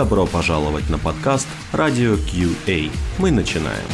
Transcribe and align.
Добро 0.00 0.24
пожаловать 0.24 0.88
на 0.88 0.96
подкаст 0.96 1.46
«Радио 1.72 2.14
QA». 2.14 2.90
Мы 3.18 3.30
начинаем. 3.30 3.84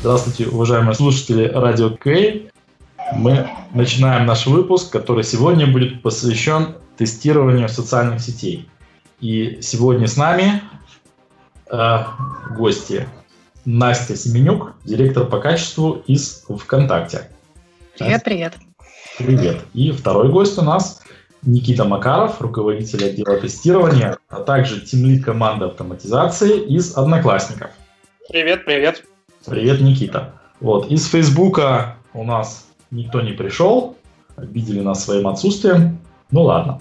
Здравствуйте, 0.00 0.48
уважаемые 0.48 0.94
слушатели 0.96 1.44
Радио 1.44 1.90
Кей. 1.90 2.50
Мы 3.14 3.48
начинаем 3.72 4.26
наш 4.26 4.48
выпуск, 4.48 4.90
который 4.90 5.22
сегодня 5.22 5.68
будет 5.68 6.02
посвящен 6.02 6.74
тестированию 6.96 7.68
социальных 7.68 8.20
сетей. 8.20 8.68
И 9.20 9.58
сегодня 9.62 10.06
с 10.06 10.16
нами 10.16 10.62
э, 11.70 11.98
гости 12.56 13.08
Настя 13.64 14.16
Семенюк, 14.16 14.74
директор 14.84 15.24
по 15.26 15.40
качеству 15.40 16.02
из 16.06 16.44
ВКонтакте. 16.48 17.30
Привет, 17.98 18.24
привет. 18.24 18.54
Привет. 19.18 19.64
И 19.72 19.92
второй 19.92 20.30
гость 20.30 20.58
у 20.58 20.62
нас 20.62 21.00
Никита 21.42 21.84
Макаров, 21.84 22.40
руководитель 22.40 23.04
отдела 23.04 23.38
тестирования, 23.38 24.18
а 24.28 24.40
также 24.40 24.80
тимлид 24.80 25.24
команды 25.24 25.66
автоматизации 25.66 26.58
из 26.66 26.96
Одноклассников. 26.96 27.70
Привет, 28.28 28.64
привет. 28.64 29.04
Привет, 29.46 29.80
Никита. 29.80 30.34
Вот, 30.60 30.90
из 30.90 31.06
Фейсбука 31.08 31.96
у 32.14 32.24
нас 32.24 32.66
никто 32.90 33.20
не 33.20 33.32
пришел, 33.32 33.96
обидели 34.36 34.80
нас 34.80 35.04
своим 35.04 35.28
отсутствием. 35.28 35.98
Ну 36.30 36.42
ладно. 36.42 36.80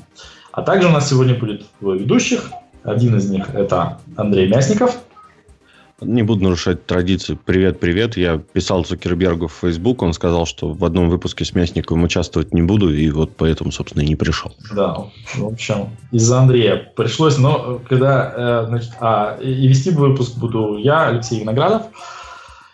А 0.52 0.62
также 0.62 0.88
у 0.88 0.92
нас 0.92 1.10
сегодня 1.10 1.36
будет 1.36 1.66
двое 1.80 2.00
ведущих. 2.00 2.52
Один 2.84 3.18
из 3.18 3.30
них 3.30 3.50
это 3.54 4.00
Андрей 4.18 4.48
Мясников. 4.48 5.00
Не 6.02 6.24
буду 6.24 6.44
нарушать 6.44 6.86
традицию. 6.86 7.40
Привет, 7.44 7.80
привет. 7.80 8.18
Я 8.18 8.38
писал 8.38 8.84
Цукербергу 8.84 9.48
в 9.48 9.54
Facebook. 9.54 10.02
Он 10.02 10.14
сказал, 10.14 10.46
что 10.46 10.74
в 10.74 10.84
одном 10.84 11.10
выпуске 11.10 11.46
с 11.46 11.54
Мясниковым 11.54 12.04
участвовать 12.04 12.54
не 12.54 12.62
буду. 12.62 12.94
И 12.94 13.10
вот 13.10 13.38
поэтому, 13.38 13.72
собственно, 13.72 14.04
и 14.04 14.08
не 14.08 14.16
пришел. 14.16 14.54
Да, 14.76 15.06
в 15.36 15.46
общем, 15.46 15.90
из-за 16.12 16.40
Андрея 16.40 16.92
пришлось. 16.96 17.38
Но 17.38 17.80
когда... 17.88 18.34
Э, 18.36 18.66
значит, 18.68 18.92
а, 19.00 19.38
и 19.42 19.68
вести 19.68 19.92
выпуск 19.92 20.36
буду 20.38 20.78
я, 20.78 21.08
Алексей 21.08 21.40
Виноградов. 21.40 21.84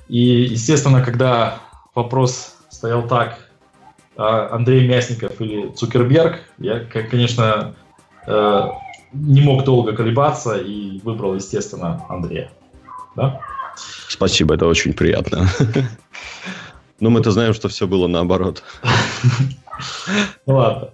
И, 0.07 0.19
естественно, 0.19 1.03
когда 1.03 1.59
вопрос 1.93 2.55
стоял 2.69 3.07
так, 3.07 3.37
Андрей 4.19 4.85
Мясников 4.87 5.39
или 5.39 5.69
Цукерберг, 5.69 6.41
я, 6.57 6.81
конечно, 6.81 7.73
э, 8.27 8.67
не 9.13 9.41
мог 9.41 9.63
долго 9.63 9.95
колебаться 9.95 10.57
и 10.57 10.99
выбрал, 10.99 11.35
естественно, 11.35 12.05
Андрея. 12.09 12.51
Да? 13.15 13.39
Спасибо, 14.09 14.55
это 14.55 14.65
очень 14.65 14.93
приятно. 14.93 15.47
Но 16.99 17.09
мы-то 17.09 17.31
знаем, 17.31 17.53
что 17.53 17.69
все 17.69 17.87
было 17.87 18.07
наоборот. 18.07 18.63
Ну 20.45 20.55
ладно. 20.55 20.89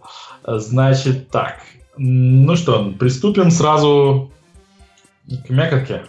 Значит 0.46 1.30
так. 1.32 1.56
Ну 1.98 2.56
что, 2.56 2.94
приступим 3.00 3.50
сразу 3.50 4.32
к 5.48 5.50
мякотке. 5.50 6.04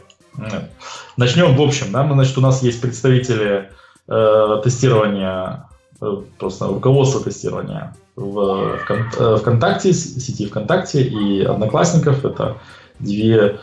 Начнем 1.17 1.57
в 1.57 1.63
общем, 1.63 1.93
да, 1.93 2.03
мы, 2.03 2.13
значит, 2.15 2.37
у 2.37 2.43
нас 2.43 2.63
есть 2.63 2.83
представители 2.83 3.71
э, 4.07 4.61
тестирования, 4.63 5.67
просто 6.39 6.67
руководство 6.69 7.21
тестирования 7.23 7.95
в, 8.17 8.79
э, 8.89 9.37
ВКонтакте, 9.37 9.93
сети 9.93 10.47
ВКонтакте 10.47 11.03
и 11.03 11.43
Одноклассников. 11.43 12.25
Это 12.25 12.57
две 12.99 13.59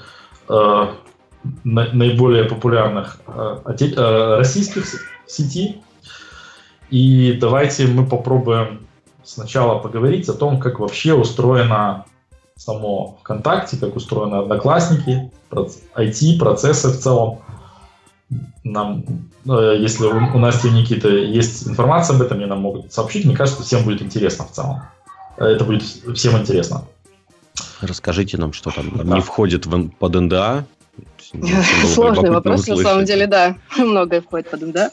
э, 0.50 0.88
наиболее 1.64 2.46
популярных 2.46 3.20
э, 3.28 3.58
э, 3.66 4.36
российских 4.38 4.86
сети. 5.28 5.82
И 6.90 7.38
давайте 7.40 7.88
мы 7.88 8.06
попробуем 8.06 8.86
сначала 9.24 9.80
поговорить 9.80 10.30
о 10.30 10.34
том, 10.34 10.60
как 10.60 10.80
вообще 10.80 11.14
устроена 11.14 12.06
само 12.56 13.18
ВКонтакте, 13.22 13.78
как 13.78 13.96
устроены 13.96 14.36
Одноклассники, 14.36 15.32
IT, 15.52 16.40
процессы 16.40 16.90
в 16.90 17.00
целом. 17.00 17.40
Нам, 18.64 19.04
э, 19.46 19.76
если 19.80 20.06
у 20.06 20.40
Насти 20.40 20.70
и 20.70 20.72
Никиты 20.72 21.10
есть 21.10 21.68
информация 21.68 22.16
об 22.16 22.22
этом, 22.22 22.38
они 22.38 22.48
нам 22.48 22.62
могут 22.62 22.94
сообщить. 22.94 23.26
Мне 23.26 23.36
кажется, 23.36 23.62
всем 23.64 23.84
будет 23.84 24.02
интересно 24.02 24.46
в 24.46 24.52
целом. 24.52 24.84
Э, 25.38 25.46
это 25.46 25.66
будет 25.66 25.84
всем 25.84 26.38
интересно. 26.38 26.86
Расскажите 27.82 28.38
нам, 28.38 28.54
что 28.54 28.72
там 28.72 28.90
да. 28.96 29.16
не 29.16 29.22
входит 29.22 29.66
в, 29.66 29.90
под 29.90 30.14
НДА. 30.16 30.66
Сложный 31.94 32.30
вопрос, 32.30 32.68
на 32.68 32.78
самом 32.78 33.06
деле, 33.06 33.28
да. 33.28 33.58
Многое 33.78 34.22
входит 34.22 34.50
под 34.50 34.62
НДА. 34.62 34.92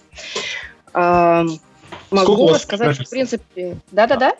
Могу 2.10 2.48
рассказать, 2.48 2.98
в 2.98 3.08
принципе... 3.08 3.76
Да-да-да. 3.92 4.34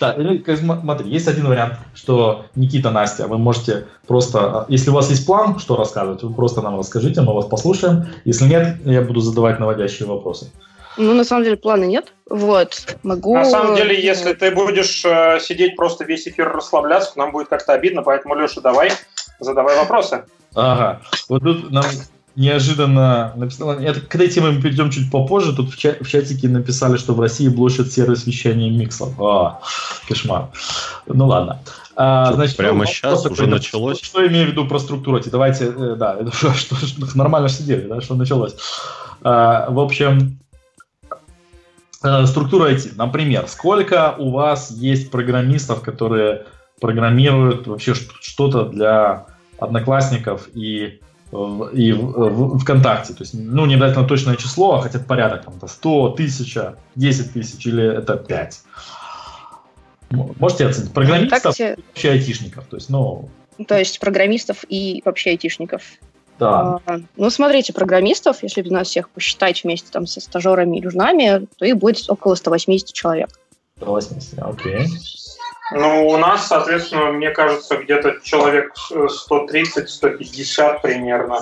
Да, 0.00 0.12
или, 0.12 0.44
смотри, 0.54 1.08
есть 1.08 1.26
один 1.26 1.46
вариант, 1.46 1.74
что 1.94 2.46
Никита, 2.54 2.90
Настя, 2.90 3.26
вы 3.26 3.38
можете 3.38 3.86
просто, 4.06 4.38
а, 4.40 4.66
если 4.68 4.90
у 4.90 4.92
вас 4.92 5.08
есть 5.08 5.26
план, 5.26 5.58
что 5.58 5.76
рассказывать, 5.76 6.22
вы 6.22 6.34
просто 6.34 6.60
нам 6.60 6.78
расскажите, 6.78 7.22
мы 7.22 7.32
вас 7.32 7.46
послушаем. 7.46 8.06
Если 8.24 8.46
нет, 8.46 8.76
я 8.84 9.00
буду 9.00 9.20
задавать 9.20 9.58
наводящие 9.58 10.06
вопросы. 10.06 10.50
Ну, 10.98 11.14
на 11.14 11.24
самом 11.24 11.44
деле, 11.44 11.56
плана 11.56 11.84
нет. 11.84 12.12
Вот, 12.28 12.96
могу... 13.02 13.34
На 13.34 13.44
самом 13.44 13.76
деле, 13.76 14.00
если 14.02 14.32
ты 14.32 14.50
будешь 14.50 15.04
э, 15.04 15.38
сидеть 15.40 15.76
просто 15.76 16.04
весь 16.04 16.26
эфир 16.26 16.50
расслабляться, 16.50 17.12
нам 17.16 17.32
будет 17.32 17.48
как-то 17.48 17.72
обидно, 17.72 18.02
поэтому, 18.02 18.34
Леша, 18.34 18.60
давай, 18.60 18.90
задавай 19.40 19.76
вопросы. 19.76 20.24
Ага, 20.54 21.02
вот 21.28 21.42
тут 21.42 21.70
нам 21.70 21.84
неожиданно 22.36 23.32
написала. 23.34 23.72
Это, 23.80 24.00
к 24.00 24.14
этой 24.14 24.28
теме 24.28 24.50
мы 24.50 24.62
перейдем 24.62 24.90
чуть 24.90 25.10
попозже. 25.10 25.56
Тут 25.56 25.72
в, 25.72 25.78
ча- 25.78 25.96
в 26.00 26.06
чатике 26.06 26.48
написали, 26.48 26.96
что 26.98 27.14
в 27.14 27.20
России 27.20 27.48
блочат 27.48 27.90
сервис 27.90 28.26
вещания 28.26 28.70
миксов. 28.70 29.18
А, 29.20 29.60
кошмар. 30.06 30.50
Ну 31.06 31.26
ладно. 31.26 31.60
А, 31.96 32.32
значит, 32.34 32.58
Прямо 32.58 32.80
ну, 32.80 32.84
сейчас 32.84 33.24
уже 33.24 33.36
такой, 33.36 33.46
началось. 33.46 33.98
Что, 33.98 34.06
что 34.06 34.26
имею 34.26 34.48
в 34.48 34.50
виду 34.50 34.68
про 34.68 34.78
структуру? 34.78 35.20
Давайте, 35.24 35.72
э, 35.74 35.96
да, 35.96 36.18
что, 36.32 36.52
что, 36.52 36.76
что, 36.76 37.16
нормально 37.16 37.48
сидели, 37.48 37.88
да, 37.88 38.02
что 38.02 38.14
началось. 38.14 38.54
А, 39.22 39.70
в 39.70 39.80
общем, 39.80 40.38
э, 42.04 42.26
структура 42.26 42.70
IT. 42.70 42.96
Например, 42.96 43.46
сколько 43.48 44.14
у 44.18 44.30
вас 44.30 44.70
есть 44.70 45.10
программистов, 45.10 45.80
которые 45.80 46.44
программируют 46.82 47.66
вообще 47.66 47.94
что-то 47.94 48.66
для 48.66 49.26
одноклассников 49.58 50.48
и 50.52 51.00
и 51.32 51.92
в, 51.92 52.12
в, 52.12 52.58
ВКонтакте. 52.58 53.12
То 53.12 53.22
есть, 53.22 53.34
ну, 53.34 53.66
не 53.66 53.74
обязательно 53.74 54.06
точное 54.06 54.36
число, 54.36 54.76
а 54.76 54.82
хотя 54.82 54.98
бы 54.98 55.04
порядок, 55.04 55.44
там, 55.44 55.68
100, 55.68 56.04
1000, 56.12 56.76
10 56.94 57.32
тысяч 57.32 57.66
или 57.66 57.98
это 57.98 58.16
5. 58.16 58.60
Можете 60.10 60.66
оценить? 60.66 60.92
Программистов 60.92 61.38
ВКонтакте... 61.40 61.76
вообще 61.88 62.10
айтишников. 62.10 62.66
То 62.66 62.76
есть, 62.76 62.90
ну... 62.90 63.28
То 63.66 63.78
есть 63.78 63.98
программистов 64.00 64.64
и 64.68 65.02
вообще 65.04 65.30
айтишников. 65.30 65.82
Да. 66.38 66.80
А, 66.86 66.98
ну, 67.16 67.30
смотрите, 67.30 67.72
программистов, 67.72 68.42
если 68.42 68.62
нас 68.68 68.88
всех 68.88 69.08
посчитать 69.08 69.64
вместе 69.64 69.88
там 69.90 70.06
со 70.06 70.20
стажерами 70.20 70.78
и 70.78 70.82
южнами, 70.82 71.46
то 71.56 71.64
их 71.64 71.78
будет 71.78 72.08
около 72.08 72.34
180 72.34 72.92
человек. 72.92 73.30
180, 73.78 74.38
окей. 74.38 74.86
Ну, 75.72 76.06
у 76.08 76.16
нас, 76.16 76.46
соответственно, 76.46 77.12
мне 77.12 77.30
кажется, 77.30 77.76
где-то 77.76 78.20
человек 78.22 78.72
130-150 78.90 80.80
примерно. 80.82 81.40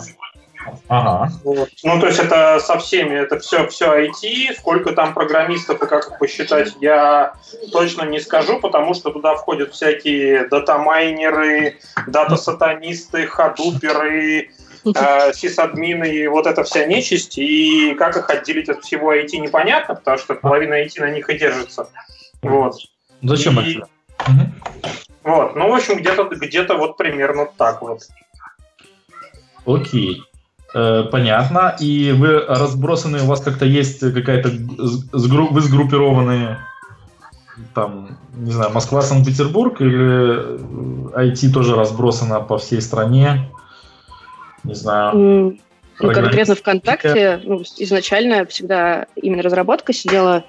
Ага. 0.89 1.31
Вот. 1.45 1.69
Ну, 1.83 2.01
то 2.01 2.07
есть 2.07 2.19
это 2.19 2.59
со 2.59 2.79
всеми, 2.79 3.15
это 3.15 3.39
все, 3.39 3.67
все 3.69 4.07
IT, 4.07 4.55
сколько 4.59 4.93
там 4.93 5.13
программистов 5.13 5.83
и 5.83 5.87
как 5.87 6.09
их 6.09 6.19
посчитать, 6.19 6.75
я 6.81 7.35
точно 7.73 8.05
не 8.05 8.21
скажу, 8.21 8.61
потому 8.61 8.95
что 8.95 9.11
туда 9.11 9.35
входят 9.35 9.75
всякие 9.75 10.49
дата-майнеры, 10.49 11.79
дата-сатанисты, 12.07 13.27
ходуперы, 13.27 14.53
э, 14.85 15.33
сисадмины 15.35 16.09
и 16.09 16.27
вот 16.29 16.47
эта 16.47 16.65
вся 16.65 16.87
нечисть, 16.87 17.37
и 17.37 17.95
как 17.95 18.17
их 18.17 18.31
отделить 18.31 18.69
от 18.69 18.85
всего 18.85 19.15
IT 19.15 19.37
непонятно, 19.37 19.95
потому 19.97 20.19
что 20.19 20.35
половина 20.35 20.83
IT 20.83 21.01
на 21.01 21.11
них 21.11 21.29
и 21.29 21.39
держится. 21.39 21.89
Вот. 22.43 22.77
Зачем 23.23 23.61
и... 23.61 23.77
это? 23.77 23.89
Вот, 25.23 25.57
ну, 25.57 25.71
в 25.71 25.75
общем, 25.75 25.99
где-то 25.99 26.25
где 26.25 26.63
вот 26.65 26.97
примерно 26.97 27.49
так 27.57 27.81
вот. 27.83 28.01
Окей. 29.67 30.23
Э, 30.75 31.05
понятно. 31.11 31.75
И 31.81 32.13
вы 32.13 32.41
разбросаны, 32.41 33.23
у 33.23 33.27
вас 33.27 33.41
как-то 33.41 33.65
есть 33.65 34.01
какая-то... 34.01 34.51
Вы 35.13 35.61
сгруппированы 35.61 36.59
там, 37.73 38.19
не 38.35 38.51
знаю, 38.51 38.73
Москва, 38.73 39.01
Санкт-Петербург 39.03 39.81
или 39.81 40.59
IT 41.15 41.53
тоже 41.53 41.77
разбросано 41.77 42.41
по 42.41 42.59
всей 42.59 42.83
стране? 42.83 43.51
Не 44.65 44.75
знаю. 44.75 45.17
Mm. 45.17 45.61
Ну, 46.01 46.13
конкретно 46.13 46.57
ВКонтакте 46.57 47.41
ну, 47.45 47.63
изначально 47.79 48.45
всегда 48.47 49.07
именно 49.15 49.43
разработка 49.43 49.93
сидела 49.93 50.45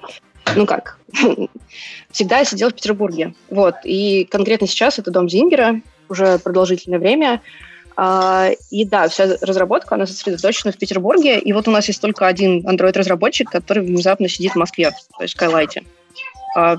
ну 0.54 0.66
как, 0.66 0.98
всегда 2.10 2.38
я 2.38 2.44
сидел 2.44 2.70
в 2.70 2.74
Петербурге. 2.74 3.34
Вот. 3.50 3.74
И 3.84 4.24
конкретно 4.30 4.66
сейчас 4.66 4.98
это 4.98 5.10
дом 5.10 5.28
Зингера. 5.28 5.80
уже 6.08 6.38
продолжительное 6.38 6.98
время. 6.98 7.42
А, 7.96 8.50
и 8.70 8.84
да, 8.84 9.08
вся 9.08 9.36
разработка, 9.40 9.94
она 9.94 10.06
сосредоточена 10.06 10.72
в 10.72 10.76
Петербурге. 10.76 11.38
И 11.38 11.52
вот 11.52 11.66
у 11.66 11.70
нас 11.70 11.88
есть 11.88 12.00
только 12.00 12.26
один 12.26 12.66
Android-разработчик, 12.68 13.50
который 13.50 13.84
внезапно 13.84 14.28
сидит 14.28 14.52
в 14.52 14.56
Москве, 14.56 14.90
то 15.16 15.22
есть 15.22 15.34
в 15.34 15.40
Skylite. 15.40 15.84
А 16.54 16.76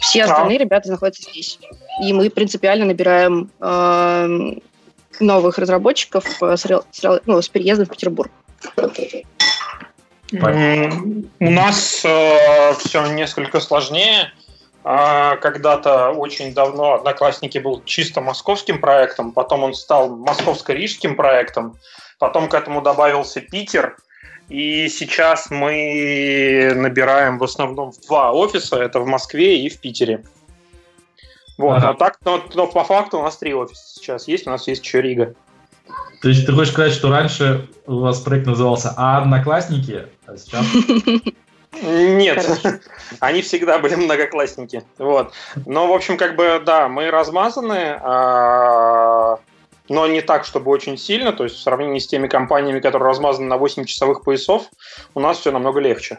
все 0.00 0.24
остальные 0.24 0.58
а. 0.58 0.60
ребята 0.60 0.90
находятся 0.90 1.30
здесь. 1.30 1.58
И 2.02 2.12
мы 2.12 2.28
принципиально 2.30 2.86
набираем 2.86 3.50
э, 3.60 4.58
новых 5.20 5.58
разработчиков 5.58 6.24
с, 6.40 6.56
с, 6.56 7.20
ну, 7.26 7.42
с 7.42 7.48
переездом 7.48 7.86
в 7.86 7.90
Петербург. 7.90 8.30
У 10.32 11.50
нас 11.50 12.04
э, 12.04 12.74
все 12.78 13.06
несколько 13.06 13.60
сложнее. 13.60 14.32
А, 14.82 15.36
когда-то 15.36 16.10
очень 16.10 16.54
давно 16.54 16.94
Одноклассники 16.94 17.58
был 17.58 17.82
чисто 17.84 18.20
московским 18.20 18.80
проектом, 18.80 19.32
потом 19.32 19.64
он 19.64 19.74
стал 19.74 20.16
московско-рижским 20.16 21.16
проектом, 21.16 21.76
потом 22.18 22.48
к 22.48 22.54
этому 22.54 22.80
добавился 22.80 23.42
Питер, 23.42 23.96
и 24.48 24.88
сейчас 24.88 25.50
мы 25.50 26.72
набираем 26.74 27.38
в 27.38 27.44
основном 27.44 27.92
два 28.08 28.32
офиса, 28.32 28.76
это 28.76 29.00
в 29.00 29.06
Москве 29.06 29.60
и 29.60 29.68
в 29.68 29.78
Питере. 29.80 30.24
Вот, 31.58 31.76
ага. 31.76 31.90
а 31.90 31.94
так, 31.94 32.18
но, 32.24 32.42
но 32.54 32.66
по 32.66 32.84
факту 32.84 33.18
у 33.18 33.22
нас 33.22 33.36
три 33.36 33.52
офиса 33.52 33.82
сейчас 33.86 34.28
есть, 34.28 34.46
у 34.46 34.50
нас 34.50 34.66
есть 34.66 34.82
еще 34.82 35.02
Рига. 35.02 35.34
То 36.20 36.28
есть 36.28 36.46
ты 36.46 36.52
хочешь 36.52 36.72
сказать, 36.72 36.92
что 36.92 37.10
раньше 37.10 37.68
у 37.86 38.00
вас 38.00 38.20
проект 38.20 38.46
назывался 38.46 38.92
«А 38.96 39.18
одноклассники», 39.18 40.06
а 40.26 40.36
сейчас... 40.36 40.66
Нет, 41.82 42.46
они 43.20 43.42
всегда 43.42 43.78
были 43.78 43.94
многоклассники. 43.94 44.82
Вот. 44.98 45.32
Но, 45.66 45.86
в 45.86 45.92
общем, 45.92 46.16
как 46.16 46.36
бы, 46.36 46.60
да, 46.64 46.88
мы 46.88 47.10
размазаны, 47.10 47.96
а, 48.02 49.38
но 49.88 50.06
не 50.08 50.20
так, 50.20 50.44
чтобы 50.44 50.70
очень 50.70 50.98
сильно. 50.98 51.32
То 51.32 51.44
есть 51.44 51.56
в 51.56 51.62
сравнении 51.62 52.00
с 52.00 52.06
теми 52.06 52.26
компаниями, 52.26 52.80
которые 52.80 53.08
размазаны 53.08 53.46
на 53.46 53.56
8 53.56 53.84
часовых 53.84 54.24
поясов, 54.24 54.64
у 55.14 55.20
нас 55.20 55.38
все 55.38 55.52
намного 55.52 55.80
легче. 55.80 56.18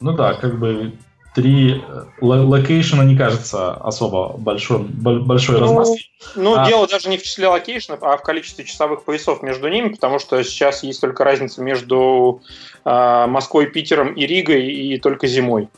Ну 0.00 0.12
да, 0.12 0.34
как 0.34 0.58
бы 0.58 0.92
три 1.38 1.80
э, 1.80 2.04
локейшена 2.20 3.04
не 3.04 3.16
кажется 3.16 3.74
особо 3.74 4.36
большой, 4.36 4.80
большой 4.80 5.54
ну, 5.54 5.60
размазкой. 5.60 6.10
Ну, 6.34 6.58
а... 6.58 6.66
дело 6.66 6.88
даже 6.88 7.08
не 7.08 7.16
в 7.16 7.22
числе 7.22 7.46
локейшенов, 7.46 8.02
а 8.02 8.16
в 8.16 8.22
количестве 8.22 8.64
часовых 8.64 9.04
поясов 9.04 9.40
между 9.40 9.68
ними, 9.68 9.90
потому 9.90 10.18
что 10.18 10.42
сейчас 10.42 10.82
есть 10.82 11.00
только 11.00 11.22
разница 11.22 11.62
между 11.62 12.42
э, 12.84 13.26
Москвой, 13.28 13.66
Питером 13.66 14.14
и 14.14 14.26
Ригой, 14.26 14.66
и 14.66 14.98
только 14.98 15.28
зимой. 15.28 15.68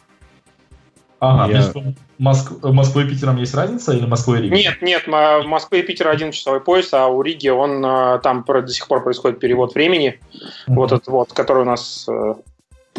Ага, 1.18 1.52
Я... 1.52 1.58
между 1.58 1.82
Моск... 2.16 2.52
Москвой 2.62 3.04
и 3.04 3.08
Питером 3.08 3.36
есть 3.36 3.54
разница 3.54 3.92
или 3.92 4.06
Москвой 4.06 4.38
и 4.38 4.42
Ригой? 4.44 4.58
Нет, 4.58 4.80
нет, 4.80 5.06
в 5.06 5.42
Москве 5.44 5.80
и 5.80 5.82
Питере 5.82 6.08
один 6.08 6.32
часовой 6.32 6.60
пояс, 6.60 6.94
а 6.94 7.08
у 7.08 7.20
Риги 7.20 7.50
он 7.50 7.84
э, 7.84 8.18
там 8.22 8.44
до 8.46 8.68
сих 8.68 8.88
пор 8.88 9.02
происходит 9.02 9.38
перевод 9.40 9.74
времени, 9.74 10.18
mm-hmm. 10.32 10.74
вот 10.74 10.92
этот 10.92 11.08
вот, 11.08 11.34
который 11.34 11.64
у 11.64 11.66
нас 11.66 12.06
э, 12.08 12.34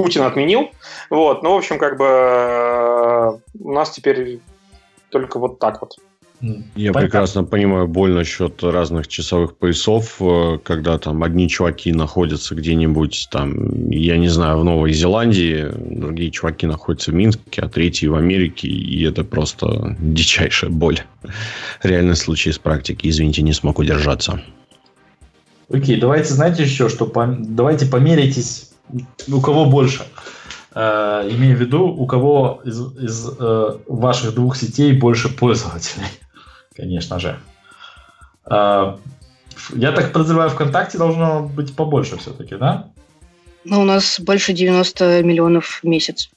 Путин 0.02 0.24
отменил. 0.24 0.72
Вот, 1.10 1.44
ну, 1.44 1.54
в 1.54 1.58
общем, 1.58 1.78
как 1.78 1.98
бы 1.98 2.06
э, 2.06 3.32
у 3.60 3.72
нас 3.72 3.92
теперь 3.92 4.40
только 5.10 5.38
вот 5.38 5.60
так 5.60 5.82
вот. 5.82 5.98
Я 6.42 6.92
Понятно. 6.92 7.02
прекрасно 7.02 7.44
понимаю 7.44 7.88
боль 7.88 8.14
насчет 8.14 8.64
разных 8.64 9.08
часовых 9.08 9.56
поясов, 9.56 10.16
э, 10.20 10.58
когда 10.64 10.98
там 10.98 11.22
одни 11.22 11.48
чуваки 11.48 11.94
находятся 11.94 12.56
где-нибудь 12.56 13.28
там, 13.30 13.90
я 13.92 14.18
не 14.18 14.28
знаю, 14.28 14.58
в 14.58 14.64
Новой 14.64 14.92
Зеландии, 14.92 15.68
другие 15.72 16.32
чуваки 16.32 16.66
находятся 16.66 17.12
в 17.12 17.14
Минске, 17.14 17.62
а 17.62 17.70
третьи 17.70 18.08
в 18.08 18.16
Америке, 18.16 18.68
и 18.68 19.06
это 19.06 19.24
просто 19.24 19.96
дичайшая 20.00 20.72
боль. 20.72 21.02
Реальный 21.84 22.16
случай 22.16 22.50
из 22.50 22.58
практики, 22.58 23.08
извините, 23.08 23.44
не 23.44 23.54
смог 23.54 23.78
удержаться. 23.78 24.42
Окей, 25.72 26.00
давайте, 26.00 26.34
знаете 26.34 26.64
еще, 26.64 26.90
что 26.90 27.06
по... 27.06 27.28
давайте 27.28 27.86
померитесь 27.86 28.71
у 29.28 29.42
кого 29.42 29.66
больше. 29.66 30.06
Э, 30.74 31.28
имею 31.30 31.58
в 31.58 31.60
виду, 31.60 31.86
у 31.88 32.06
кого 32.06 32.62
из, 32.64 32.80
из 32.98 33.30
э, 33.40 33.78
ваших 33.88 34.34
двух 34.34 34.56
сетей 34.56 34.94
больше 34.94 35.30
пользователей, 35.30 36.08
конечно 36.76 37.20
же. 37.20 37.40
Э, 38.50 38.98
я 39.76 39.92
так 39.92 40.14
подозреваю, 40.14 40.50
ВКонтакте 40.50 40.98
должно 40.98 41.42
быть 41.42 41.76
побольше 41.76 42.18
все-таки, 42.18 42.56
да? 42.56 42.88
Ну, 43.64 43.82
у 43.82 43.84
нас 43.84 44.20
больше 44.20 44.54
90 44.54 45.24
миллионов 45.24 45.82
в 45.82 45.84
месяц. 45.84 46.30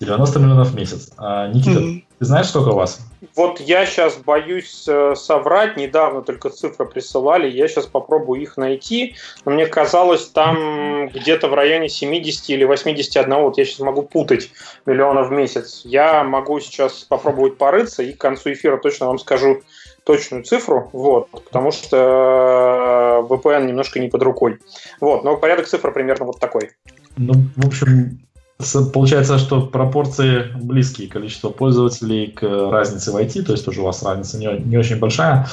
90 0.00 0.40
миллионов 0.40 0.70
в 0.70 0.74
месяц. 0.74 1.10
А, 1.16 1.48
Никита, 1.48 1.80
mm-hmm. 1.80 2.04
Ты 2.18 2.24
знаешь, 2.24 2.48
сколько 2.48 2.70
у 2.70 2.76
вас? 2.76 3.00
Вот 3.34 3.60
я 3.60 3.84
сейчас 3.84 4.16
боюсь 4.16 4.86
э, 4.88 5.14
соврать, 5.16 5.76
недавно 5.76 6.22
только 6.22 6.48
цифры 6.48 6.86
присылали, 6.86 7.48
я 7.48 7.68
сейчас 7.68 7.86
попробую 7.86 8.40
их 8.40 8.56
найти, 8.56 9.16
но 9.44 9.52
мне 9.52 9.66
казалось, 9.66 10.26
там 10.28 11.08
где-то 11.08 11.48
в 11.48 11.54
районе 11.54 11.88
70 11.88 12.50
или 12.50 12.64
81, 12.64 13.34
вот 13.34 13.58
я 13.58 13.64
сейчас 13.64 13.80
могу 13.80 14.02
путать 14.02 14.50
миллионов 14.86 15.28
в 15.28 15.32
месяц. 15.32 15.82
Я 15.84 16.24
могу 16.24 16.60
сейчас 16.60 17.04
попробовать 17.04 17.58
порыться 17.58 18.02
и 18.02 18.12
к 18.12 18.18
концу 18.18 18.52
эфира 18.52 18.78
точно 18.78 19.06
вам 19.06 19.18
скажу 19.18 19.62
точную 20.04 20.44
цифру, 20.44 20.88
вот, 20.92 21.28
потому 21.30 21.72
что 21.72 23.26
VPN 23.28 23.66
немножко 23.66 23.98
не 23.98 24.08
под 24.08 24.22
рукой. 24.22 24.58
Вот, 25.00 25.24
но 25.24 25.36
порядок 25.36 25.66
цифр 25.66 25.92
примерно 25.92 26.26
вот 26.26 26.38
такой. 26.38 26.70
Ну, 27.16 27.34
в 27.56 27.66
общем, 27.66 28.25
Получается, 28.92 29.38
что 29.38 29.60
пропорции 29.60 30.50
близкие, 30.54 31.08
количество 31.08 31.50
пользователей 31.50 32.28
к 32.28 32.42
разнице 32.42 33.12
в 33.12 33.16
IT, 33.16 33.42
то 33.42 33.52
есть 33.52 33.64
тоже 33.64 33.82
у 33.82 33.84
вас 33.84 34.02
разница 34.02 34.38
не, 34.38 34.46
не 34.60 34.78
очень 34.78 34.98
большая. 34.98 35.46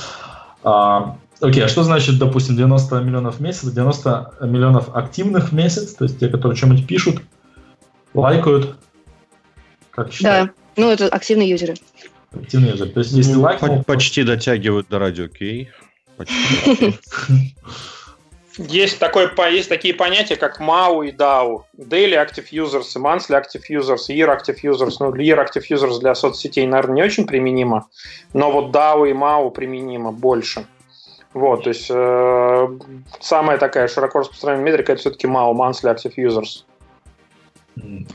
А, 0.63 1.17
окей, 1.41 1.65
а 1.65 1.67
что 1.67 1.83
значит, 1.83 2.17
допустим, 2.17 2.55
90 2.55 3.01
миллионов 3.01 3.37
в 3.37 3.39
месяц? 3.41 3.69
90 3.69 4.35
миллионов 4.43 4.95
активных 4.95 5.49
в 5.49 5.51
месяц, 5.53 5.93
то 5.95 6.05
есть 6.05 6.17
те, 6.19 6.29
которые 6.29 6.55
что-нибудь 6.55 6.87
пишут, 6.87 7.21
лайкают, 8.13 8.77
как 9.91 10.13
считаете? 10.13 10.53
Да, 10.75 10.81
ну 10.81 10.89
это 10.89 11.07
активные 11.09 11.49
юзеры. 11.49 11.75
Активные 12.33 12.71
юзеры. 12.71 12.89
То 12.91 12.99
есть 13.01 13.11
если 13.11 13.33
ну, 13.33 13.41
лайк... 13.41 13.85
Почти 13.85 14.23
дотягивают 14.23 14.87
до 14.87 14.99
радио 14.99 15.27
Кей. 15.27 15.69
Почти. 16.15 16.97
Есть, 18.57 18.99
такое, 18.99 19.31
есть 19.49 19.69
такие 19.69 19.95
понятия, 19.95 20.35
как 20.35 20.61
MAU 20.61 21.07
и 21.07 21.11
DAO. 21.11 21.63
Daily 21.75 22.13
Active 22.13 22.45
Users 22.51 22.85
и 22.95 22.99
Monthly 22.99 23.41
Active 23.41 23.63
Users, 23.69 24.09
Year 24.09 24.27
Active 24.27 24.57
Users. 24.63 24.97
Ну, 24.99 25.11
Year 25.15 25.43
Active 25.43 25.63
Users 25.69 25.99
для 25.99 26.13
соцсетей, 26.13 26.67
наверное, 26.67 26.95
не 26.95 27.03
очень 27.03 27.25
применимо, 27.25 27.87
но 28.33 28.51
вот 28.51 28.75
DAO 28.75 29.09
и 29.09 29.13
MAU 29.13 29.49
применимо 29.51 30.11
больше. 30.11 30.67
Вот, 31.33 31.63
то 31.63 31.69
есть 31.69 31.87
э, 31.89 32.67
самая 33.19 33.57
такая 33.57 33.87
широко 33.87 34.19
распространенная 34.19 34.65
метрика 34.65 34.91
это 34.91 35.01
все-таки 35.01 35.25
MAU, 35.25 35.55
Monthly 35.55 35.95
Active 35.95 36.13
Users. 36.15 36.63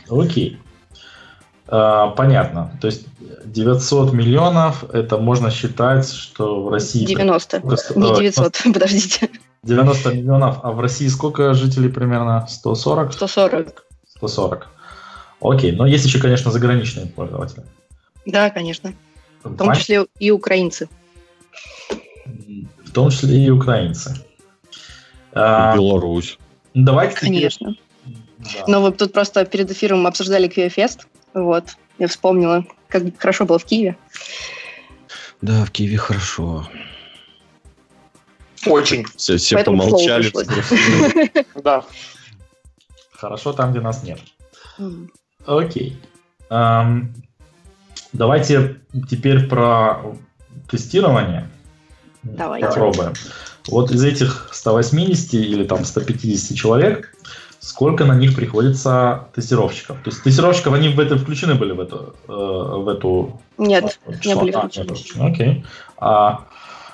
Окей. 0.09 0.53
Okay. 0.53 0.59
Uh, 1.71 2.15
понятно. 2.15 2.71
То 2.81 2.87
есть 2.87 3.07
900 3.45 4.15
миллионов, 4.15 4.85
это 4.95 5.19
можно 5.19 5.51
считать, 5.51 6.11
что 6.11 6.63
в 6.63 6.71
России... 6.71 7.05
90, 7.05 7.63
не 7.97 8.15
900, 8.15 8.57
подождите. 8.73 9.29
90 9.63 10.13
миллионов, 10.13 10.59
а 10.63 10.73
в 10.73 10.81
России 10.81 11.09
сколько 11.09 11.55
жителей 11.55 11.89
примерно? 11.89 12.47
140? 12.47 13.13
140. 13.13 13.85
140. 14.17 14.69
Окей, 15.41 15.73
но 15.73 15.87
есть 15.87 16.05
еще, 16.05 16.21
конечно, 16.21 16.51
заграничные 16.51 17.07
пользователи. 17.07 17.65
Да, 18.27 18.51
конечно. 18.51 18.95
В 19.43 19.57
том 19.57 19.75
числе 19.75 20.07
и 20.19 20.31
украинцы. 20.31 20.89
В 22.85 22.93
том 22.93 23.11
числе 23.11 23.45
и 23.45 23.51
украинцы. 23.51 24.17
А, 25.33 25.75
Беларусь. 25.75 26.39
Давайте. 26.75 27.17
Конечно. 27.17 27.77
Да. 28.39 28.65
Но 28.67 28.83
вы 28.83 28.93
тут 28.93 29.13
просто 29.13 29.45
перед 29.45 29.71
эфиром 29.71 30.07
обсуждали 30.07 30.49
QFest. 30.49 31.07
Вот. 31.35 31.65
Я 31.99 32.09
вспомнила, 32.09 32.65
как 32.89 33.03
хорошо 33.19 33.45
было 33.45 33.59
в 33.59 33.65
Киеве. 33.65 33.97
Да, 35.41 35.65
в 35.65 35.71
Киеве 35.71 35.97
хорошо. 35.97 36.69
Очень. 38.67 39.05
Все, 39.17 39.37
все 39.37 39.63
помолчали. 39.65 40.33
Да. 41.63 41.85
Хорошо 43.13 43.53
там, 43.53 43.73
где 43.73 43.81
нас 43.81 44.03
нет. 44.03 44.21
Окей. 45.47 46.01
Давайте 48.13 48.81
теперь 49.11 49.49
про 49.49 50.15
тестирование. 50.71 51.49
Давайте. 52.23 52.67
Попробуем. 52.67 53.13
Вот 53.69 53.91
из 53.91 54.03
этих 54.03 54.49
180 54.53 55.35
или 55.35 55.65
там 55.65 55.85
150 55.85 56.57
человек, 56.57 57.15
сколько 57.61 58.05
на 58.07 58.15
них 58.15 58.35
приходится 58.35 59.29
тестировщиков? 59.35 59.99
То 60.03 60.11
есть 60.11 60.23
тестировщиков, 60.23 60.73
они 60.73 60.89
в 60.89 60.99
это 60.99 61.19
включены 61.19 61.55
были 61.55 61.73
в 61.73 61.81
эту... 61.81 62.17
Э, 62.29 62.33
в 62.33 62.89
эту 62.89 63.41
Нет, 63.59 64.01
не 64.25 64.35
были 64.35 64.53
а, 64.53 64.69
включены. 64.69 65.31
Окей. 65.31 65.65
А 65.99 66.48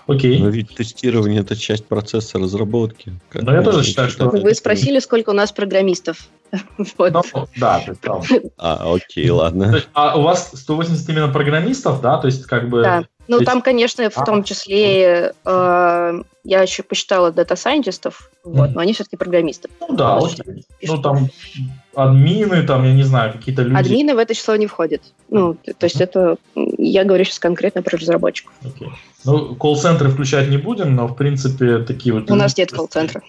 Окей. 0.07 0.39
Но 0.39 0.49
ведь 0.49 0.75
тестирование 0.75 1.41
это 1.41 1.57
часть 1.57 1.87
процесса 1.87 2.39
разработки. 2.39 3.13
Но 3.33 3.53
я 3.55 3.63
тоже 3.63 3.85
считаю, 3.85 4.11
что... 4.11 4.29
Вы 4.29 4.55
спросили, 4.55 4.99
сколько 4.99 5.31
у 5.31 5.35
нас 5.35 5.53
программистов. 5.53 6.29
Вот. 6.99 7.13
Ну, 7.13 7.49
да, 7.57 7.81
ты 7.81 8.53
А, 8.59 8.95
окей, 8.95 9.29
ладно. 9.29 9.83
а 9.93 10.17
у 10.17 10.23
вас 10.23 10.53
180 10.55 11.09
именно 11.09 11.29
программистов, 11.29 12.01
да? 12.01 12.19
То 12.19 12.29
есть, 12.29 12.45
как 12.45 12.69
бы, 12.69 12.83
да. 12.83 13.05
Ну, 13.27 13.41
там, 13.41 13.63
конечно, 13.63 14.09
в 14.11 14.19
а, 14.19 14.25
том 14.25 14.45
числе, 14.45 15.33
э, 15.45 16.23
я 16.45 16.63
еще 16.63 16.83
посчитала 16.83 17.33
дата-сайентистов, 17.33 18.31
вот, 18.45 18.75
но 18.75 18.81
они 18.81 18.93
все-таки 18.93 19.17
программисты. 19.17 19.71
Ну 19.81 19.97
да, 19.97 20.19
окей. 20.19 20.67
Ну 20.83 21.01
там 21.01 21.31
админы, 21.95 22.63
там, 22.65 22.85
я 22.85 22.93
не 22.93 23.03
знаю, 23.03 23.33
какие-то 23.33 23.63
люди. 23.63 23.77
Админы 23.77 24.15
в 24.15 24.19
это 24.19 24.35
число 24.35 24.57
не 24.57 24.67
входят. 24.67 25.01
Ну, 25.31 25.55
то 25.55 25.85
есть 25.85 26.01
это, 26.01 26.37
я 26.55 27.05
говорю 27.05 27.25
сейчас 27.25 27.39
конкретно 27.39 27.83
про 27.83 27.97
разработчиков. 27.97 28.53
Окей. 28.63 28.91
Ну, 29.25 29.55
колл-центры 29.55 30.11
включать 30.11 30.49
не 30.49 30.59
будем, 30.59 30.95
но, 30.95 31.07
в 31.07 31.17
принципе, 31.17 31.79
такие 31.79 32.15
вот... 32.15 32.31
У 32.31 32.35
нас 32.35 32.57
нет 32.57 32.71
колл-центра. 32.73 33.23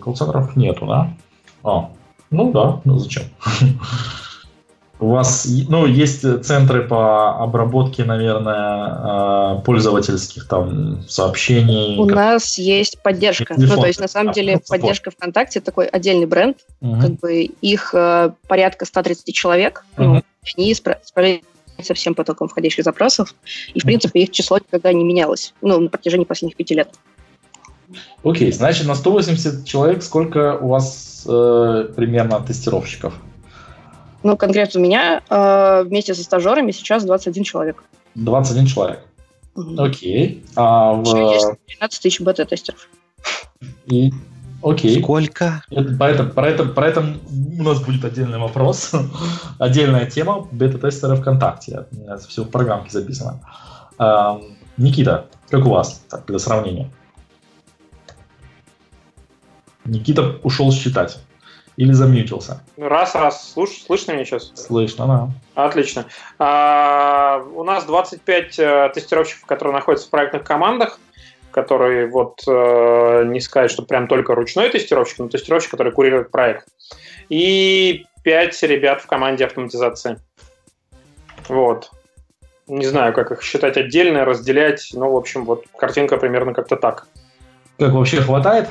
Колл-центров 0.00 0.56
нету, 0.56 0.86
да? 0.86 1.14
А, 1.62 1.90
ну 2.30 2.52
да, 2.52 2.80
ну 2.84 2.98
зачем? 2.98 3.24
У 5.00 5.08
вас 5.08 5.46
ну, 5.68 5.86
есть 5.86 6.22
центры 6.44 6.86
по 6.86 7.42
обработке, 7.42 8.04
наверное, 8.04 8.54
а, 8.56 9.62
пользовательских 9.64 10.46
там 10.46 11.02
сообщений. 11.08 11.98
У 11.98 12.06
как... 12.06 12.16
нас 12.16 12.58
есть 12.58 13.02
поддержка. 13.02 13.54
Телефон. 13.54 13.76
Ну, 13.76 13.82
то 13.82 13.88
есть, 13.88 14.00
на 14.00 14.08
самом 14.08 14.30
а, 14.30 14.32
деле, 14.34 14.54
ну, 14.54 14.60
поддержка 14.66 15.10
ВКонтакте 15.10 15.60
такой 15.60 15.86
отдельный 15.86 16.26
бренд. 16.26 16.58
Угу. 16.80 17.00
Как 17.00 17.10
бы 17.18 17.42
их 17.42 17.92
э, 17.92 18.30
порядка 18.46 18.86
130 18.86 19.34
человек. 19.34 19.84
Угу. 19.98 20.06
Ну, 20.06 20.22
они 20.56 20.72
спра- 20.72 20.98
справляются 21.02 21.48
со 21.82 21.94
всем 21.94 22.14
потоком 22.14 22.48
входящих 22.48 22.84
запросов. 22.84 23.34
И, 23.72 23.80
в 23.80 23.84
принципе, 23.84 24.20
их 24.20 24.30
число 24.30 24.58
никогда 24.58 24.92
не 24.92 25.04
менялось. 25.04 25.54
Ну, 25.60 25.80
на 25.80 25.88
протяжении 25.88 26.24
последних 26.24 26.56
пяти 26.56 26.74
лет. 26.74 26.88
Окей, 28.22 28.50
значит, 28.52 28.86
на 28.86 28.94
180 28.94 29.66
человек 29.66 30.02
сколько 30.02 30.58
у 30.58 30.68
вас 30.68 31.24
э, 31.28 31.92
примерно 31.94 32.40
тестировщиков? 32.40 33.14
Ну, 34.22 34.36
конкретно 34.36 34.80
у 34.80 34.82
меня 34.82 35.22
э, 35.28 35.84
вместе 35.84 36.14
со 36.14 36.22
стажерами 36.22 36.72
сейчас 36.72 37.04
21 37.04 37.44
человек. 37.44 37.84
21 38.14 38.66
человек. 38.66 39.04
Окей. 39.76 40.42
А 40.56 40.94
в... 40.94 41.04
есть 41.04 41.46
13 41.66 42.02
тысяч 42.02 42.20
бета-тестеров. 42.20 42.88
И 43.86 44.12
Окей. 44.64 45.02
Сколько? 45.02 45.62
Это, 45.70 45.94
про, 45.94 46.08
это, 46.08 46.24
про, 46.24 46.48
это, 46.48 46.64
про 46.64 46.88
это 46.88 47.00
у 47.58 47.62
нас 47.62 47.82
будет 47.82 48.02
отдельный 48.02 48.38
вопрос. 48.38 48.92
Отдельная 49.58 50.06
тема 50.06 50.48
бета-тестеры 50.50 51.16
ВКонтакте. 51.16 51.86
У 51.92 51.96
меня 51.96 52.16
все 52.16 52.44
в 52.44 52.50
программке 52.50 52.90
записано. 52.90 53.40
А, 53.98 54.40
Никита, 54.78 55.26
как 55.50 55.66
у 55.66 55.70
вас 55.70 56.02
так, 56.08 56.24
для 56.24 56.38
сравнения? 56.38 56.90
Никита 59.84 60.38
ушел 60.42 60.72
считать. 60.72 61.18
Или 61.76 61.92
замьютился? 61.92 62.62
Раз, 62.78 63.14
раз. 63.14 63.52
Слуш, 63.52 63.82
слышно 63.84 64.12
меня 64.12 64.24
сейчас? 64.24 64.52
Слышно, 64.54 65.06
да. 65.06 65.64
Отлично. 65.66 66.06
А, 66.38 67.44
у 67.54 67.64
нас 67.64 67.84
25 67.84 68.58
э, 68.58 68.90
тестировщиков, 68.94 69.44
которые 69.44 69.74
находятся 69.74 70.06
в 70.06 70.10
проектных 70.10 70.44
командах, 70.44 70.98
которые 71.54 72.06
вот 72.08 72.42
э, 72.46 73.24
не 73.26 73.40
сказать, 73.40 73.70
что 73.70 73.82
прям 73.82 74.08
только 74.08 74.34
ручной 74.34 74.68
тестировщик, 74.68 75.20
но 75.20 75.28
тестировщик, 75.28 75.70
который 75.70 75.92
курирует 75.92 76.30
проект. 76.30 76.66
И 77.28 78.04
5 78.24 78.62
ребят 78.64 79.00
в 79.00 79.06
команде 79.06 79.46
автоматизации. 79.46 80.18
Вот. 81.48 81.90
Не 82.66 82.86
знаю, 82.86 83.12
как 83.12 83.30
их 83.30 83.42
считать 83.42 83.76
отдельно, 83.76 84.24
разделять. 84.24 84.90
Ну, 84.92 85.12
в 85.12 85.16
общем, 85.16 85.44
вот 85.44 85.64
картинка 85.76 86.16
примерно 86.16 86.54
как-то 86.54 86.76
так. 86.76 87.06
Как 87.78 87.92
вообще 87.92 88.20
хватает? 88.20 88.68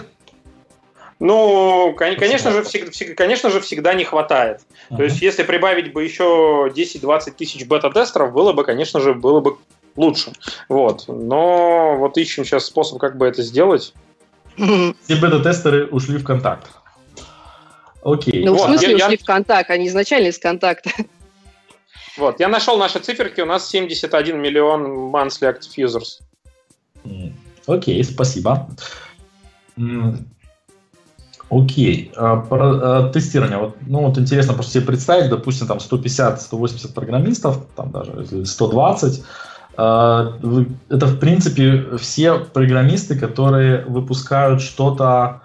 Ну, 1.19 1.93
конечно 1.95 2.51
же, 2.51 2.63
всегда, 2.63 3.13
конечно 3.15 3.49
же, 3.49 3.61
всегда 3.61 3.93
не 3.93 4.03
хватает. 4.03 4.61
Uh-huh. 4.89 4.97
То 4.97 5.03
есть, 5.03 5.21
если 5.21 5.43
прибавить 5.43 5.93
бы 5.93 6.03
еще 6.03 6.69
10-20 6.75 7.31
тысяч 7.37 7.65
бета-тестеров, 7.65 8.33
было 8.33 8.51
бы, 8.51 8.65
конечно 8.65 8.99
же, 8.99 9.13
было 9.13 9.39
бы 9.39 9.57
лучше. 9.95 10.33
Вот. 10.69 11.05
Но 11.07 11.97
вот 11.97 12.17
ищем 12.17 12.45
сейчас 12.45 12.65
способ, 12.65 12.99
как 12.99 13.17
бы 13.17 13.27
это 13.27 13.41
сделать. 13.43 13.93
Все 14.55 15.15
бета-тестеры 15.15 15.87
ушли 15.87 16.17
в 16.17 16.23
контакт. 16.23 16.67
Окей. 18.03 18.43
Ну, 18.45 18.55
в 18.55 18.59
смысле 18.59 18.89
я, 18.97 19.05
ушли 19.05 19.17
я... 19.17 19.23
в 19.23 19.25
контакт, 19.25 19.69
они 19.69 19.87
изначально 19.87 20.27
из 20.27 20.37
контакта. 20.37 20.89
Вот, 22.15 22.39
я 22.39 22.47
нашел 22.47 22.77
наши 22.77 22.99
циферки, 22.99 23.41
у 23.41 23.45
нас 23.45 23.67
71 23.69 24.39
миллион 24.39 25.11
monthly 25.11 25.51
active 25.51 25.77
users. 25.77 26.21
Окей, 27.65 28.03
спасибо. 28.03 28.69
Окей. 31.49 32.11
А, 32.15 32.37
про 32.37 33.07
а, 33.07 33.09
тестирование. 33.09 33.57
Вот, 33.57 33.77
ну, 33.81 34.07
вот 34.07 34.17
интересно 34.17 34.53
просто 34.53 34.73
себе 34.73 34.85
представить, 34.85 35.29
допустим, 35.29 35.67
там 35.67 35.77
150-180 35.77 36.93
программистов, 36.93 37.65
там 37.75 37.91
даже 37.91 38.45
120. 38.45 39.23
А, 39.75 40.39
это, 40.89 41.05
в 41.07 41.19
принципе, 41.19 41.97
все 41.97 42.39
программисты, 42.39 43.17
которые 43.17 43.85
выпускают 43.85 44.61
что-то, 44.61 45.41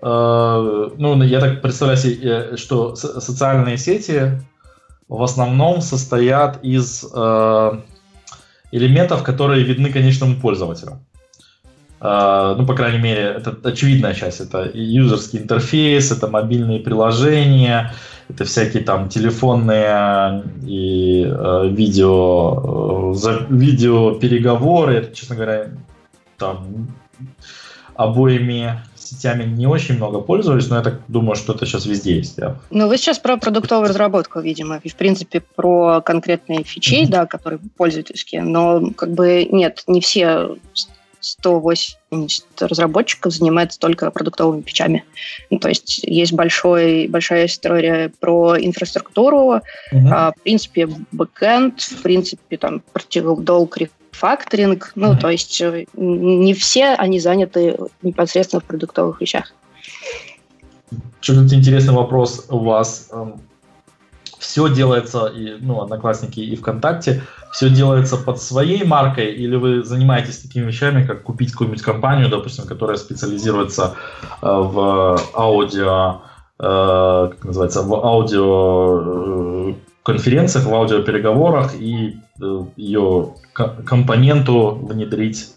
ну, 0.00 1.22
я 1.24 1.40
так 1.40 1.60
представляю 1.60 1.98
себе, 1.98 2.18
э, 2.22 2.56
что 2.56 2.94
социальные 2.94 3.78
сети 3.78 4.40
в 5.08 5.20
основном 5.20 5.80
состоят 5.80 6.60
из 6.62 7.04
элементов, 8.70 9.22
которые 9.22 9.64
видны 9.64 9.92
конечному 9.92 10.36
пользователю. 10.36 11.00
А, 12.00 12.54
ну, 12.54 12.66
по 12.66 12.74
крайней 12.74 12.98
мере, 12.98 13.22
это 13.38 13.56
очевидная 13.64 14.14
часть. 14.14 14.40
Это 14.40 14.70
юзерский 14.72 15.40
интерфейс, 15.40 16.12
это 16.12 16.28
мобильные 16.28 16.80
приложения, 16.80 17.92
это 18.28 18.44
всякие 18.44 18.82
там 18.82 19.08
телефонные 19.08 20.44
и 20.62 21.24
э, 21.24 21.68
видео, 21.68 23.12
э, 23.12 23.14
за, 23.14 23.46
видео 23.48 24.14
переговоры, 24.14 25.10
честно 25.14 25.36
говоря, 25.36 25.70
там 26.36 26.88
обоими 27.94 28.80
сетями 28.94 29.44
не 29.44 29.66
очень 29.66 29.96
много 29.96 30.20
пользовались, 30.20 30.68
но 30.68 30.76
я 30.76 30.82
так 30.82 31.00
думаю, 31.08 31.36
что 31.36 31.54
это 31.54 31.64
сейчас 31.64 31.86
везде 31.86 32.16
есть. 32.16 32.36
Да. 32.36 32.56
Ну, 32.70 32.88
вы 32.88 32.98
сейчас 32.98 33.18
про 33.18 33.38
продуктовую 33.38 33.88
разработку, 33.88 34.40
видимо, 34.40 34.80
и, 34.82 34.88
в 34.88 34.96
принципе, 34.96 35.40
про 35.40 36.02
конкретные 36.02 36.62
фичи, 36.62 37.02
mm-hmm. 37.02 37.08
да, 37.08 37.26
которые 37.26 37.60
пользовательские, 37.76 38.42
но 38.42 38.90
как 38.94 39.12
бы 39.12 39.48
нет, 39.50 39.82
не 39.86 40.00
все 40.00 40.56
180 41.20 42.44
разработчиков 42.60 43.32
занимается 43.32 43.78
только 43.78 44.10
продуктовыми 44.10 44.62
печами. 44.62 45.04
Ну, 45.50 45.58
то 45.58 45.68
есть 45.68 46.00
есть 46.04 46.32
большой, 46.32 47.08
большая 47.08 47.46
история 47.46 48.12
про 48.20 48.56
инфраструктуру, 48.58 49.54
uh-huh. 49.54 50.08
а, 50.10 50.32
в 50.32 50.42
принципе, 50.42 50.88
бэкэнд, 51.12 51.80
в 51.80 52.02
принципе, 52.02 52.56
там, 52.56 52.82
долг 53.38 53.78
рефакторинг. 53.78 54.92
Ну, 54.94 55.12
uh-huh. 55.12 55.20
то 55.20 55.30
есть 55.30 55.60
э, 55.60 55.86
не 55.94 56.54
все 56.54 56.94
они 56.94 57.20
заняты 57.20 57.76
непосредственно 58.02 58.60
в 58.60 58.64
продуктовых 58.64 59.20
вещах. 59.20 59.52
Что-то 61.20 61.54
интересный 61.54 61.94
вопрос 61.94 62.46
у 62.48 62.58
вас. 62.58 63.10
Все 64.38 64.68
делается, 64.68 65.26
и, 65.26 65.56
ну, 65.60 65.82
Одноклассники 65.82 66.40
и 66.40 66.54
ВКонтакте, 66.56 67.22
все 67.50 67.70
делается 67.70 68.16
под 68.16 68.40
своей 68.40 68.84
маркой, 68.84 69.32
или 69.34 69.56
вы 69.56 69.82
занимаетесь 69.82 70.38
такими 70.38 70.66
вещами, 70.66 71.06
как 71.06 71.22
купить 71.22 71.52
какую-нибудь 71.52 71.82
компанию, 71.82 72.28
допустим, 72.28 72.66
которая 72.66 72.96
специализируется 72.96 73.94
э, 74.40 74.46
в 74.46 75.20
аудио, 75.34 76.20
э, 76.58 77.28
как 77.32 77.44
называется, 77.44 77.82
в 77.82 77.94
аудио 77.94 79.70
э, 79.70 79.74
конференциях, 80.04 80.66
в 80.66 80.74
аудиопереговорах 80.74 81.74
и 81.74 82.16
э, 82.40 82.64
ее 82.76 83.34
компоненту 83.54 84.70
внедрить, 84.70 85.50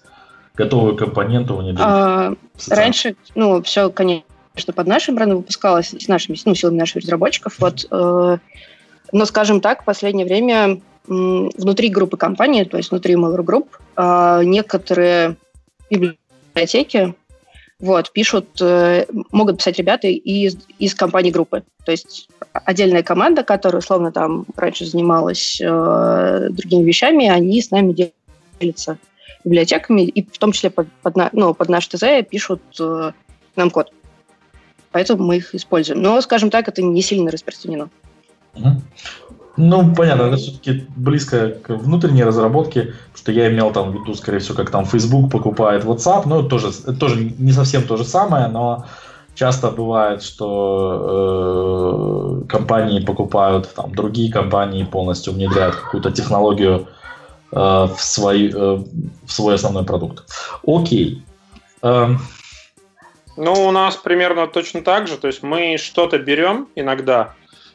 готовую 0.56 0.96
компоненту 0.98 1.56
внедрить. 1.56 1.86
А, 1.86 2.34
раньше, 2.70 3.16
ну, 3.36 3.62
все, 3.62 3.90
конечно, 3.90 4.74
под 4.76 4.88
нашим 4.88 5.16
брендом 5.16 5.38
выпускалось, 5.38 5.94
с 5.94 6.08
нашими, 6.08 6.38
ну, 6.46 6.56
силами 6.56 6.78
наших 6.78 7.04
разработчиков. 7.04 7.56
Вот, 7.60 7.86
э, 7.90 8.38
но, 9.12 9.25
скажем 9.25 9.62
так, 9.62 9.82
в 9.82 9.86
последнее 9.86 10.25
время 10.25 10.82
внутри 11.08 11.89
группы 11.89 12.18
компании, 12.18 12.63
то 12.63 12.77
есть 12.77 12.91
внутри 12.91 13.15
Mail.ru 13.15 13.44
Group, 13.44 13.68
а, 13.96 14.44
некоторые 14.44 15.36
библиотеки 15.89 17.15
вот, 17.82 18.12
пишут, 18.12 18.62
э, 18.62 19.08
могут 19.32 19.58
писать 19.58 19.80
ребята 19.80 20.08
из, 20.08 20.56
из 20.77 20.94
компании 20.94 21.32
группы. 21.32 21.63
То 21.84 21.91
есть 21.91 22.30
отдельная 22.53 23.01
команда, 23.01 23.44
которая, 23.44 23.80
условно, 23.80 24.12
там 24.12 24.46
раньше 24.56 24.86
занималась 24.86 25.60
э, 25.60 26.48
другими 26.51 26.84
вещами, 26.84 27.27
они 27.27 27.60
с 27.60 27.72
нами 27.72 28.13
делятся 28.60 29.00
библиотеками, 29.44 30.03
и 30.03 30.24
в 30.24 30.38
том 30.38 30.51
числе 30.51 30.70
под, 30.70 30.88
под, 31.01 31.34
ну, 31.34 31.56
под 31.56 31.70
наш 31.70 31.88
ТЗ 31.88 32.03
пишут 32.30 32.62
э, 32.80 33.13
нам 33.56 33.72
код. 33.72 33.91
Поэтому 34.91 35.24
мы 35.24 35.38
их 35.38 35.56
используем. 35.56 36.03
Но, 36.03 36.22
скажем 36.22 36.51
так, 36.51 36.68
это 36.68 36.84
не 36.84 37.01
сильно 37.01 37.32
распространено. 37.32 37.89
Ну, 39.58 39.93
понятно, 39.96 40.24
это 40.24 40.38
все-таки 40.38 40.86
близко 40.96 41.50
к 41.50 41.70
внутренней 41.70 42.24
разработке, 42.24 42.93
что 43.13 43.31
я 43.31 43.51
имел 43.51 43.72
там 43.72 43.91
в 43.91 43.93
виду, 43.93 44.15
скорее 44.15 44.39
всего, 44.39 44.55
как 44.55 44.72
там 44.72 44.86
Facebook 44.86 45.29
покупает 45.29 45.84
WhatsApp, 45.84 46.24
ну, 46.25 46.43
тоже, 46.43 46.72
тоже 46.93 47.34
не 47.38 47.51
совсем 47.51 47.84
то 47.84 47.98
же 47.98 48.05
самое, 48.05 48.48
но 48.48 48.86
часто 49.36 49.70
бывает, 49.70 50.24
что 50.24 51.43
э, 52.43 52.48
компании 52.48 53.01
покупают, 53.01 53.72
там, 53.75 53.93
другие 53.93 54.31
компании 54.31 54.84
полностью 54.84 55.34
внедряют 55.34 55.75
какую-то 55.75 56.12
технологию 56.12 56.88
в, 57.51 57.98
свой, 57.98 58.50
в 58.50 58.88
свой 59.27 59.55
основной 59.55 59.84
продукт. 59.84 60.24
Окей. 60.65 61.24
Эм. 61.81 62.20
Ну, 63.38 63.67
у 63.67 63.72
нас 63.72 63.98
примерно 63.98 64.48
точно 64.48 64.81
так 64.81 65.08
же. 65.08 65.17
То 65.17 65.27
есть 65.27 65.43
мы 65.43 65.77
что-то 65.77 66.20
берем 66.20 66.67
иногда, 66.75 67.34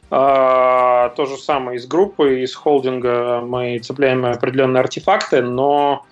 то 0.09 1.27
же 1.27 1.37
самое 1.37 1.79
из 1.79 1.87
группы, 1.87 2.43
из 2.43 2.55
холдинга 2.55 3.41
мы 3.41 3.79
цепляем 3.81 4.25
определенные 4.25 4.81
артефакты, 4.81 5.43
но 5.43 6.07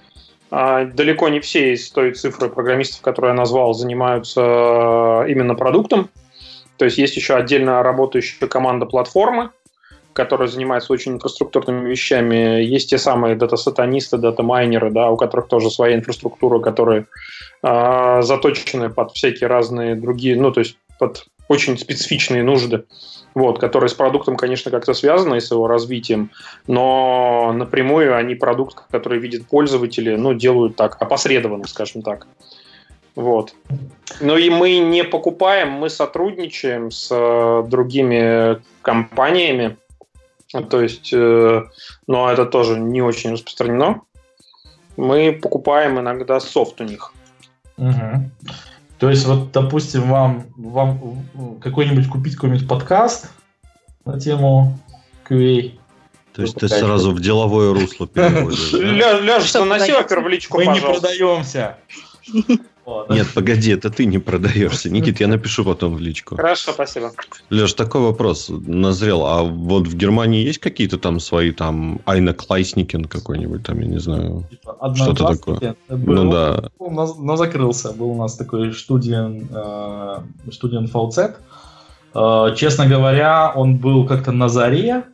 а, 0.57 0.85
далеко 0.85 1.29
не 1.31 1.41
все 1.41 1.73
из 1.73 1.91
той 1.91 2.13
цифры 2.13 2.49
программистов, 2.49 3.01
которые 3.01 3.31
я 3.31 3.35
назвал, 3.35 3.75
занимаются 3.75 4.41
а, 4.41 5.25
именно 5.25 5.57
продуктом. 5.57 6.11
То 6.77 6.85
есть 6.85 6.97
есть 6.97 7.17
еще 7.17 7.35
отдельно 7.35 7.83
работающая 7.83 8.47
команда 8.47 8.87
платформы, 8.87 9.51
которая 10.13 10.47
занимается 10.47 10.93
очень 10.93 11.15
инфраструктурными 11.15 11.91
вещами. 11.91 12.63
Есть 12.63 12.91
те 12.91 12.99
самые 12.99 13.35
дата-сатанисты, 13.35 14.17
дата-майнеры, 14.17 14.93
да, 14.93 15.11
у 15.11 15.17
которых 15.17 15.49
тоже 15.49 15.71
своя 15.71 15.97
инфраструктура, 15.97 16.61
которые 16.61 17.07
э, 17.65 18.23
заточены 18.23 18.91
под 18.91 19.11
всякие 19.11 19.49
разные 19.49 19.97
другие, 19.97 20.41
ну, 20.41 20.53
то 20.53 20.61
есть 20.61 20.79
под 21.01 21.27
очень 21.49 21.79
специфичные 21.79 22.43
нужды 22.43 22.85
вот, 23.35 23.59
которые 23.59 23.89
с 23.89 23.95
продуктом, 23.95 24.37
конечно, 24.37 24.71
как-то 24.71 24.95
связаны 24.95 25.41
с 25.41 25.51
его 25.51 25.67
развитием, 25.67 26.31
но 26.67 27.53
напрямую 27.53 28.17
они 28.17 28.35
продукт, 28.35 28.85
который 28.91 29.19
видят 29.19 29.47
пользователи, 29.47 30.15
ну, 30.15 30.35
делают 30.35 30.77
так, 30.77 31.01
опосредованно, 31.01 31.67
скажем 31.67 32.03
так. 32.03 32.27
Вот. 33.17 33.55
Но 34.21 34.37
и 34.37 34.51
мы 34.51 34.79
не 34.79 35.05
покупаем, 35.05 35.71
мы 35.71 35.91
сотрудничаем 35.91 36.91
с 36.91 37.09
э, 37.11 37.65
другими 37.69 38.61
компаниями, 38.83 39.77
то 40.71 40.81
есть, 40.81 41.13
э, 41.13 41.63
но 42.07 42.31
это 42.31 42.47
тоже 42.47 42.79
не 42.79 43.03
очень 43.03 43.33
распространено. 43.33 44.03
Мы 44.97 45.33
покупаем 45.33 45.99
иногда 45.99 46.39
софт 46.39 46.81
у 46.81 46.85
них. 46.85 47.13
Угу. 47.77 48.31
То 49.05 49.11
есть, 49.11 49.27
вот, 49.27 49.53
допустим, 49.53 50.09
вам, 50.09 50.47
вам 50.57 51.27
какой-нибудь 51.61 52.09
купить 52.09 52.37
какой-нибудь 52.37 52.67
подкаст 52.67 53.31
на 54.07 54.19
тему 54.19 54.79
QA. 55.29 55.75
То 56.33 56.41
есть 56.41 56.55
ты 56.55 56.69
сразу 56.69 57.13
в 57.13 57.21
деловое 57.21 57.75
русло 57.75 58.07
переводишь. 58.07 58.73
Леша, 58.73 59.63
на 59.67 59.79
сервер 59.79 60.21
в 60.21 60.29
личку, 60.29 60.57
Мы 60.57 60.69
не 60.69 60.81
продаемся. 60.81 61.77
Нет, 63.09 63.27
погоди, 63.35 63.73
это 63.73 63.91
ты 63.91 64.05
не 64.05 64.19
продаешься. 64.19 64.91
Никит, 64.91 65.21
я 65.21 65.29
напишу 65.29 65.65
потом 65.65 65.95
в 65.95 66.01
личку. 66.01 66.37
Хорошо, 66.37 66.73
спасибо. 66.73 67.13
Леш, 67.51 67.73
такой 67.75 68.03
вопрос 68.03 68.51
назрел. 68.51 69.25
А 69.25 69.43
вот 69.43 69.89
в 69.89 69.97
Германии 69.97 70.45
есть 70.45 70.59
какие-то 70.59 70.99
там 70.99 71.21
свои 71.21 71.53
там 71.53 72.01
Айна 72.05 72.35
Клайсникин 72.35 73.07
какой-нибудь 73.07 73.63
там, 73.63 73.81
я 73.81 73.87
не 73.87 73.99
знаю, 73.99 74.45
типа, 74.51 74.95
что-то 74.95 75.27
такое? 75.27 75.77
Был, 75.89 76.25
ну 76.25 76.33
да. 76.33 76.71
Но, 76.79 77.15
но 77.19 77.37
закрылся. 77.37 77.93
Был 77.93 78.11
у 78.11 78.17
нас 78.17 78.37
такой 78.37 78.73
студент, 78.75 79.51
э, 79.51 80.19
студент 80.53 80.91
VZ. 80.93 81.37
Э, 82.15 82.55
честно 82.57 82.87
говоря, 82.87 83.53
он 83.55 83.79
был 83.79 84.07
как-то 84.07 84.33
на 84.33 84.49
заре. 84.49 85.05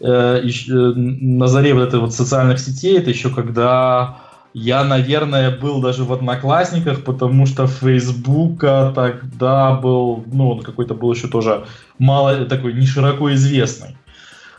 Э, 0.00 0.40
на 0.66 1.46
заре 1.46 1.74
вот 1.74 1.82
этой 1.82 2.00
вот 2.00 2.14
социальных 2.14 2.58
сетей. 2.58 2.98
Это 2.98 3.10
еще 3.10 3.30
когда 3.30 4.18
я, 4.58 4.84
наверное, 4.84 5.56
был 5.56 5.80
даже 5.80 6.04
в 6.04 6.12
Одноклассниках, 6.12 7.04
потому 7.04 7.46
что 7.46 7.66
Фейсбука 7.66 8.92
тогда 8.94 9.74
был, 9.74 10.24
ну, 10.26 10.50
он 10.50 10.62
какой-то 10.62 10.94
был 10.94 11.12
еще 11.12 11.28
тоже 11.28 11.64
мало, 11.98 12.44
такой 12.46 12.72
не 12.74 12.86
широко 12.86 13.32
известный. 13.34 13.96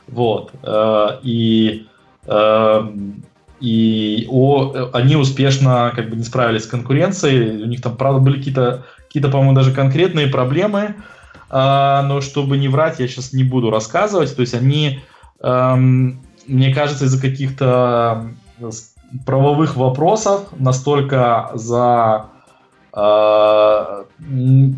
Вот. 0.07 0.51
Э, 0.63 1.19
и 1.23 1.87
э, 2.25 2.89
и 3.59 4.25
о, 4.29 4.89
они 4.93 5.15
успешно 5.17 5.91
как 5.93 6.09
бы 6.09 6.15
не 6.15 6.23
справились 6.23 6.63
с 6.63 6.67
конкуренцией. 6.67 7.63
У 7.63 7.65
них 7.65 7.81
там, 7.81 7.97
правда, 7.97 8.21
были 8.21 8.37
какие-то, 8.37 8.85
какие-то 9.07 9.29
по-моему, 9.29 9.53
даже 9.53 9.73
конкретные 9.73 10.27
проблемы. 10.27 10.95
А, 11.49 12.03
но 12.03 12.21
чтобы 12.21 12.57
не 12.57 12.69
врать, 12.69 12.99
я 12.99 13.07
сейчас 13.07 13.33
не 13.33 13.43
буду 13.43 13.69
рассказывать. 13.69 14.33
То 14.33 14.41
есть 14.41 14.53
они, 14.53 15.01
эм, 15.41 16.21
мне 16.47 16.73
кажется, 16.73 17.05
из-за 17.05 17.19
каких-то 17.19 18.31
правовых 19.25 19.75
вопросов 19.75 20.47
настолько 20.57 21.51
за, 21.53 22.25
э, 22.93 24.03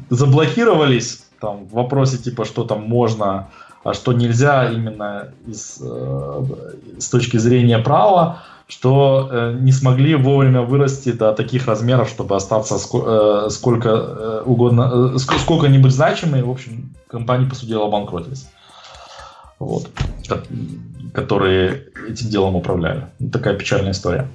заблокировались 0.09 1.25
там, 1.39 1.65
в 1.65 1.73
вопросе 1.73 2.17
типа, 2.17 2.45
что 2.45 2.63
там 2.63 2.83
можно, 2.83 3.47
а 3.83 3.93
что 3.93 4.13
нельзя 4.13 4.71
именно 4.71 5.29
из, 5.47 5.81
э, 5.81 6.43
с 6.99 7.09
точки 7.09 7.37
зрения 7.37 7.79
права, 7.79 8.43
что 8.67 9.27
э, 9.29 9.57
не 9.59 9.73
смогли 9.73 10.15
вовремя 10.15 10.61
вырасти 10.61 11.11
до 11.11 11.33
таких 11.33 11.67
размеров, 11.67 12.07
чтобы 12.07 12.35
остаться 12.35 12.75
ско- 12.75 13.47
э, 13.47 13.49
сколько 13.49 13.89
э, 13.89 14.43
угодно, 14.45 15.11
э, 15.15 15.17
сколько-нибудь 15.17 15.91
значимые. 15.91 16.43
В 16.43 16.49
общем, 16.51 16.93
компании, 17.07 17.49
по 17.49 17.55
сути 17.55 17.69
дела, 17.69 17.87
обанкротились. 17.87 18.47
Вот 19.65 19.89
которые 21.13 21.87
этим 22.07 22.29
делом 22.29 22.55
управляли. 22.55 23.07
Такая 23.31 23.55
печальная 23.55 23.91
история. 23.91 24.27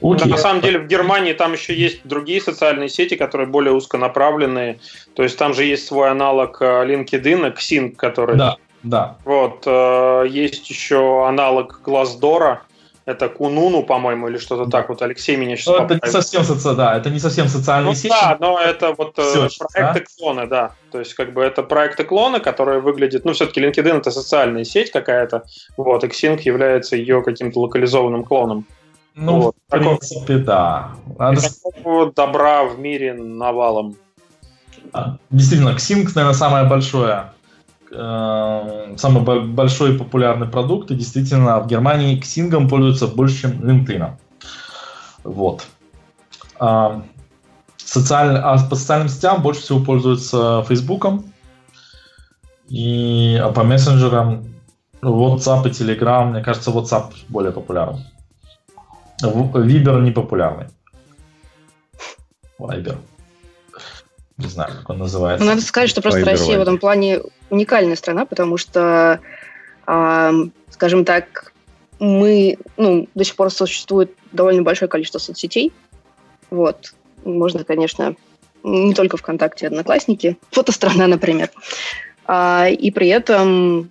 Okay. 0.00 0.28
На 0.28 0.36
самом 0.36 0.62
деле 0.62 0.80
в 0.80 0.88
Германии 0.88 1.32
там 1.32 1.52
еще 1.52 1.74
есть 1.74 2.00
другие 2.04 2.40
социальные 2.40 2.88
сети, 2.88 3.14
которые 3.14 3.46
более 3.46 3.72
узконаправленные. 3.72 4.80
То 5.14 5.22
есть 5.22 5.38
там 5.38 5.54
же 5.54 5.64
есть 5.64 5.86
свой 5.86 6.10
аналог 6.10 6.60
э, 6.60 6.64
LinkedIn, 6.64 7.56
Xing, 7.56 7.94
который... 7.94 8.36
Да, 8.36 8.56
да. 8.82 9.16
Вот. 9.24 9.62
Э, 9.64 10.24
есть 10.28 10.68
еще 10.68 11.24
аналог 11.28 11.80
Glassdoor, 11.84 12.58
это 13.04 13.28
Кунуну, 13.28 13.82
по-моему, 13.82 14.28
или 14.28 14.38
что-то 14.38 14.70
так. 14.70 14.88
Вот 14.88 15.02
Алексей 15.02 15.36
меня 15.36 15.56
сейчас 15.56 15.66
ну, 15.66 15.84
Это 15.84 15.94
не 16.02 16.10
совсем, 16.10 16.44
соци... 16.44 16.74
да, 16.74 16.96
это 16.96 17.10
не 17.10 17.18
совсем 17.18 17.48
социальные 17.48 17.90
ну, 17.90 17.94
сети. 17.94 18.08
Да, 18.08 18.36
но 18.38 18.60
это 18.60 18.94
вот 18.96 19.18
э, 19.18 19.22
Все, 19.22 19.48
проекты 19.58 20.00
да? 20.00 20.06
клоны, 20.16 20.46
да. 20.46 20.72
То 20.90 21.00
есть, 21.00 21.14
как 21.14 21.32
бы 21.32 21.42
это 21.42 21.62
проекты 21.62 22.04
клоны, 22.04 22.38
которые 22.38 22.80
выглядят... 22.80 23.24
Ну, 23.24 23.32
все-таки 23.32 23.60
LinkedIn 23.60 23.98
это 23.98 24.10
социальная 24.10 24.64
сеть 24.64 24.92
какая-то. 24.92 25.44
Вот, 25.76 26.04
Xing 26.04 26.40
является 26.42 26.96
ее 26.96 27.22
каким-то 27.22 27.60
локализованным 27.60 28.24
клоном. 28.24 28.66
Ну, 29.14 29.40
вот. 29.40 29.56
в 29.68 29.70
принципе, 29.70 30.36
да. 30.38 30.92
Надо... 31.18 31.40
Такого 31.42 32.12
добра 32.12 32.64
в 32.64 32.78
мире 32.78 33.14
навалом. 33.14 33.96
Действительно, 35.30 35.70
Xing, 35.70 36.08
наверное, 36.14 36.34
самое 36.34 36.64
большое 36.66 37.32
э, 37.92 38.94
самый 38.96 39.44
большой 39.46 39.98
популярный 39.98 40.48
продукт, 40.48 40.90
и 40.90 40.94
действительно 40.94 41.60
в 41.60 41.66
Германии 41.66 42.20
Xing 42.20 42.68
пользуются 42.68 43.06
больше, 43.06 43.42
чем 43.42 43.50
LinkedIn. 43.60 44.10
Вот. 45.24 45.66
А, 46.58 47.02
социаль... 47.76 48.36
а 48.36 48.58
по 48.68 48.76
социальным 48.76 49.08
сетям 49.08 49.42
больше 49.42 49.60
всего 49.62 49.80
пользуются 49.80 50.64
Facebook. 50.68 51.06
И 52.68 53.38
а 53.42 53.52
по 53.52 53.64
мессенджерам 53.64 54.44
WhatsApp 55.02 55.66
и 55.66 55.70
Telegram, 55.70 56.30
мне 56.30 56.42
кажется, 56.42 56.70
WhatsApp 56.70 57.12
более 57.28 57.52
популярен. 57.52 58.04
Viber 59.22 60.00
не 60.00 60.10
популярный. 60.10 60.66
Viber. 62.58 62.96
Не 64.38 64.46
знаю, 64.46 64.72
как 64.78 64.90
он 64.90 64.98
называется. 64.98 65.44
Ну, 65.44 65.50
надо 65.50 65.62
сказать, 65.62 65.90
что 65.90 66.02
просто 66.02 66.24
Россия 66.24 66.58
в 66.58 66.62
этом 66.62 66.78
плане 66.78 67.20
уникальная 67.50 67.96
страна, 67.96 68.24
потому 68.24 68.56
что, 68.56 69.20
э, 69.86 70.32
скажем 70.70 71.04
так, 71.04 71.52
мы, 71.98 72.58
ну, 72.76 73.08
до 73.14 73.24
сих 73.24 73.36
пор 73.36 73.50
существует 73.50 74.12
довольно 74.32 74.62
большое 74.62 74.88
количество 74.88 75.18
соцсетей. 75.18 75.72
Вот. 76.50 76.94
Можно, 77.24 77.64
конечно, 77.64 78.16
не 78.64 78.94
только 78.94 79.16
ВКонтакте, 79.16 79.68
Одноклассники, 79.68 80.36
фотострана, 80.50 81.06
например. 81.06 81.50
А, 82.24 82.68
и 82.68 82.90
при 82.90 83.08
этом 83.08 83.90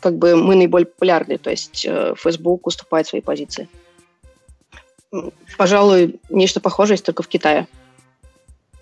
как 0.00 0.18
бы 0.18 0.36
мы 0.36 0.56
наиболее 0.56 0.86
популярны, 0.86 1.38
то 1.38 1.50
есть 1.50 1.86
э, 1.88 2.14
Facebook 2.16 2.66
уступает 2.66 3.06
свои 3.06 3.20
позиции. 3.20 3.68
Пожалуй, 5.56 6.20
нечто 6.28 6.60
похожее 6.60 6.94
есть 6.94 7.04
только 7.04 7.22
в 7.22 7.28
Китае. 7.28 7.66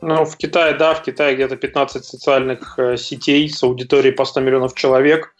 Ну, 0.02 0.24
в 0.24 0.36
Китае, 0.36 0.74
да, 0.74 0.94
в 0.94 1.02
Китае 1.02 1.34
где-то 1.34 1.56
15 1.56 2.04
социальных 2.04 2.78
э, 2.78 2.96
сетей 2.96 3.48
с 3.48 3.62
аудиторией 3.62 4.14
по 4.14 4.24
100 4.24 4.40
миллионов 4.40 4.74
человек. 4.74 5.34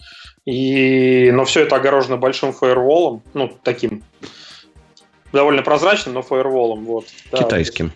И... 0.45 1.31
Но 1.33 1.45
все 1.45 1.63
это 1.63 1.77
огорожено 1.77 2.17
большим 2.17 2.53
фаерволом, 2.53 3.23
ну, 3.35 3.53
таким 3.63 4.03
довольно 5.33 5.63
прозрачным, 5.63 6.15
но 6.15 6.23
фаерволом. 6.23 6.85
Вот, 6.85 7.07
да. 7.31 7.39
Китайским. 7.39 7.93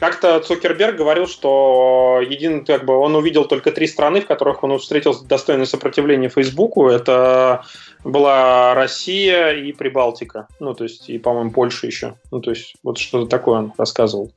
Как-то 0.00 0.40
Цукерберг 0.40 0.96
говорил, 0.96 1.26
что 1.26 2.22
един, 2.26 2.64
как 2.64 2.86
бы, 2.86 2.96
он 2.96 3.14
увидел 3.14 3.44
только 3.44 3.70
три 3.70 3.86
страны, 3.86 4.22
в 4.22 4.26
которых 4.26 4.64
он 4.64 4.78
встретил 4.78 5.14
достойное 5.22 5.66
сопротивление 5.66 6.30
Фейсбуку. 6.30 6.88
Это 6.88 7.64
была 8.02 8.72
Россия 8.72 9.50
и 9.50 9.72
Прибалтика. 9.72 10.48
Ну, 10.58 10.72
то 10.72 10.84
есть, 10.84 11.10
и, 11.10 11.18
по-моему, 11.18 11.50
Польша 11.50 11.86
еще. 11.86 12.14
Ну, 12.30 12.40
то 12.40 12.50
есть, 12.50 12.76
вот 12.82 12.96
что-то 12.96 13.26
такое 13.26 13.58
он 13.58 13.72
рассказывал. 13.76 14.32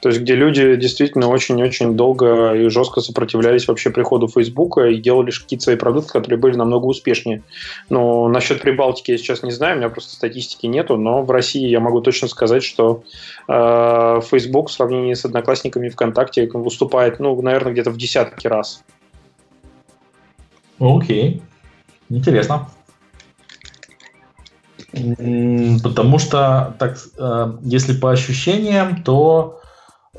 То 0.00 0.08
есть, 0.08 0.22
где 0.22 0.34
люди 0.34 0.76
действительно 0.76 1.28
очень-очень 1.28 1.94
долго 1.94 2.54
и 2.54 2.68
жестко 2.68 3.00
сопротивлялись 3.02 3.68
вообще 3.68 3.90
приходу 3.90 4.28
Фейсбука 4.28 4.86
и 4.86 4.96
делали 4.96 5.30
какие-то 5.30 5.64
свои 5.64 5.76
продукты, 5.76 6.12
которые 6.12 6.38
были 6.38 6.56
намного 6.56 6.86
успешнее. 6.86 7.42
Но 7.90 8.26
насчет 8.28 8.62
Прибалтики 8.62 9.10
я 9.10 9.18
сейчас 9.18 9.42
не 9.42 9.50
знаю, 9.50 9.76
у 9.76 9.78
меня 9.78 9.90
просто 9.90 10.14
статистики 10.14 10.66
нету, 10.66 10.96
но 10.96 11.22
в 11.22 11.30
России 11.30 11.68
я 11.68 11.80
могу 11.80 12.00
точно 12.00 12.28
сказать, 12.28 12.64
что 12.64 13.02
э, 13.46 14.20
Facebook 14.30 14.70
в 14.70 14.72
сравнении 14.72 15.12
с 15.12 15.24
Одноклассниками 15.26 15.90
ВКонтакте 15.90 16.48
выступает, 16.50 17.20
ну, 17.20 17.40
наверное, 17.42 17.72
где-то 17.72 17.90
в 17.90 17.98
десятки 17.98 18.46
раз. 18.46 18.82
Окей. 20.78 21.42
Интересно. 22.08 22.68
Потому 24.92 26.18
что, 26.18 26.74
так, 26.78 26.98
э, 27.18 27.52
если 27.62 27.92
по 27.92 28.10
ощущениям, 28.10 29.02
то 29.02 29.59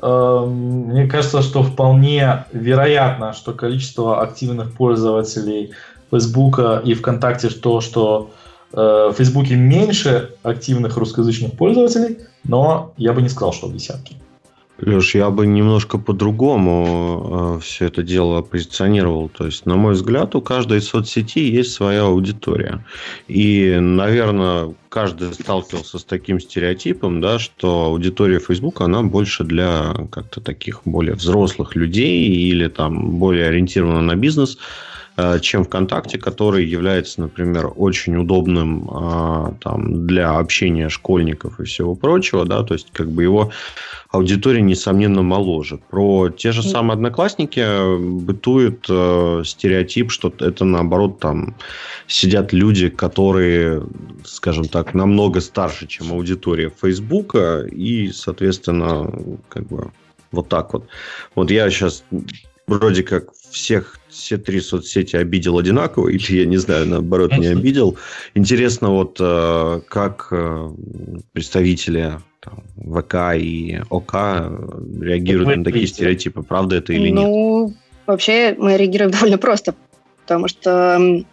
мне 0.02 1.06
кажется, 1.06 1.42
что 1.42 1.62
вполне 1.62 2.44
вероятно, 2.52 3.32
что 3.32 3.52
количество 3.52 4.20
активных 4.20 4.74
пользователей 4.74 5.72
Фейсбука 6.10 6.82
и 6.84 6.94
ВКонтакте 6.94 7.48
то, 7.48 7.80
что 7.80 8.32
э, 8.72 8.76
в 8.76 9.14
Фейсбуке 9.14 9.54
меньше 9.54 10.34
активных 10.42 10.96
русскоязычных 10.96 11.52
пользователей, 11.52 12.18
но 12.44 12.92
я 12.96 13.12
бы 13.12 13.22
не 13.22 13.28
сказал, 13.28 13.52
что 13.52 13.70
десятки. 13.70 14.16
Леш, 14.84 15.14
я 15.14 15.30
бы 15.30 15.46
немножко 15.46 15.96
по-другому 15.96 17.56
э, 17.56 17.60
все 17.62 17.86
это 17.86 18.02
дело 18.02 18.42
позиционировал. 18.42 19.28
То 19.28 19.46
есть, 19.46 19.64
на 19.64 19.76
мой 19.76 19.92
взгляд, 19.92 20.34
у 20.34 20.42
каждой 20.42 20.82
соцсети 20.82 21.38
есть 21.38 21.72
своя 21.72 22.02
аудитория. 22.02 22.84
И, 23.28 23.78
наверное, 23.80 24.74
каждый 24.88 25.32
сталкивался 25.34 25.98
с 26.00 26.04
таким 26.04 26.40
стереотипом, 26.40 27.20
да, 27.20 27.38
что 27.38 27.84
аудитория 27.84 28.40
Facebook, 28.40 28.80
она 28.80 29.04
больше 29.04 29.44
для 29.44 29.94
как-то 30.10 30.40
таких 30.40 30.80
более 30.84 31.14
взрослых 31.14 31.76
людей 31.76 32.26
или 32.26 32.66
там 32.66 33.18
более 33.18 33.46
ориентирована 33.46 34.02
на 34.02 34.16
бизнес. 34.16 34.58
Э, 35.14 35.38
чем 35.40 35.64
ВКонтакте, 35.64 36.18
который 36.18 36.64
является, 36.64 37.20
например, 37.20 37.70
очень 37.76 38.16
удобным 38.16 38.88
а, 38.90 39.54
там, 39.60 40.06
для 40.06 40.38
общения 40.38 40.88
школьников 40.88 41.60
и 41.60 41.64
всего 41.64 41.94
прочего, 41.94 42.46
да, 42.46 42.62
то 42.62 42.72
есть 42.72 42.88
как 42.92 43.10
бы 43.10 43.22
его 43.22 43.50
аудитория, 44.10 44.62
несомненно, 44.62 45.20
моложе. 45.20 45.78
Про 45.90 46.30
те 46.30 46.50
же 46.52 46.62
самые 46.62 46.94
одноклассники 46.94 47.62
бытует 48.22 48.86
э, 48.88 49.42
стереотип, 49.44 50.10
что 50.10 50.32
это, 50.38 50.64
наоборот, 50.64 51.18
там 51.18 51.56
сидят 52.06 52.54
люди, 52.54 52.88
которые, 52.88 53.82
скажем 54.24 54.64
так, 54.64 54.94
намного 54.94 55.42
старше, 55.42 55.86
чем 55.86 56.10
аудитория 56.12 56.72
Фейсбука, 56.80 57.66
и, 57.70 58.10
соответственно, 58.12 59.12
как 59.50 59.66
бы 59.66 59.90
вот 60.30 60.48
так 60.48 60.72
вот. 60.72 60.86
Вот 61.34 61.50
я 61.50 61.68
сейчас 61.68 62.02
вроде 62.66 63.02
как 63.02 63.26
всех 63.52 63.98
все 64.08 64.38
три 64.38 64.60
соцсети 64.60 65.16
обидел 65.16 65.58
одинаково, 65.58 66.08
или 66.08 66.40
я 66.40 66.46
не 66.46 66.56
знаю, 66.56 66.86
наоборот, 66.86 67.36
не 67.36 67.46
обидел. 67.46 67.96
Интересно, 68.34 68.90
вот 68.90 69.16
э, 69.20 69.80
как 69.88 70.28
э, 70.30 70.70
представители 71.32 72.18
там, 72.40 72.62
ВК 72.76 73.36
и 73.36 73.80
ОК 73.88 74.14
реагируют 75.00 75.58
на 75.58 75.64
такие 75.64 75.86
стереотипы, 75.86 76.42
правда 76.42 76.76
это 76.76 76.92
или 76.92 77.10
ну, 77.10 77.20
нет? 77.20 77.24
Ну, 77.24 77.74
вообще 78.06 78.54
мы 78.58 78.76
реагируем 78.76 79.10
довольно 79.12 79.38
просто, 79.38 79.74
потому 80.22 80.48
что 80.48 81.24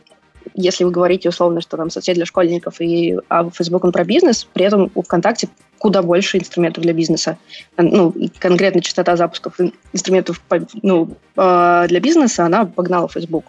если 0.56 0.84
вы 0.84 0.92
говорите 0.92 1.30
условно, 1.30 1.62
что 1.62 1.78
там 1.78 1.90
соцсеть 1.90 2.16
для 2.16 2.26
школьников 2.26 2.82
и 2.82 3.18
а 3.30 3.50
Facebook 3.50 3.84
он 3.84 3.92
про 3.92 4.04
бизнес, 4.04 4.48
при 4.54 4.66
этом 4.66 4.92
у 4.96 5.02
ВКонтакте 5.02 5.50
куда 5.80 6.04
больше 6.04 6.38
инструментов 6.38 6.84
для 6.84 6.94
бизнеса. 6.94 7.38
Ну, 7.78 8.12
и 8.12 8.28
конкретно 8.28 8.82
частота 8.82 9.16
запусков 9.16 9.56
инструментов 9.94 10.42
ну, 10.84 11.18
а, 11.36 11.88
для 11.88 12.00
бизнеса, 12.00 12.46
она 12.46 12.66
погнала 12.66 13.08
Facebook. 13.08 13.46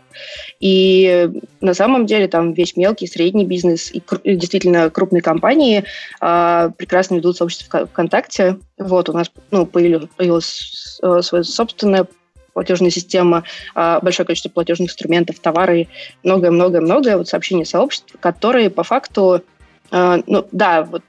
И 0.61 1.29
на 1.61 1.75
самом 1.75 2.07
деле 2.07 2.29
там 2.29 2.53
весь 2.55 2.77
мелкий, 2.77 3.09
средний 3.09 3.45
бизнес 3.45 3.91
и, 3.93 4.01
действительно 4.25 4.89
крупные 4.91 5.23
компании 5.23 5.85
а, 6.21 6.71
прекрасно 6.71 7.17
ведут 7.17 7.37
сообщество 7.37 7.87
ВКонтакте. 7.87 8.59
Вот 8.79 9.09
у 9.09 9.13
нас 9.13 9.31
ну, 9.51 9.67
появилось, 9.67 10.09
появилось 10.17 10.99
э, 11.03 11.21
свое 11.23 11.45
собственное 11.45 12.07
платежная 12.53 12.91
система, 12.91 13.45
большое 13.75 14.27
количество 14.27 14.51
платежных 14.51 14.89
инструментов, 14.89 15.39
товары, 15.39 15.87
многое-многое-многое, 16.25 17.17
вот 17.17 17.29
сообщения 17.29 17.65
сообществ, 17.65 18.17
которые 18.19 18.71
по 18.71 18.83
факту, 18.83 19.45
ну 19.93 20.49
да, 20.51 20.83
вот 20.83 21.03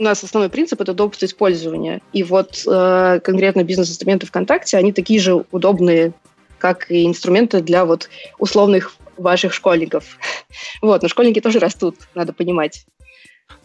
у 0.00 0.02
нас 0.02 0.24
основной 0.24 0.48
принцип– 0.48 0.80
это 0.82 0.92
удобство 0.92 1.26
использования. 1.26 2.00
И 2.14 2.22
вот 2.22 2.64
э, 2.66 3.20
конкретно 3.22 3.64
бизнес-инструменты 3.64 4.26
ВКонтакте, 4.26 4.78
они 4.78 4.94
такие 4.94 5.20
же 5.20 5.44
удобные, 5.52 6.14
как 6.56 6.90
и 6.90 7.04
инструменты 7.06 7.60
для 7.60 7.84
вот 7.84 8.08
условных 8.38 8.96
ваших 9.16 9.52
школьников. 9.52 10.18
Вот, 10.82 11.02
но 11.02 11.08
школьники 11.08 11.40
тоже 11.40 11.58
растут, 11.58 11.96
надо 12.14 12.32
понимать. 12.32 12.86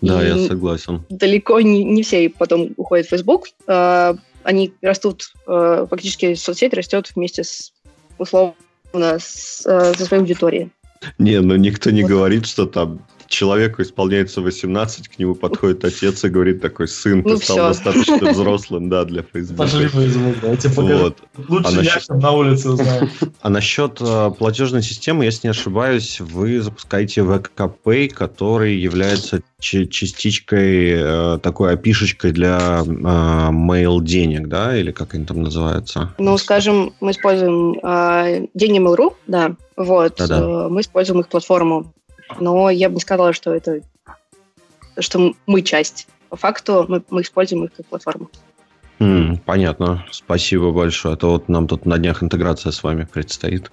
Да, 0.02 0.22
и 0.22 0.28
я 0.28 0.48
согласен. 0.48 1.04
Далеко 1.10 1.62
не, 1.62 1.84
не 1.84 2.04
все 2.04 2.30
потом 2.30 2.74
уходят 2.76 3.08
в 3.08 3.10
Facebook. 3.10 3.48
Э, 3.68 4.16
они 4.44 4.74
растут, 4.82 5.32
э, 5.48 5.88
фактически 5.90 6.36
соцсеть 6.36 6.74
растет 6.74 7.10
вместе 7.16 7.46
с, 7.46 7.72
условно, 8.18 8.56
с, 8.94 9.66
э, 9.66 9.94
со 9.98 10.06
своей 10.06 10.22
аудиторией. 10.22 10.70
Не, 11.18 11.40
ну 11.40 11.56
никто 11.56 11.92
не 11.92 12.02
вот. 12.02 12.10
говорит, 12.10 12.46
что 12.46 12.66
там 12.66 13.00
человеку 13.28 13.82
исполняется 13.82 14.42
18, 14.42 15.08
к 15.08 15.20
нему 15.20 15.36
подходит 15.36 15.84
отец 15.86 16.24
и 16.24 16.30
говорит 16.30 16.62
такой, 16.62 16.88
сын, 16.88 17.24
ты 17.24 17.30
ну, 17.30 17.38
стал 17.38 17.56
все. 17.56 17.68
достаточно 17.68 18.32
взрослым, 18.32 18.90
да, 18.90 19.06
для 19.06 19.24
Facebook. 19.24 19.58
Пошли 19.58 19.88
Facebook, 19.88 20.36
да, 20.42 20.56
тебе 20.56 20.96
вот. 20.98 21.18
Лучше 21.50 21.68
а 21.68 21.82
я 21.82 21.94
насчет... 21.94 22.10
на 22.10 22.32
улице 22.32 22.70
узнаю. 22.70 23.10
А 23.42 23.50
насчет 23.50 23.98
э, 24.02 24.32
платежной 24.38 24.84
системы, 24.84 25.26
если 25.26 25.48
не 25.48 25.52
ошибаюсь, 25.52 26.20
вы 26.20 26.62
запускаете 26.62 27.22
VKPay, 27.22 28.10
который 28.10 28.76
является 28.78 29.42
частичкой, 29.60 30.92
э, 30.96 31.40
такой 31.42 31.74
опишечкой 31.74 32.32
для 32.32 32.84
э, 32.86 32.90
mail 32.90 34.04
денег, 34.04 34.48
да, 34.48 34.78
или 34.78 34.92
как 34.92 35.14
они 35.14 35.26
там 35.26 35.42
называются? 35.42 36.14
Ну, 36.18 36.38
скажем, 36.38 36.94
мы 37.00 37.12
используем 37.12 37.80
э, 37.82 38.48
деньги 38.54 38.80
Mail.ru, 38.80 39.14
да, 39.28 39.56
вот, 39.76 40.16
Да-да. 40.18 40.40
Э, 40.40 40.68
мы 40.70 40.82
используем 40.82 41.22
их 41.22 41.28
платформу 41.28 41.94
но 42.40 42.70
я 42.70 42.90
бы 42.90 42.96
не 42.96 43.02
сказала, 43.02 43.34
что 43.34 43.54
это 43.54 43.82
что 44.98 45.34
мы 45.46 45.62
часть. 45.62 46.08
По 46.30 46.38
факту 46.38 46.86
мы, 46.88 47.04
мы 47.10 47.22
используем 47.22 47.66
их 47.66 47.74
как 47.76 47.86
платформу. 47.86 48.30
Mm, 49.00 49.40
понятно. 49.46 50.06
Спасибо 50.10 50.72
большое. 50.72 51.16
А 51.16 51.18
то 51.18 51.32
вот 51.32 51.50
нам 51.50 51.68
тут 51.68 51.86
на 51.86 51.98
днях 51.98 52.24
интеграция 52.24 52.72
с 52.72 52.82
вами 52.82 53.06
предстоит. 53.12 53.70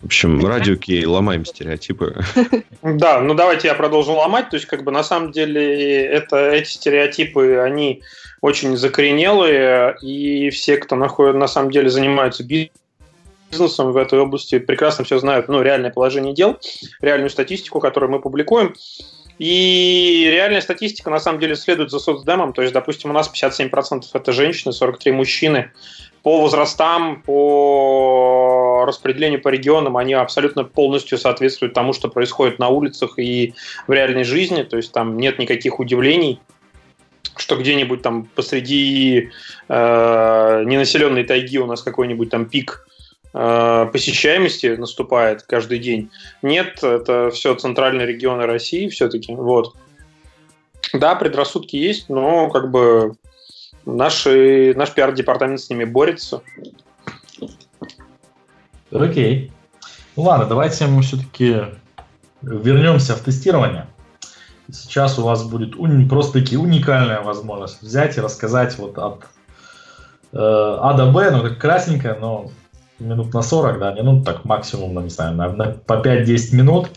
В 0.00 0.06
общем, 0.06 0.44
радио 0.46 0.76
Кей, 0.76 1.04
ломаем 1.04 1.44
стереотипы. 1.44 2.16
Да, 2.82 3.20
ну 3.20 3.34
давайте 3.34 3.68
я 3.68 3.74
продолжу 3.74 4.12
ломать. 4.12 4.50
То 4.50 4.56
есть, 4.56 4.66
как 4.66 4.84
бы 4.84 4.92
на 4.92 5.02
самом 5.02 5.32
деле 5.32 6.04
это, 6.04 6.50
эти 6.50 6.68
стереотипы, 6.68 7.58
они 7.58 8.02
очень 8.40 8.76
закоренелые, 8.76 9.96
и 10.02 10.50
все, 10.50 10.76
кто 10.76 10.96
находит, 10.96 11.36
на 11.36 11.46
самом 11.46 11.70
деле 11.70 11.88
занимаются 11.90 12.42
бизнесом, 12.42 12.81
бизнесом 13.52 13.92
в 13.92 13.96
этой 13.96 14.18
области 14.18 14.58
прекрасно 14.58 15.04
все 15.04 15.18
знают, 15.18 15.48
ну, 15.48 15.62
реальное 15.62 15.90
положение 15.90 16.34
дел, 16.34 16.58
реальную 17.00 17.30
статистику, 17.30 17.80
которую 17.80 18.10
мы 18.10 18.20
публикуем. 18.20 18.74
И 19.38 20.28
реальная 20.30 20.60
статистика, 20.60 21.10
на 21.10 21.18
самом 21.18 21.40
деле, 21.40 21.56
следует 21.56 21.90
за 21.90 21.98
соцдемом. 21.98 22.52
То 22.52 22.62
есть, 22.62 22.74
допустим, 22.74 23.10
у 23.10 23.12
нас 23.12 23.30
57% 23.32 24.04
это 24.12 24.32
женщины, 24.32 24.72
43 24.72 25.12
мужчины. 25.12 25.70
По 26.22 26.40
возрастам, 26.40 27.22
по 27.22 28.84
распределению 28.86 29.42
по 29.42 29.48
регионам 29.48 29.96
они 29.96 30.14
абсолютно 30.14 30.64
полностью 30.64 31.18
соответствуют 31.18 31.74
тому, 31.74 31.92
что 31.92 32.08
происходит 32.08 32.58
на 32.58 32.68
улицах 32.68 33.18
и 33.18 33.54
в 33.88 33.92
реальной 33.92 34.24
жизни. 34.24 34.62
То 34.62 34.76
есть 34.76 34.92
там 34.92 35.18
нет 35.18 35.38
никаких 35.38 35.78
удивлений 35.80 36.40
что 37.36 37.56
где-нибудь 37.56 38.02
там 38.02 38.24
посреди 38.34 39.30
э, 39.68 40.62
ненаселенной 40.66 41.24
тайги 41.24 41.58
у 41.58 41.66
нас 41.66 41.82
какой-нибудь 41.82 42.28
там 42.28 42.44
пик 42.44 42.86
посещаемости 43.32 44.76
наступает 44.76 45.42
каждый 45.42 45.78
день. 45.78 46.10
Нет, 46.42 46.82
это 46.82 47.30
все 47.30 47.54
центральные 47.54 48.06
регионы 48.06 48.46
России 48.46 48.88
все-таки. 48.88 49.34
Вот. 49.34 49.74
Да, 50.92 51.14
предрассудки 51.14 51.76
есть, 51.76 52.10
но 52.10 52.50
как 52.50 52.70
бы 52.70 53.14
наши, 53.86 54.74
наш 54.76 54.92
пиар-департамент 54.92 55.60
с 55.60 55.70
ними 55.70 55.84
борется. 55.84 56.42
Окей. 58.90 59.50
Ну 60.16 60.24
ладно, 60.24 60.44
давайте 60.44 60.86
мы 60.86 61.02
все-таки 61.02 61.62
вернемся 62.42 63.16
в 63.16 63.20
тестирование. 63.20 63.86
Сейчас 64.70 65.18
у 65.18 65.22
вас 65.22 65.42
будет 65.44 65.74
уни- 65.74 66.08
просто 66.08 66.40
таки 66.40 66.56
уникальная 66.56 67.20
возможность 67.20 67.80
взять 67.82 68.16
и 68.16 68.20
рассказать 68.20 68.76
вот 68.78 68.98
от 68.98 69.24
э, 70.32 70.36
А 70.36 70.94
до 70.94 71.06
Б, 71.06 71.30
ну 71.30 71.42
как 71.42 71.58
красненькое, 71.58 72.14
но 72.14 72.50
минут 72.98 73.34
на 73.34 73.42
40, 73.42 73.78
да, 73.78 73.92
минут 73.94 74.24
так 74.24 74.44
максимум, 74.44 74.94
ну, 74.94 75.00
не 75.00 75.10
знаю, 75.10 75.34
на, 75.34 75.52
на, 75.52 75.66
по 75.66 75.94
5-10 75.94 76.54
минут. 76.54 76.90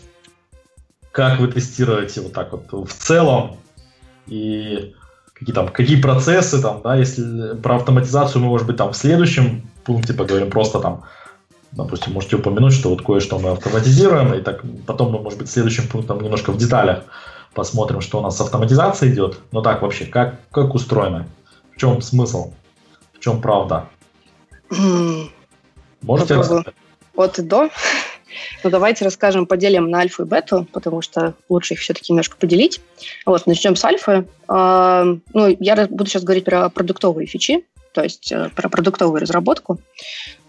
Как 1.12 1.40
вы 1.40 1.48
тестируете 1.48 2.20
вот 2.20 2.32
так 2.32 2.52
вот 2.52 2.88
в 2.88 2.92
целом 2.92 3.56
и 4.26 4.94
какие 5.32 5.54
там, 5.54 5.68
какие 5.68 6.00
процессы 6.00 6.60
там, 6.60 6.82
да, 6.82 6.96
если 6.96 7.56
про 7.56 7.76
автоматизацию 7.76 8.42
мы, 8.42 8.48
может 8.48 8.66
быть, 8.66 8.76
там 8.76 8.92
в 8.92 8.96
следующем 8.96 9.68
пункте 9.84 10.14
поговорим, 10.14 10.50
просто 10.50 10.80
там, 10.80 11.04
допустим, 11.72 12.12
можете 12.12 12.36
упомянуть, 12.36 12.72
что 12.72 12.90
вот 12.90 13.02
кое-что 13.02 13.38
мы 13.38 13.50
автоматизируем, 13.50 14.34
и 14.34 14.40
так 14.40 14.62
потом 14.86 15.12
мы, 15.12 15.20
может 15.20 15.38
быть, 15.38 15.50
следующим 15.50 15.88
пунктом 15.88 16.20
немножко 16.20 16.52
в 16.52 16.58
деталях 16.58 17.04
посмотрим, 17.54 18.00
что 18.02 18.18
у 18.18 18.22
нас 18.22 18.36
с 18.36 18.40
автоматизацией 18.40 19.12
идет. 19.12 19.40
Но 19.50 19.62
так 19.62 19.82
вообще, 19.82 20.04
как, 20.04 20.36
как 20.50 20.74
устроено? 20.74 21.26
В 21.74 21.78
чем 21.78 22.02
смысл? 22.02 22.52
В 23.14 23.20
чем 23.20 23.40
правда? 23.40 23.88
Можете 26.06 26.36
рассказать? 26.36 26.66
От 27.16 27.38
и 27.38 27.42
до. 27.42 27.70
Ну, 28.62 28.68
давайте 28.68 29.02
расскажем, 29.04 29.46
поделим 29.46 29.88
на 29.88 30.00
альфу 30.00 30.24
и 30.24 30.26
бету, 30.26 30.66
потому 30.70 31.00
что 31.00 31.32
лучше 31.48 31.72
их 31.72 31.80
все-таки 31.80 32.12
немножко 32.12 32.36
поделить. 32.36 32.82
Вот, 33.24 33.46
начнем 33.46 33.76
с 33.76 33.84
альфы. 33.84 34.26
Uh, 34.46 35.20
ну, 35.32 35.56
я 35.58 35.86
буду 35.86 36.04
сейчас 36.04 36.22
говорить 36.22 36.44
про 36.44 36.68
продуктовые 36.68 37.26
фичи, 37.26 37.64
то 37.92 38.02
есть 38.02 38.30
uh, 38.32 38.50
про 38.54 38.68
продуктовую 38.68 39.22
разработку, 39.22 39.78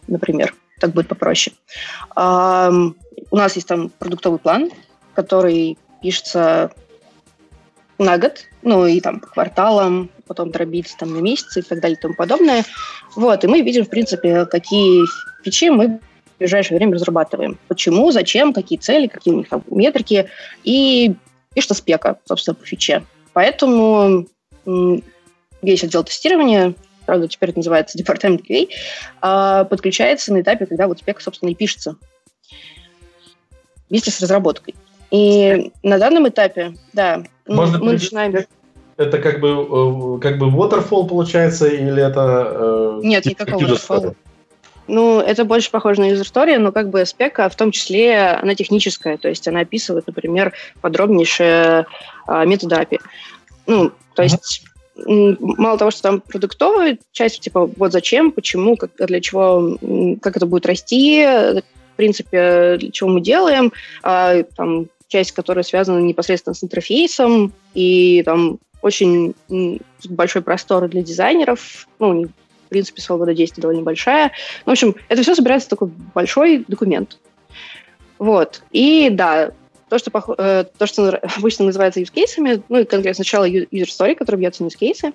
например. 0.08 0.54
Так 0.82 0.92
будет 0.92 1.08
попроще. 1.08 1.56
Uh, 2.14 2.94
у 3.32 3.38
нас 3.38 3.56
есть 3.56 3.68
там 3.68 3.90
продуктовый 3.90 4.40
план, 4.40 4.70
который 5.14 5.78
пишется 6.02 6.72
на 8.00 8.18
год, 8.18 8.46
ну 8.64 8.86
и 8.86 9.00
там 9.00 9.20
по 9.20 9.28
кварталам, 9.28 10.10
потом 10.28 10.52
дробиться 10.52 10.98
там 10.98 11.14
на 11.14 11.20
месяцы 11.20 11.60
и 11.60 11.64
так 11.64 11.80
далее 11.80 11.98
и 11.98 12.02
тому 12.02 12.14
подобное. 12.14 12.66
Вот, 13.16 13.44
и 13.44 13.48
мы 13.48 13.62
видим, 13.62 13.86
в 13.86 13.90
принципе, 13.90 14.46
какие 14.46 15.06
фичи 15.48 15.70
мы 15.70 16.00
в 16.36 16.40
ближайшее 16.40 16.78
время 16.78 16.96
разрабатываем. 16.96 17.58
Почему, 17.68 18.12
зачем, 18.12 18.54
какие 18.54 18.78
цели, 18.78 19.08
какие 19.08 19.34
у 19.34 19.38
них 19.38 19.50
там 19.50 19.64
метрики 19.70 20.30
и, 20.64 21.16
и 21.56 21.62
что 21.62 21.74
спека, 21.74 22.20
собственно, 22.26 22.56
по 22.56 22.66
фиче. 22.66 23.04
Поэтому 23.34 24.28
весь 25.62 25.84
отдел 25.84 26.04
тестирования, 26.04 26.76
правда, 27.06 27.28
теперь 27.28 27.50
это 27.50 27.60
называется 27.60 27.98
департамент 27.98 28.42
QA, 28.42 28.68
а, 29.22 29.64
подключается 29.64 30.34
на 30.34 30.42
этапе, 30.42 30.66
когда 30.66 30.88
вот 30.88 31.00
спека, 31.00 31.22
собственно, 31.22 31.50
и 31.50 31.56
пишется 31.56 31.96
вместе 33.90 34.12
с 34.12 34.22
разработкой. 34.22 34.76
И 35.10 35.72
на 35.84 35.98
данном 35.98 36.28
этапе, 36.28 36.74
да, 36.92 37.24
Можно 37.48 37.80
мы 37.80 37.94
начинаем... 37.94 38.46
Это 38.98 39.20
как 39.20 39.40
бы, 39.40 39.50
э, 39.50 40.20
как 40.20 40.40
бы 40.40 40.48
waterfall 40.48 41.08
получается, 41.08 41.68
или 41.68 42.04
это... 42.04 43.00
Э, 43.00 43.00
Нет, 43.04 43.26
никакого 43.26 43.62
waterfall. 43.62 44.16
Ну, 44.88 45.20
это 45.20 45.44
больше 45.44 45.70
похоже 45.70 46.02
на 46.02 46.06
story, 46.14 46.58
но 46.58 46.72
как 46.72 46.90
бы 46.90 47.06
спека, 47.06 47.50
в 47.50 47.56
том 47.56 47.72
числе, 47.72 48.38
она 48.42 48.56
техническая, 48.56 49.18
то 49.18 49.28
есть 49.28 49.48
она 49.48 49.62
описывает, 49.62 50.08
например, 50.08 50.54
подробнейшие 50.82 51.86
а, 52.26 52.46
методы 52.46 52.76
API. 52.76 53.00
Ну, 53.66 53.92
то 54.16 54.24
есть 54.24 54.64
мало 54.98 55.78
того, 55.78 55.92
что 55.92 56.02
там 56.02 56.22
продуктовая 56.22 56.98
часть, 57.12 57.42
типа 57.42 57.66
вот 57.66 57.92
зачем, 57.92 58.32
почему, 58.32 58.78
как, 58.78 58.92
для 58.98 59.22
чего, 59.22 59.78
как 60.22 60.38
это 60.38 60.46
будет 60.46 60.66
расти, 60.66 61.24
в 61.24 61.64
принципе, 61.98 62.78
для 62.80 62.92
чего 62.92 63.10
мы 63.10 63.22
делаем, 63.22 63.74
а, 64.04 64.44
там, 64.56 64.88
часть, 65.08 65.32
которая 65.32 65.64
связана 65.64 66.00
непосредственно 66.00 66.54
с 66.54 66.64
интерфейсом, 66.64 67.54
и 67.74 68.24
там 68.24 68.60
очень 68.82 69.34
большой 70.10 70.42
простор 70.42 70.88
для 70.88 71.02
дизайнеров, 71.02 71.88
ну, 72.00 72.28
в 72.68 72.70
принципе, 72.70 73.02
свобода 73.02 73.34
действия 73.34 73.62
довольно 73.62 73.82
большая. 73.82 74.32
В 74.66 74.70
общем, 74.70 74.96
это 75.10 75.24
все 75.24 75.34
собирается 75.34 75.68
в 75.68 75.70
такой 75.70 75.90
большой 76.14 76.66
документ. 76.68 77.18
Вот. 78.20 78.62
И 78.72 79.10
да, 79.10 79.52
то, 79.90 79.98
что, 79.98 80.12
э, 80.38 80.66
то, 80.78 80.86
что 80.86 81.10
обычно 81.38 81.66
называется 81.66 82.02
use 82.02 82.14
cases, 82.14 82.64
ну 82.70 82.80
и 82.80 82.86
конкретно 82.86 83.16
сначала 83.16 83.50
user 83.50 83.68
story, 83.72 84.16
который 84.16 84.36
бьется 84.36 84.64
на 84.64 84.68
use 84.68 84.78
cases, 84.80 85.14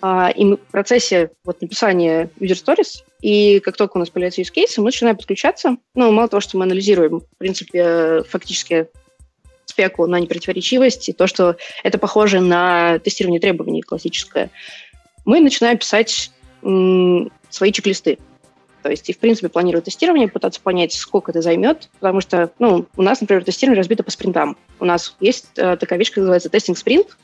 а, 0.00 0.30
и 0.30 0.44
мы 0.44 0.56
в 0.56 0.60
процессе 0.70 1.30
вот, 1.44 1.60
написания 1.60 2.30
user 2.40 2.54
stories, 2.54 3.04
и 3.20 3.60
как 3.60 3.76
только 3.76 3.96
у 3.96 4.00
нас 4.00 4.10
появляются 4.10 4.40
use 4.40 4.52
cases, 4.54 4.74
мы 4.78 4.84
начинаем 4.84 5.16
подключаться. 5.16 5.76
Ну, 5.94 6.10
мало 6.10 6.28
того, 6.28 6.40
что 6.40 6.58
мы 6.58 6.64
анализируем, 6.64 7.20
в 7.20 7.38
принципе, 7.38 8.22
фактически 8.28 8.88
спеку 9.64 10.06
на 10.06 10.20
непротиворечивость, 10.20 11.08
и 11.08 11.12
то, 11.12 11.26
что 11.26 11.56
это 11.82 11.98
похоже 11.98 12.40
на 12.40 12.98
тестирование 12.98 13.40
требований 13.40 13.82
классическое, 13.82 14.50
мы 15.24 15.40
начинаем 15.40 15.78
писать 15.78 16.30
свои 16.62 17.72
чек-листы. 17.72 18.18
То 18.82 18.90
есть, 18.90 19.08
и, 19.08 19.12
в 19.12 19.18
принципе, 19.18 19.48
планирую 19.48 19.82
тестирование, 19.82 20.28
пытаться 20.28 20.60
понять, 20.60 20.92
сколько 20.92 21.30
это 21.30 21.40
займет, 21.40 21.88
потому 22.00 22.20
что, 22.20 22.50
ну, 22.58 22.86
у 22.96 23.02
нас, 23.02 23.20
например, 23.20 23.44
тестирование 23.44 23.78
разбито 23.78 24.02
по 24.02 24.10
спринтам. 24.10 24.56
У 24.80 24.84
нас 24.84 25.16
есть 25.20 25.46
э, 25.56 25.76
такая 25.76 25.98
вещь, 25.98 26.08
которая 26.08 26.24
называется 26.24 26.48
тестинг-спринт, 26.48 27.16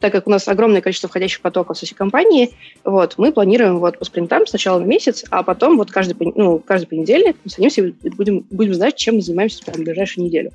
так 0.00 0.12
как 0.12 0.26
у 0.26 0.30
нас 0.30 0.48
огромное 0.48 0.80
количество 0.80 1.08
входящих 1.08 1.40
потоков 1.40 1.78
со 1.78 1.86
всей 1.86 1.94
компании, 1.94 2.50
вот, 2.82 3.14
мы 3.16 3.32
планируем 3.32 3.78
вот 3.78 3.98
по 3.98 4.04
спринтам 4.04 4.46
сначала 4.46 4.80
на 4.80 4.84
месяц, 4.84 5.24
а 5.30 5.44
потом 5.44 5.76
вот 5.76 5.92
каждый, 5.92 6.16
ну, 6.34 6.58
каждый 6.58 6.86
понедельник 6.86 7.36
мы 7.44 7.50
садимся 7.50 7.82
и 7.82 8.08
будем, 8.10 8.44
будем 8.50 8.74
знать, 8.74 8.96
чем 8.96 9.16
мы 9.16 9.20
занимаемся 9.20 9.64
там, 9.64 9.74
в 9.76 9.78
ближайшую 9.78 10.26
неделю. 10.26 10.50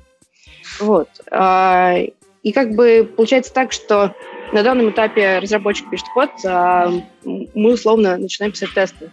Вот. 0.78 1.08
А, 1.30 1.96
и 2.42 2.52
как 2.52 2.74
бы 2.74 3.10
получается 3.16 3.52
так, 3.52 3.72
что 3.72 4.14
на 4.52 4.62
данном 4.62 4.90
этапе 4.90 5.38
разработчик 5.38 5.90
пишет 5.90 6.06
код, 6.14 6.30
а 6.44 6.90
мы 7.24 7.72
условно 7.72 8.16
начинаем 8.16 8.52
писать 8.52 8.72
тесты. 8.74 9.10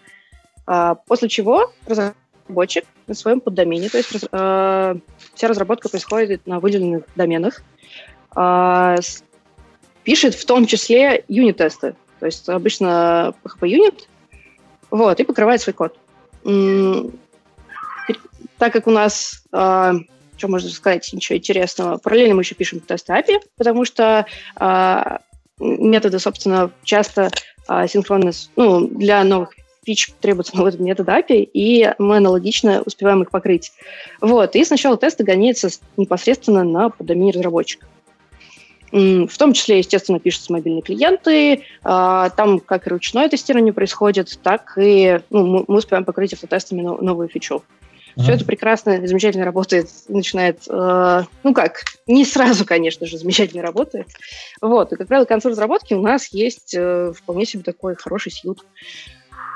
А, 0.66 0.96
после 0.96 1.30
чего 1.30 1.72
разработчик 1.86 2.86
на 3.08 3.14
своем 3.14 3.40
поддомене, 3.40 3.90
то 3.90 3.98
есть 3.98 4.28
а, 4.32 4.98
вся 5.34 5.48
разработка 5.48 5.90
происходит 5.90 6.48
на 6.48 6.60
выделенных 6.60 7.04
доменах, 7.16 7.62
пишет 10.04 10.36
в 10.36 10.46
том 10.46 10.66
числе 10.68 11.24
юнит-тесты, 11.28 11.96
то 12.20 12.26
есть 12.26 12.48
обычно 12.50 13.34
PHP-юнит, 13.44 14.08
вот, 14.90 15.20
и 15.20 15.24
покрывает 15.24 15.62
свой 15.62 15.74
код. 15.74 15.98
Так 18.58 18.74
как 18.74 18.88
у 18.88 18.92
нас 18.92 19.44
что 20.38 20.48
можно 20.48 20.70
сказать, 20.70 21.10
ничего 21.14 21.38
интересного. 21.38 21.98
Параллельно 21.98 22.36
мы 22.36 22.42
еще 22.42 22.56
пишем 22.56 22.80
тесты 22.80 23.14
API, 23.14 23.40
потому 23.58 23.86
что 23.86 24.26
э, 24.60 25.18
методы, 25.60 26.20
собственно, 26.20 26.72
часто 26.84 27.30
э, 27.68 27.88
синхронно, 27.88 28.32
ну, 28.56 28.88
для 28.88 29.24
новых 29.24 29.54
фич 29.86 30.12
требуется 30.20 30.56
новый 30.58 30.78
метод 30.78 31.08
API, 31.08 31.50
и 31.54 31.94
мы 31.98 32.18
аналогично 32.18 32.82
успеваем 32.86 33.24
их 33.24 33.32
покрыть. 33.32 33.72
Вот, 34.22 34.56
и 34.56 34.66
сначала 34.66 34.98
тесты 34.98 35.24
гоняются 35.24 35.70
непосредственно 35.96 36.64
на 36.64 36.90
подомене 36.90 37.32
разработчика. 37.32 37.88
В 38.92 39.38
том 39.38 39.52
числе, 39.54 39.80
естественно, 39.80 40.20
пишутся 40.20 40.54
мобильные 40.54 40.82
клиенты. 40.82 41.64
А, 41.84 42.30
там 42.30 42.60
как 42.60 42.88
и 42.88 42.90
ручное 42.90 43.28
тестирование 43.28 43.74
происходит, 43.74 44.40
так 44.42 44.78
и 44.78 45.20
ну, 45.30 45.66
мы 45.68 45.78
успеваем 45.78 46.06
покрыть 46.06 46.34
автотестами 46.34 46.82
новую 46.82 47.28
фичу. 47.28 47.64
Все 48.18 48.34
это 48.34 48.46
прекрасно, 48.46 49.06
замечательно 49.06 49.46
работает, 49.46 49.90
начинает, 50.08 50.62
э, 50.68 51.24
ну 51.44 51.54
как, 51.54 51.84
не 52.08 52.26
сразу, 52.26 52.66
конечно 52.66 53.06
же, 53.06 53.18
замечательно 53.18 53.62
работает. 53.62 54.08
Вот, 54.62 54.92
и, 54.92 54.96
как 54.96 55.08
правило, 55.08 55.26
к 55.26 55.30
концу 55.30 55.50
разработки 55.50 55.94
у 55.94 56.02
нас 56.02 56.28
есть 56.34 56.74
э, 56.76 57.14
вполне 57.16 57.46
себе 57.46 57.64
такой 57.64 57.96
хороший 57.96 58.32
сьют. 58.32 58.66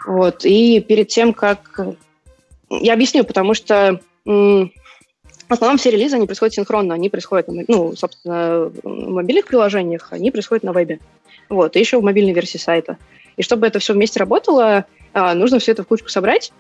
Вот, 0.05 0.45
и 0.45 0.79
перед 0.79 1.07
тем, 1.07 1.33
как... 1.33 1.79
Я 2.69 2.93
объясню, 2.93 3.23
потому 3.23 3.53
что 3.53 3.99
в 5.51 5.53
основном 5.53 5.77
все 5.77 5.91
релизы, 5.91 6.15
они 6.15 6.27
происходят 6.27 6.53
синхронно, 6.53 6.93
они 6.93 7.09
происходят, 7.09 7.47
ну, 7.49 7.93
собственно, 7.95 8.71
в 8.83 9.09
мобильных 9.09 9.47
приложениях, 9.47 10.07
они 10.11 10.31
происходят 10.31 10.63
на 10.63 10.71
вебе. 10.71 10.99
Вот, 11.49 11.75
и 11.75 11.79
еще 11.79 11.99
в 11.99 12.03
мобильной 12.03 12.31
версии 12.31 12.57
сайта. 12.57 12.97
И 13.35 13.43
чтобы 13.43 13.67
это 13.67 13.79
все 13.79 13.93
вместе 13.93 14.19
работало, 14.19 14.85
нужно 15.13 15.59
все 15.59 15.71
это 15.71 15.83
в 15.83 15.87
кучку 15.87 16.09
собрать, 16.09 16.51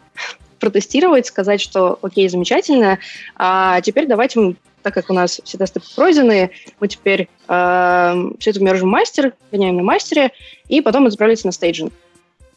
протестировать, 0.59 1.25
сказать, 1.25 1.61
что 1.61 1.99
окей, 2.01 2.29
замечательно, 2.29 2.99
а 3.35 3.81
теперь 3.81 4.07
давайте 4.07 4.39
мы 4.39 4.55
так 4.81 4.93
как 4.93 5.09
у 5.09 5.13
нас 5.13 5.39
все 5.43 5.57
тесты 5.57 5.79
пройдены, 5.95 6.51
мы 6.79 6.87
теперь 6.87 7.29
э, 7.47 8.29
все 8.39 8.49
это 8.49 8.63
мержим 8.63 8.89
мастер, 8.89 9.33
гоняем 9.51 9.77
на 9.77 9.83
мастере, 9.83 10.31
и 10.67 10.81
потом 10.81 11.05
отправляется 11.05 11.47
на 11.47 11.51
staging. 11.51 11.93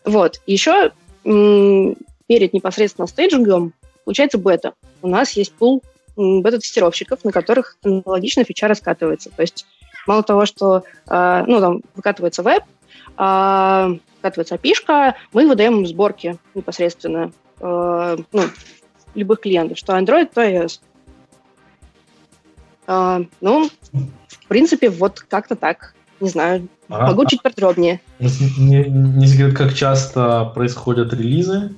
Вот. 0.04 0.40
Еще 0.46 0.92
м- 1.24 1.96
перед 2.26 2.52
непосредственно 2.52 3.07
стейджингом 3.07 3.72
получается 4.04 4.38
бета. 4.38 4.74
У 5.02 5.09
нас 5.09 5.33
есть 5.33 5.52
пул 5.52 5.83
бета-тестировщиков, 6.16 7.24
на 7.24 7.33
которых 7.33 7.76
аналогично 7.85 8.44
фича 8.44 8.68
раскатывается. 8.68 9.30
То 9.30 9.42
есть 9.42 9.66
мало 10.07 10.22
того, 10.22 10.46
что 10.46 10.85
э, 11.09 11.44
ну, 11.46 11.61
там 11.61 11.83
выкатывается 11.94 12.42
веб, 12.42 12.62
э, 13.18 13.98
выкатывается 14.24 14.54
API, 14.56 15.14
мы 15.32 15.46
выдаем 15.46 15.87
сборки 15.87 16.38
непосредственно 16.54 17.32
э, 17.60 18.16
ну, 18.32 18.42
любых 19.14 19.40
клиентов, 19.40 19.78
что 19.78 19.96
Android, 19.96 20.30
то 20.32 20.42
iOS. 20.42 20.80
Э, 22.87 23.24
ну, 23.40 23.68
в 24.28 24.46
принципе, 24.48 24.90
вот 24.90 25.20
как-то 25.20 25.56
так. 25.56 25.94
Не 26.20 26.28
знаю. 26.28 26.68
А, 26.88 27.08
Могу 27.08 27.26
чуть 27.26 27.42
подробнее. 27.42 28.00
Не, 28.18 28.84
не 28.88 29.26
секрет, 29.26 29.56
как 29.56 29.74
часто 29.74 30.50
происходят 30.54 31.12
релизы? 31.12 31.74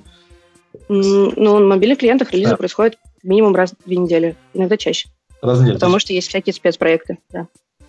Ну, 0.89 1.31
на 1.35 1.65
мобильных 1.65 1.99
клиентах 1.99 2.31
релизы 2.31 2.51
да. 2.51 2.57
происходят 2.57 2.97
минимум 3.23 3.55
раз 3.55 3.71
в 3.71 3.85
две 3.85 3.97
недели, 3.97 4.35
иногда 4.53 4.77
чаще. 4.77 5.09
Раз 5.41 5.57
в 5.57 5.61
неделю. 5.61 5.75
Потому 5.75 5.99
что 5.99 6.13
есть 6.13 6.29
всякие 6.29 6.53
спецпроекты, 6.53 7.17
да. 7.29 7.47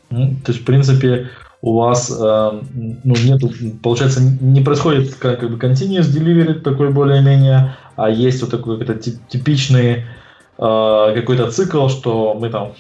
То 0.09 0.17
есть, 0.49 0.63
в 0.63 0.65
принципе, 0.65 1.29
у 1.61 1.77
вас 1.77 2.11
э, 2.11 2.61
ну, 3.05 3.15
нету, 3.25 3.51
получается, 3.83 4.21
не 4.23 4.61
происходит 4.61 5.15
как, 5.15 5.41
как 5.41 5.51
бы 5.51 5.57
continuous 5.57 6.07
delivery 6.07 6.55
такой 6.61 6.91
более-менее, 6.91 7.77
а 7.97 8.11
есть 8.11 8.41
вот 8.43 8.51
такой 8.51 8.79
какой-то 8.79 9.11
типичный 9.29 10.05
э, 10.59 11.13
какой-то 11.15 11.51
цикл, 11.51 11.89
что 11.89 12.35
мы 12.35 12.51
там 12.51 12.75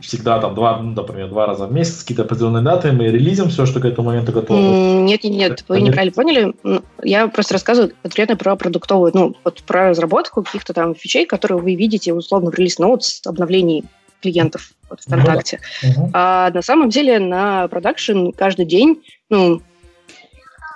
всегда 0.00 0.40
там 0.40 0.54
два, 0.54 0.78
ну, 0.78 0.90
например, 0.90 1.28
два 1.28 1.46
раза 1.46 1.66
в 1.66 1.72
месяц, 1.72 2.02
какие-то 2.02 2.24
определенные 2.24 2.62
даты, 2.62 2.92
мы 2.92 3.06
релизим 3.06 3.48
все, 3.48 3.64
что 3.64 3.80
к 3.80 3.84
этому 3.84 4.08
моменту 4.08 4.32
готово. 4.32 4.58
Нет, 4.58 5.24
нет, 5.24 5.32
нет, 5.32 5.64
вы 5.68 5.80
неправильно 5.80 6.12
поняли. 6.12 6.54
Я 7.02 7.28
просто 7.28 7.54
рассказываю 7.54 7.92
конкретно 8.02 8.36
про 8.36 8.56
продуктовую, 8.56 9.12
ну, 9.14 9.36
вот 9.44 9.62
про 9.62 9.90
разработку 9.90 10.42
каких-то 10.42 10.74
там 10.74 10.94
фичей, 10.94 11.26
которые 11.26 11.60
вы 11.60 11.74
видите 11.74 12.12
условно 12.12 12.50
в 12.50 12.54
релиз 12.54 12.78
ноутс 12.78 13.20
обновлений 13.24 13.84
клиентов 14.20 14.72
вот, 14.88 15.00
ВКонтакте. 15.00 15.60
Ну, 15.82 15.88
да. 15.88 16.00
угу. 16.00 16.10
А 16.14 16.50
на 16.50 16.62
самом 16.62 16.88
деле 16.90 17.18
на 17.18 17.68
продакшн 17.68 18.30
каждый 18.30 18.66
день, 18.66 19.02
ну, 19.30 19.62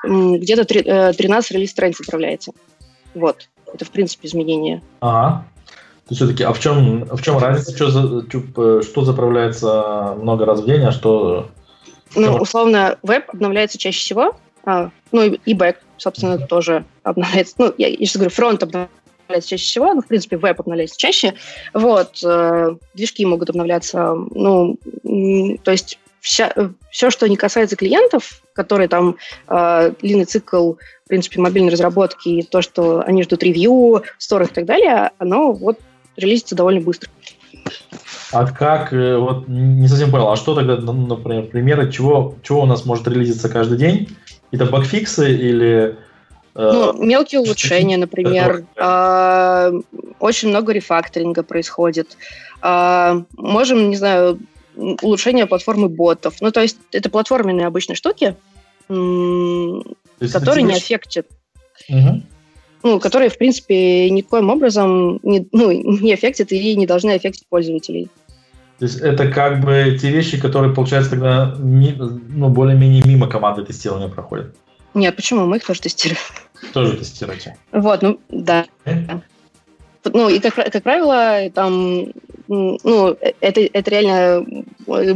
где-то 0.05 0.64
13 0.64 1.50
релиз 1.53 1.70
страниц 1.70 2.00
отправляется. 2.00 2.53
Вот. 3.14 3.48
Это, 3.72 3.85
в 3.85 3.90
принципе, 3.90 4.26
изменение. 4.29 4.83
Ага. 5.00 5.44
То 6.09 6.14
все-таки, 6.14 6.42
а 6.42 6.53
в 6.53 6.59
чем, 6.59 7.05
в 7.05 7.22
чем 7.22 7.38
разница, 7.38 7.74
что, 7.74 7.90
за, 7.90 8.83
что 8.83 9.05
заправляется 9.05 10.16
много 10.20 10.44
раз 10.44 10.61
в 10.61 10.66
день, 10.66 10.83
а 10.83 10.90
что... 10.90 11.48
Ну, 12.16 12.35
условно, 12.35 12.98
веб 13.03 13.31
обновляется 13.33 13.79
чаще 13.79 14.00
всего, 14.00 14.35
а, 14.64 14.90
ну 15.12 15.22
и, 15.22 15.40
и 15.44 15.55
бэк, 15.55 15.76
собственно, 15.96 16.35
mm-hmm. 16.35 16.46
тоже 16.48 16.85
обновляется. 17.05 17.55
Ну, 17.59 17.72
я, 17.79 17.87
я 17.87 17.96
сейчас 17.98 18.16
говорю, 18.16 18.31
фронт 18.31 18.62
обновляется 18.62 18.99
чаще 19.35 19.64
всего, 19.64 19.95
ну, 19.95 20.03
в 20.03 20.07
принципе, 20.07 20.37
веб 20.37 20.61
обновляется 20.61 20.99
чаще. 20.99 21.35
Вот, 21.75 22.21
э, 22.25 22.77
движки 22.95 23.25
могут 23.27 23.51
обновляться, 23.51 24.14
ну, 24.14 24.79
то 25.62 25.71
есть 25.71 25.99
вся, 26.21 26.53
все, 26.90 27.11
что 27.11 27.29
не 27.29 27.37
касается 27.37 27.77
клиентов, 27.77 28.43
которые 28.53 28.88
там 28.88 29.16
э, 29.49 29.93
длинный 30.01 30.25
цикл, 30.25 30.75
в 30.75 31.09
принципе, 31.09 31.40
мобильной 31.40 31.73
разработки, 31.73 32.29
и 32.29 32.43
то, 32.43 32.62
что 32.62 33.01
они 33.01 33.23
ждут 33.23 33.43
ревью, 33.43 34.03
сторов 34.19 34.51
и 34.51 34.55
так 34.55 34.66
далее, 34.66 35.11
оно 35.19 35.53
вот 35.53 35.79
релизится 36.16 36.55
довольно 36.55 36.81
быстро. 36.81 37.11
А 38.33 38.47
как, 38.47 38.93
э, 38.93 39.16
вот 39.16 39.49
не 39.49 39.88
совсем 39.88 40.11
понял, 40.11 40.31
а 40.31 40.37
что 40.37 40.55
тогда, 40.55 40.77
например, 40.77 41.47
примеры, 41.47 41.90
чего, 41.90 42.37
чего 42.43 42.62
у 42.62 42.66
нас 42.66 42.85
может 42.85 43.09
релизиться 43.09 43.49
каждый 43.49 43.79
день? 43.79 44.09
Это 44.53 44.66
багфиксы 44.66 45.33
или... 45.33 45.97
Э, 46.54 46.70
ну, 46.72 47.04
мелкие 47.04 47.40
улучшения, 47.40 47.96
например. 47.98 48.64
Э, 48.76 49.72
очень 50.18 50.48
много 50.48 50.72
рефакторинга 50.72 51.42
происходит. 51.42 52.16
Э, 52.62 53.22
можем, 53.36 53.90
не 53.90 53.96
знаю, 53.96 54.38
улучшение 54.76 55.46
платформы 55.46 55.88
ботов. 55.88 56.36
Ну, 56.40 56.50
то 56.50 56.60
есть 56.60 56.78
это 56.92 57.10
платформенные 57.10 57.66
обычные 57.66 57.96
штуки, 57.96 58.36
которые 58.88 60.62
не 60.62 60.74
аффектят. 60.74 61.26
Угу 61.88 62.22
ну, 62.82 62.98
которые, 62.98 63.30
в 63.30 63.38
принципе, 63.38 64.08
никоим 64.10 64.50
образом 64.50 65.20
не, 65.22 65.46
ну, 65.52 65.70
не 65.70 66.12
аффектят 66.12 66.52
и 66.52 66.74
не 66.76 66.86
должны 66.86 67.10
аффектить 67.10 67.46
пользователей. 67.48 68.08
То 68.78 68.86
есть 68.86 69.00
это 69.00 69.30
как 69.30 69.62
бы 69.62 69.98
те 70.00 70.10
вещи, 70.10 70.40
которые, 70.40 70.74
получается, 70.74 71.10
тогда 71.10 71.54
ну, 71.58 72.48
более-менее 72.48 73.02
мимо 73.04 73.26
команды 73.26 73.64
тестирования 73.64 74.08
проходят? 74.08 74.54
Нет, 74.94 75.16
почему? 75.16 75.46
Мы 75.46 75.59
их 75.59 75.64
тоже 75.64 75.81
тестируем. 75.81 76.20
Тоже 76.72 76.96
тестируете? 76.96 77.57
Вот, 77.72 78.03
ну, 78.03 78.20
да. 78.29 78.66
Okay. 78.85 79.22
Ну, 80.05 80.29
и, 80.29 80.38
как, 80.40 80.55
как 80.55 80.83
правило, 80.83 81.50
там, 81.50 82.12
ну, 82.48 83.18
это, 83.40 83.61
это 83.61 83.90
реально 83.90 84.46
э, 84.87 85.14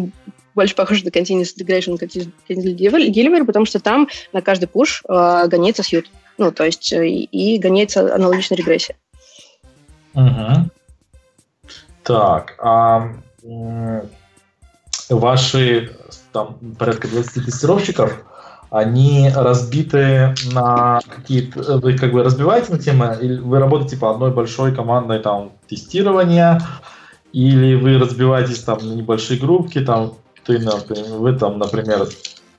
больше 0.55 0.75
похоже 0.75 1.05
на 1.05 1.09
Continuous 1.09 1.55
Integration, 1.59 1.99
Continuous 1.99 3.13
Delivery, 3.13 3.45
потому 3.45 3.67
что 3.67 3.81
там 3.81 4.09
на 4.33 4.43
каждый 4.43 4.67
пуш 4.67 5.03
э, 5.09 5.49
гоняется 5.49 5.83
сьют. 5.83 6.11
Ну, 6.37 6.53
то 6.53 6.65
есть 6.65 6.93
э, 6.93 7.09
и, 7.09 7.25
и 7.25 7.59
гоняется 7.59 8.15
аналогичная 8.15 8.59
регрессия. 8.59 8.97
Угу. 10.15 10.71
Так, 12.03 12.55
а 12.59 13.15
ваши 15.09 15.97
там 16.33 16.59
порядка 16.79 17.09
20 17.09 17.47
тестировщиков, 17.47 18.25
они 18.75 19.31
разбиты 19.33 20.35
на 20.53 20.99
какие-то... 21.09 21.79
Вы 21.79 21.97
как 21.97 22.11
бы 22.11 22.25
разбиваете 22.25 22.73
на 22.73 22.79
темы, 22.81 23.17
или 23.23 23.39
вы 23.39 23.61
работаете 23.61 23.97
по 23.97 24.11
одной 24.11 24.33
большой 24.33 24.75
командой 24.75 25.21
там 25.21 25.53
тестирования, 25.69 26.61
или 27.33 27.77
вы 27.77 27.99
разбиваетесь 27.99 28.65
там 28.65 28.79
на 28.79 28.95
небольшие 28.95 29.39
группки, 29.39 29.79
там 29.79 30.15
ты, 30.45 30.59
например, 30.59 31.19
вы 31.19 31.33
там, 31.35 31.59
например, 31.59 32.09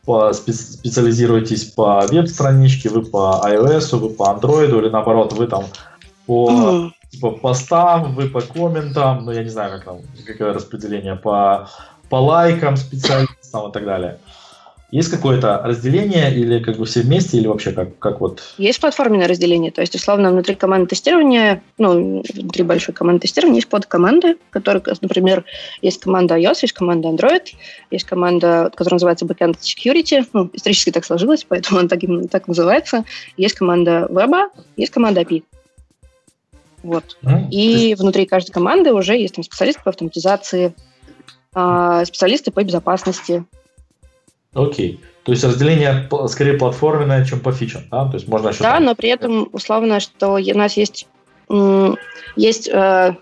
по, 0.06 0.32
специализируетесь 0.32 1.66
по 1.66 2.06
веб-страничке, 2.10 2.88
вы 2.88 3.02
по 3.02 3.42
iOS, 3.46 3.98
вы 3.98 4.10
по 4.10 4.24
Android, 4.24 4.70
или 4.70 4.88
наоборот, 4.88 5.34
вы 5.34 5.48
там 5.48 5.66
по 6.26 6.50
mm. 6.50 6.92
типа, 7.12 7.32
постам, 7.32 8.16
вы 8.16 8.30
по 8.30 8.40
комментам, 8.40 9.26
ну 9.26 9.34
я 9.34 9.44
не 9.44 9.50
знаю, 9.50 9.74
как 9.74 9.84
там, 9.84 9.98
какое 10.26 10.54
распределение, 10.54 11.18
по, 11.18 11.68
по 12.10 12.16
лайкам 12.16 12.78
специалистам 12.78 13.70
и 13.70 13.74
так 13.74 13.84
далее. 13.84 14.18
Есть 14.92 15.10
какое-то 15.10 15.62
разделение 15.64 16.34
или 16.34 16.60
как 16.60 16.78
бы 16.78 16.86
все 16.86 17.02
вместе, 17.02 17.38
или 17.38 17.48
вообще 17.48 17.72
как, 17.72 17.98
как 17.98 18.22
вот? 18.22 18.42
Есть 18.58 18.80
платформенное 18.80 19.28
разделение, 19.28 19.72
то 19.72 19.82
есть, 19.82 19.96
условно, 19.96 20.32
внутри 20.32 20.56
команды 20.56 20.90
тестирования, 20.90 21.64
ну, 21.78 22.24
внутри 22.34 22.64
большой 22.64 22.94
команды 22.94 23.22
тестирования 23.22 23.58
есть 23.58 23.68
подкоманды, 23.68 24.38
которые, 24.52 24.84
например, 25.02 25.44
есть 25.82 26.02
команда 26.02 26.38
iOS, 26.38 26.60
есть 26.62 26.74
команда 26.74 27.10
Android, 27.10 27.48
есть 27.90 28.06
команда, 28.06 28.72
которая 28.76 28.96
называется 28.96 29.26
Backend 29.26 29.58
Security, 29.60 30.26
ну, 30.34 30.50
исторически 30.54 30.92
так 30.92 31.04
сложилось, 31.04 31.46
поэтому 31.48 31.80
она 31.80 31.90
так, 31.90 32.00
так 32.30 32.48
называется. 32.48 33.06
Есть 33.38 33.56
команда 33.56 34.08
веба, 34.10 34.50
есть 34.78 34.92
команда 34.92 35.22
API. 35.22 35.44
Вот. 36.84 37.18
Mm-hmm. 37.24 37.50
И 37.50 37.58
есть... 37.90 38.02
внутри 38.02 38.28
каждой 38.28 38.52
команды 38.52 38.94
уже 38.94 39.18
есть 39.18 39.34
там 39.34 39.44
специалисты 39.44 39.82
по 39.84 39.90
автоматизации, 39.90 40.76
а, 41.56 42.06
специалисты 42.06 42.52
по 42.52 42.64
безопасности, 42.64 43.46
Окей. 44.56 45.00
То 45.24 45.32
есть 45.32 45.44
разделение 45.44 46.08
скорее 46.28 46.54
платформенное, 46.54 47.26
чем 47.26 47.40
по 47.40 47.52
фичам, 47.52 47.84
да? 47.92 48.06
То 48.06 48.16
есть 48.16 48.28
можно 48.28 48.50
еще... 48.50 48.64
Да, 48.64 48.80
но 48.80 48.96
при 48.96 49.10
этом 49.10 49.50
условно, 49.52 50.00
что 50.00 50.34
у 50.34 50.58
нас 50.58 50.78
есть, 50.78 51.08
есть 52.36 52.70
э, 52.70 53.16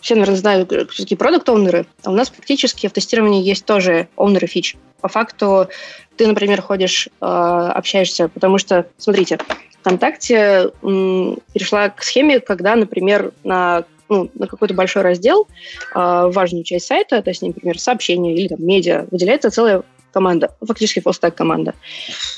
все, 0.00 0.14
наверное, 0.14 0.36
знают, 0.36 0.72
все-таки 0.90 1.16
продукт-оунеры, 1.16 1.86
а 2.04 2.10
у 2.10 2.14
нас 2.14 2.28
фактически 2.28 2.88
в 2.88 2.92
тестировании 2.92 3.42
есть 3.42 3.64
тоже 3.64 4.08
оунеры 4.16 4.46
фич. 4.46 4.76
По 5.00 5.08
факту 5.08 5.68
ты, 6.16 6.26
например, 6.26 6.60
ходишь, 6.60 7.08
э, 7.20 7.24
общаешься, 7.24 8.28
потому 8.28 8.58
что, 8.58 8.86
смотрите, 8.98 9.38
ВКонтакте 9.80 10.70
перешла 10.82 11.88
к 11.88 12.02
схеме, 12.02 12.40
когда, 12.40 12.76
например, 12.76 13.32
на 13.42 13.84
ну, 14.08 14.30
на 14.34 14.46
какой-то 14.46 14.74
большой 14.74 15.02
раздел, 15.02 15.48
э, 15.94 16.30
важную 16.30 16.64
часть 16.64 16.86
сайта, 16.86 17.22
то 17.22 17.30
есть, 17.30 17.40
например, 17.40 17.78
сообщения 17.78 18.34
или 18.34 18.48
там, 18.48 18.58
медиа, 18.60 19.06
выделяется 19.10 19.50
целая 19.50 19.84
команда, 20.12 20.54
фактически 20.64 21.00
фуллстек 21.00 21.34
команда. 21.34 21.74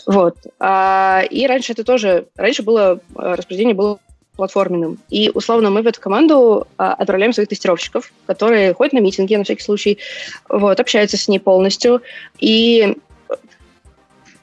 Вот. 0.06 0.36
А, 0.58 1.22
и 1.30 1.46
раньше 1.46 1.72
это 1.72 1.84
тоже, 1.84 2.26
раньше 2.36 2.62
было, 2.62 3.00
э, 3.16 3.34
распределение 3.34 3.74
было 3.74 3.98
платформенным. 4.36 4.98
И, 5.10 5.30
условно, 5.32 5.70
мы 5.70 5.82
в 5.82 5.86
эту 5.86 6.00
команду 6.00 6.66
а, 6.76 6.94
отправляем 6.94 7.32
своих 7.32 7.48
тестировщиков, 7.48 8.12
которые 8.26 8.74
ходят 8.74 8.92
на 8.92 8.98
митинги, 8.98 9.36
на 9.36 9.44
всякий 9.44 9.62
случай, 9.62 9.98
вот, 10.48 10.80
общаются 10.80 11.16
с 11.16 11.28
ней 11.28 11.38
полностью, 11.38 12.02
и 12.38 12.96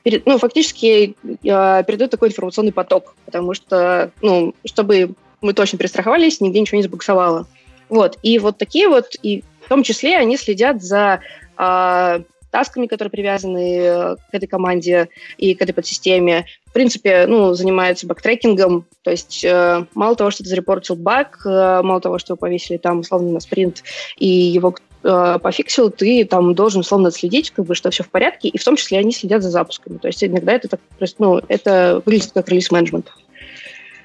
перед, 0.04 0.26
ну, 0.26 0.38
фактически 0.38 1.15
а, 1.48 1.84
передают 1.84 2.12
такой 2.12 2.30
информационный 2.30 2.72
поток, 2.72 3.15
потому 3.26 3.54
что, 3.54 4.12
ну, 4.22 4.56
чтобы 4.65 5.13
мы 5.41 5.54
точно 5.54 5.78
перестраховались, 5.78 6.39
нигде 6.39 6.62
ничего 6.62 6.78
не 6.78 6.84
забуксовало. 6.84 7.48
Вот, 7.89 8.17
и 8.24 8.39
вот 8.39 8.58
такие 8.58 8.88
вот, 8.88 9.15
и 9.22 9.44
в 9.65 9.70
том 9.70 9.84
числе 9.84 10.17
они 10.17 10.38
следят 10.38 10.82
за 10.82 11.19
а, 11.58 12.21
тасками, 12.52 12.87
которые 12.87 13.12
привязаны 13.12 13.77
э, 13.77 14.15
к 14.15 14.33
этой 14.33 14.47
команде 14.47 15.10
и 15.37 15.56
к 15.56 15.62
этой 15.62 15.73
подсистеме. 15.73 16.45
В 16.67 16.73
принципе, 16.73 17.25
ну, 17.27 17.54
занимается 17.54 18.08
багтрекингом, 18.08 18.86
то 19.04 19.12
есть 19.12 19.43
э, 19.43 19.85
мало 19.93 20.15
того, 20.15 20.31
что 20.31 20.43
ты 20.43 20.49
зарепортил 20.49 20.95
баг, 20.95 21.41
э, 21.45 21.81
мало 21.81 22.02
того, 22.02 22.19
что 22.19 22.35
повесили 22.35 22.77
там 22.77 22.99
условно 22.99 23.31
на 23.31 23.39
спринт 23.39 23.83
и 24.17 24.27
его 24.27 24.75
э, 25.04 25.39
пофиксил, 25.41 25.89
ты 25.89 26.25
там 26.25 26.54
должен 26.54 26.81
условно 26.81 27.10
отследить, 27.10 27.52
как 27.52 27.65
бы, 27.65 27.75
что 27.75 27.89
все 27.89 28.04
в 28.04 28.10
порядке, 28.10 28.49
и 28.49 28.58
в 28.58 28.63
том 28.63 28.75
числе 28.75 28.99
они 28.99 29.12
следят 29.12 29.41
за 29.41 29.49
запусками. 29.49 29.97
То 29.97 30.08
есть 30.08 30.23
иногда 30.23 30.54
это 30.54 30.67
так, 30.67 30.79
ну, 31.17 31.41
это 31.47 32.02
выглядит 32.06 32.31
как 32.33 32.49
релиз-менеджмент. 32.49 33.12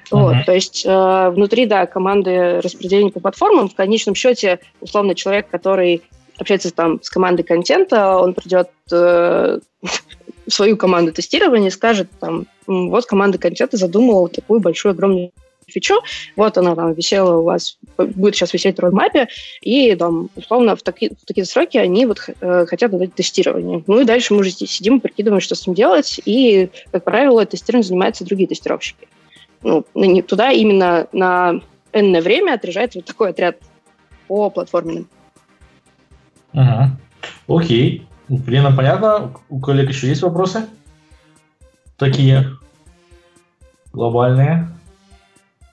Uh-huh. 0.09 0.43
То 0.45 0.53
есть 0.53 0.85
э, 0.85 1.29
внутри, 1.29 1.65
да, 1.65 1.85
команды 1.85 2.61
распределения 2.61 3.11
по 3.11 3.19
платформам, 3.19 3.67
в 3.67 3.75
конечном 3.75 4.15
счете, 4.15 4.59
условно, 4.79 5.15
человек, 5.15 5.49
который 5.49 6.01
общается 6.37 6.71
там 6.71 7.01
с 7.01 7.09
командой 7.09 7.43
контента, 7.43 8.17
он 8.17 8.33
придет 8.33 8.69
э, 8.91 9.59
в 10.47 10.51
свою 10.51 10.77
команду 10.77 11.11
тестирования 11.11 11.67
и 11.67 11.71
скажет 11.71 12.09
там, 12.19 12.47
вот 12.65 13.05
команда 13.05 13.37
контента 13.37 13.77
задумала 13.77 14.29
такую 14.29 14.59
большую, 14.59 14.91
огромную 14.91 15.31
фичу, 15.67 15.95
вот 16.35 16.57
она 16.57 16.75
там 16.75 16.93
висела 16.93 17.37
у 17.37 17.43
вас, 17.43 17.77
будет 17.97 18.35
сейчас 18.35 18.53
висеть 18.53 18.77
в 18.77 18.79
родмапе, 18.79 19.27
и 19.61 19.95
там, 19.95 20.29
условно, 20.35 20.75
в, 20.75 20.81
таки, 20.81 21.09
в 21.09 21.25
такие 21.25 21.45
сроки 21.45 21.77
они 21.77 22.05
вот 22.05 22.19
э, 22.39 22.65
хотят 22.65 22.97
дать 22.97 23.13
тестирование. 23.13 23.83
Ну 23.85 23.99
и 23.99 24.05
дальше 24.05 24.33
мы 24.33 24.41
уже 24.41 24.51
сидим 24.51 24.97
и 24.97 25.01
прикидываем, 25.01 25.41
что 25.41 25.55
с 25.55 25.67
ним 25.67 25.75
делать, 25.75 26.19
и, 26.25 26.69
как 26.91 27.03
правило, 27.03 27.45
тестированием 27.45 27.87
занимаются 27.87 28.25
другие 28.25 28.47
тестировщики. 28.47 29.07
Ну, 29.61 29.83
туда 30.21 30.51
именно 30.51 31.07
на 31.11 31.61
энное 31.91 32.21
время 32.21 32.53
отряжается 32.53 32.99
вот 32.99 33.05
такой 33.05 33.31
отряд 33.31 33.57
по 34.27 34.49
платформенным. 34.49 35.09
Ага. 36.57 36.97
Окей. 37.47 38.07
Примерно 38.27 38.75
понятно. 38.75 39.31
У 39.49 39.59
коллег 39.59 39.89
еще 39.89 40.07
есть 40.07 40.23
вопросы? 40.23 40.65
Такие 41.97 42.57
глобальные? 43.93 44.67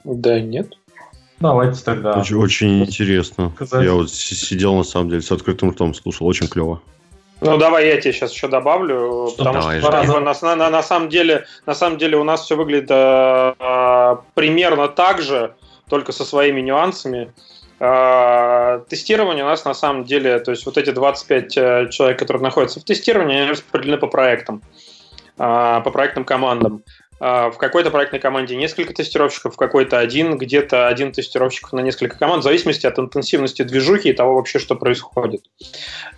Да, 0.05 0.41
нет. 0.41 0.74
Давайте 1.41 1.82
тогда. 1.82 2.18
Очень, 2.18 2.37
очень 2.37 2.82
интересно. 2.85 3.51
Сказать. 3.55 3.85
Я 3.85 3.95
вот 3.95 4.11
сидел, 4.11 4.76
на 4.76 4.85
самом 4.85 5.09
деле, 5.09 5.22
с 5.22 5.32
открытым 5.32 5.70
ртом 5.70 5.95
слушал. 5.95 6.26
Очень 6.26 6.49
клево. 6.49 6.80
Ну, 7.41 7.59
давай 7.59 7.89
я 7.89 8.01
тебе 8.01 8.12
сейчас 8.12 8.32
еще 8.32 8.49
добавлю, 8.49 9.28
что 9.28 9.39
потому 9.39 9.61
давай, 9.61 9.80
что 9.80 9.91
на, 9.91 10.57
на, 10.57 10.70
на, 10.70 10.82
самом 10.82 11.09
деле, 11.09 11.47
на 11.66 11.74
самом 11.74 11.99
деле 11.99 12.16
у 12.16 12.24
нас 12.24 12.43
все 12.43 12.57
выглядит 12.57 12.91
э, 12.91 14.16
примерно 14.35 14.89
так 14.89 15.20
же, 15.20 15.55
только 15.89 16.12
со 16.12 16.24
своими 16.24 16.61
нюансами. 16.61 17.32
Э, 17.80 18.80
тестирование 18.88 19.44
у 19.44 19.48
нас 19.48 19.64
на 19.64 19.74
самом 19.74 20.04
деле, 20.04 20.38
то 20.38 20.50
есть 20.50 20.64
вот 20.66 20.78
эти 20.78 20.90
25 20.90 21.56
э, 21.56 21.88
человек, 21.90 22.18
которые 22.18 22.42
находятся 22.42 22.80
в 22.80 22.84
тестировании, 22.84 23.40
они 23.40 23.50
распределены 23.50 23.98
по 23.98 24.06
проектам, 24.06 24.62
э, 25.38 25.80
по 25.84 25.90
проектным 25.90 26.24
командам. 26.24 26.82
А, 27.20 27.50
в 27.50 27.58
какой-то 27.58 27.90
проектной 27.90 28.18
команде 28.18 28.56
несколько 28.56 28.92
тестировщиков, 28.92 29.54
в 29.54 29.56
какой-то 29.56 29.98
один, 29.98 30.36
где-то 30.36 30.88
один 30.88 31.12
тестировщик 31.12 31.72
на 31.72 31.80
несколько 31.80 32.18
команд, 32.18 32.42
в 32.42 32.44
зависимости 32.44 32.86
от 32.86 32.98
интенсивности 32.98 33.62
движухи 33.62 34.10
и 34.10 34.12
того 34.12 34.34
вообще, 34.34 34.58
что 34.58 34.74
происходит. 34.74 35.42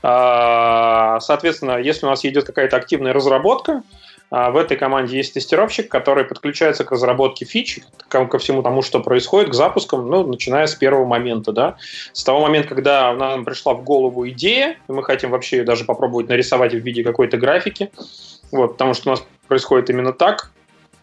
А, 0.03 1.21
соответственно, 1.21 1.79
если 1.79 2.07
у 2.07 2.09
нас 2.09 2.25
идет 2.25 2.45
какая-то 2.45 2.77
активная 2.77 3.13
разработка, 3.13 3.73
а, 3.73 4.06
в 4.31 4.57
этой 4.57 4.77
команде 4.77 5.17
есть 5.17 5.35
тестировщик, 5.35 5.89
который 5.89 6.25
подключается 6.25 6.85
к 6.85 6.91
разработке 6.91 7.45
фич, 7.45 7.81
ко 8.09 8.39
всему 8.39 8.63
тому, 8.63 8.83
что 8.83 9.01
происходит, 9.01 9.51
к 9.51 9.55
запускам, 9.55 10.09
ну, 10.09 10.27
начиная 10.27 10.67
с 10.67 10.75
первого 10.75 11.05
момента, 11.05 11.53
да. 11.53 11.77
С 12.13 12.25
того 12.25 12.41
момента, 12.41 12.69
когда 12.71 13.13
нам 13.15 13.45
пришла 13.45 13.75
в 13.75 13.85
голову 13.85 14.29
идея, 14.29 14.77
мы 14.89 15.05
хотим 15.05 15.31
вообще 15.31 15.59
ее 15.59 15.65
даже 15.65 15.85
попробовать 15.85 16.29
нарисовать 16.29 16.73
в 16.73 16.79
виде 16.79 17.05
какой-то 17.05 17.37
графики, 17.37 17.91
вот, 18.51 18.73
потому 18.73 18.95
что 18.95 19.11
у 19.11 19.13
нас 19.13 19.25
происходит 19.47 19.91
именно 19.91 20.13
так, 20.13 20.51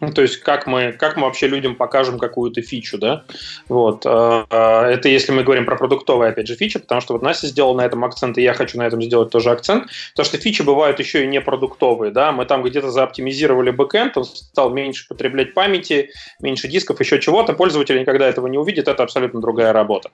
ну, 0.06 0.12
то 0.12 0.22
есть 0.22 0.38
как 0.38 0.66
мы, 0.66 0.92
как 0.92 1.16
мы 1.16 1.24
вообще 1.24 1.46
людям 1.46 1.74
покажем 1.74 2.18
какую-то 2.18 2.62
фичу, 2.62 2.98
да? 2.98 3.24
Вот. 3.68 4.04
Э, 4.04 4.44
э, 4.50 4.82
это 4.92 5.08
если 5.08 5.32
мы 5.32 5.42
говорим 5.42 5.64
про 5.64 5.76
продуктовые, 5.76 6.30
опять 6.30 6.46
же, 6.46 6.54
фичи, 6.54 6.78
потому 6.78 7.00
что 7.00 7.14
вот 7.14 7.22
Настя 7.22 7.46
сделала 7.46 7.76
на 7.76 7.82
этом 7.82 8.04
акцент, 8.04 8.38
и 8.38 8.42
я 8.42 8.54
хочу 8.54 8.78
на 8.78 8.86
этом 8.86 9.02
сделать 9.02 9.30
тоже 9.30 9.50
акцент, 9.50 9.86
потому 10.12 10.26
что 10.26 10.38
фичи 10.38 10.62
бывают 10.62 10.98
еще 10.98 11.24
и 11.24 11.26
не 11.26 11.40
продуктовые, 11.40 12.12
да? 12.12 12.32
Мы 12.32 12.44
там 12.46 12.62
где-то 12.62 12.90
зааптимизировали 12.90 13.70
бэкэнд, 13.70 14.16
он 14.16 14.24
стал 14.24 14.70
меньше 14.70 15.06
потреблять 15.08 15.54
памяти, 15.54 16.10
меньше 16.40 16.68
дисков, 16.68 17.00
еще 17.00 17.20
чего-то, 17.20 17.52
пользователь 17.52 17.98
никогда 17.98 18.28
этого 18.28 18.46
не 18.46 18.58
увидит, 18.58 18.88
это 18.88 19.02
абсолютно 19.02 19.40
другая 19.40 19.72
работа. 19.72 20.10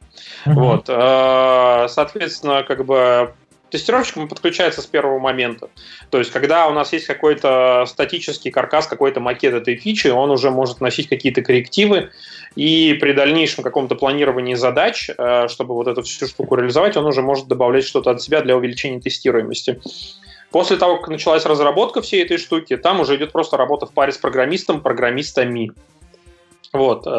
Uh-huh. 0.46 0.54
Вот. 0.54 0.84
Э, 0.88 1.88
соответственно, 1.88 2.62
как 2.62 2.84
бы 2.84 3.32
Тестировщик 3.70 4.28
подключается 4.28 4.82
с 4.82 4.86
первого 4.86 5.18
момента. 5.18 5.70
То 6.10 6.18
есть, 6.18 6.30
когда 6.30 6.66
у 6.68 6.72
нас 6.72 6.92
есть 6.92 7.06
какой-то 7.06 7.84
статический 7.86 8.50
каркас, 8.50 8.86
какой-то 8.86 9.20
макет 9.20 9.54
этой 9.54 9.76
фичи, 9.76 10.08
он 10.08 10.30
уже 10.30 10.50
может 10.50 10.80
носить 10.80 11.08
какие-то 11.08 11.42
коррективы, 11.42 12.10
и 12.56 12.94
при 13.00 13.12
дальнейшем 13.12 13.62
каком-то 13.62 13.94
планировании 13.94 14.54
задач, 14.54 15.08
э, 15.16 15.48
чтобы 15.48 15.74
вот 15.74 15.86
эту 15.86 16.02
всю 16.02 16.26
штуку 16.26 16.56
реализовать, 16.56 16.96
он 16.96 17.06
уже 17.06 17.22
может 17.22 17.46
добавлять 17.46 17.84
что-то 17.84 18.10
от 18.10 18.20
себя 18.20 18.42
для 18.42 18.56
увеличения 18.56 19.00
тестируемости. 19.00 19.80
После 20.50 20.76
того, 20.76 20.96
как 20.96 21.08
началась 21.08 21.46
разработка 21.46 22.02
всей 22.02 22.24
этой 22.24 22.38
штуки, 22.38 22.76
там 22.76 23.00
уже 23.00 23.16
идет 23.16 23.30
просто 23.30 23.56
работа 23.56 23.86
в 23.86 23.92
паре 23.92 24.10
с 24.10 24.18
программистом, 24.18 24.80
программистами. 24.80 25.72
Вот. 26.72 27.06
Э, 27.06 27.10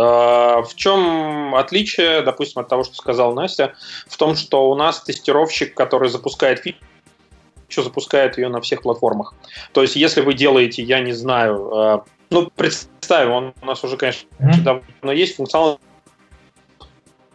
в 0.61 0.71
чем 0.75 1.55
отличие, 1.55 2.21
допустим, 2.21 2.61
от 2.61 2.69
того, 2.69 2.83
что 2.83 2.95
сказала 2.95 3.33
Настя, 3.33 3.73
в 4.07 4.17
том, 4.17 4.35
что 4.35 4.69
у 4.69 4.75
нас 4.75 5.01
тестировщик, 5.01 5.73
который 5.73 6.09
запускает 6.09 6.59
фичу, 6.59 7.83
запускает 7.83 8.37
ее 8.37 8.49
на 8.49 8.61
всех 8.61 8.81
платформах. 8.81 9.33
То 9.73 9.81
есть, 9.81 9.95
если 9.95 10.21
вы 10.21 10.33
делаете, 10.33 10.83
я 10.83 11.01
не 11.01 11.13
знаю, 11.13 11.71
э, 11.73 11.99
ну, 12.29 12.49
представим, 12.55 13.31
он 13.31 13.53
у 13.61 13.65
нас 13.65 13.83
уже, 13.83 13.97
конечно, 13.97 14.27
mm-hmm. 14.39 14.61
давно 14.61 15.11
есть 15.11 15.35
функционал 15.35 15.79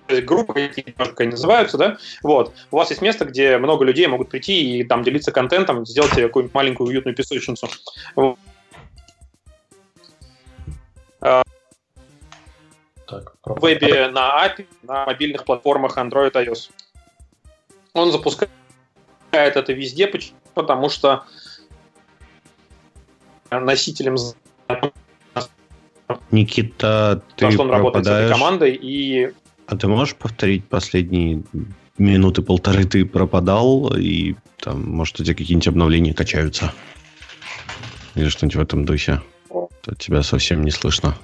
группы 0.08 0.54
какие 0.54 0.84
немножко 0.86 1.24
называются, 1.24 1.76
да, 1.76 1.98
вот, 2.22 2.52
у 2.70 2.76
вас 2.76 2.90
есть 2.90 3.02
место, 3.02 3.24
где 3.24 3.58
много 3.58 3.84
людей 3.84 4.06
могут 4.06 4.28
прийти 4.28 4.78
и 4.78 4.84
там 4.84 5.02
делиться 5.02 5.32
контентом, 5.32 5.84
сделать 5.84 6.12
себе 6.12 6.28
какую-нибудь 6.28 6.54
маленькую 6.54 6.88
уютную 6.88 7.16
песочницу. 7.16 7.68
Так, 13.06 13.34
в 13.44 13.60
вебе 13.60 14.08
на 14.08 14.46
API, 14.46 14.66
на 14.82 15.06
мобильных 15.06 15.44
платформах 15.44 15.96
Android 15.96 16.32
iOS. 16.32 16.70
Он 17.92 18.10
запускает 18.10 18.50
это 19.32 19.72
везде, 19.72 20.10
потому 20.54 20.88
что 20.88 21.24
носителем 23.50 24.16
Никита, 26.30 27.22
ты 27.36 27.50
что 27.50 27.62
он 27.62 27.70
работает 27.70 28.04
с 28.04 28.08
этой 28.08 28.28
командой 28.30 28.74
и... 28.74 29.32
А 29.66 29.76
ты 29.76 29.88
можешь 29.88 30.14
повторить 30.14 30.68
последние 30.68 31.42
минуты 31.98 32.42
полторы 32.42 32.84
ты 32.84 33.04
пропадал, 33.04 33.96
и 33.96 34.36
там, 34.60 34.88
может, 34.88 35.18
у 35.20 35.24
тебя 35.24 35.34
какие-нибудь 35.34 35.68
обновления 35.68 36.14
качаются? 36.14 36.72
Или 38.14 38.28
что-нибудь 38.28 38.56
в 38.56 38.60
этом 38.60 38.84
духе? 38.84 39.22
От 39.50 39.98
тебя 39.98 40.22
совсем 40.22 40.62
не 40.64 40.70
слышно. 40.70 41.16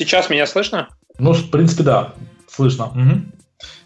Сейчас 0.00 0.30
меня 0.30 0.46
слышно? 0.46 0.88
Ну, 1.18 1.34
в 1.34 1.50
принципе, 1.50 1.82
да, 1.82 2.14
слышно. 2.48 2.86
Угу. 2.86 3.20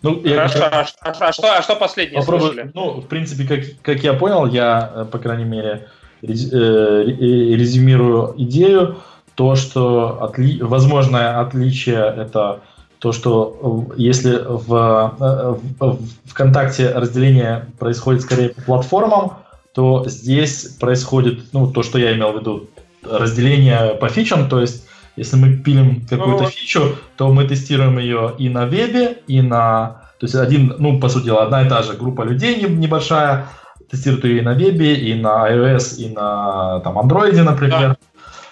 Ну, 0.03 0.23
Хорошо, 0.23 0.59
я, 0.59 0.69
а, 0.69 0.87
а, 1.01 1.33
что, 1.33 1.53
а 1.53 1.61
что 1.61 1.75
последнее 1.75 2.21
попробую, 2.21 2.53
слышали? 2.53 2.71
Ну, 2.73 3.01
в 3.01 3.09
принципе, 3.09 3.45
как, 3.45 3.65
как 3.83 4.05
я 4.05 4.13
понял, 4.13 4.47
я, 4.47 4.93
э, 4.95 5.07
по 5.11 5.19
крайней 5.19 5.43
мере, 5.43 5.89
э, 6.23 6.27
резюмирую 6.29 8.35
идею, 8.37 8.99
то, 9.35 9.57
что 9.57 10.23
отли... 10.23 10.63
возможное 10.63 11.41
отличие 11.41 12.15
это 12.17 12.61
то, 13.01 13.11
что 13.11 13.89
э, 13.91 13.95
если 13.97 14.37
в, 14.37 14.69
в, 14.69 15.59
в 15.81 15.99
ВКонтакте 16.27 16.91
разделение 16.91 17.67
происходит 17.81 18.23
скорее 18.23 18.51
по 18.51 18.63
платформам, 18.63 19.33
то 19.73 20.05
здесь 20.07 20.77
происходит, 20.79 21.53
ну, 21.53 21.73
то, 21.73 21.83
что 21.83 21.99
я 21.99 22.15
имел 22.15 22.31
в 22.31 22.39
виду, 22.39 22.69
разделение 23.03 23.97
по 23.97 24.09
фичам, 24.09 24.49
то 24.49 24.61
есть 24.61 24.84
если 25.17 25.37
мы 25.37 25.57
пилим 25.57 26.07
какую-то 26.07 26.45
ну, 26.45 26.49
фичу, 26.49 26.97
то 27.17 27.33
мы 27.33 27.47
тестируем 27.47 27.99
ее 27.99 28.35
и 28.39 28.49
на 28.49 28.67
вебе, 28.67 29.23
и 29.27 29.43
на... 29.43 30.03
То 30.19 30.27
есть 30.27 30.35
один, 30.35 30.75
ну, 30.79 31.01
по 31.01 31.09
сути 31.09 31.27
дела, 31.27 31.45
одна 31.45 31.63
и 31.63 31.69
та 31.69 31.83
же 31.83 31.95
группа 31.95 32.23
людей 32.23 32.63
небольшая, 32.63 33.47
тестирует 33.91 34.25
ее 34.25 34.39
и 34.39 34.43
на 34.43 34.55
вебе, 34.55 34.95
и 34.95 35.15
на 35.15 35.51
iOS, 35.51 35.97
и 35.97 36.09
на 36.09 36.81
там, 36.81 36.99
Android, 36.99 37.41
например. 37.43 37.91
Да. 37.91 37.97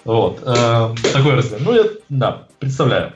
Вот. 0.05 0.41
Э, 0.45 0.95
такой 1.13 1.35
разделение. 1.35 1.65
Ну, 1.65 1.75
я, 1.75 1.91
да, 2.09 2.43
представляю. 2.59 3.13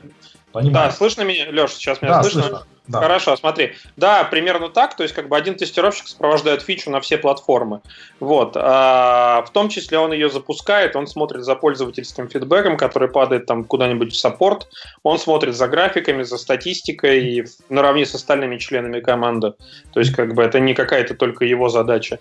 Понимаю. 0.51 0.89
Да, 0.89 0.91
слышно 0.91 1.23
меня, 1.23 1.49
Леш, 1.51 1.71
сейчас 1.71 2.01
меня 2.01 2.15
да, 2.15 2.23
слышно? 2.23 2.41
слышно. 2.41 2.61
Да. 2.87 2.99
Хорошо, 2.99 3.35
смотри. 3.35 3.73
Да, 3.97 4.23
примерно 4.23 4.69
так. 4.69 4.95
То 4.95 5.03
есть, 5.03 5.13
как 5.13 5.27
бы 5.27 5.35
один 5.35 5.55
тестировщик 5.55 6.07
сопровождает 6.07 6.61
фичу 6.61 6.89
на 6.89 7.01
все 7.01 7.17
платформы. 7.17 7.81
Вот. 8.19 8.53
А, 8.55 9.43
в 9.45 9.51
том 9.51 9.69
числе 9.69 9.99
он 9.99 10.13
ее 10.13 10.29
запускает, 10.29 10.95
он 10.95 11.07
смотрит 11.07 11.43
за 11.43 11.55
пользовательским 11.55 12.29
фидбэком, 12.29 12.77
который 12.77 13.09
падает 13.09 13.45
там 13.45 13.65
куда-нибудь 13.65 14.13
в 14.13 14.17
саппорт. 14.17 14.67
Он 15.03 15.19
смотрит 15.19 15.55
за 15.55 15.67
графиками, 15.67 16.23
за 16.23 16.37
статистикой 16.37 17.25
и 17.25 17.45
наравне 17.69 18.05
с 18.05 18.15
остальными 18.15 18.57
членами 18.57 19.01
команды. 19.01 19.53
То 19.93 19.99
есть, 19.99 20.13
как 20.15 20.33
бы 20.33 20.43
это 20.43 20.59
не 20.59 20.73
какая-то 20.73 21.15
только 21.15 21.45
его 21.45 21.69
задача. 21.69 22.19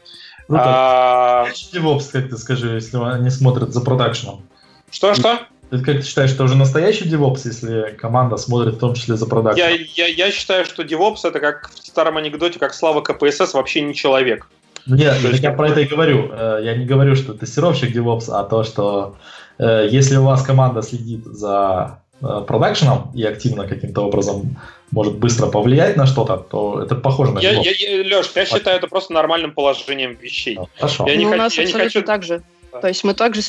Ну, 0.49 0.59
а... 0.61 1.47
DevOps, 1.73 2.11
как 2.13 2.29
ты 2.29 2.37
скажи, 2.37 2.75
если 2.75 2.97
они 2.99 3.31
смотрят 3.31 3.73
за 3.73 3.81
продакшеном. 3.81 4.47
Что-что? 4.91 5.41
Ты 5.71 5.79
как 5.79 5.97
ты 5.97 6.03
считаешь, 6.03 6.31
что 6.31 6.45
уже 6.45 6.55
настоящий 6.55 7.05
DevOps, 7.05 7.41
если 7.45 7.97
команда 7.99 8.37
смотрит 8.37 8.75
в 8.75 8.79
том 8.79 8.95
числе 8.95 9.17
за 9.17 9.27
продакшн? 9.27 9.59
Я, 9.59 9.71
я, 9.71 10.07
я 10.07 10.31
считаю, 10.31 10.65
что 10.65 10.83
DevOps 10.83 11.21
это 11.25 11.41
как 11.41 11.71
в 11.71 11.87
старом 11.87 12.17
анекдоте, 12.17 12.59
как 12.59 12.73
Слава 12.73 13.01
КПСС 13.01 13.53
вообще 13.55 13.81
не 13.81 13.95
человек. 13.95 14.49
Нет, 14.87 15.17
есть... 15.19 15.43
я 15.43 15.53
про 15.53 15.71
это 15.71 15.81
и 15.81 15.85
говорю. 15.85 16.31
Э, 16.33 16.61
я 16.63 16.77
не 16.77 16.85
говорю, 16.85 17.17
что 17.17 17.35
тестировщик 17.35 17.95
DevOps, 17.95 18.31
а 18.31 18.45
то, 18.45 18.63
что 18.63 19.17
э, 19.59 19.89
если 19.91 20.17
у 20.17 20.25
вас 20.25 20.43
команда 20.45 20.83
следит 20.83 21.25
за 21.25 21.99
э, 22.21 22.45
продакшеном 22.47 23.11
и 23.13 23.25
активно 23.25 23.67
каким-то 23.67 24.03
образом 24.03 24.57
может 24.93 25.19
быстро 25.19 25.49
повлиять 25.49 25.97
на 25.97 26.07
что-то, 26.07 26.37
то 26.37 26.81
это 26.81 26.95
похоже 26.95 27.33
на 27.33 27.41
я, 27.41 27.51
я, 27.51 27.73
я, 27.73 28.19
Леш, 28.19 28.31
я 28.37 28.47
считаю 28.47 28.77
это 28.77 28.87
просто 28.87 29.13
нормальным 29.13 29.51
положением 29.51 30.17
вещей. 30.21 30.57
Хорошо. 30.77 31.09
Я 31.09 31.17
не 31.17 31.25
ну, 31.25 31.31
хочу, 31.31 31.41
у 31.41 31.43
нас 31.43 31.55
я 31.55 31.65
абсолютно 31.65 31.79
не 31.79 31.91
хочу... 31.91 32.07
так 32.07 32.23
же. 32.23 32.43
То 32.81 32.87
есть 32.87 33.03
мы 33.03 33.15
также 33.15 33.43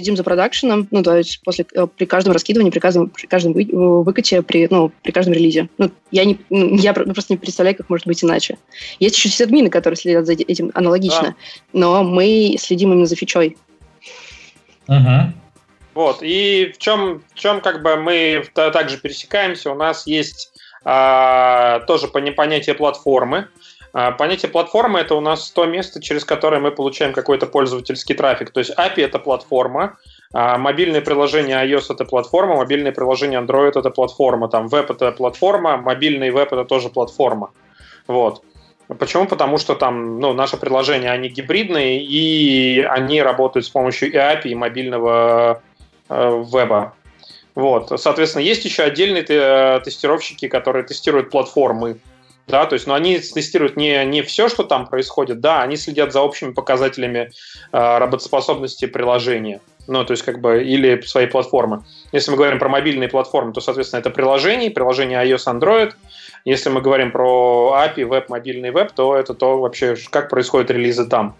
следим 0.00 0.16
за 0.16 0.24
продакшеном, 0.24 0.88
ну, 0.90 1.02
то 1.02 1.18
есть 1.18 1.42
после, 1.44 1.66
э, 1.74 1.86
при 1.86 2.06
каждом 2.06 2.32
раскидывании, 2.32 2.70
при 2.70 2.78
каждом, 2.78 3.10
при 3.10 3.26
каждом 3.26 3.52
вы, 3.52 3.68
выкате, 4.02 4.40
при, 4.40 4.66
ну, 4.70 4.90
при 5.02 5.12
каждом 5.12 5.34
релизе. 5.34 5.68
Ну, 5.76 5.90
я, 6.10 6.24
не, 6.24 6.38
я 6.48 6.94
просто 6.94 7.34
не 7.34 7.36
представляю, 7.36 7.76
как 7.76 7.90
может 7.90 8.06
быть 8.06 8.24
иначе. 8.24 8.56
Есть 8.98 9.16
еще 9.16 9.28
сисадмины, 9.28 9.68
которые 9.68 9.98
следят 9.98 10.24
за 10.24 10.32
этим 10.32 10.70
аналогично, 10.74 11.22
да. 11.22 11.34
но 11.74 12.02
мы 12.02 12.56
следим 12.58 12.92
именно 12.92 13.06
за 13.06 13.14
фичой. 13.14 13.58
Угу. 14.88 15.34
Вот, 15.94 16.18
и 16.22 16.72
в 16.74 16.78
чем, 16.78 17.22
в 17.34 17.38
чем 17.38 17.60
как 17.60 17.82
бы 17.82 17.96
мы 17.96 18.44
также 18.54 18.96
пересекаемся, 18.96 19.70
у 19.70 19.74
нас 19.74 20.06
есть 20.06 20.50
а, 20.82 21.80
тоже 21.80 22.08
понятие 22.08 22.74
платформы, 22.74 23.48
понятие 23.92 24.50
платформы– 24.50 24.98
это 25.00 25.14
у 25.14 25.20
нас 25.20 25.50
то 25.50 25.66
место, 25.66 26.00
через 26.00 26.24
которое 26.24 26.60
мы 26.60 26.70
получаем 26.70 27.12
какой-то 27.12 27.46
пользовательский 27.46 28.14
трафик. 28.14 28.50
То 28.50 28.60
есть 28.60 28.70
API– 28.78 29.04
это 29.04 29.18
платформа, 29.18 29.98
а 30.32 30.58
мобильное 30.58 31.00
приложение 31.00 31.56
iOS– 31.66 31.86
это 31.90 32.04
платформа, 32.04 32.56
мобильное 32.56 32.92
приложение 32.92 33.40
Android– 33.40 33.72
это 33.78 33.90
платформа, 33.90 34.48
там 34.48 34.68
веб– 34.68 34.90
это 34.92 35.12
платформа, 35.12 35.76
мобильный 35.76 36.30
веб– 36.30 36.52
это 36.52 36.64
тоже 36.64 36.88
платформа. 36.88 37.50
Вот. 38.06 38.42
Почему? 38.98 39.26
Потому 39.26 39.58
что 39.58 39.74
там 39.74 40.18
ну, 40.18 40.32
наши 40.32 40.56
приложения, 40.56 41.10
они 41.10 41.28
гибридные, 41.28 42.02
и 42.02 42.80
они 42.82 43.22
работают 43.22 43.64
с 43.66 43.68
помощью 43.68 44.10
и 44.12 44.16
API, 44.16 44.48
и 44.48 44.54
мобильного 44.54 45.62
э, 46.08 46.44
веба. 46.52 46.94
Вот. 47.54 48.00
Соответственно, 48.00 48.42
есть 48.42 48.64
еще 48.64 48.82
отдельные 48.82 49.24
э, 49.28 49.80
тестировщики, 49.84 50.48
которые 50.48 50.84
тестируют 50.84 51.30
платформы 51.30 51.98
да, 52.50 52.66
то 52.66 52.74
есть, 52.74 52.86
но 52.86 52.94
они 52.94 53.18
тестируют 53.18 53.76
не, 53.76 54.04
не 54.04 54.22
все, 54.22 54.48
что 54.48 54.64
там 54.64 54.86
происходит, 54.86 55.40
да, 55.40 55.62
они 55.62 55.76
следят 55.76 56.12
за 56.12 56.20
общими 56.20 56.52
показателями 56.52 57.30
э, 57.72 57.98
работоспособности 57.98 58.86
приложения, 58.86 59.60
ну, 59.86 60.04
то 60.04 60.12
есть, 60.12 60.22
как 60.22 60.40
бы, 60.40 60.62
или 60.62 61.00
своей 61.02 61.26
платформы. 61.26 61.84
Если 62.12 62.30
мы 62.30 62.36
говорим 62.36 62.58
про 62.58 62.68
мобильные 62.68 63.08
платформы, 63.08 63.52
то, 63.52 63.60
соответственно, 63.60 64.00
это 64.00 64.10
приложение, 64.10 64.70
приложение 64.70 65.24
iOS, 65.24 65.46
Android. 65.46 65.92
Если 66.44 66.70
мы 66.70 66.80
говорим 66.80 67.10
про 67.10 67.74
API, 67.76 68.04
веб, 68.04 68.28
мобильный 68.28 68.70
веб, 68.70 68.92
то 68.92 69.16
это 69.16 69.34
то 69.34 69.58
вообще, 69.58 69.96
как 70.10 70.30
происходят 70.30 70.70
релизы 70.70 71.06
там. 71.06 71.36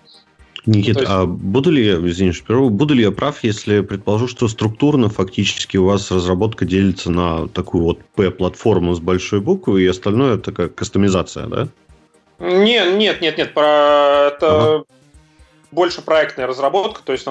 Никит, 0.67 0.97
есть... 0.97 1.09
а 1.11 1.25
буду 1.25 1.71
ли 1.71 1.87
я, 1.87 1.95
извини, 1.95 2.33
что 2.33 2.69
буду 2.69 2.95
ли 2.95 3.03
я 3.03 3.11
прав, 3.11 3.43
если 3.43 3.81
предположу, 3.81 4.29
что 4.29 4.47
структурно 4.49 5.09
фактически 5.09 5.77
у 5.77 5.87
вас 5.87 6.11
разработка 6.11 6.65
делится 6.65 7.11
на 7.11 7.49
такую 7.49 7.85
вот 7.85 7.99
P-платформу 8.17 8.95
с 8.95 9.01
большой 9.01 9.41
буквы, 9.41 9.83
и 9.83 9.87
остальное 9.87 10.37
это 10.37 10.53
как 10.53 10.75
кастомизация, 10.75 11.47
да? 11.47 11.69
Нет, 12.39 12.97
нет, 12.97 13.21
нет, 13.21 13.39
нет, 13.39 13.55
про 13.55 14.31
это 14.33 14.75
ага. 14.77 14.85
больше 15.71 16.03
проектная 16.03 16.47
разработка, 16.47 17.03
то 17.05 17.13
есть 17.13 17.27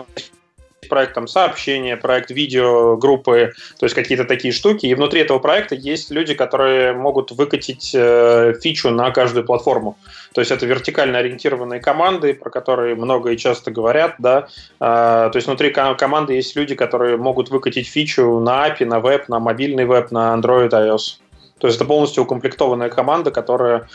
проект 0.88 1.14
там 1.14 1.28
сообщения, 1.28 1.96
проект 1.96 2.32
видео, 2.32 2.98
группы, 2.98 3.54
то 3.80 3.86
есть 3.86 3.96
какие-то 3.96 4.26
такие 4.26 4.54
штуки. 4.54 4.88
И 4.88 4.96
внутри 4.96 5.22
этого 5.22 5.40
проекта 5.40 5.76
есть 5.76 6.12
люди, 6.12 6.34
которые 6.34 6.94
могут 6.94 7.32
выкатить 7.32 7.92
э, 7.94 8.54
фичу 8.62 8.90
на 8.90 9.12
каждую 9.12 9.46
платформу. 9.46 9.98
То 10.34 10.42
есть 10.42 10.52
это 10.52 10.66
вертикально 10.66 11.20
ориентированные 11.20 11.80
команды, 11.80 12.34
про 12.34 12.50
которые 12.50 12.96
много 12.96 13.32
и 13.32 13.38
часто 13.38 13.72
говорят, 13.72 14.16
да. 14.20 14.48
Э, 14.80 15.30
то 15.32 15.36
есть 15.36 15.48
внутри 15.48 15.72
команды 15.72 16.34
есть 16.34 16.56
люди, 16.56 16.76
которые 16.76 17.18
могут 17.18 17.50
выкатить 17.50 17.88
фичу 17.88 18.40
на 18.40 18.68
API, 18.68 18.86
на 18.86 19.00
веб, 19.00 19.28
на 19.28 19.40
мобильный 19.40 19.86
веб, 19.86 20.12
на 20.12 20.36
Android, 20.36 20.70
iOS. 20.70 21.20
То 21.58 21.68
есть 21.68 21.78
это 21.78 21.86
полностью 21.86 22.24
укомплектованная 22.24 22.90
команда, 22.90 23.32
которая 23.32 23.88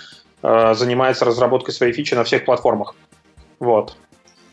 э, 0.43 0.75
занимается 0.75 1.25
разработкой 1.25 1.73
своей 1.73 1.93
фичи 1.93 2.15
на 2.15 2.25
всех 2.25 2.45
платформах. 2.45 2.95
Вот. 3.61 3.97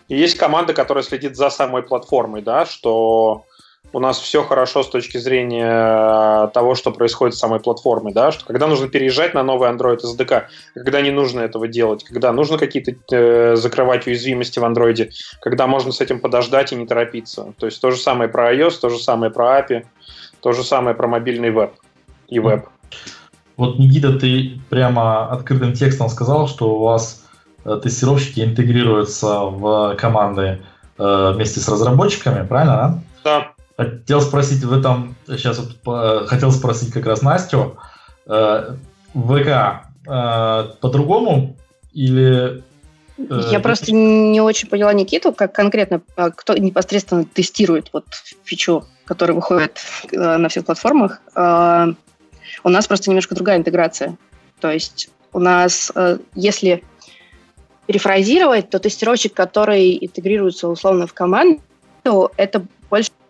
И 0.07 0.17
есть 0.17 0.37
команда, 0.37 0.73
которая 0.73 1.03
следит 1.03 1.35
за 1.35 1.49
самой 1.49 1.83
платформой, 1.83 2.41
да, 2.41 2.65
что 2.65 3.45
у 3.93 3.99
нас 3.99 4.19
все 4.19 4.43
хорошо 4.43 4.83
с 4.83 4.89
точки 4.89 5.17
зрения 5.17 6.47
того, 6.47 6.75
что 6.75 6.91
происходит 6.91 7.35
с 7.35 7.39
самой 7.39 7.59
платформой, 7.59 8.13
да, 8.13 8.31
что 8.31 8.45
когда 8.45 8.67
нужно 8.67 8.87
переезжать 8.87 9.33
на 9.33 9.43
новый 9.43 9.69
Android 9.69 9.99
SDK, 9.99 10.43
когда 10.73 11.01
не 11.01 11.11
нужно 11.11 11.41
этого 11.41 11.67
делать, 11.67 12.03
когда 12.03 12.31
нужно 12.31 12.57
какие-то 12.57 12.93
э, 13.11 13.55
закрывать 13.55 14.07
уязвимости 14.07 14.59
в 14.59 14.63
Android, 14.63 15.09
когда 15.41 15.67
можно 15.67 15.91
с 15.91 16.01
этим 16.01 16.19
подождать 16.19 16.71
и 16.71 16.75
не 16.75 16.85
торопиться. 16.85 17.53
То 17.57 17.65
есть 17.65 17.81
то 17.81 17.91
же 17.91 17.97
самое 17.97 18.29
про 18.29 18.53
iOS, 18.53 18.79
то 18.81 18.89
же 18.89 18.99
самое 18.99 19.31
про 19.31 19.59
API, 19.59 19.85
то 20.41 20.53
же 20.53 20.63
самое 20.63 20.95
про 20.95 21.07
мобильный 21.07 21.51
веб 21.51 21.73
и 22.27 22.39
веб. 22.39 22.65
Вот, 23.57 23.77
Никита, 23.77 24.13
ты 24.13 24.59
прямо 24.69 25.27
открытым 25.27 25.73
текстом 25.73 26.09
сказал, 26.09 26.47
что 26.47 26.75
у 26.75 26.79
вас 26.79 27.21
Э, 27.63 27.79
тестировщики 27.81 28.41
интегрируются 28.41 29.41
в 29.41 29.95
команды 29.97 30.61
э, 30.97 31.31
вместе 31.33 31.59
с 31.59 31.67
разработчиками, 31.67 32.45
правильно, 32.45 32.75
да? 32.75 32.99
Да. 33.23 33.51
Хотел 33.81 34.21
спросить 34.21 34.63
в 34.63 34.71
этом, 34.77 35.15
сейчас 35.25 35.59
вот, 35.59 36.27
хотел 36.27 36.51
спросить 36.51 36.91
как 36.91 37.05
раз 37.05 37.21
Настю, 37.21 37.77
э, 38.27 38.75
ВК 39.13 39.87
по-другому 40.03 41.57
или 41.93 42.63
я 43.17 43.59
просто 43.59 43.91
не 43.91 44.41
очень 44.41 44.67
поняла 44.67 44.93
Никиту, 44.93 45.31
как 45.31 45.53
конкретно, 45.53 46.01
кто 46.35 46.57
непосредственно 46.57 47.23
тестирует 47.23 47.89
вот 47.93 48.05
фичу, 48.43 48.85
которая 49.05 49.35
выходит 49.35 49.79
на 50.11 50.49
всех 50.49 50.65
платформах. 50.65 51.21
У 51.35 52.69
нас 52.69 52.87
просто 52.87 53.09
немножко 53.09 53.35
другая 53.35 53.57
интеграция. 53.57 54.17
То 54.59 54.71
есть 54.71 55.09
у 55.33 55.39
нас, 55.39 55.91
если 56.33 56.83
перефразировать, 57.85 58.69
то 58.69 58.79
тестировщик, 58.79 59.33
который 59.33 59.97
интегрируется 60.01 60.67
условно 60.67 61.07
в 61.07 61.13
команду, 61.13 61.61
это 62.37 62.65
больше 62.89 63.09
э, 63.09 63.20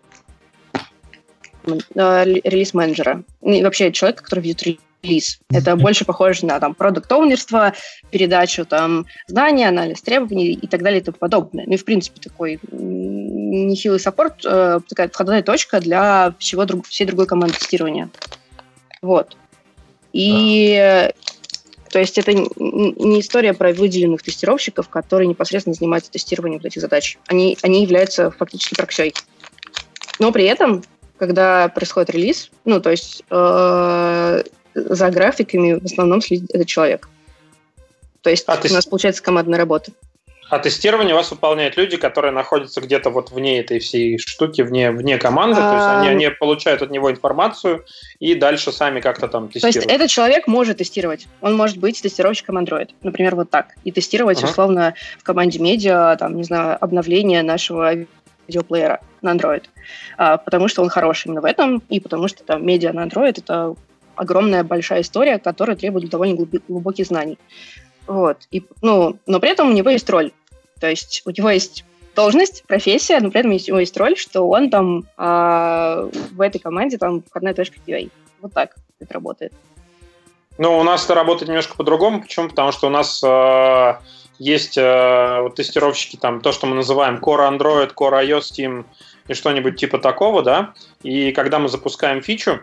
релиз-менеджера. 1.64 3.22
И 3.42 3.62
вообще 3.62 3.92
человек, 3.92 4.22
который 4.22 4.40
ведет 4.40 4.78
релиз. 5.02 5.40
Это 5.50 5.76
больше 5.76 6.04
похоже 6.04 6.46
на 6.46 6.60
там 6.60 6.74
продукт-оунерство, 6.74 7.74
передачу 8.10 8.64
там 8.64 9.06
знаний, 9.26 9.64
анализ 9.64 10.02
требований 10.02 10.52
и 10.52 10.66
так 10.66 10.82
далее 10.82 11.00
и 11.00 11.04
тому 11.04 11.16
подобное. 11.18 11.64
Ну 11.66 11.74
и 11.74 11.76
в 11.76 11.84
принципе 11.84 12.20
такой 12.20 12.60
нехилый 12.70 14.00
саппорт, 14.00 14.44
э, 14.44 14.80
такая 14.88 15.08
входная 15.08 15.42
точка 15.42 15.80
для 15.80 16.34
всего 16.38 16.64
друг, 16.64 16.86
всей 16.86 17.04
другой 17.04 17.26
команды 17.26 17.54
тестирования. 17.54 18.10
Вот. 19.00 19.36
И 20.12 21.10
то 21.92 21.98
есть 21.98 22.16
это 22.16 22.32
не 22.32 23.20
история 23.20 23.52
про 23.52 23.72
выделенных 23.72 24.22
тестировщиков, 24.22 24.88
которые 24.88 25.28
непосредственно 25.28 25.74
занимаются 25.74 26.10
тестированием 26.10 26.58
вот 26.58 26.66
этих 26.66 26.80
задач. 26.80 27.18
Они, 27.26 27.58
они 27.62 27.82
являются 27.82 28.30
фактически 28.30 28.74
проксей. 28.74 29.12
Но 30.18 30.32
при 30.32 30.44
этом, 30.44 30.82
когда 31.22 31.68
происходит 31.68 32.10
релиз, 32.10 32.50
ну, 32.64 32.80
то 32.80 32.90
есть 32.90 33.22
э, 33.30 34.42
за 34.74 35.10
графиками 35.10 35.74
в 35.74 35.84
основном 35.84 36.20
следит 36.20 36.50
этот 36.52 36.66
человек. 36.66 37.08
То 38.22 38.30
есть 38.30 38.44
а 38.48 38.58
у 38.60 38.72
нас 38.72 38.86
получается 38.86 39.22
командная 39.22 39.56
работа. 39.56 39.92
А 40.50 40.58
тестирование 40.58 41.14
у 41.14 41.18
вас 41.18 41.30
выполняют 41.30 41.76
люди, 41.76 41.96
которые 41.96 42.32
находятся 42.32 42.80
где-то 42.80 43.10
вот 43.10 43.30
вне 43.30 43.60
этой 43.60 43.78
всей 43.78 44.18
штуки, 44.18 44.62
вне, 44.62 44.90
вне 44.90 45.16
команды, 45.16 45.60
а... 45.60 45.70
то 45.70 45.76
есть 45.76 45.86
они, 46.00 46.08
они 46.08 46.36
получают 46.36 46.82
от 46.82 46.90
него 46.90 47.08
информацию 47.08 47.84
и 48.18 48.34
дальше 48.34 48.72
сами 48.72 48.98
как-то 48.98 49.28
там 49.28 49.46
тестируют. 49.46 49.74
То 49.74 49.78
есть 49.78 49.90
этот 49.92 50.10
человек 50.10 50.48
может 50.48 50.78
тестировать, 50.78 51.28
он 51.40 51.54
может 51.54 51.76
быть 51.76 52.02
тестировщиком 52.02 52.58
Android, 52.58 52.90
например, 53.04 53.36
вот 53.36 53.48
так, 53.48 53.76
и 53.84 53.92
тестировать 53.92 54.42
uh-huh. 54.42 54.50
условно 54.50 54.94
в 55.20 55.22
команде 55.22 55.60
медиа, 55.60 56.16
там, 56.18 56.36
не 56.36 56.42
знаю, 56.42 56.78
обновление 56.80 57.44
нашего 57.44 57.94
видеоплеера 58.46 59.00
на 59.20 59.34
Android, 59.34 59.64
а, 60.16 60.36
потому 60.36 60.68
что 60.68 60.82
он 60.82 60.88
хороший 60.88 61.28
именно 61.28 61.40
в 61.40 61.44
этом, 61.44 61.82
и 61.88 62.00
потому 62.00 62.28
что 62.28 62.44
там 62.44 62.66
медиа 62.66 62.92
на 62.92 63.06
Android 63.06 63.38
это 63.38 63.74
огромная 64.14 64.64
большая 64.64 65.00
история, 65.02 65.38
которая 65.38 65.76
требует 65.76 66.10
довольно 66.10 66.46
глубоких 66.68 67.06
знаний. 67.06 67.38
Вот. 68.06 68.38
И, 68.50 68.64
ну, 68.82 69.16
но 69.26 69.40
при 69.40 69.50
этом 69.50 69.68
у 69.70 69.72
него 69.72 69.90
есть 69.90 70.08
роль. 70.10 70.32
То 70.80 70.88
есть 70.88 71.22
у 71.24 71.30
него 71.30 71.50
есть 71.50 71.84
должность, 72.14 72.64
профессия, 72.64 73.20
но 73.20 73.30
при 73.30 73.40
этом 73.40 73.52
у 73.52 73.54
него 73.54 73.78
есть 73.78 73.96
роль, 73.96 74.16
что 74.16 74.48
он 74.48 74.70
там 74.70 75.04
э, 75.16 76.10
в 76.32 76.40
этой 76.40 76.58
команде 76.58 76.98
там 76.98 77.22
входная 77.22 77.54
точка 77.54 77.76
QA. 77.86 78.10
Вот 78.40 78.52
так 78.52 78.74
это 79.00 79.14
работает. 79.14 79.52
Ну, 80.58 80.78
у 80.78 80.82
нас 80.82 81.04
это 81.04 81.14
работает 81.14 81.48
немножко 81.48 81.76
по-другому. 81.76 82.20
Почему? 82.20 82.48
Потому 82.48 82.72
что 82.72 82.88
у 82.88 82.90
нас 82.90 83.22
э, 83.24 83.94
есть 84.42 84.76
э, 84.76 85.40
вот 85.40 85.54
тестировщики, 85.54 86.16
там, 86.16 86.40
то, 86.40 86.50
что 86.50 86.66
мы 86.66 86.74
называем 86.74 87.18
Core 87.18 87.48
Android, 87.48 87.94
Core 87.94 88.26
iOS 88.26 88.52
Team 88.52 88.84
и 89.28 89.34
что-нибудь 89.34 89.76
типа 89.76 89.98
такого, 89.98 90.42
да. 90.42 90.74
И 91.02 91.32
когда 91.32 91.60
мы 91.60 91.68
запускаем 91.68 92.22
фичу, 92.22 92.60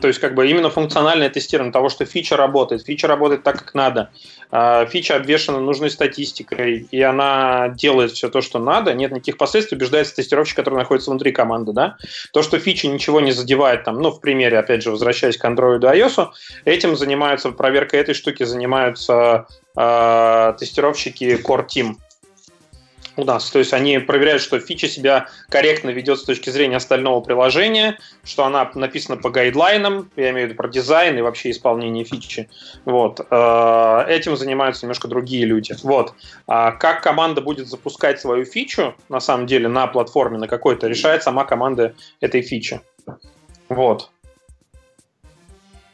то 0.00 0.08
есть 0.08 0.20
как 0.20 0.34
бы 0.34 0.48
именно 0.48 0.70
функциональное 0.70 1.30
тестирование 1.30 1.72
того, 1.72 1.88
что 1.88 2.04
фича 2.04 2.36
работает. 2.36 2.84
Фича 2.84 3.06
работает 3.06 3.42
так, 3.42 3.58
как 3.58 3.74
надо. 3.74 4.10
А, 4.50 4.86
фича 4.86 5.16
обвешана 5.16 5.60
нужной 5.60 5.90
статистикой, 5.90 6.86
и 6.90 7.00
она 7.02 7.68
делает 7.68 8.12
все 8.12 8.28
то, 8.28 8.40
что 8.40 8.58
надо. 8.58 8.94
Нет 8.94 9.12
никаких 9.12 9.36
последствий, 9.36 9.76
убеждается 9.76 10.16
тестировщик, 10.16 10.56
который 10.56 10.74
находится 10.74 11.10
внутри 11.10 11.32
команды. 11.32 11.72
Да? 11.72 11.96
То, 12.32 12.42
что 12.42 12.58
фича 12.58 12.88
ничего 12.88 13.20
не 13.20 13.32
задевает, 13.32 13.84
там, 13.84 14.00
ну, 14.00 14.10
в 14.10 14.20
примере, 14.20 14.58
опять 14.58 14.82
же, 14.82 14.90
возвращаясь 14.90 15.36
к 15.36 15.44
Android 15.44 15.80
и 15.80 16.00
iOS, 16.00 16.28
этим 16.64 16.96
занимаются, 16.96 17.50
проверкой 17.50 18.00
этой 18.00 18.14
штуки 18.14 18.42
занимаются 18.44 19.46
э, 19.76 20.54
тестировщики 20.58 21.40
Core 21.42 21.66
Team. 21.66 21.96
У 23.16 23.24
нас. 23.24 23.50
То 23.50 23.58
есть 23.58 23.72
они 23.72 23.98
проверяют, 23.98 24.42
что 24.42 24.58
фича 24.60 24.88
себя 24.88 25.28
корректно 25.48 25.90
ведет 25.90 26.18
с 26.18 26.24
точки 26.24 26.50
зрения 26.50 26.76
остального 26.76 27.20
приложения, 27.20 27.98
что 28.24 28.44
она 28.44 28.70
написана 28.74 29.16
по 29.16 29.30
гайдлайнам, 29.30 30.10
я 30.16 30.30
имею 30.30 30.46
в 30.46 30.50
виду 30.50 30.56
про 30.56 30.68
дизайн 30.68 31.18
и 31.18 31.22
вообще 31.22 31.50
исполнение 31.50 32.04
фичи. 32.04 32.48
Вот. 32.84 33.20
Э, 33.30 34.04
этим 34.08 34.36
занимаются 34.36 34.84
немножко 34.84 35.08
другие 35.08 35.44
люди. 35.44 35.74
Вот. 35.82 36.14
А 36.46 36.72
как 36.72 37.02
команда 37.02 37.40
будет 37.40 37.68
запускать 37.68 38.20
свою 38.20 38.44
фичу, 38.44 38.94
на 39.08 39.20
самом 39.20 39.46
деле, 39.46 39.68
на 39.68 39.86
платформе, 39.86 40.38
на 40.38 40.48
какой-то, 40.48 40.86
решает 40.86 41.22
сама 41.22 41.44
команда 41.44 41.94
этой 42.20 42.42
фичи. 42.42 42.80
Вот. 43.68 44.10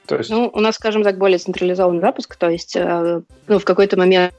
То 0.06 0.16
есть... 0.16 0.30
Ну, 0.30 0.50
у 0.52 0.60
нас, 0.60 0.74
скажем 0.74 1.04
так, 1.04 1.16
более 1.16 1.38
централизованный 1.38 2.00
запуск, 2.00 2.36
то 2.36 2.50
есть 2.50 2.76
э, 2.76 3.22
ну, 3.46 3.58
в 3.58 3.64
какой-то 3.64 3.96
момент 3.96 4.34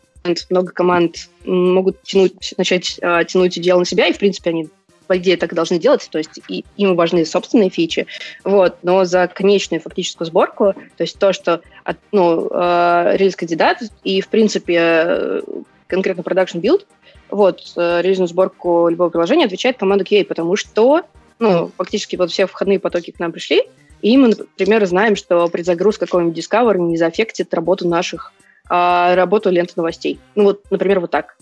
много 0.50 0.72
команд 0.72 1.30
могут 1.46 2.02
тянуть, 2.04 2.54
начать 2.58 2.98
э, 3.02 3.24
тянуть 3.28 3.60
дело 3.60 3.80
на 3.80 3.86
себя, 3.86 4.08
и, 4.08 4.14
в 4.14 4.20
принципе, 4.20 4.52
они 4.52 4.70
по 5.08 5.18
идее, 5.18 5.36
так 5.36 5.52
и 5.52 5.56
должны 5.56 5.80
делать, 5.80 6.08
то 6.10 6.18
есть 6.18 6.40
и, 6.48 6.64
им 6.78 6.96
важны 6.96 7.26
собственные 7.26 7.70
фичи, 7.70 8.08
вот, 8.44 8.78
но 8.84 9.04
за 9.04 9.28
конечную 9.28 9.82
фактическую 9.82 10.26
сборку, 10.26 10.74
то 10.74 11.04
есть 11.04 11.20
то, 11.20 11.34
что 11.34 11.62
от, 11.84 11.98
ну, 12.12 12.48
э, 12.50 13.18
релиз-кандидат 13.18 13.80
и, 14.04 14.22
в 14.22 14.30
принципе, 14.30 15.42
конкретно 15.88 16.22
production 16.22 16.62
build, 16.62 16.86
вот, 17.30 17.74
э, 17.76 18.02
релизную 18.02 18.28
сборку 18.30 18.88
любого 18.88 19.10
приложения 19.10 19.46
отвечает 19.46 19.78
команда 19.78 20.06
QA, 20.06 20.24
потому 20.24 20.56
что, 20.56 21.02
ну, 21.40 21.72
фактически 21.78 22.16
вот 22.16 22.32
все 22.32 22.48
входные 22.48 22.80
потоки 22.80 23.12
к 23.12 23.20
нам 23.20 23.34
пришли, 23.34 23.64
и 24.02 24.18
мы, 24.18 24.30
например, 24.30 24.86
знаем, 24.86 25.16
что 25.16 25.48
предзагруз 25.48 25.98
какого-нибудь 25.98 26.38
Discover 26.38 26.78
не 26.78 26.98
заэффектит 26.98 27.54
работу 27.54 27.88
наших, 27.88 28.34
а 28.70 29.16
работу 29.16 29.50
ленты 29.50 29.74
новостей. 29.76 30.20
Ну 30.36 30.44
вот, 30.46 30.62
например, 30.70 31.00
вот 31.00 31.12
так. 31.12 31.38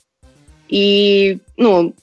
И, 0.68 1.40
ну, 1.58 1.94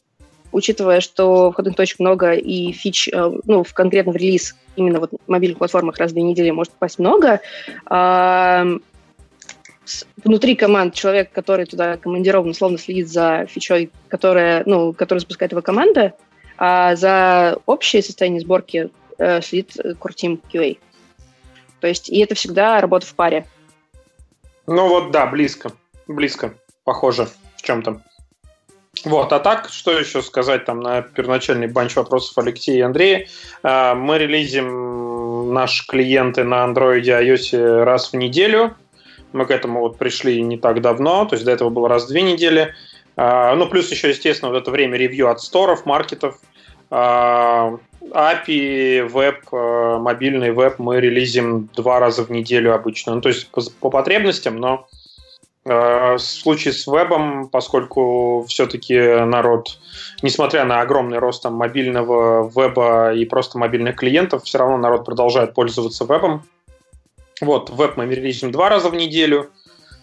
учитывая, 0.53 1.01
что 1.01 1.53
входных 1.53 1.77
точек 1.77 1.99
много 1.99 2.33
и 2.33 2.73
фич, 2.73 3.09
э, 3.09 3.31
ну, 3.45 3.65
в 3.65 3.73
конкретно 3.75 4.13
в 4.13 4.17
релиз 4.17 4.57
именно 4.77 5.01
вот 5.01 5.11
мобильных 5.27 5.59
платформах 5.59 5.99
раз 5.99 6.11
в 6.11 6.15
две 6.15 6.23
недели 6.23 6.51
может 6.51 6.73
попасть 6.73 6.99
много, 6.99 7.41
а, 7.87 8.67
внутри 10.23 10.55
команд 10.55 10.95
человек, 10.95 11.33
который 11.33 11.67
туда 11.67 11.97
командирован, 11.97 12.51
условно 12.51 12.79
следит 12.79 13.09
за 13.09 13.47
фичой, 13.49 13.91
которая, 14.09 14.63
ну, 14.67 14.93
которую 14.93 15.21
запускает 15.21 15.53
его 15.53 15.63
команда, 15.63 16.15
а 16.57 16.97
за 16.97 17.59
общее 17.67 18.03
состояние 18.03 18.41
сборки 18.41 18.91
э, 19.19 19.41
следит 19.41 19.77
Core 19.77 20.15
Team 20.15 20.41
QA. 20.53 20.79
То 21.81 21.87
есть, 21.87 22.09
и 22.09 22.19
это 22.19 22.35
всегда 22.35 22.81
работа 22.81 23.07
в 23.07 23.15
паре. 23.15 23.47
Ну 24.69 24.87
вот, 24.87 25.11
да, 25.11 25.27
близко. 25.27 25.73
Близко. 26.07 26.55
Похоже 26.85 27.27
в 27.57 27.63
чем-то. 27.63 28.03
Вот, 29.05 29.33
а 29.33 29.39
так, 29.41 29.71
что 29.71 29.99
еще 29.99 30.21
сказать 30.23 30.67
там 30.67 30.81
на 30.81 31.01
первоначальный 31.01 31.69
банч 31.69 31.97
вопросов 31.97 32.37
Алексея 32.37 32.77
и 32.77 32.83
Андрея. 32.83 33.29
Э, 33.63 33.95
мы 33.95 34.19
релизим 34.19 35.55
наши 35.55 35.87
клиенты 35.87 36.45
на 36.45 36.67
Android 36.67 37.01
и 37.01 37.09
iOS 37.09 37.85
раз 37.85 38.13
в 38.13 38.17
неделю. 38.17 38.77
Мы 39.33 39.47
к 39.47 39.51
этому 39.51 39.81
вот 39.81 39.97
пришли 39.97 40.43
не 40.43 40.59
так 40.59 40.83
давно, 40.83 41.25
то 41.25 41.35
есть 41.35 41.47
до 41.47 41.53
этого 41.53 41.71
было 41.71 41.89
раз 41.89 42.05
в 42.05 42.09
две 42.09 42.21
недели. 42.21 42.75
Э, 43.17 43.55
ну, 43.55 43.67
плюс 43.69 43.91
еще, 43.91 44.11
естественно, 44.11 44.51
вот 44.51 44.59
это 44.59 44.71
время 44.71 44.99
ревью 44.99 45.31
от 45.31 45.41
сторов, 45.41 45.87
маркетов. 45.87 46.39
Э, 46.91 47.77
API, 48.11 49.07
веб, 49.07 49.47
э, 49.53 49.99
мобильный 49.99 50.53
веб 50.53 50.79
мы 50.79 51.01
релизим 51.01 51.69
два 51.75 52.01
раза 52.01 52.25
в 52.25 52.31
неделю 52.31 52.75
обычно. 52.75 53.15
Ну, 53.15 53.21
то 53.21 53.29
есть 53.29 53.49
по, 53.51 53.61
по 53.81 53.91
потребностям, 53.91 54.57
но 54.57 54.87
э, 55.65 56.15
в 56.15 56.19
случае 56.19 56.73
с 56.73 56.87
вебом, 56.87 57.49
поскольку 57.49 58.45
все-таки 58.49 58.99
народ, 59.25 59.79
несмотря 60.23 60.65
на 60.65 60.81
огромный 60.81 61.19
рост 61.19 61.43
там, 61.43 61.55
мобильного 61.55 62.49
веба 62.49 63.13
и 63.13 63.25
просто 63.27 63.59
мобильных 63.59 63.97
клиентов, 63.97 64.45
все 64.45 64.59
равно 64.59 64.79
народ 64.79 65.05
продолжает 65.05 65.55
пользоваться 65.55 66.05
вебом. 66.05 66.45
Вот, 67.41 67.71
веб 67.71 67.97
мы 67.97 68.07
релизим 68.07 68.51
два 68.51 68.69
раза 68.69 68.89
в 68.89 68.95
неделю, 68.95 69.51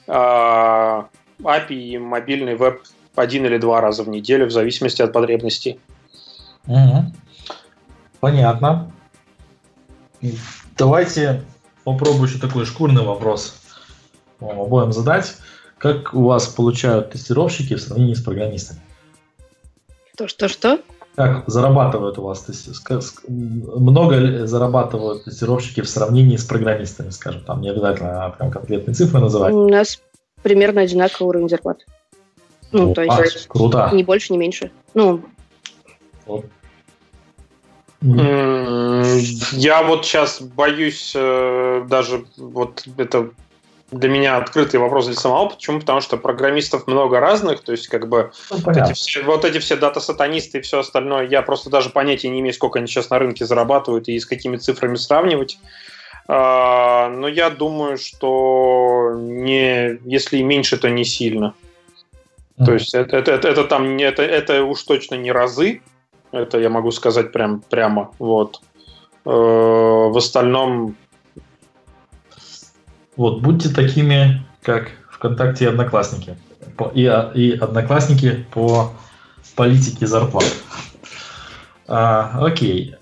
а 0.07 1.07
API 1.41 1.73
и 1.73 1.97
мобильный 1.97 2.55
веб 2.55 2.81
один 3.15 3.45
или 3.45 3.57
два 3.57 3.81
раза 3.81 4.03
в 4.03 4.09
неделю, 4.09 4.45
в 4.45 4.51
зависимости 4.51 5.01
от 5.01 5.11
потребностей. 5.11 5.79
Угу. 6.68 7.13
Понятно. 8.20 8.91
Давайте 10.78 11.43
попробую 11.84 12.28
еще 12.28 12.39
такой 12.39 12.66
шкурный 12.66 13.03
вопрос 13.03 13.61
вам 14.39 14.59
обоим 14.59 14.91
задать. 14.91 15.36
Как 15.78 16.13
у 16.13 16.24
вас 16.24 16.47
получают 16.47 17.11
тестировщики 17.11 17.76
в 17.76 17.82
сравнении 17.82 18.13
с 18.13 18.22
программистами? 18.22 18.80
То, 20.18 20.28
что, 20.28 20.47
что? 20.47 20.80
Как 21.16 21.43
зарабатывают 21.47 22.18
у 22.18 22.24
вас? 22.24 22.45
Много 23.28 24.45
зарабатывают 24.47 25.26
тестировщики 25.26 25.82
в 25.82 25.89
сравнении 25.89 26.36
с 26.36 26.43
программистами, 26.43 27.09
скажем, 27.09 27.43
там 27.43 27.61
не 27.61 27.70
обязательно 27.70 28.34
прям 28.38 28.51
конкретные 28.51 28.95
цифры 28.95 29.20
называть. 29.20 29.53
У 29.53 29.70
нас 29.70 30.01
примерно 30.41 30.82
одинаковый 30.82 31.30
уровень 31.30 31.49
зарплат. 31.49 31.86
Ну, 32.72 32.91
О, 32.91 32.93
то 32.93 33.03
есть 33.03 33.45
а, 33.45 33.49
круто. 33.49 33.89
не 33.93 34.03
больше, 34.03 34.34
не 34.34 34.39
меньше. 34.39 34.72
Ну, 34.93 35.24
вот 36.26 36.45
я 38.01 39.84
вот 39.84 40.05
сейчас 40.05 40.41
боюсь 40.41 41.13
э, 41.15 41.86
даже 41.88 42.26
вот 42.38 42.84
это 42.97 43.32
для 43.91 44.09
меня 44.09 44.38
открытый 44.38 44.80
вопрос 44.80 45.05
для 45.07 45.15
самого. 45.15 45.49
Почему? 45.49 45.80
Потому 45.80 46.01
что 46.01 46.17
программистов 46.17 46.88
много 46.88 47.19
разных, 47.19 47.61
то 47.63 47.71
есть 47.71 47.88
как 47.88 48.07
бы 48.07 48.32
ну, 48.51 48.57
вот, 48.57 48.78
эти 48.78 48.93
все, 48.93 49.23
вот 49.23 49.45
эти 49.45 49.59
все 49.59 49.76
дата-сатанисты 49.76 50.59
и 50.59 50.61
все 50.61 50.80
остальное, 50.80 51.28
я 51.28 51.41
просто 51.41 51.69
даже 51.69 51.89
понятия 51.89 52.30
не 52.30 52.41
имею, 52.41 52.53
сколько 52.53 52.80
они 52.80 52.88
сейчас 52.88 53.09
на 53.09 53.19
рынке 53.19 53.45
зарабатывают 53.45 54.07
и 54.07 54.19
с 54.19 54.26
какими 54.26 54.57
цифрами 54.57 54.95
сравнивать. 54.95 55.57
А, 56.28 57.09
но 57.09 57.28
я 57.28 57.49
думаю, 57.49 57.97
что 57.97 59.13
не, 59.15 59.99
если 60.05 60.38
и 60.38 60.43
меньше, 60.43 60.78
то 60.78 60.89
не 60.89 61.05
сильно. 61.05 61.53
Mm. 62.57 62.65
То 62.65 62.73
есть 62.73 62.93
это, 62.93 63.17
это, 63.17 63.32
это, 63.32 63.47
это 63.47 63.63
там 63.65 63.97
это, 63.97 64.23
это 64.23 64.63
уж 64.63 64.82
точно 64.84 65.15
не 65.15 65.32
разы, 65.32 65.82
это 66.36 66.59
я 66.59 66.69
могу 66.69 66.91
сказать 66.91 67.31
прям 67.31 67.61
прямо. 67.69 68.11
Вот. 68.19 68.61
Э, 69.25 69.29
в 69.29 70.17
остальном... 70.17 70.95
Вот, 73.15 73.41
будьте 73.41 73.69
такими, 73.69 74.45
как 74.61 74.91
ВКонтакте 75.09 75.65
и 75.65 75.67
Одноклассники. 75.69 76.38
И, 76.93 77.01
и 77.36 77.51
Одноклассники 77.57 78.45
по 78.53 78.91
политике 79.55 80.05
зарплат. 80.05 80.53
А, 81.88 82.39
окей. 82.41 82.95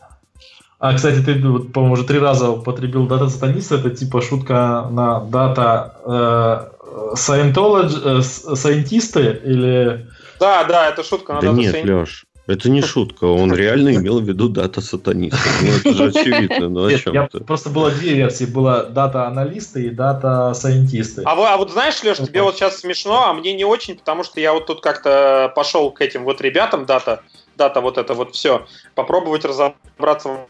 А, 0.80 0.94
кстати, 0.94 1.24
ты, 1.24 1.42
по-моему, 1.42 1.94
уже 1.94 2.04
три 2.04 2.20
раза 2.20 2.50
употребил 2.50 3.08
дата 3.08 3.30
сатанист. 3.30 3.72
Это 3.72 3.90
типа 3.90 4.22
шутка 4.22 4.88
на 4.92 5.22
дата 5.22 5.96
э, 6.06 6.74
Scientology, 7.16 8.20
э, 8.20 8.22
сайентисты 8.22 9.42
или... 9.44 10.08
Да, 10.40 10.64
да, 10.66 10.90
это 10.90 11.04
шутка 11.04 11.34
на 11.34 11.42
да 11.42 11.48
дата 11.48 11.60
нет, 11.60 11.86
Леш. 11.86 12.26
Это 12.46 12.70
не 12.70 12.82
шутка, 12.82 13.24
он 13.24 13.54
реально 13.54 13.96
имел 13.96 14.20
в 14.20 14.24
виду 14.24 14.50
дата 14.50 14.82
сатаниста. 14.82 15.40
Ну, 15.62 15.70
это 15.70 15.94
же 15.94 16.06
очевидно, 16.08 16.68
ну 16.68 16.86
о 16.86 16.94
чем 16.94 17.28
ты? 17.30 17.40
Просто 17.40 17.70
было 17.70 17.90
две 17.90 18.16
версии, 18.16 18.44
была 18.44 18.84
дата 18.84 19.28
аналисты 19.28 19.84
и 19.86 19.90
дата 19.90 20.54
сайентисты. 20.54 21.24
А, 21.26 21.54
а 21.54 21.58
вот 21.58 21.72
знаешь, 21.72 22.04
Леш, 22.04 22.18
тебе 22.18 22.42
вот 22.42 22.56
сейчас 22.56 22.80
смешно, 22.80 23.30
а 23.30 23.34
мне 23.34 23.54
не 23.54 23.64
очень, 23.64 23.96
потому 23.96 24.24
что 24.24 24.42
я 24.42 24.52
вот 24.52 24.66
тут 24.66 24.82
как-то 24.82 25.54
пошел 25.56 25.90
к 25.92 26.02
этим 26.02 26.26
вот 26.26 26.42
ребятам, 26.42 26.86
дата, 26.86 27.22
дата 27.56 27.80
вот 27.80 27.98
это 27.98 28.14
вот 28.14 28.36
все, 28.36 28.66
попробовать 28.94 29.46
разобраться 29.46 30.48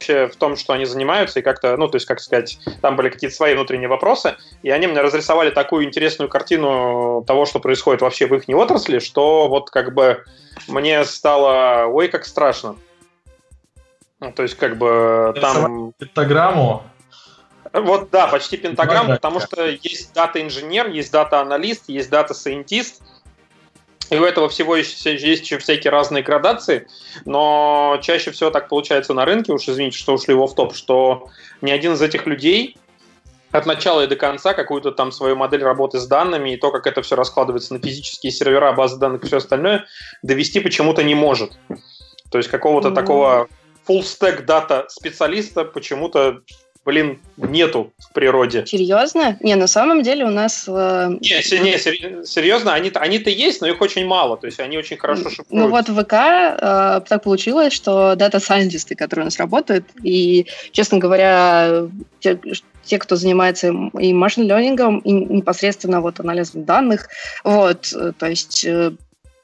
вообще 0.00 0.28
в 0.28 0.36
том, 0.36 0.56
что 0.56 0.72
они 0.72 0.86
занимаются, 0.86 1.40
и 1.40 1.42
как-то, 1.42 1.76
ну, 1.76 1.86
то 1.86 1.96
есть, 1.96 2.06
как 2.06 2.20
сказать, 2.20 2.58
там 2.80 2.96
были 2.96 3.10
какие-то 3.10 3.36
свои 3.36 3.54
внутренние 3.54 3.88
вопросы, 3.88 4.36
и 4.62 4.70
они 4.70 4.86
мне 4.86 5.00
разрисовали 5.00 5.50
такую 5.50 5.84
интересную 5.84 6.28
картину 6.28 7.22
того, 7.26 7.44
что 7.44 7.60
происходит 7.60 8.00
вообще 8.00 8.26
в 8.26 8.34
их 8.34 8.48
отрасли, 8.48 8.98
что 8.98 9.48
вот 9.48 9.70
как 9.70 9.94
бы 9.94 10.24
мне 10.68 11.04
стало, 11.04 11.86
ой, 11.86 12.08
как 12.08 12.24
страшно. 12.24 12.76
Ну, 14.20 14.32
то 14.32 14.42
есть, 14.42 14.56
как 14.56 14.78
бы 14.78 15.34
там... 15.40 15.92
Пентаграмму 15.98 16.82
вот, 17.72 18.10
да, 18.10 18.26
почти 18.26 18.56
пентаграмму, 18.56 19.12
потому 19.12 19.38
что 19.38 19.64
есть 19.64 20.12
дата-инженер, 20.12 20.88
есть 20.88 21.12
data 21.12 21.36
analyst, 21.36 21.84
есть 21.88 22.10
data 22.10 22.36
scientist, 22.36 23.00
и 24.10 24.18
у 24.18 24.24
этого 24.24 24.48
всего 24.48 24.76
есть, 24.76 25.04
есть 25.06 25.42
еще 25.42 25.58
всякие 25.58 25.90
разные 25.90 26.22
градации, 26.22 26.86
но 27.24 27.98
чаще 28.02 28.32
всего 28.32 28.50
так 28.50 28.68
получается 28.68 29.14
на 29.14 29.24
рынке, 29.24 29.52
уж 29.52 29.68
извините, 29.68 29.98
что 29.98 30.14
ушли 30.14 30.34
в 30.34 30.54
топ 30.54 30.74
что 30.74 31.28
ни 31.60 31.70
один 31.70 31.92
из 31.92 32.02
этих 32.02 32.26
людей 32.26 32.76
от 33.52 33.66
начала 33.66 34.02
и 34.02 34.06
до 34.06 34.16
конца 34.16 34.52
какую-то 34.52 34.92
там 34.92 35.12
свою 35.12 35.36
модель 35.36 35.62
работы 35.62 35.98
с 35.98 36.06
данными 36.06 36.50
и 36.50 36.56
то, 36.56 36.70
как 36.70 36.86
это 36.86 37.02
все 37.02 37.16
раскладывается 37.16 37.74
на 37.74 37.80
физические 37.80 38.32
сервера, 38.32 38.72
базы 38.72 38.98
данных 38.98 39.24
и 39.24 39.26
все 39.26 39.38
остальное, 39.38 39.86
довести 40.22 40.60
почему-то 40.60 41.02
не 41.02 41.14
может. 41.14 41.52
То 42.30 42.38
есть 42.38 42.50
какого-то 42.50 42.88
mm-hmm. 42.88 42.94
такого 42.94 43.48
full 43.88 44.02
stack 44.02 44.42
дата 44.42 44.86
специалиста 44.88 45.64
почему-то 45.64 46.40
блин, 46.84 47.18
нету 47.36 47.92
в 47.98 48.12
природе. 48.12 48.64
Серьезно? 48.66 49.36
Не, 49.40 49.54
на 49.54 49.66
самом 49.66 50.02
деле 50.02 50.24
у 50.24 50.30
нас... 50.30 50.64
Э... 50.66 51.08
Не, 51.20 51.60
не 51.60 51.78
серьезно, 52.26 52.72
они, 52.72 52.90
они-то 52.94 53.30
есть, 53.30 53.60
но 53.60 53.68
их 53.68 53.80
очень 53.80 54.06
мало, 54.06 54.36
то 54.36 54.46
есть 54.46 54.60
они 54.60 54.78
очень 54.78 54.96
хорошо 54.96 55.28
шифруются. 55.28 55.54
Ну 55.54 55.68
вот 55.68 55.88
в 55.88 56.02
ВК 56.02 56.12
э, 56.12 57.00
так 57.08 57.22
получилось, 57.22 57.72
что 57.72 58.14
дата-сайентисты, 58.16 58.94
которые 58.94 59.24
у 59.24 59.26
нас 59.26 59.38
работают, 59.38 59.84
и, 60.02 60.46
честно 60.72 60.98
говоря, 60.98 61.88
те, 62.20 62.38
те, 62.82 62.98
кто 62.98 63.16
занимается 63.16 63.72
и 63.98 64.12
машин-лернингом, 64.12 64.98
и 65.00 65.12
непосредственно 65.12 66.00
вот 66.00 66.20
анализом 66.20 66.64
данных, 66.64 67.08
вот, 67.44 67.92
э, 67.94 68.12
то 68.18 68.26
есть 68.26 68.64
э, 68.64 68.92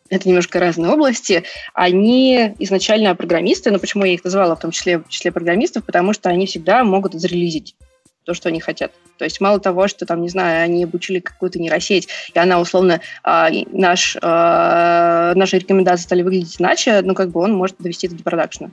это 0.08 0.28
немножко 0.28 0.60
разные 0.60 0.92
области, 0.92 1.44
они 1.74 2.54
изначально 2.58 3.14
программисты, 3.14 3.70
но 3.70 3.78
почему 3.78 4.04
я 4.04 4.14
их 4.14 4.24
называла 4.24 4.56
в 4.56 4.60
том 4.60 4.70
числе 4.70 4.98
в 4.98 5.08
числе 5.08 5.32
программистов, 5.32 5.84
потому 5.84 6.12
что 6.12 6.28
они 6.28 6.46
всегда 6.46 6.84
могут 6.84 7.14
зарелизить 7.14 7.74
то, 8.24 8.34
что 8.34 8.48
они 8.48 8.60
хотят. 8.60 8.92
То 9.18 9.24
есть 9.24 9.40
мало 9.40 9.60
того, 9.60 9.88
что 9.88 10.04
там, 10.04 10.20
не 10.20 10.28
знаю, 10.28 10.64
они 10.64 10.84
обучили 10.84 11.20
какую-то 11.20 11.58
нейросеть, 11.58 12.08
и 12.34 12.38
она 12.38 12.60
условно 12.60 13.00
э, 13.24 13.48
наш, 13.72 14.16
э, 14.16 14.20
наши 14.20 15.58
рекомендации 15.58 16.02
стали 16.02 16.22
выглядеть 16.22 16.60
иначе, 16.60 17.00
ну 17.02 17.14
как 17.14 17.30
бы 17.30 17.40
он 17.40 17.52
может 17.52 17.76
довести 17.78 18.08
это 18.08 18.16
до 18.16 18.24
продакшена. 18.24 18.70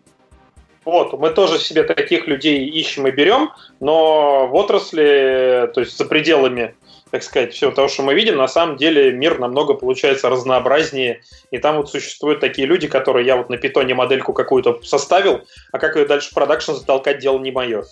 Вот, 0.85 1.17
мы 1.17 1.29
тоже 1.29 1.59
себе 1.59 1.83
таких 1.83 2.27
людей 2.27 2.67
ищем 2.67 3.07
и 3.07 3.11
берем, 3.11 3.51
но 3.79 4.47
в 4.47 4.55
отрасли, 4.55 5.71
то 5.73 5.79
есть 5.79 5.97
за 5.97 6.05
пределами 6.05 6.75
так 7.13 7.21
сказать, 7.21 7.53
всего 7.53 7.69
того, 7.69 7.89
что 7.89 8.01
мы 8.01 8.15
видим, 8.15 8.37
на 8.37 8.47
самом 8.47 8.75
деле 8.75 9.11
мир 9.11 9.37
намного 9.37 9.75
получается 9.75 10.29
разнообразнее. 10.29 11.21
И 11.51 11.59
там 11.59 11.77
вот 11.77 11.91
существуют 11.91 12.39
такие 12.39 12.67
люди, 12.67 12.87
которые 12.87 13.27
я 13.27 13.37
вот 13.37 13.51
на 13.51 13.57
питоне 13.57 13.93
модельку 13.93 14.33
какую-то 14.33 14.79
составил, 14.81 15.41
а 15.71 15.77
как 15.77 15.95
ее 15.95 16.07
дальше 16.07 16.31
в 16.31 16.33
production 16.33 16.71
затолкать, 16.71 17.19
дело 17.19 17.37
не 17.37 17.51
мое. 17.51 17.83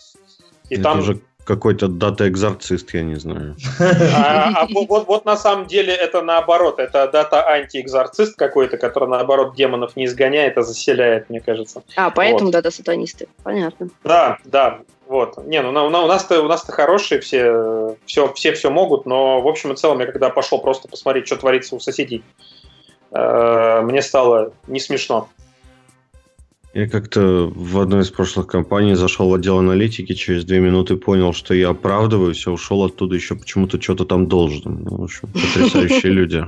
И 0.70 0.74
Это 0.74 0.84
там... 0.84 1.00
уже 1.02 1.20
какой-то 1.44 1.88
дата-экзорцист, 1.88 2.92
я 2.96 3.04
не 3.04 3.14
знаю. 3.16 3.56
А, 3.80 4.64
а 4.64 4.68
вот, 4.74 5.06
вот 5.06 5.26
на 5.26 5.38
самом 5.38 5.68
деле 5.68 5.94
это 5.94 6.24
наоборот. 6.24 6.80
Это 6.80 7.08
дата-анти-экзорцист 7.08 8.36
какой-то, 8.36 8.78
который 8.78 9.08
наоборот 9.08 9.56
демонов 9.56 9.96
не 9.96 10.06
изгоняет, 10.06 10.58
а 10.58 10.64
заселяет, 10.64 11.30
мне 11.30 11.42
кажется. 11.42 11.84
А, 11.96 12.10
поэтому 12.10 12.46
вот. 12.46 12.54
дата-сатанисты. 12.54 13.28
Понятно. 13.44 13.90
Да, 14.04 14.40
да. 14.46 14.80
Вот. 15.12 15.46
Не, 15.46 15.62
ну 15.62 15.88
у 15.88 15.90
нас-то 15.90 16.42
у 16.42 16.48
нас-то 16.48 16.72
хорошие 16.72 17.20
все, 17.20 17.98
все, 18.06 18.32
все 18.32 18.54
все 18.54 18.70
могут, 18.70 19.06
но 19.06 19.42
в 19.42 19.48
общем 19.50 19.74
и 19.74 19.76
целом 19.76 20.00
я 20.00 20.06
когда 20.06 20.30
пошел 20.30 20.60
просто 20.60 20.88
посмотреть, 20.88 21.28
что 21.28 21.36
творится 21.36 21.76
у 21.76 21.82
соседей, 21.82 22.24
э, 23.12 23.82
мне 23.82 24.02
стало 24.04 24.54
не 24.68 24.80
смешно. 24.80 25.28
Я 26.74 26.88
как-то 26.88 27.52
в 27.54 27.82
одной 27.82 28.04
из 28.04 28.10
прошлых 28.10 28.48
компаний 28.48 28.94
зашел 28.94 29.30
в 29.30 29.34
отдел 29.34 29.60
аналитики, 29.60 30.14
через 30.14 30.46
две 30.46 30.62
минуты 30.62 30.96
понял, 30.96 31.34
что 31.34 31.54
я 31.54 31.72
оправдываюсь, 31.72 32.48
а 32.48 32.52
ушел 32.52 32.86
оттуда 32.86 33.14
еще 33.14 33.36
почему-то 33.36 33.82
что-то 33.82 34.06
там 34.06 34.28
должен. 34.28 34.86
Ну, 34.86 34.96
в 34.96 35.04
общем, 35.04 35.28
потрясающие 35.34 36.12
люди. 36.14 36.46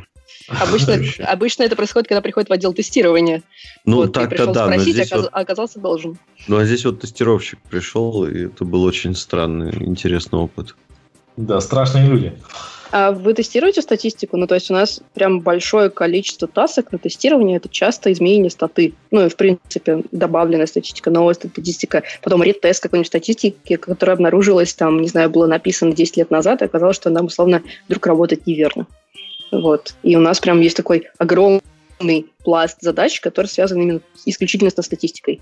Обычно, 0.47 0.99
обычно 1.25 1.63
это 1.63 1.75
происходит, 1.75 2.07
когда 2.07 2.21
приходит 2.21 2.49
в 2.49 2.53
отдел 2.53 2.73
тестирования. 2.73 3.43
Ну, 3.85 3.97
вот, 3.97 4.13
так-то 4.13 4.47
да. 4.47 4.65
Спросить, 4.65 4.87
но 4.87 4.91
здесь 4.91 5.11
оказ... 5.11 5.21
вот... 5.21 5.29
оказался 5.31 5.79
должен. 5.79 6.17
Ну, 6.47 6.57
а 6.57 6.65
здесь 6.65 6.85
вот 6.85 7.01
тестировщик 7.01 7.59
пришел, 7.69 8.25
и 8.25 8.47
это 8.47 8.65
был 8.65 8.83
очень 8.83 9.15
странный, 9.15 9.73
интересный 9.85 10.39
опыт. 10.39 10.75
Да, 11.37 11.59
страшные 11.61 12.07
люди. 12.07 12.33
А 12.95 13.11
вы 13.11 13.33
тестируете 13.33 13.81
статистику? 13.81 14.37
Ну, 14.37 14.45
то 14.45 14.53
есть 14.53 14.69
у 14.69 14.73
нас 14.75 15.01
прям 15.15 15.39
большое 15.39 15.89
количество 15.89 16.47
тасок 16.47 16.91
на 16.91 16.99
тестирование, 16.99 17.57
это 17.57 17.67
часто 17.67 18.13
изменение 18.13 18.51
статы. 18.51 18.93
Ну, 19.09 19.25
и, 19.25 19.29
в 19.29 19.35
принципе, 19.35 20.03
добавленная 20.11 20.67
статистика, 20.67 21.09
новая 21.09 21.33
статистика, 21.33 22.03
потом 22.21 22.43
ретест 22.43 22.83
какой-нибудь 22.83 23.07
статистики, 23.07 23.77
которая 23.77 24.15
обнаружилась, 24.15 24.75
там, 24.75 25.01
не 25.01 25.07
знаю, 25.07 25.31
была 25.31 25.47
написана 25.47 25.93
10 25.93 26.17
лет 26.17 26.29
назад, 26.29 26.61
и 26.61 26.65
оказалось, 26.65 26.97
что 26.97 27.09
она, 27.09 27.21
условно, 27.21 27.63
вдруг 27.87 28.05
работает 28.05 28.45
неверно. 28.45 28.85
Вот. 29.53 29.93
И 30.01 30.15
у 30.15 30.19
нас 30.19 30.39
прям 30.39 30.59
есть 30.61 30.75
такой 30.75 31.07
огромный 31.19 32.25
пласт 32.43 32.77
задач, 32.81 33.21
который 33.21 33.47
связан 33.47 33.81
именно 33.81 34.01
исключительно 34.25 34.71
со 34.71 34.81
статистикой. 34.81 35.41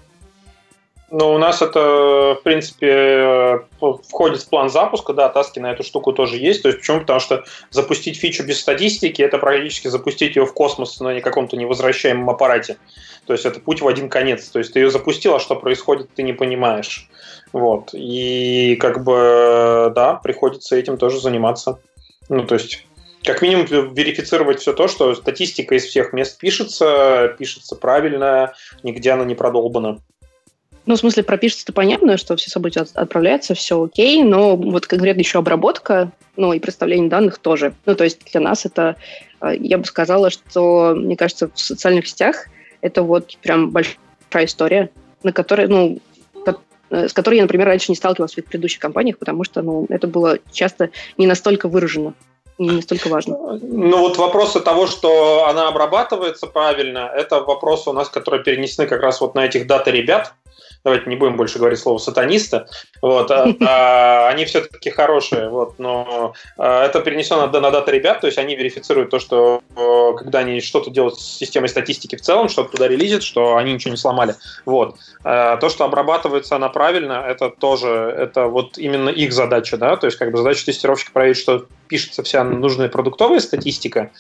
Ну, 1.14 1.34
у 1.34 1.38
нас 1.38 1.62
это, 1.62 2.38
в 2.40 2.42
принципе, 2.44 2.88
э, 2.88 3.60
входит 3.80 4.42
в 4.42 4.50
план 4.50 4.70
запуска, 4.70 5.12
да, 5.14 5.28
таски 5.28 5.60
на 5.60 5.72
эту 5.72 5.84
штуку 5.84 6.14
тоже 6.14 6.38
есть. 6.38 6.62
То 6.62 6.70
есть 6.70 6.80
почему? 6.80 7.02
Потому 7.02 7.20
что 7.20 7.44
запустить 7.70 8.18
фичу 8.18 8.46
без 8.46 8.62
статистики– 8.62 9.22
это 9.24 9.38
практически 9.38 9.90
запустить 9.90 10.38
ее 10.38 10.46
в 10.46 10.54
космос 10.54 11.02
на 11.02 11.20
каком-то 11.20 11.58
невозвращаемом 11.58 12.30
аппарате. 12.30 12.78
То 13.26 13.34
есть 13.34 13.46
это 13.46 13.60
путь 13.60 13.82
в 13.82 13.88
один 13.88 14.08
конец. 14.08 14.48
То 14.48 14.60
есть 14.60 14.72
ты 14.72 14.80
ее 14.80 14.90
запустил, 14.90 15.36
а 15.36 15.42
что 15.42 15.56
происходит, 15.58 16.10
ты 16.16 16.24
не 16.24 16.32
понимаешь. 16.32 17.10
Вот. 17.52 17.90
И 17.92 18.78
как 18.80 19.04
бы, 19.04 19.92
да, 19.94 20.14
приходится 20.14 20.78
этим 20.78 20.98
тоже 20.98 21.20
заниматься. 21.20 21.80
Ну, 22.30 22.46
то 22.46 22.56
есть 22.56 22.86
как 23.24 23.42
минимум 23.42 23.66
верифицировать 23.94 24.60
все 24.60 24.74
то, 24.74 24.88
что 24.88 25.14
статистика 25.16 25.76
из 25.76 25.86
всех 25.86 26.14
мест 26.14 26.38
пишется, 26.38 27.36
пишется 27.38 27.76
правильно, 27.76 28.54
нигде 28.84 29.12
она 29.12 29.26
не 29.26 29.36
продолбана. 29.36 30.00
Ну, 30.88 30.96
в 30.96 31.00
смысле, 31.00 31.24
пропишется-то 31.24 31.74
понятно, 31.74 32.18
что 32.18 32.36
все 32.36 32.50
события 32.50 32.86
отправляются, 32.96 33.54
все 33.54 33.84
окей, 33.84 34.24
но 34.24 34.56
вот 34.56 34.88
конкретно 34.88 35.20
еще 35.20 35.40
обработка, 35.40 36.12
ну, 36.36 36.54
и 36.54 36.60
представление 36.60 37.10
данных 37.10 37.38
тоже. 37.38 37.76
Ну, 37.86 37.96
то 37.96 38.04
есть 38.04 38.20
для 38.32 38.42
нас 38.42 38.66
это, 38.66 38.96
э, 39.42 39.54
я 39.60 39.78
бы 39.78 39.86
сказала, 39.86 40.32
что, 40.32 40.96
мне 40.96 41.16
кажется, 41.16 41.50
в 41.54 41.60
социальных 41.60 42.08
сетях 42.08 42.48
это 42.82 43.04
вот 43.04 43.38
прям 43.44 43.70
большая 43.70 44.46
история, 44.46 44.90
на 45.22 45.32
которой, 45.32 45.68
ну, 45.68 46.00
э, 46.90 47.08
с 47.08 47.14
которой 47.14 47.36
я, 47.36 47.44
например, 47.44 47.68
раньше 47.68 47.92
не 47.92 47.96
сталкивалась 47.96 48.32
в 48.32 48.44
предыдущих 48.44 48.80
компаниях, 48.80 49.20
потому 49.20 49.44
что, 49.44 49.62
ну, 49.62 49.86
это 49.90 50.08
было 50.08 50.40
часто 50.52 50.90
не 51.18 51.28
настолько 51.28 51.68
выражено 51.68 52.16
не 52.62 52.72
настолько 52.72 53.10
важно. 53.10 53.60
Ну 53.62 53.98
вот 53.98 54.18
вопросы 54.18 54.60
того, 54.60 54.88
что 54.88 55.48
она 55.48 55.68
обрабатывается 55.68 56.48
правильно, 56.48 57.12
это 57.14 57.42
вопросы 57.42 57.90
у 57.90 57.94
нас, 57.94 58.10
которые 58.10 58.44
перенесены 58.44 58.88
как 58.88 59.02
раз 59.02 59.22
вот 59.22 59.36
на 59.36 59.46
этих 59.46 59.68
дата 59.68 59.92
ребят, 59.92 60.34
давайте 60.84 61.10
не 61.10 61.16
будем 61.16 61.38
больше 61.38 61.60
говорить 61.60 61.80
слово 61.80 61.98
сатаниста, 61.98 62.68
вот, 63.02 63.30
а, 63.32 63.48
а, 63.62 64.30
они 64.30 64.46
все-таки 64.46 64.90
хорошие, 64.90 65.50
вот, 65.50 65.80
но 65.80 66.34
а, 66.58 66.86
это 66.86 67.02
перенесено 67.02 67.48
на, 67.48 67.72
дата 67.72 67.92
ребят, 67.92 68.22
то 68.22 68.28
есть 68.28 68.38
они 68.38 68.56
верифицируют 68.56 69.10
то, 69.10 69.20
что 69.20 69.62
когда 70.18 70.40
они 70.40 70.62
что-то 70.62 70.90
делают 70.90 71.20
с 71.20 71.38
системой 71.38 71.70
статистики 71.70 72.16
в 72.16 72.22
целом, 72.22 72.50
что-то 72.50 72.72
туда 72.72 72.88
релизят, 72.88 73.24
что 73.24 73.56
они 73.58 73.74
ничего 73.74 73.92
не 73.92 73.98
сломали, 73.98 74.36
вот. 74.66 74.96
То, 75.24 75.70
что 75.70 75.86
обрабатывается 75.86 76.56
она 76.56 76.70
правильно, 76.70 77.24
это 77.28 77.50
тоже, 77.50 77.88
это 77.88 78.48
вот 78.48 78.78
именно 78.78 79.10
их 79.10 79.34
задача, 79.34 79.78
да, 79.78 79.96
то 79.96 80.08
есть 80.08 80.18
как 80.18 80.32
бы 80.32 80.38
задача 80.38 80.66
тестировщика 80.66 81.12
проверить, 81.12 81.38
что 81.38 81.66
пишется 81.88 82.24
вся 82.24 82.44
нужная 82.44 82.90
продуктовая 82.90 83.40
статистика, 83.40 84.12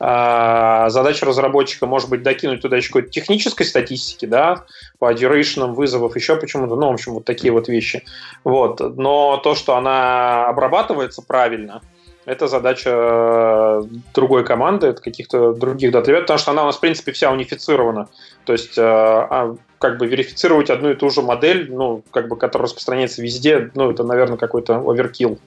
задача 0.00 1.26
разработчика 1.26 1.86
может 1.86 2.08
быть 2.08 2.22
докинуть 2.22 2.62
туда 2.62 2.76
еще 2.76 2.88
какой-то 2.88 3.10
технической 3.10 3.66
статистики, 3.66 4.26
да, 4.26 4.64
по 4.98 5.12
duration 5.12 5.72
вызовов, 5.72 6.14
еще 6.14 6.36
почему-то, 6.36 6.76
ну, 6.76 6.90
в 6.90 6.92
общем, 6.92 7.14
вот 7.14 7.24
такие 7.24 7.52
вот 7.52 7.68
вещи. 7.68 8.04
Вот. 8.44 8.80
Но 8.96 9.38
то, 9.38 9.54
что 9.54 9.76
она 9.76 10.46
обрабатывается 10.46 11.22
правильно, 11.22 11.82
это 12.28 12.46
задача 12.46 12.90
э, 12.92 13.82
другой 14.14 14.44
команды, 14.44 14.88
это 14.88 15.00
каких-то 15.00 15.54
других 15.54 15.92
дат 15.92 16.04
потому 16.04 16.38
что 16.38 16.50
она 16.50 16.62
у 16.64 16.66
нас, 16.66 16.76
в 16.76 16.80
принципе, 16.80 17.12
вся 17.12 17.32
унифицирована. 17.32 18.08
То 18.44 18.52
есть, 18.52 18.76
э, 18.76 18.82
а, 18.82 19.56
как 19.78 19.96
бы 19.96 20.06
верифицировать 20.06 20.68
одну 20.68 20.90
и 20.90 20.94
ту 20.94 21.08
же 21.08 21.22
модель, 21.22 21.72
ну, 21.72 22.02
как 22.10 22.28
бы, 22.28 22.36
которая 22.36 22.66
распространяется 22.66 23.22
везде, 23.22 23.70
ну, 23.74 23.90
это, 23.90 24.04
наверное, 24.04 24.36
какой-то 24.36 24.76
оверкил. 24.76 25.38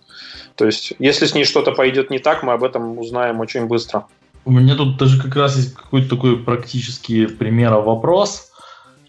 То 0.55 0.65
есть, 0.65 0.93
если 0.97 1.27
с 1.27 1.35
ней 1.35 1.45
что-то 1.45 1.71
пойдет 1.71 2.09
не 2.09 2.17
так, 2.17 2.41
мы 2.41 2.53
об 2.53 2.63
этом 2.63 2.97
узнаем 2.97 3.39
очень 3.41 3.67
быстро. 3.67 4.07
У 4.43 4.51
меня 4.51 4.75
тут 4.75 4.97
даже 4.97 5.21
как 5.21 5.35
раз 5.35 5.55
есть 5.55 5.75
какой-то 5.75 6.09
такой 6.15 6.37
практический 6.37 7.27
пример 7.27 7.73
вопрос. 7.75 8.51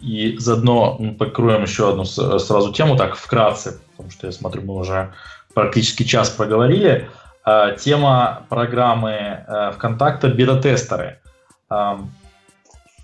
И 0.00 0.36
заодно 0.38 0.96
мы 0.98 1.14
покроем 1.14 1.62
еще 1.62 1.90
одну 1.90 2.04
сразу 2.04 2.72
тему, 2.72 2.96
так 2.96 3.14
вкратце, 3.14 3.80
потому 3.92 4.10
что 4.10 4.26
я 4.26 4.32
смотрю, 4.32 4.62
мы 4.62 4.74
уже 4.74 5.12
практически 5.54 6.02
час 6.02 6.30
проговорили. 6.30 7.08
А, 7.44 7.72
тема 7.72 8.44
программы 8.48 9.10
э, 9.10 9.72
ВКонтакта 9.76 10.28
«Бета-тестеры». 10.28 11.18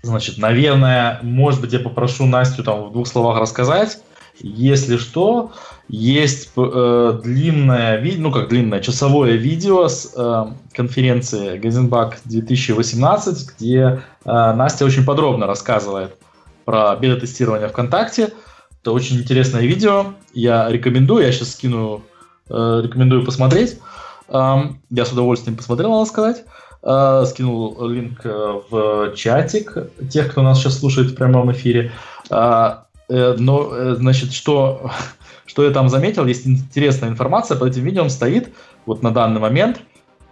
Значит, 0.01 0.37
наверное, 0.37 1.19
может 1.21 1.59
быть, 1.59 1.73
я 1.73 1.79
попрошу 1.79 2.25
Настю 2.25 2.63
там 2.63 2.85
в 2.85 2.93
двух 2.93 3.07
словах 3.07 3.39
рассказать. 3.39 4.01
Если 4.39 4.95
что, 4.95 5.51
есть 5.89 6.51
э, 6.55 7.19
длинное 7.23 8.15
ну 8.17 8.31
как 8.31 8.49
длинное, 8.49 8.79
часовое 8.79 9.33
видео 9.33 9.87
с 9.87 10.13
э, 10.15 10.45
конференции 10.73 11.57
Газенбак 11.57 12.19
2018, 12.25 13.49
где 13.57 14.01
э, 14.23 14.53
Настя 14.53 14.85
очень 14.85 15.03
подробно 15.03 15.47
рассказывает 15.47 16.15
про 16.63 16.95
бета-тестирование 16.95 17.67
ВКонтакте. 17.69 18.29
Это 18.81 18.91
очень 18.91 19.17
интересное 19.17 19.61
видео. 19.61 20.13
Я 20.31 20.69
рекомендую, 20.69 21.25
я 21.25 21.31
сейчас 21.31 21.53
скину, 21.53 22.03
э, 22.49 22.81
рекомендую 22.83 23.25
посмотреть. 23.25 23.79
Э, 24.27 24.57
я 24.91 25.05
с 25.05 25.11
удовольствием 25.11 25.57
посмотрел, 25.57 25.89
надо 25.89 26.05
сказать. 26.05 26.43
Э, 26.83 27.25
скинул 27.25 27.87
линк 27.87 28.21
э, 28.23 28.61
в 28.69 29.15
чатик 29.15 29.75
тех, 30.11 30.29
кто 30.29 30.43
нас 30.43 30.59
сейчас 30.59 30.77
слушает 30.77 31.09
в 31.09 31.15
прямом 31.15 31.51
эфире. 31.51 31.91
Э, 32.29 32.75
э, 33.09 33.35
но, 33.39 33.69
э, 33.73 33.95
значит, 33.95 34.33
что 34.33 34.91
что 35.49 35.63
я 35.63 35.71
там 35.71 35.89
заметил, 35.89 36.27
есть 36.27 36.45
интересная 36.45 37.09
информация, 37.09 37.57
под 37.57 37.71
этим 37.71 37.83
видео 37.83 38.07
стоит 38.09 38.53
вот 38.85 39.01
на 39.01 39.09
данный 39.09 39.41
момент, 39.41 39.81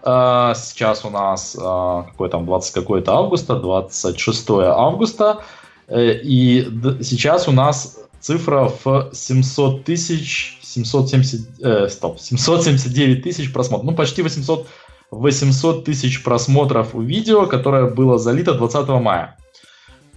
э, 0.03 0.53
сейчас 0.55 1.03
у 1.05 1.09
нас 1.09 1.55
э, 1.55 1.59
какой 1.59 2.29
там 2.29 2.45
20 2.45 2.71
какой-то 2.71 3.13
августа, 3.13 3.55
26 3.55 4.49
августа, 4.49 5.39
э, 5.87 6.19
и 6.21 6.69
сейчас 7.01 7.47
у 7.47 7.51
нас 7.51 7.97
цифра 8.19 8.71
в 8.83 9.09
700 9.11 9.85
тысяч, 9.85 10.59
770, 10.61 11.61
э, 11.61 11.89
стоп, 11.89 12.19
779 12.19 13.23
тысяч 13.23 13.51
просмотров, 13.51 13.89
ну 13.89 13.95
почти 13.95 14.21
800, 14.21 14.67
800 15.09 15.83
тысяч 15.83 16.23
просмотров 16.23 16.93
у 16.93 17.01
видео, 17.01 17.47
которое 17.47 17.89
было 17.89 18.19
залито 18.19 18.53
20 18.53 18.87
мая. 19.01 19.35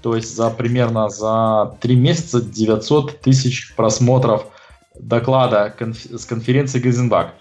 То 0.03 0.15
есть 0.15 0.37
за 0.37 0.51
примерно 0.51 1.09
за 1.09 1.75
3 1.81 1.97
месяца 1.97 2.43
900 2.43 3.21
тысяч 3.21 3.75
просмотров 3.77 4.45
доклада 5.03 5.75
конф- 5.79 6.17
с 6.17 6.25
конференции 6.25 6.81
Гейзенбак. 6.81 7.35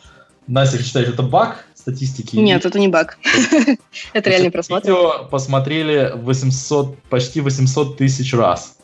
Настя, 0.47 0.81
считаешь, 0.81 1.09
это 1.09 1.23
баг 1.23 1.65
статистики? 1.75 2.35
Нет, 2.35 2.65
это 2.65 2.79
не 2.79 2.87
баг. 2.87 3.17
Это 4.13 4.29
реальный 4.29 4.51
просмотр. 4.51 4.87
Видео 4.87 5.25
посмотрели 5.29 6.11
800, 6.15 6.97
почти 7.09 7.41
800 7.41 7.97
тысяч 7.97 8.33
раз. 8.33 8.77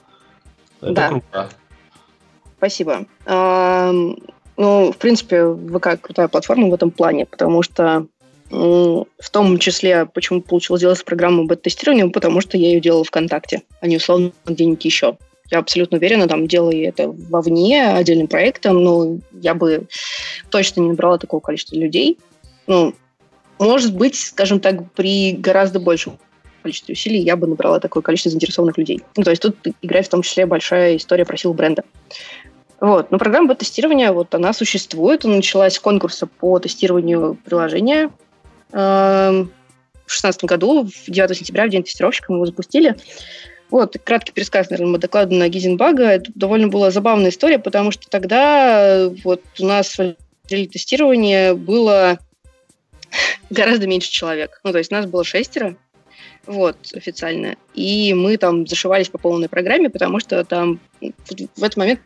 Это 0.81 1.07
круто. 1.09 1.49
Спасибо. 2.57 3.05
Ам, 3.25 4.17
Ну, 4.57 4.91
в 4.91 4.97
принципе, 4.97 5.43
ВК 5.45 5.99
крутая 5.99 6.27
платформа 6.27 6.69
в 6.69 6.73
этом 6.73 6.91
плане, 6.91 7.25
потому 7.25 7.61
что 7.63 8.07
в 8.49 9.29
том 9.31 9.57
числе, 9.57 10.05
почему 10.05 10.41
получилось 10.41 10.81
делать 10.81 11.03
программу 11.03 11.45
бета-тестирования, 11.45 12.07
потому 12.09 12.41
что 12.41 12.57
я 12.57 12.67
ее 12.67 12.79
делала 12.79 13.03
ВКонтакте, 13.03 13.63
а 13.81 13.87
не 13.87 13.97
условно 13.97 14.31
где-нибудь 14.45 14.85
еще. 14.85 15.17
Я 15.51 15.59
абсолютно 15.59 15.97
уверена, 15.97 16.27
там, 16.27 16.47
делая 16.47 16.89
это 16.89 17.09
вовне, 17.29 17.87
отдельным 17.87 18.27
проектом, 18.27 18.83
ну, 18.83 19.21
я 19.31 19.53
бы 19.53 19.87
точно 20.49 20.81
не 20.81 20.89
набрала 20.89 21.17
такого 21.17 21.39
количества 21.39 21.75
людей. 21.75 22.17
Ну, 22.67 22.95
может 23.59 23.95
быть, 23.95 24.15
скажем 24.15 24.59
так, 24.59 24.91
при 24.93 25.33
гораздо 25.33 25.79
большем 25.79 26.17
количестве 26.63 26.93
усилий 26.93 27.19
я 27.19 27.35
бы 27.35 27.45
набрала 27.45 27.79
такое 27.79 28.01
количество 28.01 28.31
заинтересованных 28.31 28.77
людей. 28.77 29.01
Ну, 29.15 29.23
то 29.23 29.29
есть 29.29 29.41
тут 29.41 29.55
играет 29.83 30.07
в 30.07 30.09
том 30.09 30.23
числе 30.23 30.47
большая 30.47 30.97
история 30.97 31.23
про 31.23 31.37
силу 31.37 31.53
бренда. 31.53 31.83
Вот. 32.79 33.11
Но 33.11 33.19
программа 33.19 33.49
бета-тестирования, 33.49 34.11
вот 34.11 34.33
она 34.33 34.51
существует. 34.51 35.25
Она 35.25 35.35
началась 35.35 35.75
с 35.75 35.79
конкурса 35.79 36.27
по 36.27 36.59
тестированию 36.59 37.37
приложения. 37.45 38.09
Эм, 38.71 39.51
В 40.05 40.09
2016 40.09 40.43
году, 40.43 40.85
в 40.85 41.09
9 41.09 41.37
сентября, 41.37 41.67
в 41.67 41.69
День 41.69 41.83
тестировщика, 41.83 42.31
мы 42.31 42.37
его 42.37 42.45
запустили. 42.45 42.95
Вот, 43.69 43.97
краткий 44.03 44.31
пересказ, 44.31 44.69
наверное, 44.69 44.99
доклада 44.99 45.35
на 45.35 45.49
Гизенбага. 45.49 46.03
Это 46.03 46.31
довольно 46.35 46.67
была 46.67 46.91
забавная 46.91 47.29
история, 47.29 47.59
потому 47.59 47.91
что 47.91 48.07
тогда 48.09 49.09
вот 49.23 49.41
у 49.59 49.65
нас 49.65 49.97
в 49.97 50.15
отделе 50.45 50.67
тестирования 50.67 51.55
было 51.55 52.19
гораздо 53.49 53.87
меньше 53.87 54.11
человек. 54.11 54.59
Ну, 54.63 54.71
то 54.71 54.77
есть 54.77 54.91
нас 54.91 55.05
было 55.05 55.23
шестеро, 55.23 55.75
вот, 56.45 56.77
официально. 56.93 57.55
И 57.73 58.13
мы 58.13 58.37
там 58.37 58.67
зашивались 58.67 59.09
по 59.09 59.17
полной 59.17 59.49
программе, 59.49 59.89
потому 59.89 60.19
что 60.19 60.43
там 60.43 60.79
в 61.01 61.63
этот 61.63 61.77
момент 61.77 61.99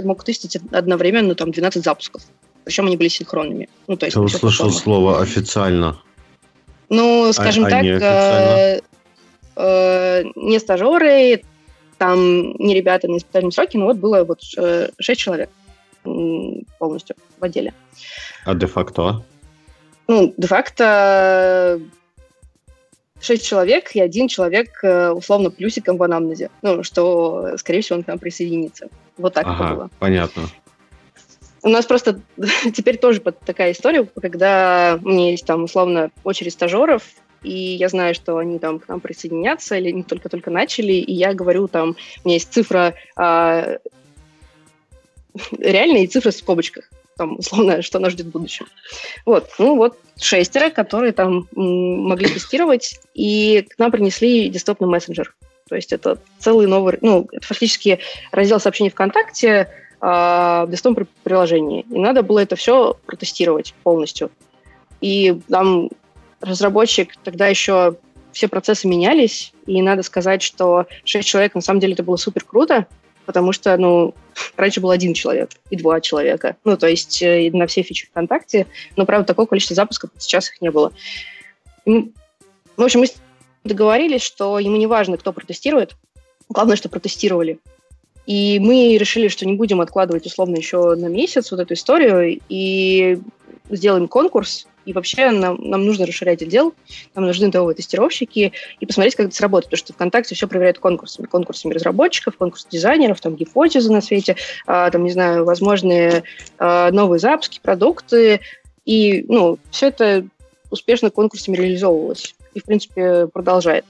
мог 0.00 0.24
тестить 0.24 0.56
одновременно 0.72 1.34
там 1.34 1.52
12 1.52 1.84
запусков. 1.84 2.22
Причем 2.64 2.86
они 2.86 2.96
были 2.96 3.08
синхронными. 3.08 3.68
Ну, 3.86 3.96
то 3.96 4.06
есть, 4.06 4.16
всех 4.16 4.24
услышал 4.24 4.70
слово 4.70 5.20
официально. 5.20 6.00
Ну, 6.88 7.32
скажем 7.32 7.66
а 7.66 7.70
так, 7.70 7.82
неофициально? 7.82 8.82
Э, 9.56 10.24
не 10.34 10.58
стажеры, 10.58 11.42
там 11.98 12.52
не 12.54 12.74
ребята 12.74 13.08
на 13.08 13.18
испытательном 13.18 13.52
сроке, 13.52 13.78
но 13.78 13.86
вот 13.86 13.96
было 13.96 14.24
вот 14.24 14.40
э, 14.56 14.88
шесть 14.98 15.20
человек 15.20 15.50
полностью 16.78 17.16
в 17.38 17.44
отделе. 17.44 17.72
А 18.44 18.54
де-факто? 18.54 19.24
Ну, 20.06 20.34
де-факто 20.36 21.80
шесть 23.20 23.46
человек 23.46 23.94
и 23.94 24.00
один 24.00 24.28
человек 24.28 24.68
э, 24.82 25.10
условно 25.10 25.50
плюсиком 25.50 25.96
в 25.96 26.02
анамнезе. 26.02 26.50
Ну, 26.62 26.82
что, 26.82 27.56
скорее 27.56 27.80
всего, 27.80 27.98
он 27.98 28.04
к 28.04 28.08
нам 28.08 28.18
присоединится. 28.18 28.88
Вот 29.16 29.34
так 29.34 29.46
это 29.46 29.56
было. 29.56 29.84
Ага, 29.84 29.90
понятно. 29.98 30.42
У 31.62 31.68
нас 31.68 31.86
просто 31.86 32.20
теперь 32.74 32.98
тоже 32.98 33.20
такая 33.20 33.72
история, 33.72 34.06
когда 34.20 34.98
у 35.02 35.08
меня 35.08 35.30
есть 35.30 35.46
там 35.46 35.64
условно 35.64 36.10
очередь 36.22 36.52
стажеров, 36.52 37.04
и 37.44 37.76
я 37.76 37.88
знаю, 37.88 38.14
что 38.14 38.38
они 38.38 38.58
там 38.58 38.80
к 38.80 38.88
нам 38.88 39.00
присоединятся, 39.00 39.76
или 39.76 39.90
они 39.90 40.02
только-только 40.02 40.50
начали, 40.50 40.94
и 40.94 41.12
я 41.12 41.34
говорю 41.34 41.68
там, 41.68 41.90
у 42.24 42.28
меня 42.28 42.34
есть 42.36 42.52
цифра 42.52 42.94
реальная 45.58 46.02
и 46.02 46.06
цифра 46.06 46.30
в 46.30 46.34
скобочках, 46.34 46.90
там, 47.16 47.38
условно, 47.38 47.82
что 47.82 47.98
нас 47.98 48.12
ждет 48.12 48.26
в 48.26 48.30
будущем. 48.30 48.66
Вот, 49.26 49.50
ну 49.58 49.76
вот 49.76 49.98
шестеро, 50.20 50.70
которые 50.70 51.12
там 51.12 51.48
могли 51.52 52.28
тестировать, 52.28 52.98
и 53.14 53.66
к 53.68 53.78
нам 53.78 53.90
принесли 53.90 54.48
десктопный 54.48 54.88
мессенджер. 54.88 55.34
То 55.68 55.76
есть 55.76 55.92
это 55.92 56.18
целый 56.38 56.66
новый, 56.66 56.98
ну, 57.00 57.26
это 57.32 57.46
фактически 57.46 57.98
раздел 58.32 58.60
сообщений 58.60 58.90
ВКонтакте, 58.90 59.70
а, 60.00 60.66
в 60.66 60.70
десктопном 60.70 61.06
при- 61.06 61.22
приложении. 61.22 61.86
И 61.90 61.98
надо 61.98 62.22
было 62.22 62.40
это 62.40 62.56
все 62.56 62.94
протестировать 63.06 63.74
полностью. 63.82 64.30
И 65.00 65.40
там 65.48 65.88
разработчик 66.44 67.14
тогда 67.22 67.46
еще 67.46 67.96
все 68.32 68.48
процессы 68.48 68.88
менялись, 68.88 69.52
и 69.66 69.80
надо 69.80 70.02
сказать, 70.02 70.42
что 70.42 70.86
6 71.04 71.26
человек, 71.26 71.54
на 71.54 71.60
самом 71.60 71.80
деле, 71.80 71.94
это 71.94 72.02
было 72.02 72.16
супер 72.16 72.44
круто, 72.44 72.86
потому 73.26 73.52
что, 73.52 73.76
ну, 73.76 74.14
раньше 74.56 74.80
был 74.80 74.90
один 74.90 75.14
человек 75.14 75.50
и 75.70 75.76
два 75.76 76.00
человека. 76.00 76.56
Ну, 76.64 76.76
то 76.76 76.88
есть 76.88 77.22
э, 77.22 77.50
на 77.52 77.66
все 77.66 77.82
фичи 77.82 78.06
ВКонтакте, 78.06 78.66
но, 78.96 79.06
правда, 79.06 79.26
такого 79.26 79.46
количества 79.46 79.76
запусков 79.76 80.10
сейчас 80.18 80.50
их 80.50 80.60
не 80.60 80.70
было. 80.70 80.92
В 81.86 82.82
общем, 82.82 83.00
мы 83.00 83.06
договорились, 83.62 84.22
что 84.22 84.58
ему 84.58 84.76
не 84.76 84.86
важно, 84.86 85.16
кто 85.16 85.32
протестирует, 85.32 85.96
главное, 86.48 86.76
что 86.76 86.88
протестировали. 86.88 87.58
И 88.26 88.58
мы 88.58 88.96
решили, 88.96 89.28
что 89.28 89.46
не 89.46 89.54
будем 89.54 89.80
откладывать 89.80 90.26
условно 90.26 90.56
еще 90.56 90.94
на 90.94 91.06
месяц 91.06 91.50
вот 91.50 91.60
эту 91.60 91.74
историю 91.74 92.40
и 92.48 93.18
сделаем 93.70 94.08
конкурс. 94.08 94.66
И 94.84 94.92
вообще 94.92 95.30
нам, 95.30 95.56
нам 95.60 95.84
нужно 95.84 96.06
расширять 96.06 96.42
отдел, 96.42 96.74
нам 97.14 97.26
нужны 97.26 97.50
новые 97.52 97.74
тестировщики 97.74 98.52
и 98.80 98.86
посмотреть, 98.86 99.16
как 99.16 99.26
это 99.26 99.34
сработает. 99.34 99.70
Потому 99.70 99.78
что 99.78 99.92
ВКонтакте 99.92 100.34
все 100.34 100.46
проверяют 100.46 100.78
конкурсами. 100.78 101.26
Конкурсами 101.26 101.72
разработчиков, 101.72 102.36
конкурс 102.36 102.66
дизайнеров, 102.70 103.20
там 103.20 103.36
гипотезы 103.36 103.92
на 103.92 104.00
свете, 104.00 104.36
а, 104.66 104.90
там, 104.90 105.04
не 105.04 105.10
знаю, 105.10 105.44
возможные 105.44 106.24
а, 106.58 106.90
новые 106.90 107.18
запуски, 107.18 107.60
продукты. 107.62 108.40
И, 108.84 109.24
ну, 109.28 109.58
все 109.70 109.88
это 109.88 110.26
успешно 110.70 111.10
конкурсами 111.10 111.56
реализовывалось. 111.56 112.34
И, 112.52 112.60
в 112.60 112.64
принципе, 112.64 113.26
продолжает. 113.26 113.84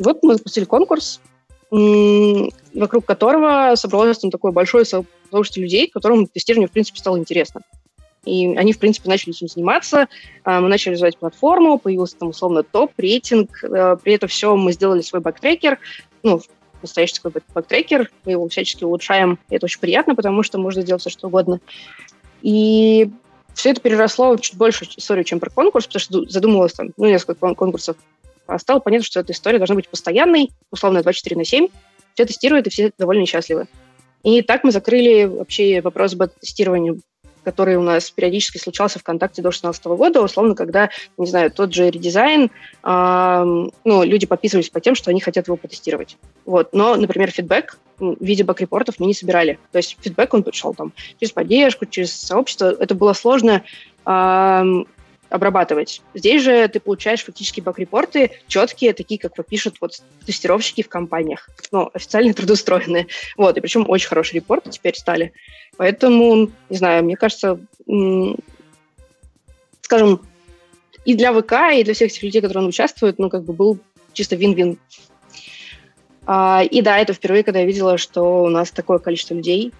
Вот 0.00 0.22
мы 0.22 0.34
запустили 0.34 0.64
конкурс, 0.64 1.20
вокруг 1.70 3.04
которого 3.04 3.74
собралось 3.76 4.18
там 4.18 4.30
такое 4.30 4.52
большое 4.52 4.84
сообщество 4.84 5.60
людей, 5.60 5.88
которым 5.88 6.26
тестирование, 6.26 6.68
в 6.68 6.72
принципе, 6.72 6.98
стало 6.98 7.18
интересно. 7.18 7.62
И 8.24 8.56
они, 8.56 8.72
в 8.72 8.78
принципе, 8.78 9.08
начали 9.08 9.34
этим 9.34 9.48
заниматься. 9.48 10.08
А, 10.44 10.60
Мы 10.60 10.68
начали 10.68 10.94
развивать 10.94 11.18
платформу, 11.18 11.78
появился 11.78 12.16
там 12.16 12.28
условно 12.30 12.62
топ, 12.62 12.92
рейтинг. 12.96 13.62
А, 13.64 13.96
При 13.96 14.14
этом 14.14 14.28
все 14.28 14.54
мы 14.56 14.72
сделали 14.72 15.02
свой 15.02 15.20
багтрекер, 15.20 15.78
ну, 16.22 16.40
настоящий 16.82 17.14
такой 17.14 17.30
баг- 17.32 17.44
багтрекер. 17.54 18.10
Мы 18.24 18.32
его 18.32 18.48
всячески 18.48 18.84
улучшаем. 18.84 19.38
И 19.50 19.56
это 19.56 19.66
очень 19.66 19.80
приятно, 19.80 20.14
потому 20.14 20.42
что 20.42 20.58
можно 20.58 20.82
сделать 20.82 21.00
все, 21.02 21.10
что 21.10 21.28
угодно. 21.28 21.60
И 22.42 23.10
все 23.54 23.70
это 23.70 23.80
переросло 23.80 24.36
чуть 24.36 24.56
больше 24.56 24.86
историю, 24.96 25.24
чем 25.24 25.40
про 25.40 25.50
конкурс, 25.50 25.86
потому 25.86 26.00
что 26.00 26.30
задумывалось 26.30 26.72
там, 26.72 26.88
ну, 26.96 27.06
несколько 27.06 27.34
кон- 27.34 27.54
конкурсов. 27.54 27.96
А 28.46 28.58
стало 28.58 28.80
понятно, 28.80 29.04
что 29.06 29.20
эта 29.20 29.32
история 29.32 29.58
должна 29.58 29.76
быть 29.76 29.88
постоянной, 29.88 30.50
условно 30.70 31.02
24 31.02 31.36
на 31.36 31.44
7. 31.44 31.68
Все 32.14 32.24
тестируют, 32.26 32.66
и 32.66 32.70
все 32.70 32.92
довольно 32.98 33.24
счастливы. 33.26 33.66
И 34.22 34.42
так 34.42 34.64
мы 34.64 34.72
закрыли 34.72 35.24
вообще 35.24 35.80
вопрос 35.80 36.14
бета-тестирования, 36.14 36.96
который 37.44 37.76
у 37.76 37.82
нас 37.82 38.10
периодически 38.10 38.58
случался 38.58 38.98
ВКонтакте 38.98 39.42
до 39.42 39.50
2016 39.50 39.84
года, 39.86 40.22
условно, 40.22 40.54
когда, 40.54 40.90
не 41.16 41.26
знаю, 41.26 41.50
тот 41.50 41.72
же 41.72 41.90
редизайн, 41.90 42.50
ам, 42.82 43.70
ну, 43.84 44.02
люди 44.02 44.26
подписывались 44.26 44.70
по 44.70 44.80
тем, 44.80 44.94
что 44.94 45.10
они 45.10 45.20
хотят 45.20 45.46
его 45.46 45.56
потестировать. 45.56 46.16
Вот. 46.44 46.72
Но, 46.72 46.96
например, 46.96 47.30
фидбэк 47.30 47.78
м, 48.00 48.16
в 48.16 48.24
виде 48.24 48.44
баг-репортов 48.44 48.96
мы 48.98 49.06
не 49.06 49.14
собирали. 49.14 49.58
То 49.72 49.78
есть 49.78 49.96
фидбэк, 50.00 50.34
он 50.34 50.42
пришел 50.42 50.74
там 50.74 50.92
через 51.20 51.32
поддержку, 51.32 51.86
через 51.86 52.12
сообщество. 52.14 52.74
Это 52.78 52.94
было 52.94 53.12
сложно 53.12 53.62
ам, 54.04 54.86
обрабатывать. 55.34 56.00
Здесь 56.14 56.42
же 56.42 56.68
ты 56.68 56.78
получаешь 56.78 57.24
фактически 57.24 57.60
баг-репорты 57.60 58.30
четкие, 58.46 58.92
такие, 58.92 59.18
как 59.18 59.36
вот 59.36 59.46
пишут 59.46 59.76
вот 59.80 60.00
тестировщики 60.24 60.82
в 60.82 60.88
компаниях, 60.88 61.48
ну, 61.72 61.90
официально 61.92 62.32
трудоустроенные. 62.34 63.08
Вот, 63.36 63.56
и 63.56 63.60
причем 63.60 63.84
очень 63.88 64.08
хорошие 64.08 64.40
репорты 64.40 64.70
теперь 64.70 64.94
стали. 64.94 65.32
Поэтому, 65.76 66.50
не 66.68 66.76
знаю, 66.76 67.04
мне 67.04 67.16
кажется, 67.16 67.58
скажем, 69.80 70.20
и 71.04 71.14
для 71.14 71.32
ВК, 71.32 71.52
и 71.74 71.84
для 71.84 71.94
всех 71.94 72.10
этих 72.10 72.22
людей, 72.22 72.40
которые 72.40 72.62
он 72.64 72.68
участвует, 72.68 73.18
ну, 73.18 73.28
как 73.28 73.44
бы 73.44 73.52
был 73.52 73.78
чисто 74.12 74.36
вин-вин. 74.36 74.78
А, 76.26 76.62
и 76.68 76.80
да, 76.80 76.98
это 76.98 77.12
впервые, 77.12 77.42
когда 77.42 77.60
я 77.60 77.66
видела, 77.66 77.98
что 77.98 78.44
у 78.44 78.48
нас 78.48 78.70
такое 78.70 78.98
количество 78.98 79.34
людей 79.34 79.72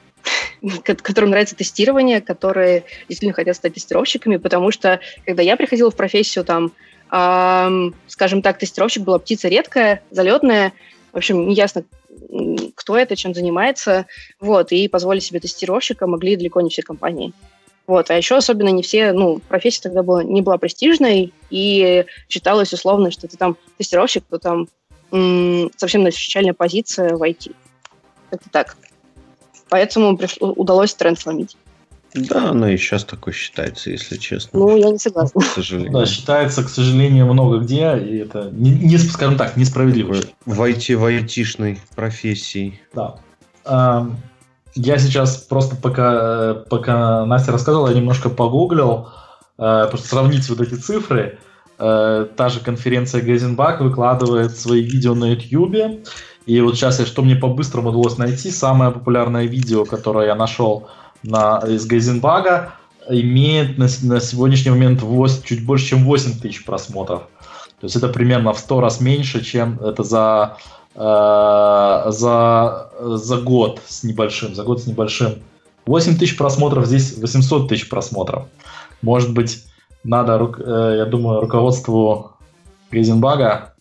которым 0.84 1.30
нравится 1.30 1.56
тестирование, 1.56 2.20
которые 2.20 2.84
действительно 3.08 3.34
хотят 3.34 3.56
стать 3.56 3.74
тестировщиками, 3.74 4.36
потому 4.36 4.70
что, 4.70 5.00
когда 5.24 5.42
я 5.42 5.56
приходила 5.56 5.90
в 5.90 5.96
профессию, 5.96 6.44
там, 6.44 6.72
скажем 8.08 8.42
так, 8.42 8.58
тестировщик 8.58 9.02
была 9.02 9.18
птица 9.18 9.48
редкая, 9.48 10.02
залетная, 10.10 10.72
в 11.12 11.16
общем, 11.16 11.48
неясно, 11.48 11.84
кто 12.74 12.96
это, 12.96 13.16
чем 13.16 13.34
занимается, 13.34 14.06
вот, 14.40 14.72
и 14.72 14.88
позволить 14.88 15.22
себе 15.22 15.40
тестировщика 15.40 16.06
могли 16.06 16.36
далеко 16.36 16.60
не 16.60 16.70
все 16.70 16.82
компании. 16.82 17.32
Вот, 17.86 18.10
а 18.10 18.16
еще 18.16 18.36
особенно 18.36 18.70
не 18.70 18.82
все, 18.82 19.12
ну, 19.12 19.40
профессия 19.46 19.82
тогда 19.82 20.02
была, 20.02 20.24
не 20.24 20.40
была 20.40 20.56
престижной, 20.56 21.34
и 21.50 22.06
считалось 22.28 22.72
условно, 22.72 23.10
что 23.10 23.28
ты 23.28 23.36
там 23.36 23.56
тестировщик, 23.76 24.24
то 24.28 24.38
там 24.38 24.68
м- 25.12 25.70
совсем 25.76 26.02
начальная 26.02 26.54
позиция 26.54 27.14
в 27.14 27.22
IT. 27.22 27.54
Как-то 28.30 28.48
так. 28.50 28.76
Поэтому 29.68 30.16
пришло, 30.16 30.52
удалось 30.52 30.94
тренд 30.94 31.18
сломить. 31.18 31.56
Да, 32.14 32.50
оно 32.50 32.68
и 32.68 32.76
сейчас 32.76 33.04
такое 33.04 33.34
считается, 33.34 33.90
если 33.90 34.16
честно. 34.16 34.60
Ну, 34.60 34.76
я 34.76 34.90
не 34.90 34.98
согласна. 34.98 35.40
К 35.40 35.44
сожалению. 35.44 35.92
Да, 35.92 36.06
считается, 36.06 36.62
к 36.62 36.68
сожалению, 36.68 37.26
много 37.26 37.58
где, 37.58 37.98
и 37.98 38.18
это, 38.18 38.50
не, 38.52 38.70
не, 38.70 38.98
скажем 38.98 39.36
так, 39.36 39.56
несправедливо. 39.56 40.14
В 40.46 40.62
IT, 40.62 40.96
в 40.96 41.04
айтишной 41.04 41.80
профессии. 41.96 42.80
Да. 42.94 43.16
Я 44.76 44.98
сейчас 44.98 45.36
просто 45.38 45.76
пока, 45.76 46.54
пока 46.70 47.26
Настя 47.26 47.52
рассказывала, 47.52 47.88
я 47.88 47.94
немножко 47.94 48.28
погуглил, 48.28 49.08
э, 49.58 49.86
просто 49.88 50.08
сравнить 50.08 50.48
вот 50.48 50.60
эти 50.60 50.74
цифры. 50.74 51.38
Э, 51.78 52.26
та 52.36 52.48
же 52.48 52.60
конференция 52.60 53.22
Гейзенбак 53.22 53.80
выкладывает 53.80 54.56
свои 54.56 54.82
видео 54.82 55.14
на 55.14 55.32
YouTube. 55.32 56.06
И 56.46 56.60
вот 56.60 56.76
сейчас, 56.76 57.04
что 57.04 57.22
мне 57.22 57.36
по-быстрому 57.36 57.90
удалось 57.90 58.18
найти, 58.18 58.50
самое 58.50 58.90
популярное 58.90 59.46
видео, 59.46 59.84
которое 59.84 60.26
я 60.26 60.34
нашел 60.34 60.88
на, 61.24 61.58
из 61.66 61.86
Гейзенбага, 61.86 62.74
имеет 63.08 63.76
на, 63.76 63.88
на 64.02 64.20
сегодняшний 64.20 64.70
момент 64.70 65.02
8, 65.02 65.42
чуть 65.42 65.66
больше, 65.66 65.86
чем 65.86 66.04
8 66.04 66.40
тысяч 66.40 66.64
просмотров. 66.64 67.22
То 67.80 67.86
есть 67.86 67.96
это 67.96 68.08
примерно 68.08 68.52
в 68.52 68.58
100 68.58 68.80
раз 68.80 69.00
меньше, 69.00 69.44
чем 69.44 69.78
это 69.80 70.04
за 70.04 70.56
Э, 70.96 72.04
за, 72.08 72.90
за 73.00 73.36
год 73.38 73.80
с 73.86 74.04
небольшим, 74.04 74.54
за 74.54 74.62
год 74.62 74.82
с 74.82 74.86
небольшим. 74.86 75.42
8 75.86 76.16
тысяч 76.16 76.36
просмотров, 76.36 76.86
здесь 76.86 77.18
800 77.18 77.68
тысяч 77.68 77.88
просмотров. 77.88 78.46
Может 79.02 79.32
быть, 79.34 79.64
надо, 80.04 80.52
э, 80.58 80.94
я 80.98 81.04
думаю, 81.06 81.40
руководству 81.40 82.32
Гейзенбага 82.92 83.74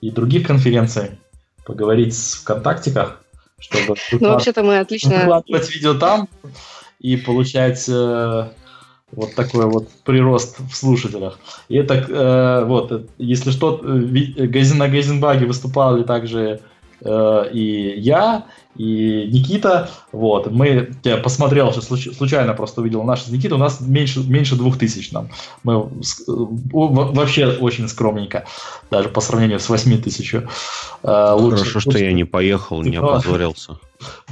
и 0.00 0.10
других 0.10 0.46
конференций 0.46 1.18
поговорить 1.66 2.16
с 2.16 2.34
ВКонтактиках, 2.34 3.20
чтобы 3.58 3.96
ну, 4.12 4.30
вообще-то 4.30 4.62
мы 4.62 4.78
отлично... 4.78 5.16
выкладывать 5.16 5.74
видео 5.74 5.94
там 5.94 6.28
и 7.02 7.16
получать 7.16 7.84
э, 7.88 8.48
вот 9.12 9.34
такой 9.34 9.66
вот 9.66 9.88
прирост 10.04 10.58
в 10.58 10.74
слушателях. 10.74 11.38
И 11.68 11.76
это, 11.76 11.94
э, 11.94 12.64
вот, 12.64 13.10
если 13.18 13.50
что, 13.50 13.80
э, 13.82 13.84
на 13.86 14.88
Гейзенбаге 14.88 15.46
выступали 15.46 16.04
также 16.04 16.60
э, 17.04 17.50
и 17.52 18.00
я, 18.00 18.46
и 18.76 19.28
Никита. 19.30 19.90
Вот, 20.12 20.50
мы, 20.50 20.92
я 21.04 21.18
посмотрел, 21.18 21.72
что 21.72 21.82
случайно 21.96 22.54
просто 22.54 22.80
увидел 22.80 23.02
наш 23.02 23.26
Никита, 23.28 23.56
у 23.56 23.58
нас 23.58 23.80
меньше, 23.80 24.20
меньше 24.20 24.56
двух 24.56 24.78
тысяч 24.78 25.12
нам. 25.12 25.28
Мы 25.62 25.74
э, 25.74 25.78
вообще 26.72 27.48
очень 27.48 27.88
скромненько, 27.88 28.46
даже 28.90 29.08
по 29.08 29.20
сравнению 29.20 29.60
с 29.60 29.68
8 29.68 30.00
тысяч. 30.00 30.34
Э, 30.34 30.46
Хорошо, 31.02 31.80
что 31.80 31.98
я 31.98 32.12
не 32.12 32.24
поехал, 32.24 32.82
не 32.82 32.96
опозорился. 32.98 33.78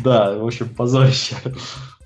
Да, 0.02 0.32
в 0.36 0.46
общем, 0.46 0.68
позорище. 0.68 1.36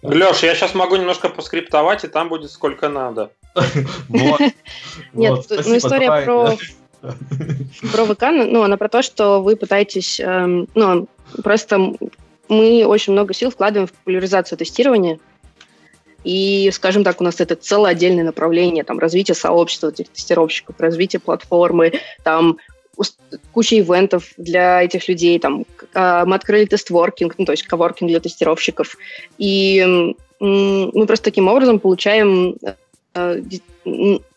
Леш, 0.04 0.42
я 0.42 0.54
сейчас 0.54 0.74
могу 0.74 0.96
немножко 0.96 1.28
поскриптовать, 1.28 2.04
и 2.04 2.08
там 2.08 2.28
будет 2.28 2.50
сколько 2.50 2.88
надо. 2.88 3.30
Нет, 5.12 5.46
ну 5.50 5.76
история 5.76 6.24
про 6.24 6.56
про 7.92 8.04
ВК, 8.04 8.22
ну, 8.30 8.62
она 8.62 8.76
про 8.76 8.88
то, 8.88 9.02
что 9.02 9.42
вы 9.42 9.56
пытаетесь, 9.56 10.20
эм, 10.20 10.68
ну, 10.74 11.06
просто 11.42 11.94
мы 12.48 12.84
очень 12.86 13.12
много 13.12 13.34
сил 13.34 13.50
вкладываем 13.50 13.86
в 13.86 13.92
популяризацию 13.92 14.58
тестирования, 14.58 15.18
и, 16.22 16.70
скажем 16.72 17.04
так, 17.04 17.20
у 17.20 17.24
нас 17.24 17.40
это 17.40 17.54
целое 17.54 17.90
отдельное 17.92 18.24
направление, 18.24 18.84
там, 18.84 18.98
развитие 18.98 19.34
сообщества 19.34 19.88
этих 19.88 20.08
тестировщиков, 20.08 20.76
развитие 20.78 21.20
платформы, 21.20 22.00
там, 22.22 22.56
куча 23.52 23.78
ивентов 23.78 24.32
для 24.38 24.82
этих 24.82 25.08
людей, 25.08 25.38
там, 25.38 25.64
мы 25.94 26.34
открыли 26.34 26.64
тестворкинг, 26.64 27.34
ну, 27.38 27.44
то 27.44 27.52
есть 27.52 27.66
коворкинг 27.66 28.10
для 28.10 28.20
тестировщиков, 28.20 28.96
и 29.38 30.14
мы 30.40 31.06
просто 31.06 31.24
таким 31.24 31.48
образом 31.48 31.78
получаем 31.78 32.56
э, 33.14 33.42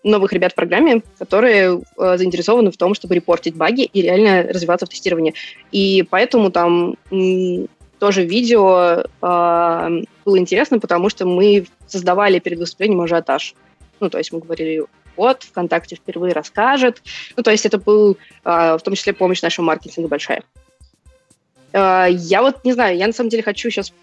новых 0.03 0.33
ребят 0.33 0.53
в 0.53 0.55
программе, 0.55 1.01
которые 1.17 1.81
э, 1.97 2.17
заинтересованы 2.17 2.71
в 2.71 2.77
том, 2.77 2.93
чтобы 2.93 3.15
репортить 3.15 3.55
баги 3.55 3.83
и 3.83 4.01
реально 4.01 4.43
развиваться 4.43 4.85
в 4.85 4.89
тестировании. 4.89 5.33
И 5.71 6.07
поэтому 6.09 6.51
там 6.51 6.95
тоже 7.99 8.23
видео 8.23 9.03
э, 9.21 10.03
было 10.25 10.37
интересно, 10.37 10.79
потому 10.79 11.09
что 11.09 11.25
мы 11.25 11.65
создавали 11.87 12.39
перед 12.39 12.59
выступлением 12.59 13.01
ажиотаж. 13.01 13.55
Ну, 13.99 14.09
то 14.09 14.19
есть 14.19 14.31
мы 14.31 14.39
говорили, 14.39 14.85
вот, 15.15 15.43
ВКонтакте 15.43 15.95
впервые 15.95 16.33
расскажет. 16.33 17.01
Ну, 17.35 17.41
то 17.43 17.49
есть 17.51 17.65
это 17.65 17.79
был 17.79 18.17
в 18.43 18.79
том 18.83 18.93
числе 18.93 19.13
помощь 19.13 19.41
нашего 19.41 19.65
маркетинга 19.65 20.07
большая. 20.07 20.43
Э, 21.77 22.07
я 22.09 22.41
вот 22.41 22.63
не 22.63 22.73
знаю, 22.73 22.97
я 22.97 23.07
на 23.07 23.13
самом 23.13 23.29
деле 23.29 23.43
хочу 23.43 23.69
сейчас 23.69 23.93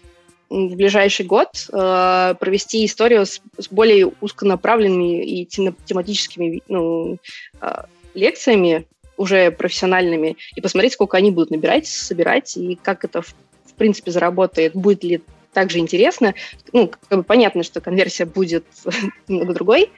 в 0.49 0.75
ближайший 0.75 1.25
год 1.25 1.49
э, 1.71 2.35
провести 2.39 2.85
историю 2.85 3.25
с, 3.25 3.41
с 3.57 3.67
более 3.69 4.11
узконаправленными 4.21 5.23
и 5.23 5.45
тематическими 5.45 6.61
ну, 6.67 7.17
э, 7.61 7.83
лекциями, 8.13 8.87
уже 9.17 9.51
профессиональными, 9.51 10.37
и 10.55 10.61
посмотреть, 10.61 10.93
сколько 10.93 11.17
они 11.17 11.31
будут 11.31 11.49
набирать, 11.49 11.87
собирать, 11.87 12.55
и 12.57 12.77
как 12.81 13.05
это 13.05 13.21
в, 13.21 13.29
в 13.65 13.73
принципе 13.77 14.11
заработает, 14.11 14.73
будет 14.75 15.03
ли 15.03 15.21
также 15.53 15.79
интересно. 15.79 16.33
Ну, 16.73 16.91
как 17.09 17.19
бы 17.19 17.23
понятно, 17.23 17.63
что 17.63 17.81
конверсия 17.81 18.25
будет 18.25 18.65
немного 19.27 19.53
другой, 19.53 19.89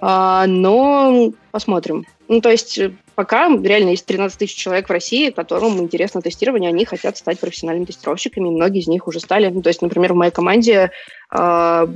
а, 0.00 0.46
но 0.46 1.32
посмотрим. 1.50 2.06
Ну, 2.28 2.40
то 2.40 2.50
есть 2.50 2.78
пока 3.14 3.48
реально 3.48 3.90
есть 3.90 4.06
13 4.06 4.38
тысяч 4.38 4.56
человек 4.56 4.88
в 4.88 4.92
России, 4.92 5.30
которым 5.30 5.78
интересно 5.78 6.22
тестирование, 6.22 6.68
они 6.68 6.84
хотят 6.84 7.16
стать 7.16 7.38
профессиональными 7.40 7.86
тестировщиками, 7.86 8.48
и 8.48 8.52
многие 8.52 8.80
из 8.80 8.88
них 8.88 9.06
уже 9.06 9.20
стали. 9.20 9.48
Ну, 9.48 9.62
то 9.62 9.68
есть, 9.68 9.82
например, 9.82 10.12
в 10.12 10.16
моей 10.16 10.32
команде 10.32 10.90
э, 11.30 11.86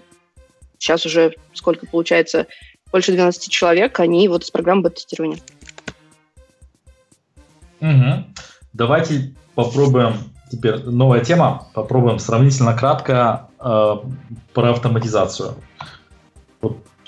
сейчас 0.79 1.07
уже 1.07 1.35
сколько 1.53 1.87
получается, 1.87 2.47
больше 2.93 3.13
12 3.13 3.51
человек, 3.51 3.99
они 4.01 4.29
вот 4.29 4.45
из 4.45 4.51
программы 4.51 4.83
бета-тестирования. 4.83 5.39
Угу. 7.81 8.25
Давайте 8.73 9.35
попробуем 9.55 10.15
теперь 10.51 10.79
новая 10.85 11.25
тема. 11.25 11.69
Попробуем 11.75 12.19
сравнительно 12.19 12.77
кратко 12.77 13.49
э, 13.59 13.95
про 14.53 14.71
автоматизацию. 14.71 15.55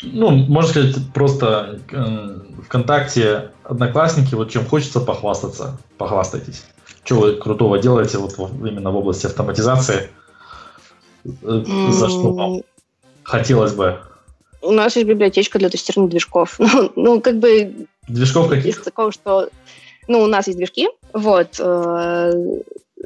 Ну, 0.02 0.30
можно 0.30 0.70
сказать, 0.70 0.96
просто 1.14 1.80
э, 1.90 2.38
ВКонтакте, 2.64 3.50
Одноклассники, 3.64 4.34
вот 4.34 4.50
чем 4.50 4.66
хочется 4.66 5.00
похвастаться, 5.00 5.78
похвастайтесь. 5.98 6.64
Что 7.04 7.20
вы 7.20 7.36
крутого 7.36 7.78
делаете 7.78 8.18
вот 8.18 8.36
именно 8.38 8.90
в 8.90 8.96
области 8.96 9.26
автоматизации? 9.26 10.10
Mm. 11.24 11.92
За 11.92 12.08
что 12.08 12.32
вам 12.32 12.62
хотелось 13.22 13.74
бы? 13.74 14.00
У 14.62 14.72
нас 14.72 14.96
есть 14.96 15.08
библиотечка 15.08 15.58
для 15.58 15.68
тестирования 15.68 16.10
движков. 16.10 16.58
Ну, 16.58 16.92
ну 16.96 17.20
как 17.20 17.38
бы... 17.38 17.86
Движков 18.08 18.48
каких? 18.48 18.66
Из 18.66 18.82
такого, 18.82 19.12
что... 19.12 19.48
Ну, 20.08 20.20
у 20.20 20.26
нас 20.26 20.46
есть 20.46 20.58
движки, 20.58 20.88
вот, 21.12 21.58
э, 21.58 22.32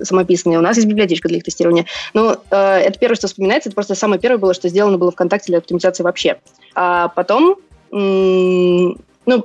самописные. 0.02 0.58
У 0.58 0.62
нас 0.62 0.76
есть 0.76 0.88
библиотечка 0.88 1.28
для 1.28 1.38
их 1.38 1.44
тестирования. 1.44 1.86
Но 2.14 2.36
э, 2.50 2.56
это 2.56 2.98
первое, 2.98 3.16
что 3.16 3.26
вспоминается. 3.26 3.68
Это 3.68 3.74
просто 3.74 3.94
самое 3.94 4.20
первое 4.20 4.38
было, 4.38 4.54
что 4.54 4.68
сделано 4.68 4.98
было 4.98 5.10
ВКонтакте 5.10 5.46
для 5.48 5.58
оптимизации 5.58 6.02
вообще. 6.02 6.38
А 6.74 7.08
потом, 7.08 7.56
ну, 7.90 8.96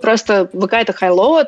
просто 0.02 0.50
ВК 0.54 0.74
это 0.74 0.94
high-load, 0.94 1.48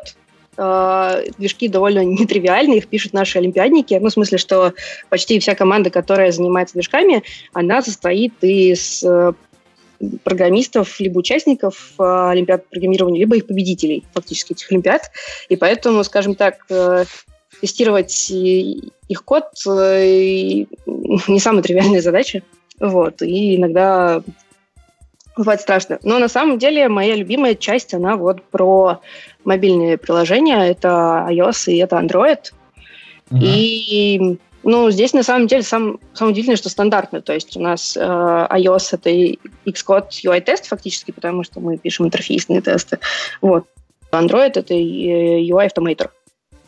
э, 0.58 1.32
движки 1.38 1.68
довольно 1.68 2.04
нетривиальные, 2.06 2.80
их 2.80 2.88
пишут 2.88 3.14
наши 3.14 3.38
олимпиадники. 3.38 3.94
Ну, 3.96 4.10
в 4.10 4.14
смысле, 4.14 4.38
что 4.38 4.74
почти 5.10 5.40
вся 5.40 5.56
команда, 5.56 5.90
которая 5.90 6.32
занимается 6.32 6.74
движками, 6.74 7.24
она 7.54 7.82
состоит 7.82 8.34
из 8.42 9.04
э, 9.04 9.34
программистов, 10.24 11.00
либо 11.00 11.20
участников 11.20 11.94
э, 12.00 12.04
Олимпиад 12.04 12.68
программирования, 12.68 13.20
либо 13.20 13.38
их 13.38 13.48
победителей, 13.48 14.06
фактически, 14.14 14.54
этих 14.54 14.72
Олимпиад. 14.72 15.12
И 15.50 15.56
поэтому, 15.56 16.04
скажем 16.04 16.36
так, 16.36 16.66
э, 16.70 17.06
тестировать 17.62 18.30
их 18.30 19.24
код 19.26 19.46
э, 19.68 20.04
не 21.28 21.40
самая 21.40 21.64
тривиальная 21.64 22.02
задача. 22.02 22.42
Вот, 22.80 23.22
и 23.22 23.56
иногда 23.56 24.22
бывает 25.36 25.62
страшно. 25.62 26.00
Но 26.04 26.20
на 26.20 26.28
самом 26.28 26.58
деле 26.58 26.90
моя 26.90 27.16
любимая 27.16 27.56
часть, 27.56 27.94
она 27.94 28.18
вот 28.18 28.44
про 28.44 29.02
мобильные 29.46 29.98
приложения. 29.98 30.68
Это 30.68 31.26
iOS 31.30 31.72
и 31.72 31.78
это 31.78 31.98
Android. 31.98 32.52
Mm-hmm. 33.30 33.40
И 33.42 34.40
Ну, 34.64 34.92
здесь 34.92 35.14
на 35.14 35.24
самом 35.24 35.48
деле 35.48 35.64
сам, 35.64 36.00
самое 36.14 36.34
удивительное, 36.34 36.58
что 36.58 36.70
стандартно. 36.70 37.22
То 37.22 37.34
есть 37.34 37.56
у 37.56 37.62
нас 37.62 37.96
э, 37.96 38.02
iOS— 38.02 38.90
это 38.92 39.10
Xcode 39.66 40.10
UI-тест 40.26 40.68
фактически, 40.68 41.12
потому 41.12 41.44
что 41.44 41.60
мы 41.60 41.78
пишем 41.78 42.06
интерфейсные 42.06 42.62
тесты. 42.62 43.00
Вот. 43.42 43.66
Android— 44.12 44.52
это 44.56 44.74
UI 44.74 45.70
Automator. 45.70 46.10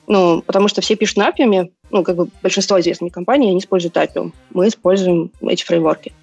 Ну, 0.10 0.42
потому 0.42 0.68
что 0.68 0.82
все 0.82 0.96
пишут 0.96 1.18
на 1.18 1.30
Appium, 1.30 1.72
ну, 1.92 2.04
как 2.04 2.16
бы 2.16 2.28
большинство 2.42 2.80
известных 2.80 3.14
компаний, 3.14 3.52
они 3.52 3.60
используют 3.60 3.96
Appium. 3.96 4.34
Мы 4.50 4.68
используем 4.68 5.30
эти 5.42 5.64
фреймворки. 5.64 6.14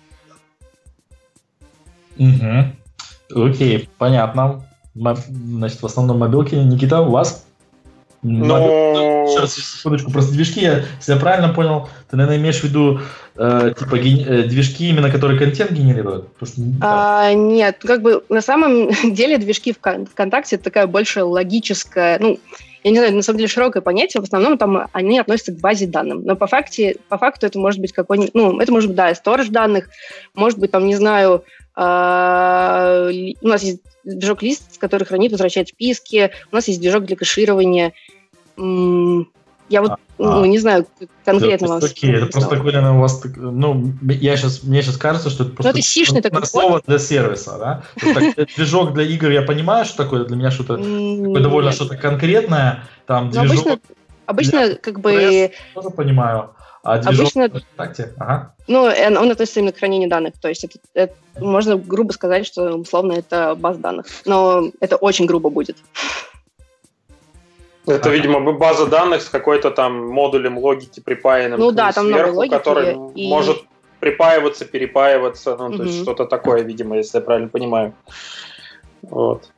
Угу. 2.19 3.47
Окей, 3.47 3.89
понятно. 3.97 4.65
Значит, 4.95 5.83
в 5.83 5.87
основном 5.87 6.19
мобилки. 6.19 6.57
Никита, 6.57 7.01
у 7.01 7.11
вас? 7.11 7.47
Ну... 8.23 9.27
Сейчас, 9.29 9.55
секундочку, 9.55 10.11
просто 10.11 10.33
движки, 10.33 10.61
я, 10.61 10.85
если 10.99 11.13
я 11.13 11.19
правильно 11.19 11.53
понял, 11.53 11.89
ты, 12.09 12.17
наверное, 12.17 12.39
имеешь 12.39 12.61
в 12.61 12.65
виду 12.65 13.01
э, 13.37 13.75
типа 13.77 13.99
ген... 13.99 14.27
э, 14.27 14.43
движки, 14.45 14.89
именно 14.89 15.11
которые 15.11 15.39
контент 15.39 15.73
генерируют? 15.73 16.29
Что, 16.41 16.63
а, 16.81 17.33
нет, 17.35 17.79
как 17.85 18.03
бы 18.03 18.23
на 18.29 18.41
самом 18.41 18.91
деле 19.15 19.39
движки 19.39 19.73
в 19.73 19.79
ВКонтакте 19.79 20.57
это 20.57 20.65
такая 20.65 20.87
больше 20.87 21.25
логическая, 21.25 22.19
ну, 22.21 22.39
я 22.87 22.93
не 22.93 22.99
знаю, 22.99 23.17
на 23.17 23.23
самом 23.23 23.39
деле 23.39 23.49
широкое 23.49 23.83
понятие, 23.83 24.21
в 24.21 24.25
основном 24.25 24.59
там 24.59 24.87
они 24.93 25.19
относятся 25.19 25.51
к 25.51 25.59
базе 25.59 25.89
данных, 25.89 26.19
но 26.25 26.37
по, 26.37 26.47
факте, 26.47 26.99
по 27.09 27.19
факту 27.19 27.45
это 27.45 27.59
может 27.59 27.81
быть 27.81 27.93
какой-нибудь, 27.93 28.33
ну, 28.33 28.61
это 28.61 28.71
может 28.71 28.91
быть, 28.91 28.97
да, 28.97 29.13
сторож 29.17 29.49
данных, 29.49 29.89
может 30.35 30.61
быть, 30.61 30.71
там, 30.71 30.87
не 30.87 30.95
знаю, 30.95 31.43
э, 31.75 31.81
у 33.41 33.49
нас 33.49 33.63
есть 33.65 33.81
движок 34.05 34.41
лист, 34.41 34.79
который 34.79 35.03
хранит, 35.03 35.33
возвращает 35.33 35.71
списки, 35.71 36.31
у 36.53 36.55
нас 36.55 36.69
есть 36.69 36.81
движок 36.81 37.07
для 37.07 37.17
кэширования, 37.17 37.93
я 39.69 39.83
вот, 39.83 39.93
а, 39.93 39.99
ну, 40.19 40.45
не 40.45 40.59
знаю, 40.59 40.87
конкретно 41.25 41.69
вам. 41.69 41.81
Окей, 41.83 42.15
это 42.15 42.27
просто 42.27 42.51
такое, 42.51 42.73
наверное, 42.73 42.99
у 42.99 43.01
вас, 43.01 43.23
ну, 43.37 43.93
я 44.03 44.37
сейчас, 44.37 44.63
мне 44.63 44.83
сейчас 44.83 44.97
кажется, 44.97 45.31
что 45.31 45.45
это 45.45 45.53
просто 45.53 45.73
ну, 45.73 45.79
это 45.79 45.87
сишный 45.87 46.23
такой 46.23 46.47
слово 46.47 46.83
для 46.87 46.99
сервиса, 46.99 47.59
да? 47.59 47.83
Так, 48.15 48.47
движок 48.57 48.95
для 48.95 49.05
игр, 49.05 49.31
я 49.31 49.43
понимаю, 49.43 49.85
что 49.85 49.97
такое, 49.97 50.25
для 50.25 50.37
меня 50.37 50.51
что-то 50.51 50.77
довольно 50.77 51.73
что-то 51.73 51.97
конкретное, 51.97 52.85
там, 53.07 53.31
ну, 53.33 53.43
движок... 53.43 53.81
Обычно, 54.27 54.75
как 54.75 55.01
бы... 55.01 55.53
Тоже 55.75 55.91
понимаю. 55.91 56.51
А 56.83 56.99
движок 56.99 57.33
Обычно, 57.37 57.49
ВКонтакте? 57.49 58.15
Ага. 58.17 58.55
Ну, 58.69 58.83
он 58.85 59.31
относится 59.31 59.59
именно 59.59 59.73
к 59.73 59.79
хранению 59.79 60.09
данных. 60.09 60.35
То 60.41 60.49
есть 60.49 60.63
это, 60.63 60.79
это, 60.95 61.15
можно 61.41 61.77
грубо 61.77 62.13
сказать, 62.13 62.47
что 62.47 62.77
условно 62.77 63.15
это 63.15 63.57
баз 63.57 63.77
данных. 63.79 64.07
Но 64.25 64.71
это 64.79 64.95
очень 64.95 65.27
грубо 65.27 65.51
будет. 65.51 65.77
Это, 67.87 68.11
видимо, 68.11 68.53
база 68.53 68.87
данных 68.87 69.23
с 69.23 69.29
какой-то 69.29 69.71
там 69.71 70.09
модулем 70.09 70.59
логики 70.59 71.01
припаянным 71.01 71.61
ну, 71.61 71.71
да, 71.71 71.93
там 71.93 72.07
сверху, 72.07 72.37
логики, 72.37 72.53
который 72.53 72.97
и... 73.15 73.29
может 73.29 73.65
припаиваться, 74.01 74.65
перепаиваться, 74.65 75.57
ну, 75.57 75.71
то 75.71 75.77
угу. 75.77 75.83
есть 75.85 76.03
что-то 76.03 76.27
такое, 76.27 76.63
видимо, 76.63 76.97
если 76.97 77.19
я 77.19 77.25
правильно 77.25 77.49
понимаю. 77.49 77.95
Вот. 79.03 79.49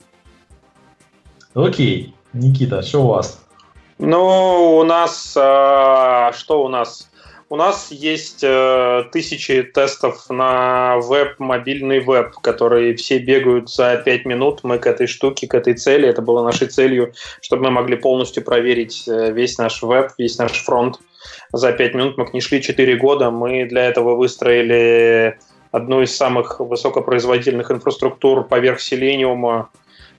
Окей. 1.55 2.15
Никита, 2.35 2.83
что 2.83 3.03
у 3.03 3.07
вас? 3.09 3.43
Ну, 3.99 4.79
у 4.79 4.85
нас... 4.85 5.35
А, 5.37 6.33
что 6.33 6.63
у 6.63 6.69
нас? 6.69 7.11
У 7.51 7.57
нас 7.57 7.91
есть 7.91 8.41
э, 8.43 9.05
тысячи 9.11 9.63
тестов 9.63 10.29
на 10.29 10.99
веб, 10.99 11.39
мобильный 11.39 12.01
веб, 12.01 12.35
которые 12.43 12.95
все 12.95 13.19
бегают 13.19 13.71
за 13.71 13.97
5 13.97 14.27
минут. 14.27 14.61
Мы 14.65 14.79
к 14.79 14.87
этой 14.87 15.07
штуке, 15.07 15.47
к 15.47 15.55
этой 15.55 15.73
цели, 15.73 16.07
это 16.07 16.21
было 16.21 16.45
нашей 16.45 16.67
целью, 16.67 17.15
чтобы 17.41 17.65
мы 17.65 17.71
могли 17.71 17.97
полностью 17.97 18.45
проверить 18.45 19.09
э, 19.09 19.33
весь 19.33 19.57
наш 19.57 19.83
веб, 19.83 20.11
весь 20.19 20.37
наш 20.37 20.63
фронт 20.63 21.01
за 21.51 21.73
5 21.73 21.95
минут. 21.95 22.19
Мы 22.19 22.27
к 22.27 22.35
ней 22.35 22.43
шли 22.43 22.61
4 22.61 22.97
года. 22.97 23.31
Мы 23.31 23.65
для 23.65 23.87
этого 23.87 24.15
выстроили 24.15 25.39
одну 25.73 26.03
из 26.03 26.15
самых 26.15 26.61
высокопроизводительных 26.61 27.71
инфраструктур 27.71 28.47
поверх 28.47 28.79
Selenium, 28.79 29.69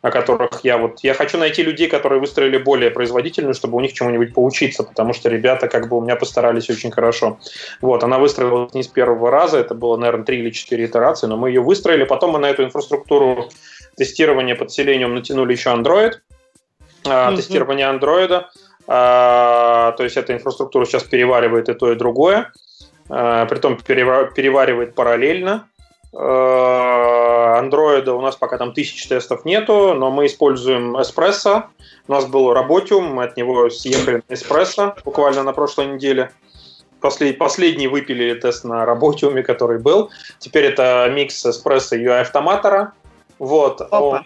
о 0.02 0.12
которых 0.12 0.64
я 0.64 0.78
вот... 0.78 1.00
Я 1.02 1.14
хочу 1.14 1.38
найти 1.38 1.64
людей, 1.64 1.88
которые 1.88 2.20
выстроили 2.20 2.58
более 2.58 2.90
производительную, 2.90 3.54
чтобы 3.54 3.78
у 3.78 3.80
них 3.82 3.94
чему-нибудь 3.94 4.34
поучиться, 4.34 4.84
потому 4.84 5.14
что 5.14 5.30
ребята 5.30 5.68
как 5.68 5.90
бы 5.90 5.98
у 5.98 6.02
меня 6.02 6.16
постарались 6.16 6.70
очень 6.70 6.92
хорошо. 6.92 7.38
Вот, 7.82 8.04
она 8.04 8.18
выстроилась 8.18 8.74
не 8.74 8.84
с 8.84 8.88
первого 8.88 9.30
раза, 9.30 9.58
это 9.60 9.76
было, 9.76 9.98
наверное, 9.98 10.26
три 10.26 10.40
или 10.40 10.52
четыре 10.52 10.86
итерации, 10.86 11.28
но 11.28 11.38
мы 11.38 11.50
ее 11.50 11.62
выстроили. 11.62 12.06
Потом 12.06 12.32
мы 12.32 12.40
на 12.40 12.50
эту 12.50 12.64
инфраструктуру 12.64 13.50
тестирования 13.98 14.56
под 14.56 14.72
селением 14.72 15.16
натянули 15.16 15.52
еще 15.54 15.70
Android, 15.72 16.14
mm-hmm. 17.04 17.36
тестирование 17.36 17.88
андроида. 17.88 18.50
То 18.86 19.98
есть 20.00 20.18
эта 20.18 20.34
инфраструктура 20.34 20.86
сейчас 20.86 21.04
переваривает 21.04 21.70
и 21.70 21.74
то, 21.74 21.92
и 21.92 21.96
другое. 21.96 22.52
А, 23.10 23.46
притом 23.46 23.78
переваривает 23.78 24.96
параллельно. 24.96 25.68
Андроида 26.12 28.14
у 28.14 28.22
нас 28.22 28.36
пока 28.36 28.58
там 28.58 28.74
тысяч 28.74 29.08
тестов 29.08 29.46
нету, 29.46 29.94
но 29.94 30.10
мы 30.10 30.26
используем 30.26 30.98
Espresso. 30.98 31.66
У 32.08 32.12
нас 32.12 32.26
был 32.26 32.54
Работиум, 32.54 33.14
мы 33.14 33.26
от 33.26 33.38
него 33.38 33.70
съехали 33.70 34.24
на 34.28 34.34
Espresso 34.34 34.98
буквально 35.06 35.44
на 35.44 35.54
прошлой 35.54 35.88
неделе. 35.88 36.32
Послед, 37.00 37.38
последний 37.38 37.88
выпили 37.88 38.34
тест 38.34 38.66
на 38.66 38.86
Работиуме, 38.86 39.44
который 39.44 39.80
был. 39.80 40.10
Теперь 40.40 40.66
это 40.66 41.10
микс 41.14 41.46
Espresso 41.46 41.96
и 41.96 42.04
UI 42.04 42.22
автоматора. 42.22 42.94
Вот. 43.38 43.88
Он, 43.92 44.24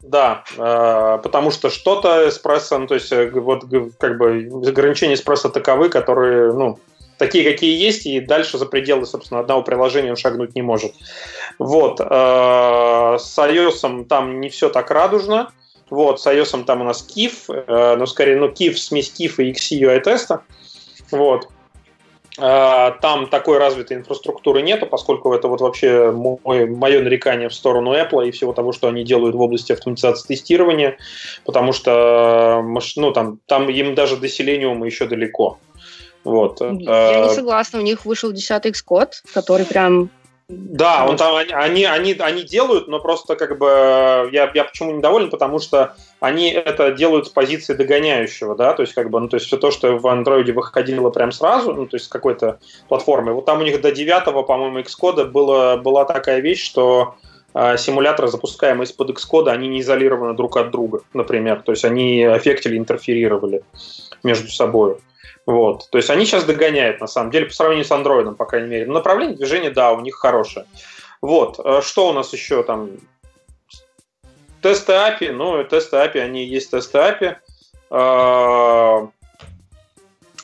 да, 0.00 0.44
э, 0.56 1.18
потому 1.22 1.50
что 1.50 1.70
что-то 1.70 2.28
эспрессо, 2.28 2.78
ну, 2.78 2.86
то 2.86 2.94
есть 2.94 3.12
э, 3.12 3.30
вот 3.30 3.64
как 3.98 4.16
бы 4.16 4.48
ограничения 4.66 5.14
эспрессо 5.14 5.50
таковы, 5.50 5.90
которые, 5.90 6.52
ну, 6.52 6.78
такие, 7.20 7.44
какие 7.44 7.78
есть, 7.78 8.06
и 8.06 8.18
дальше 8.18 8.56
за 8.56 8.64
пределы, 8.64 9.04
собственно, 9.04 9.40
одного 9.40 9.62
приложения 9.62 10.10
он 10.10 10.16
шагнуть 10.16 10.54
не 10.54 10.62
может. 10.62 10.94
Вот. 11.58 12.00
Э, 12.00 13.16
с 13.18 13.38
iOS 13.38 14.06
там 14.06 14.40
не 14.40 14.48
все 14.48 14.70
так 14.70 14.90
радужно. 14.90 15.52
Вот, 15.90 16.20
с 16.20 16.26
iOS 16.26 16.64
там 16.64 16.80
у 16.80 16.84
нас 16.84 17.06
KIF, 17.06 17.32
э, 17.48 17.96
ну, 17.96 18.06
скорее, 18.06 18.36
ну, 18.36 18.48
KIF, 18.48 18.74
смесь 18.74 19.12
KIF 19.16 19.34
и 19.36 19.52
XC 19.52 19.80
UI 19.80 20.00
теста. 20.00 20.40
Вот. 21.10 21.48
Э, 22.38 22.92
там 23.02 23.28
такой 23.28 23.58
развитой 23.58 23.98
инфраструктуры 23.98 24.62
нету, 24.62 24.86
поскольку 24.86 25.34
это 25.34 25.46
вот 25.48 25.60
вообще 25.60 26.10
мой, 26.12 26.64
мое 26.64 27.02
нарекание 27.02 27.50
в 27.50 27.54
сторону 27.54 27.92
Apple 27.92 28.28
и 28.28 28.30
всего 28.30 28.54
того, 28.54 28.72
что 28.72 28.88
они 28.88 29.04
делают 29.04 29.36
в 29.36 29.40
области 29.42 29.72
автоматизации 29.72 30.26
тестирования, 30.26 30.96
потому 31.44 31.72
что 31.72 32.64
ну, 32.96 33.12
там, 33.12 33.40
там 33.44 33.68
им 33.68 33.94
даже 33.94 34.16
до 34.16 34.26
Selenium 34.26 34.86
еще 34.86 35.06
далеко. 35.06 35.58
Вот. 36.24 36.60
Я 36.60 36.70
не 36.70 36.86
э, 36.86 37.34
согласна, 37.34 37.78
у 37.78 37.82
них 37.82 38.04
вышел 38.04 38.32
10 38.32 38.66
Xcode, 38.66 39.12
который 39.32 39.64
прям 39.64 40.10
да, 40.50 41.06
он 41.06 41.16
там, 41.16 41.36
они, 41.36 41.84
они, 41.84 42.14
они 42.14 42.42
делают, 42.42 42.88
но 42.88 42.98
просто 42.98 43.36
как 43.36 43.56
бы 43.58 44.28
я, 44.32 44.50
я 44.52 44.64
почему 44.64 44.92
недоволен, 44.92 45.30
потому 45.30 45.60
что 45.60 45.94
они 46.18 46.50
это 46.50 46.90
делают 46.90 47.28
с 47.28 47.30
позиции 47.30 47.72
догоняющего, 47.74 48.56
да, 48.56 48.72
то 48.72 48.82
есть 48.82 48.92
как 48.94 49.10
бы, 49.10 49.20
ну, 49.20 49.28
то 49.28 49.36
есть 49.36 49.46
все 49.46 49.56
то, 49.58 49.70
что 49.70 49.96
в 49.96 50.06
андроиде 50.08 50.52
выходило 50.52 51.10
прям 51.10 51.30
сразу, 51.30 51.72
ну, 51.72 51.86
то 51.86 51.96
есть 51.96 52.06
с 52.06 52.08
какой-то 52.08 52.58
платформы. 52.88 53.32
Вот 53.32 53.44
там 53.44 53.60
у 53.60 53.62
них 53.62 53.80
до 53.80 53.92
9, 53.92 54.24
по-моему, 54.46 54.80
Xcode 54.80 55.26
было, 55.26 55.76
была 55.76 56.04
такая 56.04 56.40
вещь, 56.40 56.64
что 56.64 57.14
э, 57.54 57.76
симуляторы, 57.76 58.26
запускаемые 58.26 58.86
из-под 58.86 59.10
Xcode, 59.10 59.50
они 59.50 59.68
не 59.68 59.82
изолированы 59.82 60.34
друг 60.34 60.56
от 60.56 60.72
друга, 60.72 61.02
например, 61.14 61.62
то 61.62 61.70
есть 61.70 61.84
они 61.84 62.24
аффектили, 62.24 62.76
интерферировали 62.76 63.62
между 64.24 64.48
собой. 64.48 64.96
Вот. 65.46 65.88
То 65.90 65.98
есть 65.98 66.10
они 66.10 66.24
сейчас 66.26 66.44
догоняют, 66.44 67.00
на 67.00 67.06
самом 67.06 67.30
деле, 67.30 67.46
по 67.46 67.52
сравнению 67.52 67.84
с 67.84 67.90
андроидом, 67.90 68.36
по 68.36 68.44
крайней 68.44 68.68
мере. 68.68 68.86
Но 68.86 68.94
направление 68.94 69.36
движения, 69.36 69.70
да, 69.70 69.92
у 69.92 70.00
них 70.00 70.14
хорошее. 70.14 70.66
Вот. 71.20 71.58
Э, 71.64 71.80
что 71.82 72.08
у 72.08 72.12
нас 72.12 72.32
еще 72.32 72.62
там? 72.62 72.90
Тесты 74.62 74.92
API. 74.92 75.32
Ну, 75.32 75.62
тесты 75.64 75.96
API, 75.96 76.20
они 76.20 76.44
есть 76.44 76.70
тесты 76.70 76.98
API. 76.98 77.36
Э, 77.90 79.06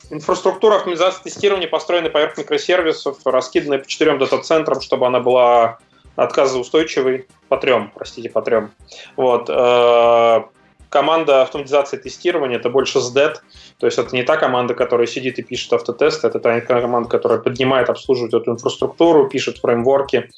инфраструктура 0.09 0.77
оптимизации 0.77 1.23
тестирования 1.23 1.67
построена 1.67 2.09
поверх 2.09 2.37
микросервисов, 2.37 3.19
раскиданная 3.25 3.79
по 3.79 3.87
четырем 3.87 4.17
дата-центрам, 4.17 4.81
чтобы 4.81 5.07
она 5.07 5.19
была 5.19 5.77
отказоустойчивой. 6.15 7.27
По 7.47 7.57
трем, 7.57 7.91
простите, 7.93 8.29
по 8.29 8.41
трем. 8.41 8.71
Вот. 9.15 9.49
Команда 10.89 11.41
автоматизации 11.41 11.97
тестирования 11.97 12.57
это 12.57 12.69
больше 12.69 12.99
SDET, 12.99 13.35
то 13.79 13.85
есть 13.85 13.97
это 13.97 14.15
не 14.15 14.23
та 14.23 14.37
команда, 14.37 14.73
которая 14.73 15.07
сидит 15.07 15.37
и 15.39 15.43
пишет 15.43 15.73
автотест, 15.73 16.23
это 16.23 16.39
та 16.39 16.61
команда, 16.61 17.09
которая 17.09 17.39
поднимает, 17.39 17.89
обслуживает 17.89 18.33
эту 18.33 18.51
инфраструктуру, 18.51 19.27
пишет 19.27 19.57
фреймворки, 19.57 20.29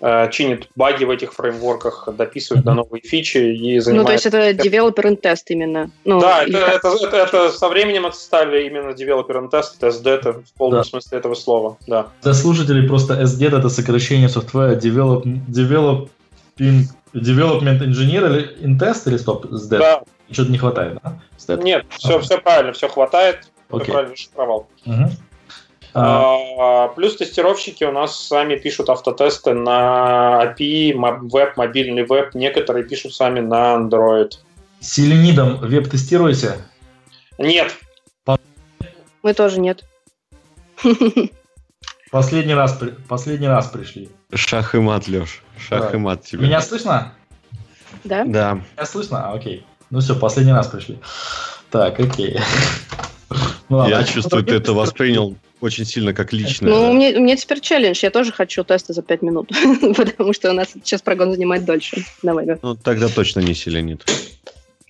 э, 0.00 0.30
чинит 0.30 0.68
баги 0.76 1.04
в 1.04 1.10
этих 1.10 1.32
фреймворках, 1.32 2.08
дописывает 2.16 2.64
до 2.64 2.74
новые 2.74 3.02
фичи 3.02 3.38
и 3.38 3.80
занимается... 3.80 3.92
Ну, 3.92 4.04
то 4.04 4.12
есть 4.12 4.26
это 4.26 4.50
developer 4.50 5.04
and 5.04 5.20
test 5.20 5.44
именно? 5.48 5.90
Ну, 6.04 6.20
да, 6.20 6.44
это, 6.44 6.58
это, 6.58 6.88
это, 7.04 7.16
это 7.16 7.50
со 7.50 7.68
временем 7.68 8.06
это 8.06 8.16
стали 8.16 8.66
именно 8.66 8.90
developer 8.90 9.36
and 9.36 9.50
test, 9.50 9.76
это 9.80 9.88
SDET 9.88 10.44
в 10.44 10.52
полном 10.56 10.80
да. 10.80 10.84
смысле 10.84 11.18
этого 11.18 11.34
слова, 11.34 11.76
да. 11.86 12.08
Для 12.22 12.34
слушателей 12.34 12.86
просто 12.86 13.14
SDET 13.14 13.58
это 13.58 13.68
сокращение 13.68 14.28
software 14.28 14.78
develop, 14.78 15.24
developing 15.48 16.86
Development 17.14 17.80
Engineer 17.80 18.26
или 18.28 18.66
InTest 18.66 19.08
или 19.08 19.16
стоп, 19.16 19.46
SDET? 19.46 19.78
Да. 19.78 20.02
Что-то 20.30 20.50
не 20.50 20.58
хватает, 20.58 20.98
да? 21.02 21.18
SDET? 21.38 21.62
Нет, 21.62 21.86
все, 21.90 22.20
все 22.20 22.38
правильно, 22.38 22.72
все 22.72 22.88
хватает. 22.88 23.50
Okay. 23.70 23.82
Все 23.82 23.92
правильно 23.92 24.16
шифровал. 24.16 24.68
Угу. 24.86 25.10
А, 25.92 26.88
плюс 26.88 27.16
тестировщики 27.16 27.84
у 27.84 27.92
нас 27.92 28.18
сами 28.18 28.56
пишут 28.56 28.90
автотесты 28.90 29.54
на 29.54 30.42
API, 30.44 30.94
веб, 31.28 31.56
мобильный 31.56 32.04
веб. 32.04 32.34
Некоторые 32.34 32.84
пишут 32.84 33.14
сами 33.14 33.40
на 33.40 33.74
Android. 33.74 34.32
С 34.80 34.92
Селенидом 34.92 35.58
веб 35.58 35.88
тестируете? 35.90 36.58
Нет. 37.38 37.76
Мы 39.22 39.34
тоже 39.34 39.60
нет. 39.60 39.84
Последний 42.10 42.54
раз, 42.54 42.78
последний 43.06 43.46
раз 43.46 43.68
пришли. 43.68 44.10
Шах 44.32 44.74
и 44.74 44.78
мат, 44.78 45.08
Леш. 45.08 45.42
Шах 45.58 45.90
да. 45.90 45.96
и 45.96 46.00
мат 46.00 46.24
тебе. 46.24 46.46
Меня 46.46 46.60
слышно? 46.60 47.12
Да. 48.04 48.24
Да. 48.24 48.54
Меня 48.54 48.86
слышно? 48.86 49.28
А, 49.28 49.34
окей. 49.34 49.64
Ну 49.90 50.00
все, 50.00 50.14
последний 50.14 50.52
раз 50.52 50.68
пришли. 50.68 50.98
Так, 51.70 51.98
окей. 51.98 52.38
Ну, 53.68 53.76
ладно, 53.76 53.94
Я 53.94 54.04
чувствую, 54.04 54.44
ты 54.44 54.56
это 54.56 54.72
воспринял 54.72 55.36
очень 55.60 55.84
сильно 55.84 56.12
как 56.12 56.32
личное. 56.32 56.70
Ну, 56.70 56.86
да. 56.86 56.92
мне, 56.92 57.18
мне 57.18 57.36
теперь 57.36 57.60
челлендж. 57.60 58.00
Я 58.02 58.10
тоже 58.10 58.32
хочу 58.32 58.64
тесты 58.64 58.92
за 58.92 59.02
5 59.02 59.22
минут, 59.22 59.50
потому 59.96 60.32
что 60.32 60.50
у 60.50 60.52
нас 60.52 60.68
сейчас 60.72 61.02
прогон 61.02 61.32
занимает 61.32 61.64
дольше. 61.64 62.04
Давай, 62.22 62.46
да. 62.46 62.58
Ну, 62.62 62.74
тогда 62.74 63.08
точно 63.08 63.40
не 63.40 63.54
селенит. 63.54 64.04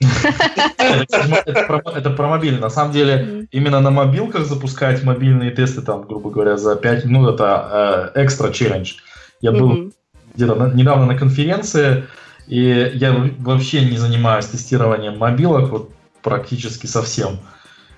Это 0.01 2.11
про 2.11 2.29
мобильный. 2.29 2.61
На 2.61 2.71
самом 2.71 2.93
деле, 2.93 3.47
именно 3.51 3.81
на 3.81 3.91
мобилках 3.91 4.47
запускать 4.47 5.03
мобильные 5.03 5.51
тесты, 5.51 5.83
там, 5.83 6.03
грубо 6.03 6.31
говоря, 6.31 6.57
за 6.57 6.77
5 6.77 7.05
минут, 7.05 7.35
это 7.35 8.12
э, 8.15 8.25
экстра 8.25 8.51
челлендж. 8.51 8.95
Я 9.41 9.53
был 9.53 9.93
где-то 10.35 10.73
недавно 10.75 11.07
на 11.07 11.17
конференции, 11.17 12.05
и 12.47 12.91
я 12.95 13.31
вообще 13.39 13.85
не 13.85 13.97
занимаюсь 13.97 14.47
тестированием 14.47 15.19
мобилок, 15.19 15.71
вот 15.71 15.91
практически 16.23 16.87
совсем. 16.87 17.39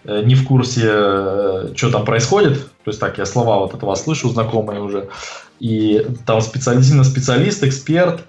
Э, 0.05 0.23
не 0.23 0.35
в 0.35 0.47
курсе, 0.47 0.89
э, 0.89 1.73
что 1.75 1.91
там 1.91 2.05
происходит. 2.05 2.59
То 2.85 2.91
есть 2.91 3.01
так, 3.01 3.19
я 3.19 3.27
слова 3.27 3.59
вот 3.59 3.75
этого 3.75 3.95
слышу, 3.95 4.29
знакомые 4.29 4.81
уже. 4.81 5.09
И 5.61 6.07
там 6.27 6.41
специалист, 6.41 6.93
специалист, 7.05 7.63
эксперт 7.63 8.25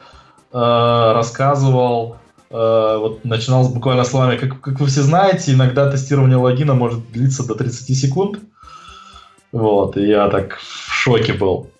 рассказывал, 0.51 2.17
Э, 2.53 2.97
вот 2.99 3.25
начинал 3.25 3.67
буквально 3.69 4.03
словами, 4.03 4.37
как, 4.37 4.61
как 4.61 4.79
вы 4.79 4.85
все 4.85 5.01
знаете, 5.01 5.53
иногда 5.53 5.89
тестирование 5.89 6.37
логина 6.37 6.75
может 6.75 7.11
длиться 7.11 7.45
до 7.45 7.55
30 7.55 7.97
секунд. 7.97 8.39
Вот, 9.51 9.97
и 9.97 10.05
я 10.05 10.29
так 10.29 10.57
в 10.57 10.93
шоке 10.93 11.33
был. 11.33 11.71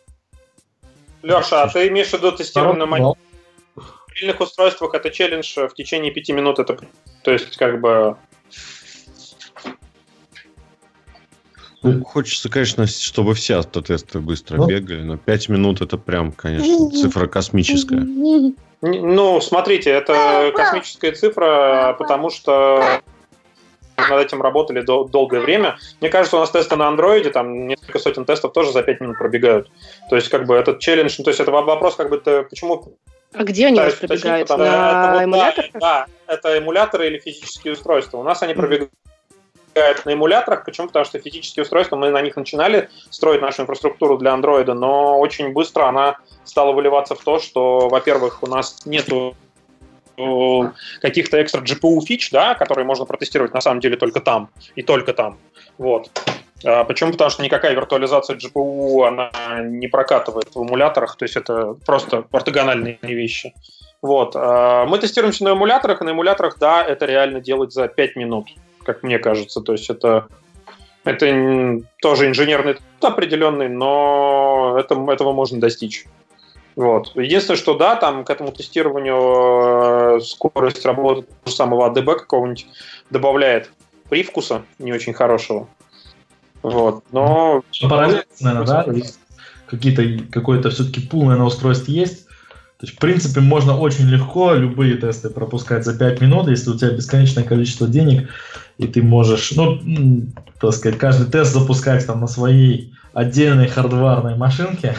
Леша, 1.23 1.63
а 1.63 1.69
ты 1.69 1.87
имеешь 1.87 2.09
в 2.09 2.13
виду 2.13 2.31
тестирование 2.33 2.85
на 2.85 2.85
мобильных 2.85 4.39
устройствах, 4.39 4.93
это 4.93 5.09
челлендж 5.09 5.57
в 5.57 5.73
течение 5.73 6.11
5 6.11 6.29
минут, 6.29 6.59
это, 6.59 6.77
то 7.23 7.31
есть 7.31 7.57
как 7.57 7.79
бы... 7.81 8.17
Ну, 11.81 12.03
хочется, 12.03 12.49
конечно, 12.49 12.87
чтобы 12.87 13.33
все 13.33 13.55
автотесты 13.55 14.19
быстро 14.19 14.57
ну? 14.57 14.67
бегали, 14.67 15.01
но 15.01 15.17
5 15.17 15.49
минут 15.49 15.81
это 15.81 15.97
прям, 15.97 16.31
конечно, 16.31 16.91
цифра 16.91 17.27
космическая. 17.27 17.99
Ну, 18.81 19.41
смотрите, 19.41 19.89
это 19.91 20.51
космическая 20.55 21.13
цифра, 21.13 21.95
потому 21.97 22.29
что 22.29 23.01
над 24.09 24.25
этим 24.25 24.41
работали 24.41 24.81
дол- 24.81 25.07
долгое 25.07 25.39
время. 25.39 25.77
Мне 26.01 26.09
кажется, 26.09 26.37
у 26.37 26.39
нас 26.39 26.51
тесты 26.51 26.75
на 26.75 26.87
андроиде, 26.87 27.29
там 27.29 27.67
несколько 27.67 27.99
сотен 27.99 28.25
тестов 28.25 28.53
тоже 28.53 28.71
за 28.71 28.83
5 28.83 29.01
минут 29.01 29.17
пробегают. 29.17 29.69
То 30.09 30.15
есть, 30.15 30.29
как 30.29 30.45
бы, 30.45 30.55
этот 30.55 30.79
челлендж, 30.79 31.15
ну, 31.17 31.23
то 31.23 31.29
есть, 31.29 31.39
это 31.39 31.51
вопрос, 31.51 31.95
как 31.95 32.09
бы, 32.09 32.17
ты 32.17 32.43
почему... 32.43 32.93
А 33.33 33.43
где 33.43 33.67
они 33.67 33.79
вас 33.79 33.95
пробегают? 33.95 34.47
Потому, 34.47 34.69
на 34.69 35.15
это, 35.15 35.23
эмуляторах? 35.23 35.71
Да, 35.73 35.79
да, 35.79 36.33
это 36.33 36.57
эмуляторы 36.57 37.07
или 37.07 37.17
физические 37.17 37.73
устройства. 37.73 38.17
У 38.19 38.23
нас 38.23 38.43
они 38.43 38.53
пробегают 38.53 38.91
на 40.05 40.13
эмуляторах. 40.13 40.65
Почему? 40.65 40.87
Потому 40.87 41.05
что 41.05 41.19
физические 41.19 41.63
устройства, 41.63 41.95
мы 41.95 42.11
на 42.11 42.21
них 42.21 42.35
начинали 42.35 42.89
строить 43.09 43.41
нашу 43.41 43.63
инфраструктуру 43.63 44.17
для 44.17 44.33
андроида, 44.33 44.75
но 44.75 45.19
очень 45.19 45.51
быстро 45.51 45.85
она 45.87 46.17
стала 46.43 46.73
выливаться 46.73 47.15
в 47.15 47.23
то, 47.23 47.39
что, 47.39 47.89
во-первых, 47.89 48.43
у 48.43 48.47
нас 48.47 48.85
нету 48.85 49.35
каких-то 51.01 51.41
экстра 51.41 51.61
GPU 51.61 52.01
фич, 52.01 52.31
да, 52.31 52.55
которые 52.55 52.85
можно 52.85 53.05
протестировать 53.05 53.53
на 53.53 53.61
самом 53.61 53.79
деле 53.79 53.97
только 53.97 54.19
там 54.19 54.49
и 54.75 54.83
только 54.83 55.13
там. 55.13 55.37
Вот. 55.77 56.09
А 56.65 56.83
почему? 56.83 57.11
Потому 57.11 57.29
что 57.29 57.43
никакая 57.43 57.73
виртуализация 57.73 58.37
GPU 58.37 59.07
она 59.07 59.31
не 59.61 59.87
прокатывает 59.87 60.53
в 60.53 60.63
эмуляторах, 60.63 61.15
то 61.17 61.23
есть 61.23 61.35
это 61.35 61.75
просто 61.85 62.25
ортогональные 62.31 62.99
вещи. 63.01 63.53
Вот. 64.01 64.33
А 64.35 64.85
мы 64.85 64.99
тестируемся 64.99 65.43
на 65.45 65.53
эмуляторах, 65.53 66.01
и 66.01 66.05
на 66.05 66.11
эмуляторах, 66.11 66.57
да, 66.59 66.83
это 66.83 67.05
реально 67.05 67.39
делать 67.39 67.73
за 67.73 67.87
5 67.87 68.15
минут 68.15 68.49
как 68.83 69.03
мне 69.03 69.19
кажется. 69.19 69.61
То 69.61 69.71
есть 69.73 69.89
это, 69.89 70.27
это 71.03 71.81
тоже 72.01 72.27
инженерный 72.27 72.77
определенный, 73.01 73.69
но 73.69 74.75
это, 74.77 74.95
этого 75.11 75.33
можно 75.33 75.59
достичь. 75.59 76.05
Вот. 76.75 77.15
Единственное, 77.15 77.57
что 77.57 77.77
да, 77.77 77.95
там 77.95 78.25
к 78.25 78.29
этому 78.29 78.51
тестированию 78.51 80.17
э, 80.17 80.21
скорость 80.21 80.85
работы 80.85 81.25
самого 81.45 81.89
ADB 81.89 82.15
какого-нибудь 82.15 82.67
добавляет 83.09 83.71
привкуса 84.09 84.63
не 84.79 84.91
очень 84.91 85.13
хорошего. 85.13 85.67
Вот. 86.61 87.03
Но... 87.11 87.63
Параллельно, 87.81 88.23
наверное, 88.39 88.65
да? 88.65 88.85
Какие-то, 89.67 90.03
какое-то 90.31 90.69
все-таки 90.69 91.01
пул, 91.01 91.23
наверное, 91.23 91.47
устройств 91.47 91.87
есть, 91.87 92.27
то 92.83 92.87
есть, 92.87 92.97
в 92.97 92.99
принципе, 92.99 93.39
можно 93.39 93.79
очень 93.79 94.09
легко 94.09 94.53
любые 94.53 94.97
тесты 94.97 95.29
пропускать 95.29 95.85
за 95.85 95.97
5 95.97 96.19
минут, 96.19 96.49
если 96.49 96.69
у 96.69 96.77
тебя 96.77 96.89
бесконечное 96.89 97.45
количество 97.45 97.87
денег, 97.87 98.27
и 98.77 98.87
ты 98.87 99.01
можешь, 99.01 99.53
ну, 99.55 99.79
так 100.59 100.73
сказать, 100.73 100.99
каждый 100.99 101.31
тест 101.31 101.53
запускать 101.53 102.05
там 102.05 102.19
на 102.19 102.27
своей 102.27 102.93
отдельной 103.13 103.69
хардварной 103.69 104.35
машинке. 104.35 104.97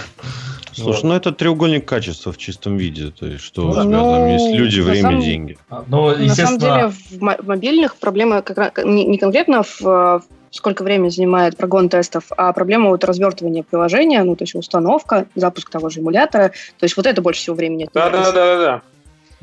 Слушай, 0.75 0.97
вот. 0.97 1.05
ну 1.05 1.15
это 1.15 1.33
треугольник 1.33 1.87
качества 1.87 2.33
в 2.33 2.39
чистом 2.39 2.77
виде. 2.77 3.11
То 3.11 3.27
есть, 3.27 3.45
что 3.45 3.63
ну, 3.63 3.71
у 3.71 3.75
тебя 3.75 4.01
там 4.01 4.29
есть 4.29 4.55
люди, 4.55 4.81
время, 4.81 5.03
самом... 5.03 5.21
деньги. 5.21 5.59
А, 5.71 5.85
ну, 5.87 6.11
естественно... 6.11 6.51
На 6.53 6.59
самом 6.59 6.93
деле 7.21 7.39
в 7.39 7.47
мобильных 7.47 7.97
проблема 7.97 8.43
как 8.43 8.59
раз 8.59 8.73
не 8.85 9.19
конкретно 9.19 9.63
в 9.63 10.23
сколько 10.55 10.85
времени 10.85 11.09
занимает 11.09 11.57
прогон 11.57 11.89
тестов, 11.89 12.27
а 12.37 12.53
проблема 12.53 12.91
вот 12.91 13.03
развертывания 13.03 13.65
приложения, 13.65 14.23
ну, 14.23 14.37
то 14.37 14.45
есть 14.45 14.55
установка, 14.55 15.27
запуск 15.35 15.69
того 15.69 15.89
же 15.89 15.99
эмулятора, 15.99 16.53
то 16.79 16.85
есть 16.85 16.97
вот 16.97 17.07
это 17.07 17.21
больше 17.21 17.41
всего 17.41 17.57
времени 17.57 17.89
Да, 17.93 18.09
да, 18.09 18.23
да, 18.23 18.33
да, 18.33 18.59
да. 18.59 18.83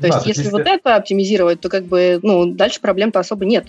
То 0.00 0.06
есть, 0.06 0.26
если 0.26 0.50
вот 0.50 0.62
это 0.66 0.96
оптимизировать, 0.96 1.60
то 1.60 1.68
как 1.68 1.84
бы, 1.84 2.18
ну, 2.22 2.46
дальше 2.46 2.80
проблем-то 2.80 3.20
особо 3.20 3.44
нет. 3.44 3.66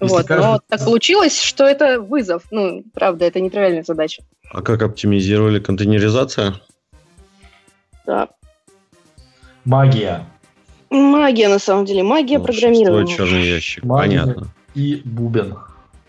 Если 0.00 0.14
вот, 0.14 0.26
каждый... 0.26 0.44
но 0.44 0.60
так 0.68 0.84
получилось, 0.84 1.40
что 1.40 1.64
это 1.64 2.00
вызов. 2.00 2.44
Ну, 2.52 2.84
правда, 2.94 3.24
это 3.24 3.40
нетривиальная 3.40 3.82
задача. 3.82 4.22
А 4.52 4.62
как 4.62 4.82
оптимизировали 4.82 5.58
контейнеризация? 5.58 6.54
Да. 8.08 8.30
Магия. 9.66 10.24
Магия, 10.88 11.48
на 11.48 11.58
самом 11.58 11.84
деле. 11.84 12.02
Магия 12.02 12.38
ну, 12.38 12.44
программирования. 12.44 13.14
черный 13.14 13.46
ящик. 13.46 13.84
Магия 13.84 14.20
Понятно. 14.20 14.48
И 14.74 15.02
бубен. 15.04 15.58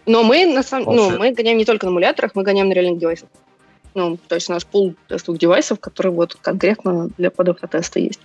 Но 0.06 0.24
мы, 0.24 0.46
на 0.46 0.64
самом, 0.64 0.96
ну, 0.96 1.18
мы 1.18 1.34
гоняем 1.34 1.58
не 1.58 1.66
только 1.66 1.86
на 1.86 1.90
эмуляторах, 1.90 2.36
мы 2.36 2.44
гоняем 2.44 2.70
на 2.70 2.74
реальных 2.74 3.00
девайсах. 3.00 3.28
Ну, 3.96 4.18
то 4.30 4.36
есть 4.36 4.50
у 4.50 4.54
нас 4.54 4.64
пул 4.64 4.96
тестовых 5.10 5.42
девайсов, 5.42 5.82
которые 5.82 6.14
вот 6.14 6.36
конкретно 6.42 7.10
для 7.18 7.32
под 7.32 7.60
теста 7.70 8.00
есть. 8.00 8.22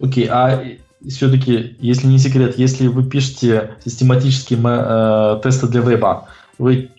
Окей, 0.00 0.26
okay, 0.26 0.28
а 0.28 0.64
все-таки, 1.08 1.76
если 1.78 2.08
не 2.08 2.18
секрет, 2.18 2.58
если 2.58 2.88
вы 2.88 3.08
пишете 3.08 3.76
систематические 3.84 4.58
э, 4.60 5.40
тесты 5.44 5.68
для 5.68 5.82
веба, 5.82 6.28
вы 6.58 6.90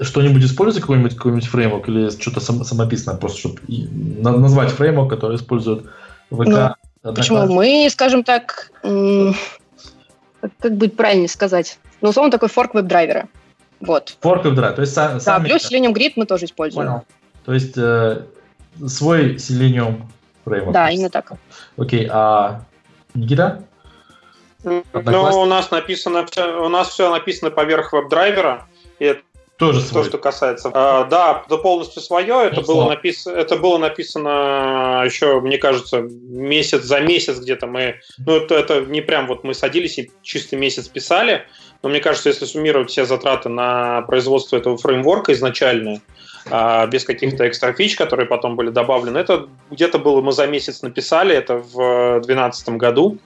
что-нибудь 0.00 0.44
используете, 0.44 0.80
какой-нибудь 0.80 1.16
какой 1.16 1.40
фреймворк 1.40 1.88
или 1.88 2.10
что-то 2.10 2.40
сам, 2.40 2.64
самописное, 2.64 3.16
просто 3.16 3.38
чтобы 3.38 3.60
назвать 3.68 4.70
фреймворк, 4.70 5.10
который 5.10 5.36
использует 5.36 5.84
ВК? 6.30 6.76
Ну, 7.02 7.14
почему? 7.14 7.46
Мы, 7.46 7.88
скажем 7.90 8.24
так, 8.24 8.72
как, 8.82 10.76
быть 10.76 10.96
правильно 10.96 11.28
сказать? 11.28 11.78
Ну, 12.00 12.10
условно, 12.10 12.30
такой 12.30 12.48
форк 12.48 12.74
веб-драйвера. 12.74 13.28
Вот. 13.80 14.16
Форк 14.20 14.44
веб-драйвер. 14.44 14.76
То 14.76 14.82
есть 14.82 14.94
сами... 14.94 15.18
Да, 15.18 15.40
плюс 15.40 15.70
Selenium 15.70 15.94
Grid 15.94 16.12
мы 16.16 16.26
тоже 16.26 16.46
используем. 16.46 16.86
Понял. 16.86 17.04
То 17.44 17.54
есть 17.54 17.76
э, 17.76 18.22
свой 18.86 19.36
Selenium 19.36 20.02
фреймворк. 20.44 20.72
Да, 20.72 20.90
именно 20.90 21.10
так. 21.10 21.32
Окей, 21.76 22.08
а 22.10 22.62
Никита? 23.14 23.64
Ну, 24.62 24.84
у 24.92 25.46
нас 25.46 25.70
написано, 25.70 26.26
у 26.62 26.68
нас 26.68 26.88
все 26.88 27.10
написано 27.10 27.50
поверх 27.50 27.92
веб-драйвера, 27.94 28.66
и 28.98 29.06
это 29.06 29.22
тоже 29.60 29.82
свой. 29.82 30.04
То, 30.04 30.08
что 30.08 30.18
касается. 30.18 30.70
А, 30.72 31.04
да, 31.04 31.44
это 31.46 31.58
полностью 31.58 32.00
свое. 32.00 32.48
Это 32.50 32.62
было, 32.62 32.88
напис... 32.88 33.26
это 33.26 33.56
было 33.56 33.76
написано 33.76 35.02
еще, 35.04 35.40
мне 35.40 35.58
кажется, 35.58 36.00
месяц 36.00 36.82
за 36.82 37.00
месяц 37.00 37.38
где-то 37.38 37.66
мы. 37.66 38.00
Ну, 38.18 38.36
это, 38.36 38.54
это 38.54 38.80
не 38.80 39.02
прям 39.02 39.26
вот 39.26 39.44
мы 39.44 39.52
садились 39.52 39.98
и 39.98 40.10
чистый 40.22 40.58
месяц 40.58 40.88
писали. 40.88 41.44
Но 41.82 41.90
мне 41.90 42.00
кажется, 42.00 42.30
если 42.30 42.46
суммировать 42.46 42.88
все 42.90 43.04
затраты 43.04 43.50
на 43.50 44.00
производство 44.02 44.56
этого 44.56 44.78
фреймворка 44.78 45.34
изначально, 45.34 46.00
а, 46.50 46.86
без 46.86 47.04
каких-то 47.04 47.46
экстра 47.46 47.74
фич, 47.74 47.96
которые 47.96 48.26
потом 48.26 48.56
были 48.56 48.70
добавлены, 48.70 49.18
это 49.18 49.46
где-то 49.70 49.98
было 49.98 50.22
мы 50.22 50.32
за 50.32 50.46
месяц 50.46 50.80
написали, 50.80 51.36
это 51.36 51.56
в 51.56 52.20
2012 52.20 52.68
году. 52.70 53.18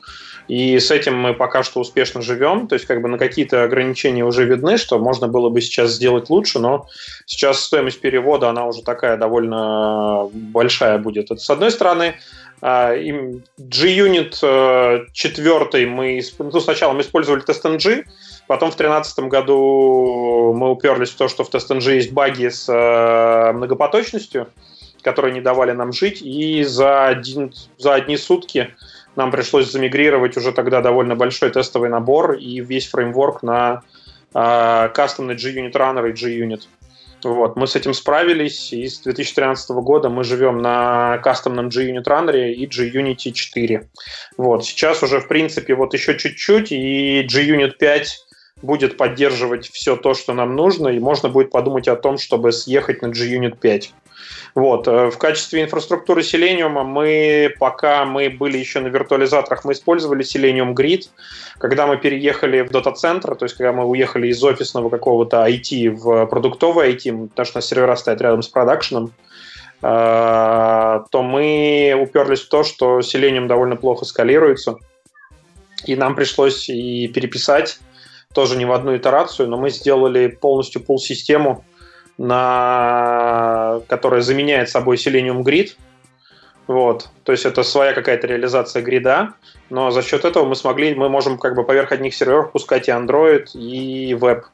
И 0.49 0.79
с 0.79 0.91
этим 0.91 1.19
мы 1.19 1.33
пока 1.33 1.62
что 1.62 1.81
успешно 1.81 2.21
живем. 2.21 2.69
То 2.69 2.75
есть, 2.75 2.87
как 2.87 3.01
бы 3.01 3.09
на 3.09 3.19
какие-то 3.19 3.65
ограничения 3.65 4.25
уже 4.25 4.45
видны, 4.45 4.77
что 4.77 4.99
можно 4.99 5.27
было 5.27 5.49
бы 5.49 5.61
сейчас 5.61 5.93
сделать 5.93 6.29
лучше, 6.29 6.59
но 6.59 6.87
сейчас 7.27 7.61
стоимость 7.61 8.01
перевода, 8.01 8.51
она 8.51 8.66
уже 8.66 8.83
такая 8.83 9.16
довольно 9.16 10.29
большая 10.33 10.99
будет. 10.99 11.31
Это, 11.31 11.41
с 11.41 11.49
одной 11.49 11.71
стороны, 11.71 12.16
а, 12.61 12.95
G-Unit 12.95 14.31
4 15.12 15.69
э, 15.73 15.87
мы... 15.87 16.23
Ну, 16.39 16.61
сначала 16.61 16.93
мы 16.93 17.03
использовали 17.03 17.45
TestNG, 17.45 18.05
потом 18.47 18.71
в 18.71 18.77
2013 18.77 19.19
году 19.31 20.55
мы 20.57 20.71
уперлись 20.71 21.11
в 21.11 21.16
то, 21.16 21.29
что 21.29 21.45
в 21.45 21.53
TestNG 21.53 21.97
есть 21.97 22.12
баги 22.12 22.49
с 22.49 22.69
э, 22.69 23.53
многопоточностью, 23.53 24.49
которые 25.03 25.35
не 25.35 25.41
давали 25.41 25.73
нам 25.73 25.93
жить, 25.93 26.23
и 26.23 26.62
за, 26.65 27.07
один, 27.07 27.53
за 27.79 27.95
одни 27.95 28.16
сутки 28.16 28.75
нам 29.16 29.31
пришлось 29.31 29.70
замигрировать 29.70 30.36
уже 30.36 30.53
тогда 30.53 30.81
довольно 30.81 31.15
большой 31.15 31.51
тестовый 31.51 31.89
набор 31.89 32.32
и 32.32 32.61
весь 32.61 32.89
фреймворк 32.89 33.43
на 33.43 33.82
э, 34.35 34.89
кастомный 34.95 35.35
G-Unit 35.35 35.73
Runner 35.73 36.09
и 36.09 36.12
G-Unit. 36.12 36.62
Вот, 37.24 37.57
мы 37.57 37.66
с 37.66 37.74
этим 37.74 37.95
справились, 37.95 38.73
и 38.73 38.86
с 38.86 39.01
2013 39.01 39.70
года 39.70 40.11
мы 40.11 40.24
живем 40.24 40.59
на 40.59 41.19
кастомном 41.19 41.70
G-Unit 41.70 42.05
Runner 42.05 42.53
и 42.53 42.66
G-Unity 42.66 43.32
4. 43.32 43.89
Вот, 44.36 44.65
сейчас 44.66 45.03
уже, 45.03 45.20
в 45.20 45.28
принципе, 45.28 45.74
вот 45.74 45.95
еще 45.95 46.19
чуть-чуть, 46.19 46.70
и 46.70 47.23
G-Unit 47.23 47.77
5 47.78 48.27
будет 48.61 48.97
поддерживать 48.97 49.70
все 49.70 49.97
то, 49.97 50.15
что 50.15 50.35
нам 50.35 50.55
нужно, 50.55 50.89
и 50.89 50.99
можно 50.99 51.28
будет 51.31 51.51
подумать 51.51 51.89
о 51.89 51.97
том, 51.97 52.19
чтобы 52.19 52.53
съехать 52.53 53.01
на 53.01 53.09
G-Unit 53.09 53.59
5. 53.59 53.93
Вот. 54.55 54.86
Э, 54.86 55.10
в 55.10 55.18
качестве 55.18 55.62
инфраструктуры 55.62 56.22
Selenium 56.22 56.82
мы, 56.85 57.52
пока 57.59 58.05
мы 58.05 58.31
были 58.31 58.59
еще 58.59 58.81
на 58.81 58.89
виртуализаторах, 58.89 59.64
мы 59.64 59.72
использовали 59.72 60.24
Selenium 60.24 60.74
Grid. 60.74 61.09
Когда 61.59 61.86
мы 61.86 61.97
переехали 61.97 62.60
в 62.60 62.70
дата-центр, 62.70 63.35
то 63.35 63.44
есть 63.44 63.56
когда 63.56 63.72
мы 63.72 63.85
уехали 63.85 64.28
из 64.28 64.43
офисного 64.43 64.90
какого-то 64.90 65.44
IT 65.47 65.90
в 65.90 66.26
продуктовый 66.26 66.94
IT, 66.94 67.28
потому 67.31 67.47
что 67.47 67.56
у 67.56 67.59
нас 67.59 67.66
сервера 67.66 67.97
стоят 67.97 68.20
рядом 68.20 68.43
с 68.43 68.48
продакшеном, 68.48 69.12
э, 69.82 71.01
то 71.10 71.22
мы 71.22 71.97
уперлись 72.01 72.43
в 72.43 72.48
то, 72.48 72.62
что 72.62 73.01
Selenium 73.01 73.48
довольно 73.48 73.74
плохо 73.74 74.05
скалируется, 74.05 74.76
и 75.85 75.97
нам 75.97 76.14
пришлось 76.14 76.68
и 76.68 77.09
переписать 77.09 77.78
тоже 78.32 78.56
не 78.56 78.64
в 78.64 78.72
одну 78.72 78.97
итерацию, 78.97 79.48
но 79.48 79.56
мы 79.56 79.70
сделали 79.70 80.26
полностью 80.26 80.82
пул-систему, 80.82 81.64
на... 82.19 83.81
которая 83.89 84.20
заменяет 84.20 84.69
собой 84.69 84.97
Selenium 84.97 85.43
Grid. 85.43 85.77
Вот. 86.66 87.11
То 87.24 87.32
есть 87.32 87.45
это 87.45 87.62
своя 87.62 87.93
какая-то 87.93 88.27
реализация 88.27 88.82
грида, 88.82 89.35
но 89.70 89.91
за 89.91 90.03
счет 90.03 90.24
этого 90.24 90.47
мы 90.47 90.57
смогли, 90.57 90.95
мы 90.95 91.09
можем 91.09 91.39
как 91.39 91.55
бы 91.55 91.65
поверх 91.65 91.93
одних 91.93 92.15
серверов 92.15 92.53
пускать 92.53 92.89
и 92.89 92.93
Android, 92.93 93.47
и 93.55 94.15
веб. 94.15 94.45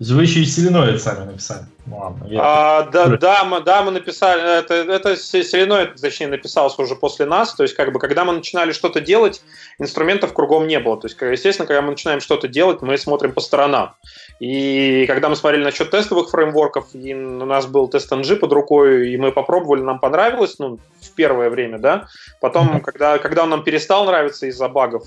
Вы 0.00 0.22
еще 0.22 0.40
и 0.40 0.44
Селеноид 0.44 1.02
сами 1.02 1.24
написали. 1.24 1.64
Ну, 1.86 1.98
ладно, 1.98 2.26
я... 2.28 2.40
а, 2.42 2.82
да, 2.84 3.16
да, 3.16 3.44
мы, 3.44 3.60
да, 3.62 3.82
мы 3.82 3.90
написали, 3.90 4.58
это, 4.58 4.74
это 4.74 5.16
Селеноид, 5.16 5.96
точнее, 6.00 6.28
написался 6.28 6.82
уже 6.82 6.94
после 6.94 7.26
нас, 7.26 7.54
то 7.54 7.62
есть, 7.62 7.74
как 7.74 7.92
бы, 7.92 7.98
когда 7.98 8.24
мы 8.24 8.34
начинали 8.34 8.72
что-то 8.72 9.00
делать, 9.00 9.42
инструментов 9.78 10.34
кругом 10.34 10.66
не 10.66 10.78
было, 10.78 11.00
то 11.00 11.06
есть, 11.08 11.18
естественно, 11.20 11.66
когда 11.66 11.82
мы 11.82 11.90
начинаем 11.90 12.20
что-то 12.20 12.46
делать, 12.46 12.82
мы 12.82 12.98
смотрим 12.98 13.32
по 13.32 13.40
сторонам, 13.40 13.94
и 14.38 15.06
когда 15.06 15.30
мы 15.30 15.36
смотрели 15.36 15.64
насчет 15.64 15.90
тестовых 15.90 16.28
фреймворков, 16.28 16.94
и 16.94 17.14
у 17.14 17.46
нас 17.46 17.66
был 17.66 17.88
тест 17.88 18.12
NG 18.12 18.36
под 18.36 18.52
рукой, 18.52 19.10
и 19.10 19.16
мы 19.16 19.32
попробовали, 19.32 19.80
нам 19.80 19.98
понравилось, 19.98 20.58
ну, 20.58 20.78
в 21.00 21.10
первое 21.14 21.48
время, 21.48 21.78
да, 21.78 22.08
потом, 22.40 22.68
mm-hmm. 22.68 22.80
когда, 22.82 23.18
когда 23.18 23.44
он 23.44 23.50
нам 23.50 23.64
перестал 23.64 24.04
нравиться 24.04 24.46
из-за 24.46 24.68
багов, 24.68 25.04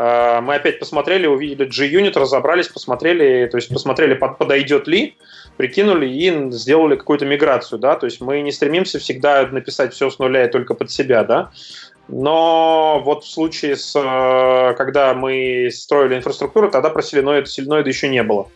мы 0.00 0.54
опять 0.54 0.78
посмотрели, 0.78 1.26
увидели 1.26 1.66
G-Unit, 1.66 2.18
разобрались, 2.18 2.68
посмотрели, 2.68 3.46
то 3.46 3.58
есть 3.58 3.68
посмотрели, 3.68 4.14
подойдет 4.14 4.86
ли, 4.86 5.16
прикинули 5.58 6.08
и 6.08 6.50
сделали 6.52 6.96
какую-то 6.96 7.26
миграцию, 7.26 7.78
да, 7.78 7.96
то 7.96 8.06
есть 8.06 8.20
мы 8.20 8.40
не 8.40 8.50
стремимся 8.50 8.98
всегда 8.98 9.46
написать 9.46 9.92
все 9.92 10.08
с 10.08 10.18
нуля 10.18 10.46
и 10.46 10.50
только 10.50 10.72
под 10.72 10.90
себя, 10.90 11.22
да, 11.24 11.50
но 12.10 13.00
вот 13.04 13.24
в 13.24 13.30
случае 13.30 13.76
с, 13.76 13.94
э, 13.94 14.74
когда 14.76 15.14
мы 15.14 15.70
строили 15.72 16.16
инфраструктуру, 16.16 16.70
тогда 16.70 16.90
про 16.90 17.02
Селеноид, 17.02 17.48
Селеноида 17.48 17.88
еще 17.88 18.08
не 18.08 18.22
было. 18.22 18.48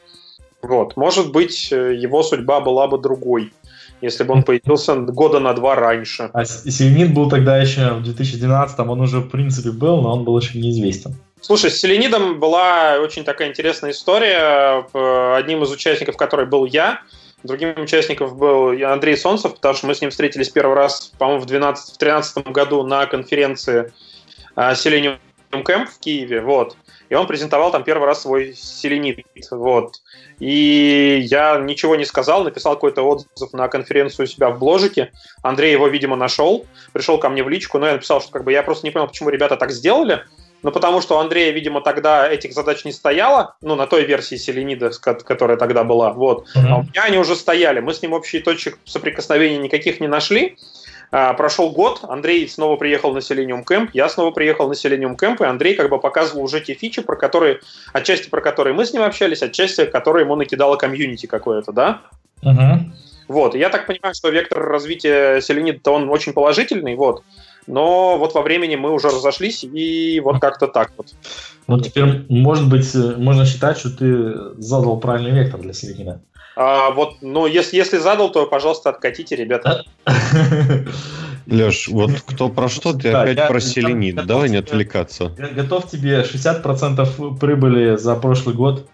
Вот. 0.63 0.97
Может 0.97 1.31
быть, 1.31 1.71
его 1.71 2.23
судьба 2.23 2.61
была 2.61 2.89
бы 2.89 2.99
другой, 2.99 3.53
если 4.01 4.25
бы 4.25 4.35
он 4.35 4.43
появился 4.43 4.97
года 4.97 5.39
на 5.39 5.53
два 5.53 5.75
раньше. 5.75 6.31
А 6.33 6.45
Селенит 6.45 7.15
был 7.15 7.29
тогда 7.29 7.59
еще 7.59 7.95
в 7.95 8.03
2012, 8.03 8.79
он 8.81 9.01
уже 9.01 9.21
в 9.21 9.29
принципе 9.29 9.71
был, 9.71 10.01
но 10.01 10.15
он 10.15 10.25
был 10.25 10.39
еще 10.39 10.59
неизвестен. 10.59 11.15
Слушай, 11.47 11.71
с 11.71 11.79
Селенидом 11.79 12.41
была 12.41 12.97
очень 13.01 13.23
такая 13.23 13.51
интересная 13.51 13.91
история. 13.91 14.87
Одним 15.37 15.63
из 15.63 15.71
участников 15.71 16.17
которой 16.17 16.47
был 16.47 16.65
я, 16.65 17.03
другим 17.43 17.79
участником 17.79 18.35
был 18.35 18.71
Андрей 18.83 19.15
Солнцев, 19.15 19.55
потому 19.57 19.75
что 19.75 19.87
мы 19.87 19.95
с 19.95 20.01
ним 20.01 20.09
встретились 20.09 20.49
первый 20.49 20.75
раз, 20.75 21.13
по-моему, 21.19 21.43
в 21.43 21.47
2013 21.47 22.47
году 22.47 22.83
на 22.85 23.05
конференции 23.05 23.93
а, 24.57 24.73
Selenium 24.73 25.19
Camp 25.51 25.85
в 25.85 25.99
Киеве. 25.99 26.41
Вот. 26.41 26.79
И 27.11 27.15
он 27.15 27.27
презентовал 27.27 27.71
там 27.71 27.85
первый 27.85 28.07
раз 28.07 28.23
свой 28.23 28.55
селенит. 28.55 29.27
Вот. 29.51 29.97
И 30.39 31.27
я 31.29 31.59
ничего 31.59 31.95
не 31.95 32.07
сказал, 32.07 32.45
написал 32.45 32.77
какой-то 32.77 33.03
отзыв 33.03 33.53
на 33.53 33.69
конференцию 33.69 34.25
у 34.25 34.29
себя 34.29 34.49
в 34.49 34.59
бложике. 34.59 35.13
Андрей 35.43 35.73
его, 35.73 35.89
видимо, 35.89 36.17
нашел, 36.17 36.65
пришел 36.95 37.19
ко 37.19 37.29
мне 37.29 37.45
в 37.45 37.51
личку, 37.51 37.79
но 37.79 37.89
я 37.89 37.93
написал, 37.93 38.23
что 38.23 38.33
как 38.33 38.45
бы 38.45 38.53
я 38.53 38.63
просто 38.63 38.87
не 38.87 38.93
понял, 38.93 39.09
почему 39.09 39.29
ребята 39.29 39.59
так 39.59 39.73
сделали. 39.73 40.25
Ну, 40.65 40.73
потому 40.73 41.03
что 41.03 41.17
у 41.17 41.19
Андрея, 41.19 41.53
видимо, 41.53 41.83
тогда 41.83 42.27
этих 42.27 42.55
задач 42.55 42.87
не 42.87 42.93
стояло, 42.93 43.55
ну, 43.61 43.75
на 43.77 43.87
той 43.87 44.07
версии 44.07 44.37
Селенида, 44.37 44.91
которая 44.99 45.59
тогда 45.59 45.85
была, 45.85 46.15
вот. 46.15 46.47
Mm-hmm. 46.57 46.69
А 46.71 46.77
у 46.79 46.83
меня 46.85 47.03
они 47.05 47.19
уже 47.19 47.37
стояли. 47.37 47.81
Мы 47.81 47.93
с 47.93 48.01
ним 48.01 48.15
общие 48.15 48.41
точек 48.41 48.79
соприкосновения 48.87 49.59
никаких 49.59 50.01
не 50.01 50.09
нашли. 50.09 50.57
А, 51.13 51.35
прошел 51.35 51.71
год, 51.71 52.01
Андрей 52.03 52.49
снова 52.49 52.77
приехал 52.77 53.13
на 53.13 53.19
Selenium 53.19 53.63
Camp, 53.63 53.91
я 53.93 54.09
снова 54.09 54.31
приехал 54.31 54.67
на 54.67 54.73
Selenium 54.73 55.19
Camp, 55.19 55.37
и 55.43 55.45
Андрей 55.45 55.75
как 55.75 55.91
бы 55.91 56.01
показывал 56.01 56.43
уже 56.43 56.63
те 56.63 56.73
фичи, 56.73 57.03
про 57.03 57.15
которые, 57.15 57.61
отчасти 57.93 58.31
про 58.31 58.41
которые 58.41 58.73
мы 58.73 58.87
с 58.87 58.95
ним 58.95 59.03
общались, 59.03 59.43
отчасти 59.43 59.85
которые 59.85 60.25
ему 60.25 60.35
накидало 60.35 60.77
комьюнити 60.77 61.27
какое-то, 61.27 61.73
да? 61.73 62.01
Uh-huh. 62.43 62.79
Вот, 63.29 63.55
я 63.55 63.69
так 63.69 63.87
понимаю, 63.87 64.15
что 64.15 64.31
вектор 64.31 64.63
развития 64.67 65.41
Селенида, 65.43 65.91
он 65.91 66.09
очень 66.09 66.33
положительный, 66.33 66.95
вот 66.95 67.23
но 67.67 68.19
вот 68.19 68.35
во 68.35 68.43
времени 68.43 68.77
мы 68.77 68.93
уже 68.93 69.09
разошлись, 69.09 69.65
и 69.65 70.21
вот 70.21 70.41
как-то 70.41 70.67
так 70.67 70.93
вот. 70.97 71.15
Ну, 71.67 71.81
теперь, 71.81 72.27
может 72.29 72.69
быть, 72.69 72.95
э, 72.95 73.15
можно 73.17 73.47
считать, 73.47 73.79
что 73.79 73.91
ты 73.91 74.61
задал 74.61 74.99
правильный 74.99 75.31
вектор 75.31 75.61
для 75.61 75.73
Селенина. 75.73 76.21
А, 76.57 76.91
вот, 76.91 77.17
ну, 77.23 77.47
если, 77.47 77.77
если 77.77 77.99
задал, 77.99 78.31
то, 78.31 78.47
пожалуйста, 78.47 78.91
откатите, 78.91 79.35
ребята. 79.35 79.85
Леш, 81.47 81.89
вот 81.89 82.13
кто 82.27 82.49
про 82.49 82.69
что, 82.69 82.93
ты 82.93 83.13
да, 83.13 83.23
опять 83.23 83.37
я, 83.37 83.47
про 83.47 83.61
селенит. 83.61 84.25
Давай 84.27 84.49
не 84.49 84.59
отвлекаться. 84.59 85.33
Я 85.37 85.49
готов 85.49 85.91
тебе 85.91 86.23
60% 86.23 87.39
прибыли 87.39 87.97
за 87.97 88.15
прошлый 88.17 88.55
год 88.55 88.87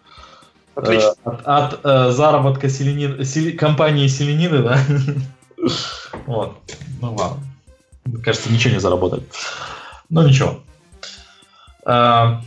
Отлично. 0.75 1.15
Э, 1.25 1.31
от, 1.31 1.47
от 1.47 1.81
э, 1.85 2.11
заработка 2.13 2.69
селенин, 2.69 3.25
сел, 3.25 3.57
компании 3.57 4.07
Селениды, 4.07 4.63
да? 4.63 4.79
вот. 6.27 6.57
Ну 7.01 7.15
ладно 7.15 7.50
кажется, 8.23 8.53
ничего 8.53 8.75
не 8.75 8.81
заработали. 8.81 9.23
Но 10.09 10.27
ничего. 10.27 10.61
А, 11.85 12.43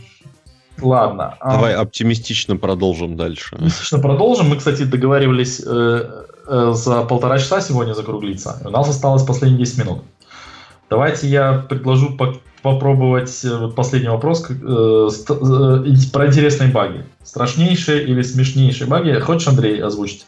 ладно. 0.80 1.36
А 1.40 1.52
Давай 1.52 1.74
оптимистично 1.74 2.56
продолжим 2.56 3.16
дальше. 3.16 3.54
Оптимистично 3.54 3.98
продолжим. 3.98 4.48
Мы, 4.48 4.56
кстати, 4.56 4.82
договаривались 4.82 5.60
э, 5.64 6.24
э, 6.46 6.72
за 6.74 7.02
полтора 7.02 7.38
часа 7.38 7.60
сегодня 7.60 7.94
закруглиться. 7.94 8.60
У 8.64 8.70
нас 8.70 8.88
осталось 8.88 9.22
последние 9.22 9.64
10 9.64 9.78
минут. 9.78 10.02
Давайте 10.90 11.28
я 11.28 11.64
предложу 11.68 12.16
по 12.16 12.34
попробовать 12.64 13.44
э, 13.44 13.54
вот 13.58 13.74
последний 13.74 14.08
вопрос 14.08 14.46
э, 14.48 14.54
э, 14.54 16.10
про 16.12 16.26
интересные 16.26 16.70
баги. 16.70 17.04
Страшнейшие 17.22 18.04
или 18.04 18.22
смешнейшие 18.22 18.88
баги? 18.88 19.20
Хочешь, 19.20 19.48
Андрей, 19.48 19.82
озвучить? 19.82 20.26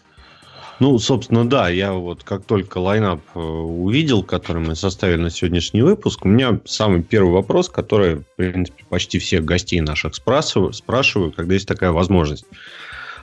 Ну, 0.79 0.99
собственно, 0.99 1.49
да, 1.49 1.71
я 1.71 1.93
вот 1.93 2.23
как 2.23 2.45
только 2.45 2.79
лайнап 2.79 3.21
э, 3.35 3.39
увидел, 3.39 4.23
который 4.23 4.61
мы 4.63 4.77
составили 4.77 5.17
на 5.17 5.31
сегодняшний 5.31 5.81
выпуск, 5.81 6.25
у 6.25 6.29
меня 6.29 6.61
самый 6.67 7.03
первый 7.03 7.33
вопрос, 7.33 7.71
который, 7.71 8.17
в 8.17 8.25
принципе, 8.37 8.85
почти 8.89 9.19
всех 9.19 9.45
гостей 9.45 9.81
наших 9.81 10.15
спрашиваю, 10.15 10.75
спрашиваю 10.75 11.33
когда 11.33 11.55
есть 11.55 11.67
такая 11.67 11.93
возможность. 11.93 12.45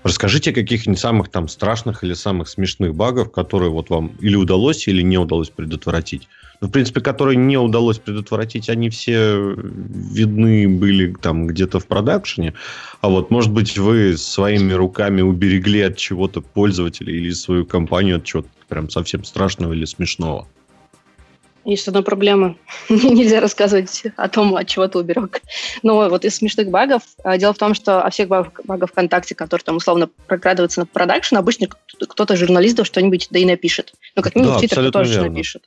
Расскажите 0.03 0.51
о 0.51 0.53
каких-нибудь 0.53 0.99
самых 0.99 1.29
там 1.29 1.47
страшных 1.47 2.03
или 2.03 2.13
самых 2.13 2.49
смешных 2.49 2.93
багов, 2.93 3.31
которые 3.31 3.71
вот 3.71 3.89
вам 3.89 4.11
или 4.19 4.35
удалось, 4.35 4.87
или 4.87 5.01
не 5.01 5.17
удалось 5.17 5.49
предотвратить. 5.49 6.27
Ну, 6.59 6.67
в 6.67 6.71
принципе, 6.71 7.01
которые 7.01 7.37
не 7.37 7.57
удалось 7.57 7.99
предотвратить, 7.99 8.69
они 8.69 8.89
все 8.89 9.55
видны 9.55 10.67
были 10.67 11.13
там 11.13 11.47
где-то 11.47 11.79
в 11.79 11.87
продакшене. 11.87 12.53
А 13.01 13.09
вот, 13.09 13.31
может 13.31 13.51
быть, 13.51 13.77
вы 13.77 14.17
своими 14.17 14.73
руками 14.73 15.21
уберегли 15.21 15.81
от 15.81 15.97
чего-то 15.97 16.41
пользователя 16.41 17.13
или 17.13 17.31
свою 17.31 17.65
компанию 17.65 18.17
от 18.17 18.25
чего-то 18.25 18.49
прям 18.67 18.89
совсем 18.89 19.23
страшного 19.23 19.73
или 19.73 19.85
смешного. 19.85 20.47
Есть 21.65 21.87
одна 21.87 22.01
проблема. 22.01 22.57
Нельзя 22.89 23.39
рассказывать 23.39 24.03
о 24.17 24.27
том, 24.27 24.55
от 24.55 24.67
чего 24.67 24.87
ты 24.87 24.99
уберег. 24.99 25.41
Но 25.81 26.09
вот 26.09 26.25
из 26.25 26.35
смешных 26.35 26.69
багов, 26.69 27.03
а, 27.23 27.37
дело 27.37 27.53
в 27.53 27.57
том, 27.57 27.73
что 27.73 28.01
о 28.01 28.09
всех 28.09 28.27
багах, 28.27 28.59
багах 28.65 28.89
ВКонтакте, 28.89 29.33
которые 29.33 29.63
там 29.63 29.77
условно 29.77 30.09
прокрадываются 30.27 30.81
на 30.81 30.85
продакшн, 30.85 31.37
обычно 31.37 31.67
кто-то 31.99 32.35
журналистов 32.35 32.87
что-нибудь 32.87 33.27
да 33.29 33.39
и 33.39 33.45
напишет. 33.45 33.93
Ну, 34.15 34.21
как 34.21 34.35
минимум, 34.35 34.55
да, 34.55 34.59
Твиттер 34.59 34.91
тоже 34.91 35.13
верно. 35.13 35.29
напишет. 35.29 35.63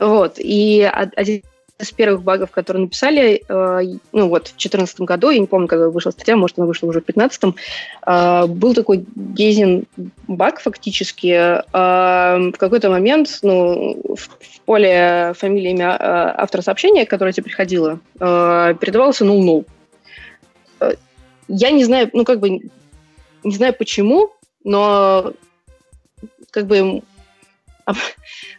Вот. 0.00 0.34
И 0.38 0.82
один 0.82 1.42
из 1.78 1.92
первых 1.92 2.22
багов, 2.22 2.50
которые 2.50 2.82
написали, 2.82 3.44
э, 3.48 3.98
ну 4.12 4.28
вот 4.28 4.48
в 4.48 4.52
2014 4.52 5.00
году, 5.02 5.30
я 5.30 5.38
не 5.38 5.46
помню, 5.46 5.68
когда 5.68 5.88
вышла 5.88 6.10
статья, 6.10 6.36
может, 6.36 6.58
она 6.58 6.66
вышла 6.66 6.88
уже 6.88 7.00
в 7.00 7.04
2015, 7.04 7.54
э, 8.06 8.46
был 8.46 8.74
такой 8.74 9.04
Гейзин 9.14 9.86
баг 10.26 10.60
фактически. 10.60 11.28
Э, 11.28 11.60
в 11.72 12.56
какой-то 12.58 12.90
момент 12.90 13.38
ну, 13.42 14.00
в, 14.04 14.18
в 14.18 14.60
поле 14.64 15.34
фамилии, 15.36 15.70
имя 15.70 15.96
э, 15.98 16.34
автора 16.36 16.62
сообщения, 16.62 17.06
которое 17.06 17.32
тебе 17.32 17.44
приходило, 17.44 18.00
э, 18.18 18.74
передавался 18.80 19.24
null-null. 19.24 19.64
Э, 20.80 20.94
я 21.46 21.70
не 21.70 21.84
знаю, 21.84 22.10
ну 22.12 22.24
как 22.24 22.40
бы, 22.40 22.50
не 23.44 23.54
знаю 23.54 23.72
почему, 23.72 24.32
но 24.64 25.32
как 26.50 26.66
бы 26.66 27.02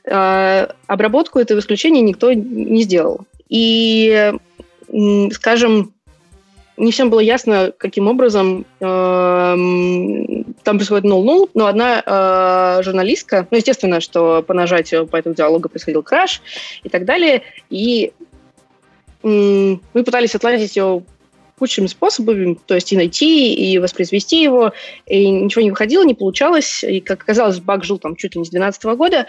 обработку 0.04 1.40
этого 1.40 1.60
исключения 1.60 2.02
никто 2.02 2.34
не 2.34 2.84
сделал. 2.84 3.22
И, 3.50 4.34
скажем, 5.32 5.94
не 6.80 6.92
всем 6.92 7.10
было 7.10 7.20
ясно, 7.20 7.74
каким 7.78 8.08
образом 8.08 8.66
э, 8.80 8.86
там 10.64 10.78
происходит 10.78 11.06
null-null, 11.06 11.50
но 11.54 11.68
одна 11.68 12.02
э, 12.06 12.84
журналистка, 12.84 13.48
ну, 13.52 13.58
естественно, 13.58 14.00
что 14.00 14.42
по 14.42 14.54
нажатию 14.54 15.06
по 15.06 15.18
этому 15.18 15.36
диалогу 15.36 15.68
происходил 15.68 16.04
краш 16.04 16.42
и 16.84 16.90
так 16.90 17.04
далее, 17.04 17.44
и 17.70 18.14
э, 19.24 19.28
мы 19.28 20.04
пытались 20.06 20.36
отладить 20.36 20.78
ее 20.78 21.04
кучами 21.60 21.88
способами, 21.88 22.58
то 22.66 22.76
есть 22.76 22.92
и 22.92 22.98
найти, 22.98 23.54
и 23.54 23.78
воспроизвести 23.78 24.42
его, 24.42 24.74
и 25.06 25.30
ничего 25.30 25.62
не 25.62 25.70
выходило, 25.70 26.04
не 26.04 26.16
получалось, 26.16 26.84
и, 26.84 27.00
как 27.02 27.22
оказалось, 27.22 27.60
баг 27.60 27.84
жил 27.84 28.00
там 28.00 28.16
чуть 28.16 28.36
ли 28.36 28.40
не 28.40 28.46
с 28.46 28.50
2012 28.50 28.98
года, 28.98 29.28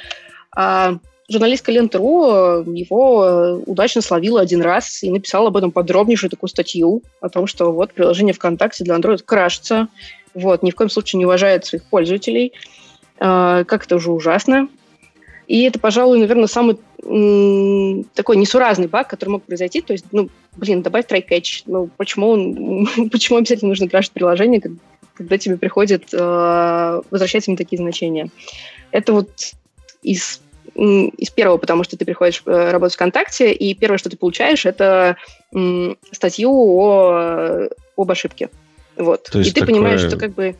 а 0.55 0.97
журналистка 1.29 1.73
Лента.ру 1.73 2.65
его 2.73 3.63
удачно 3.67 4.03
словила 4.03 4.41
один 4.41 4.63
раз 4.63 5.03
и 5.03 5.11
написала 5.11 5.49
об 5.49 5.57
этом 5.57 5.71
подробнейшую 5.71 6.31
такую 6.31 6.49
статью 6.49 7.03
о 7.21 7.29
том, 7.29 7.47
что 7.47 7.73
вот 7.73 7.93
приложение 7.93 8.35
ВКонтакте 8.35 8.85
для 8.85 8.97
Android 8.97 9.23
крашится, 9.25 9.89
вот, 10.35 10.63
ни 10.63 10.71
в 10.71 10.75
коем 10.75 10.91
случае 10.91 11.19
не 11.19 11.27
уважает 11.27 11.65
своих 11.65 11.85
пользователей, 11.85 12.53
а, 13.19 13.65
как 13.65 13.85
это 13.85 13.97
уже 13.97 14.11
ужасно. 14.11 14.69
И 15.51 15.63
это, 15.63 15.81
пожалуй, 15.81 16.21
наверное, 16.21 16.47
самый 16.47 16.79
м- 17.03 18.05
такой 18.15 18.37
несуразный 18.37 18.87
баг, 18.87 19.09
который 19.09 19.31
мог 19.31 19.43
произойти. 19.43 19.81
То 19.81 19.93
есть, 19.93 20.05
ну, 20.13 20.29
блин, 20.55 20.81
добавь 20.81 21.07
try-catch. 21.07 21.65
Ну, 21.67 21.91
почему, 21.97 22.29
он, 22.29 22.89
почему 23.11 23.39
обязательно 23.39 23.71
нужно 23.71 23.89
крашить 23.89 24.13
приложение, 24.13 24.63
когда 25.15 25.39
тебе 25.39 25.57
приходит 25.57 26.15
э, 26.15 27.01
возвращать 27.11 27.49
им 27.49 27.57
такие 27.57 27.79
значения? 27.79 28.31
Это 28.93 29.13
вот 29.13 29.29
из 30.05 30.41
из 30.77 31.31
первого, 31.31 31.57
потому 31.57 31.83
что 31.83 31.97
ты 31.97 32.05
приходишь 32.05 32.45
э, 32.47 32.71
работать 32.71 32.95
ВКонтакте, 32.95 33.53
и 33.53 33.75
первое, 33.75 33.99
что 33.99 34.09
ты 34.09 34.17
получаешь, 34.17 34.65
это 34.65 35.17
м, 35.53 35.99
статью 36.13 36.53
о, 36.53 37.69
об 37.97 38.11
ошибке. 38.11 38.51
Вот. 38.97 39.25
То 39.25 39.39
есть 39.41 39.51
и 39.51 39.53
ты 39.55 39.61
такое... 39.61 39.75
понимаешь, 39.75 40.01
что 40.01 40.17
как 40.17 40.33
бы 40.33 40.55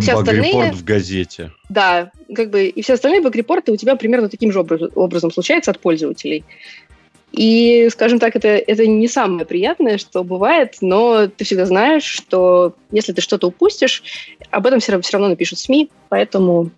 все 0.00 0.12
остальные... 0.14 0.72
в 0.72 0.84
газете. 0.84 1.52
Да, 1.68 2.10
как 2.34 2.50
бы 2.50 2.66
и 2.66 2.82
все 2.82 2.94
остальные 2.94 3.22
баг-репорты 3.22 3.72
у 3.72 3.76
тебя 3.76 3.96
примерно 3.96 4.28
таким 4.28 4.52
же 4.52 4.60
образом, 4.60 4.90
образом 4.94 5.30
случаются 5.30 5.70
от 5.70 5.78
пользователей. 5.78 6.44
И, 7.32 7.88
скажем 7.92 8.18
так, 8.18 8.36
это, 8.36 8.48
это 8.48 8.86
не 8.86 9.06
самое 9.06 9.44
приятное, 9.44 9.98
что 9.98 10.24
бывает, 10.24 10.78
но 10.80 11.26
ты 11.28 11.44
всегда 11.44 11.66
знаешь, 11.66 12.04
что 12.04 12.74
если 12.90 13.12
ты 13.12 13.20
что-то 13.20 13.48
упустишь, 13.48 14.02
об 14.50 14.66
этом 14.66 14.80
все, 14.80 14.98
все 15.02 15.12
равно 15.12 15.28
напишут 15.28 15.58
СМИ, 15.58 15.90
поэтому, 16.08 16.70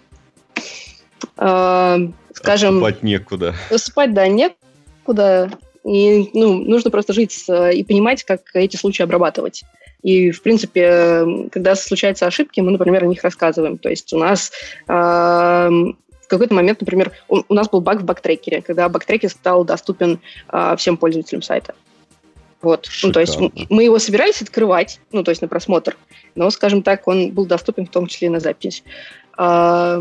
э, 1.36 1.98
скажем... 2.34 2.78
Спать 2.78 3.02
некуда. 3.02 3.54
Спать, 3.76 4.12
да, 4.12 4.26
некуда. 4.26 5.50
И 5.84 6.28
ну, 6.34 6.58
нужно 6.64 6.90
просто 6.90 7.12
жить 7.12 7.44
и 7.48 7.84
понимать, 7.84 8.24
как 8.24 8.42
эти 8.54 8.76
случаи 8.76 9.02
обрабатывать. 9.02 9.64
И, 10.02 10.30
в 10.30 10.42
принципе, 10.42 11.48
когда 11.52 11.74
случаются 11.74 12.26
ошибки, 12.26 12.60
мы, 12.60 12.70
например, 12.70 13.04
о 13.04 13.06
них 13.06 13.22
рассказываем. 13.22 13.78
То 13.78 13.88
есть 13.88 14.12
у 14.12 14.18
нас 14.18 14.50
э, 14.88 14.92
в 14.92 16.28
какой-то 16.28 16.54
момент, 16.54 16.80
например, 16.80 17.12
у, 17.28 17.42
у 17.46 17.54
нас 17.54 17.68
был 17.68 17.80
баг 17.80 18.00
в 18.00 18.04
бактрекере, 18.04 18.62
когда 18.62 18.88
бактрекер 18.88 19.30
стал 19.30 19.64
доступен 19.64 20.20
э, 20.52 20.74
всем 20.76 20.96
пользователям 20.96 21.42
сайта. 21.42 21.74
Вот. 22.62 22.88
Ну, 23.02 23.12
то 23.12 23.20
есть 23.20 23.38
мы 23.70 23.84
его 23.84 23.98
собирались 23.98 24.42
открывать, 24.42 25.00
ну, 25.12 25.22
то 25.22 25.30
есть 25.30 25.40
на 25.40 25.48
просмотр, 25.48 25.96
но, 26.34 26.50
скажем 26.50 26.82
так, 26.82 27.08
он 27.08 27.30
был 27.32 27.46
доступен 27.46 27.86
в 27.86 27.90
том 27.90 28.06
числе 28.06 28.28
и 28.28 28.30
на 28.30 28.40
запись. 28.40 28.84
Э, 29.38 30.00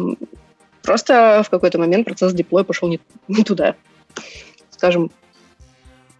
просто 0.81 1.41
в 1.45 1.49
какой-то 1.49 1.77
момент 1.77 2.05
процесс 2.05 2.34
деплоя 2.34 2.63
пошел 2.63 2.89
не, 2.89 2.99
не 3.27 3.43
туда. 3.43 3.76
Скажем, 4.71 5.11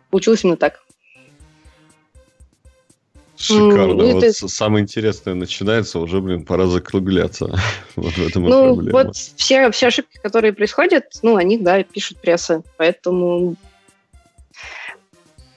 получилось 0.10 0.44
именно 0.44 0.58
так. 0.58 0.82
Шикарно. 3.40 3.94
Ну, 3.94 4.14
вот 4.14 4.24
это... 4.24 4.48
самое 4.50 4.84
интересное 4.84 5.34
начинается, 5.34 6.00
уже, 6.00 6.20
блин, 6.20 6.44
пора 6.44 6.66
закругляться. 6.66 7.58
вот 7.96 8.14
в 8.14 8.28
этом 8.28 8.44
ну, 8.44 8.76
проблема. 8.76 8.92
Вот 8.92 9.16
все, 9.16 9.72
все 9.72 9.88
ошибки, 9.88 10.20
которые 10.22 10.52
происходят, 10.52 11.06
ну, 11.22 11.38
о 11.38 11.44
них, 11.44 11.64
да, 11.64 11.82
пишут 11.84 12.18
пресса. 12.18 12.64
Поэтому, 12.76 13.56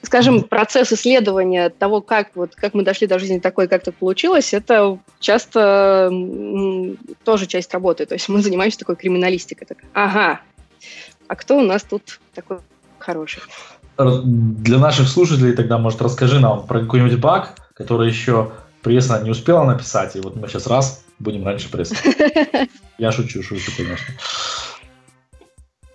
скажем, 0.01 0.43
процесс 0.43 0.93
исследования 0.93 1.69
того, 1.69 1.99
как, 1.99 2.29
вот, 2.35 2.55
как 2.55 2.73
мы 2.73 2.83
дошли 2.83 3.05
до 3.05 3.19
жизни 3.19 3.39
такой, 3.39 3.67
как 3.67 3.83
так 3.83 3.95
получилось, 3.95 4.53
это 4.53 4.97
часто 5.19 6.09
тоже 7.25 7.47
часть 7.47 7.73
работы. 7.73 8.05
То 8.05 8.15
есть 8.15 8.29
мы 8.29 8.41
занимаемся 8.41 8.79
такой 8.79 8.95
криминалистикой. 8.95 9.67
Так, 9.67 9.79
ага, 9.91 10.39
а 11.27 11.35
кто 11.35 11.57
у 11.57 11.63
нас 11.63 11.83
тут 11.83 12.21
такой 12.33 12.59
хороший? 12.97 13.43
Для 13.97 14.79
наших 14.79 15.09
слушателей 15.09 15.53
тогда, 15.53 15.77
может, 15.77 16.01
расскажи 16.01 16.39
нам 16.39 16.65
про 16.65 16.79
какой-нибудь 16.79 17.19
баг, 17.19 17.55
который 17.73 18.09
еще 18.09 18.51
пресса 18.81 19.21
не 19.23 19.31
успела 19.31 19.63
написать, 19.63 20.15
и 20.15 20.19
вот 20.19 20.35
мы 20.35 20.47
сейчас 20.47 20.67
раз 20.67 21.03
будем 21.19 21.45
раньше 21.45 21.69
прессы. 21.69 21.95
Я 22.97 23.11
шучу, 23.11 23.41
шучу, 23.43 23.71
конечно. 23.75 24.13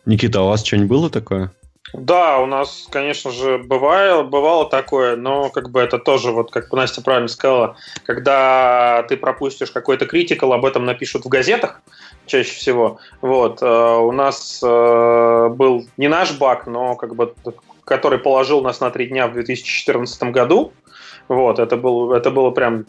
Никита, 0.06 0.40
а 0.40 0.42
у 0.42 0.48
вас 0.48 0.64
что-нибудь 0.64 0.88
было 0.88 1.10
такое? 1.10 1.52
Да, 1.94 2.38
у 2.38 2.46
нас, 2.46 2.86
конечно 2.90 3.30
же, 3.30 3.58
бывало, 3.58 4.22
бывало 4.22 4.68
такое, 4.68 5.16
но 5.16 5.48
как 5.48 5.70
бы 5.70 5.80
это 5.80 5.98
тоже, 5.98 6.32
вот 6.32 6.50
как 6.50 6.70
Настя 6.72 7.00
правильно 7.00 7.28
сказала, 7.28 7.76
когда 8.04 9.04
ты 9.08 9.16
пропустишь 9.16 9.70
какой-то 9.70 10.04
критикал, 10.04 10.52
об 10.52 10.66
этом 10.66 10.84
напишут 10.84 11.24
в 11.24 11.28
газетах 11.28 11.80
чаще 12.26 12.52
всего. 12.52 12.98
Вот, 13.22 13.62
э, 13.62 13.66
у 13.66 14.12
нас 14.12 14.60
э, 14.62 15.48
был 15.48 15.86
не 15.96 16.08
наш 16.08 16.32
баг, 16.32 16.66
но 16.66 16.94
как 16.94 17.14
бы 17.14 17.34
который 17.84 18.18
положил 18.18 18.60
нас 18.60 18.80
на 18.80 18.90
три 18.90 19.06
дня 19.06 19.26
в 19.28 19.32
2014 19.32 20.22
году. 20.24 20.72
Вот, 21.28 21.58
это, 21.58 21.76
был, 21.76 22.12
это 22.12 22.30
было 22.30 22.50
прям 22.50 22.86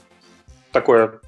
такое 0.72 1.20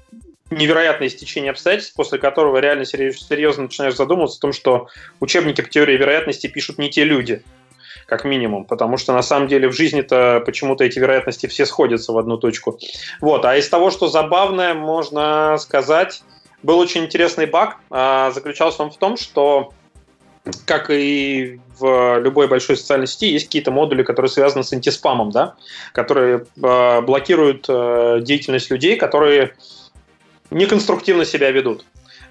невероятное 0.50 1.08
стечение 1.08 1.50
обстоятельств, 1.50 1.94
после 1.94 2.18
которого 2.18 2.58
реально 2.58 2.84
серьезно 2.84 3.64
начинаешь 3.64 3.96
задумываться 3.96 4.38
о 4.38 4.40
том, 4.40 4.52
что 4.52 4.88
учебники 5.20 5.60
по 5.60 5.68
теории 5.68 5.96
вероятности 5.96 6.46
пишут 6.46 6.78
не 6.78 6.90
те 6.90 7.04
люди, 7.04 7.42
как 8.06 8.24
минимум, 8.24 8.64
потому 8.64 8.96
что 8.96 9.12
на 9.12 9.22
самом 9.22 9.48
деле 9.48 9.68
в 9.68 9.72
жизни-то 9.72 10.42
почему-то 10.44 10.84
эти 10.84 10.98
вероятности 10.98 11.46
все 11.46 11.66
сходятся 11.66 12.12
в 12.12 12.18
одну 12.18 12.36
точку. 12.36 12.78
Вот, 13.20 13.44
а 13.44 13.56
из 13.56 13.68
того, 13.68 13.90
что 13.90 14.08
забавное, 14.08 14.74
можно 14.74 15.56
сказать, 15.58 16.22
был 16.62 16.78
очень 16.78 17.04
интересный 17.04 17.46
баг. 17.46 17.78
А, 17.90 18.30
заключался 18.30 18.82
он 18.82 18.90
в 18.90 18.96
том, 18.96 19.16
что 19.16 19.72
как 20.66 20.90
и 20.90 21.60
в 21.78 22.18
любой 22.18 22.48
большой 22.48 22.76
социальной 22.76 23.06
сети, 23.06 23.26
есть 23.26 23.46
какие-то 23.46 23.70
модули, 23.70 24.02
которые 24.02 24.30
связаны 24.30 24.64
с 24.64 24.72
антиспамом, 24.72 25.30
да, 25.30 25.54
которые 25.92 26.44
э, 26.62 27.00
блокируют 27.00 27.66
э, 27.68 28.20
деятельность 28.22 28.70
людей, 28.70 28.96
которые 28.96 29.54
неконструктивно 30.50 31.24
себя 31.24 31.50
ведут. 31.50 31.84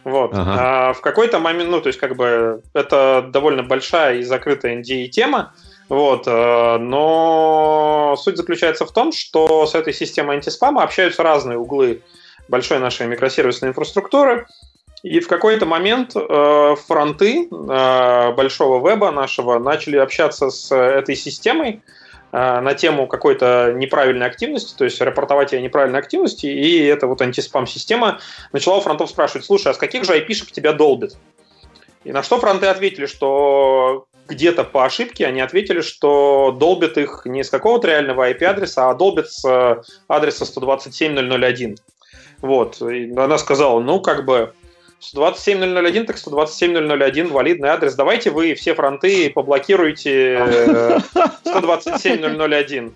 Вот. 0.03 0.31
Ага. 0.33 0.89
А 0.89 0.93
в 0.93 1.01
какой-то 1.01 1.39
момент, 1.39 1.69
ну, 1.69 1.79
то 1.81 1.87
есть, 1.87 1.99
как 1.99 2.15
бы, 2.15 2.61
это 2.73 3.29
довольно 3.31 3.63
большая 3.63 4.17
и 4.17 4.23
закрытая 4.23 4.81
NDA 4.81 5.07
тема, 5.07 5.53
вот, 5.87 6.23
э, 6.25 6.77
но 6.77 8.15
суть 8.17 8.37
заключается 8.37 8.85
в 8.85 8.91
том, 8.91 9.11
что 9.11 9.65
с 9.65 9.75
этой 9.75 9.93
системой 9.93 10.37
антиспама 10.37 10.83
общаются 10.83 11.23
разные 11.23 11.57
углы 11.57 12.01
большой 12.47 12.79
нашей 12.79 13.07
микросервисной 13.07 13.69
инфраструктуры, 13.69 14.47
и 15.03 15.19
в 15.19 15.27
какой-то 15.27 15.65
момент 15.65 16.15
э, 16.15 16.75
фронты 16.87 17.47
э, 17.49 18.31
большого 18.33 18.87
веба 18.87 19.11
нашего 19.11 19.57
начали 19.57 19.97
общаться 19.97 20.49
с 20.49 20.73
этой 20.75 21.15
системой 21.15 21.81
э, 22.31 22.59
на 22.59 22.73
тему 22.75 23.07
какой-то 23.07 23.73
неправильной 23.75 24.27
активности, 24.27 24.75
то 24.77 24.83
есть 24.83 25.01
рапортовать 25.01 25.53
о 25.53 25.59
неправильной 25.59 25.99
активности, 25.99 26.45
и 26.45 26.85
эта 26.85 27.07
вот 27.07 27.21
антиспам-система 27.21 28.19
начала 28.53 28.77
у 28.77 28.81
фронтов 28.81 29.09
спрашивать, 29.09 29.45
слушай, 29.45 29.71
а 29.71 29.73
с 29.73 29.77
каких 29.77 30.03
же 30.03 30.15
IP-шек 30.17 30.51
тебя 30.51 30.73
долбит? 30.73 31.17
И 32.03 32.11
на 32.11 32.21
что 32.21 32.39
фронты 32.39 32.67
ответили, 32.67 33.07
что 33.07 34.05
где-то 34.27 34.63
по 34.63 34.85
ошибке 34.85 35.25
они 35.25 35.41
ответили, 35.41 35.81
что 35.81 36.55
долбят 36.57 36.97
их 36.97 37.23
не 37.25 37.43
с 37.43 37.49
какого-то 37.49 37.87
реального 37.87 38.29
IP-адреса, 38.31 38.89
а 38.89 38.93
долбят 38.93 39.31
с 39.31 39.43
э, 39.47 39.81
адреса 40.07 40.45
127.001. 40.45 41.77
Вот. 42.41 42.81
И 42.81 43.11
она 43.15 43.37
сказала, 43.37 43.79
ну, 43.79 43.99
как 43.99 44.25
бы 44.25 44.53
127.001, 45.01 46.05
так 46.05 46.17
127.001 46.17 47.31
валидный 47.31 47.69
адрес. 47.69 47.95
Давайте 47.95 48.29
вы 48.29 48.53
все 48.53 48.75
фронты 48.75 49.31
поблокируете 49.31 50.35
127.001. 51.45 52.87
Э, 52.87 52.91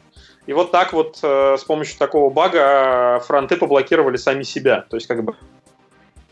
И 0.45 0.53
вот 0.53 0.71
так 0.71 0.93
вот 0.93 1.17
э, 1.23 1.57
с 1.59 1.63
помощью 1.63 1.97
такого 1.97 2.29
бага 2.29 3.19
фронты 3.25 3.57
поблокировали 3.57 4.17
сами 4.17 4.43
себя. 4.43 4.85
То 4.87 4.97
есть 4.97 5.07
как 5.07 5.23
бы 5.23 5.33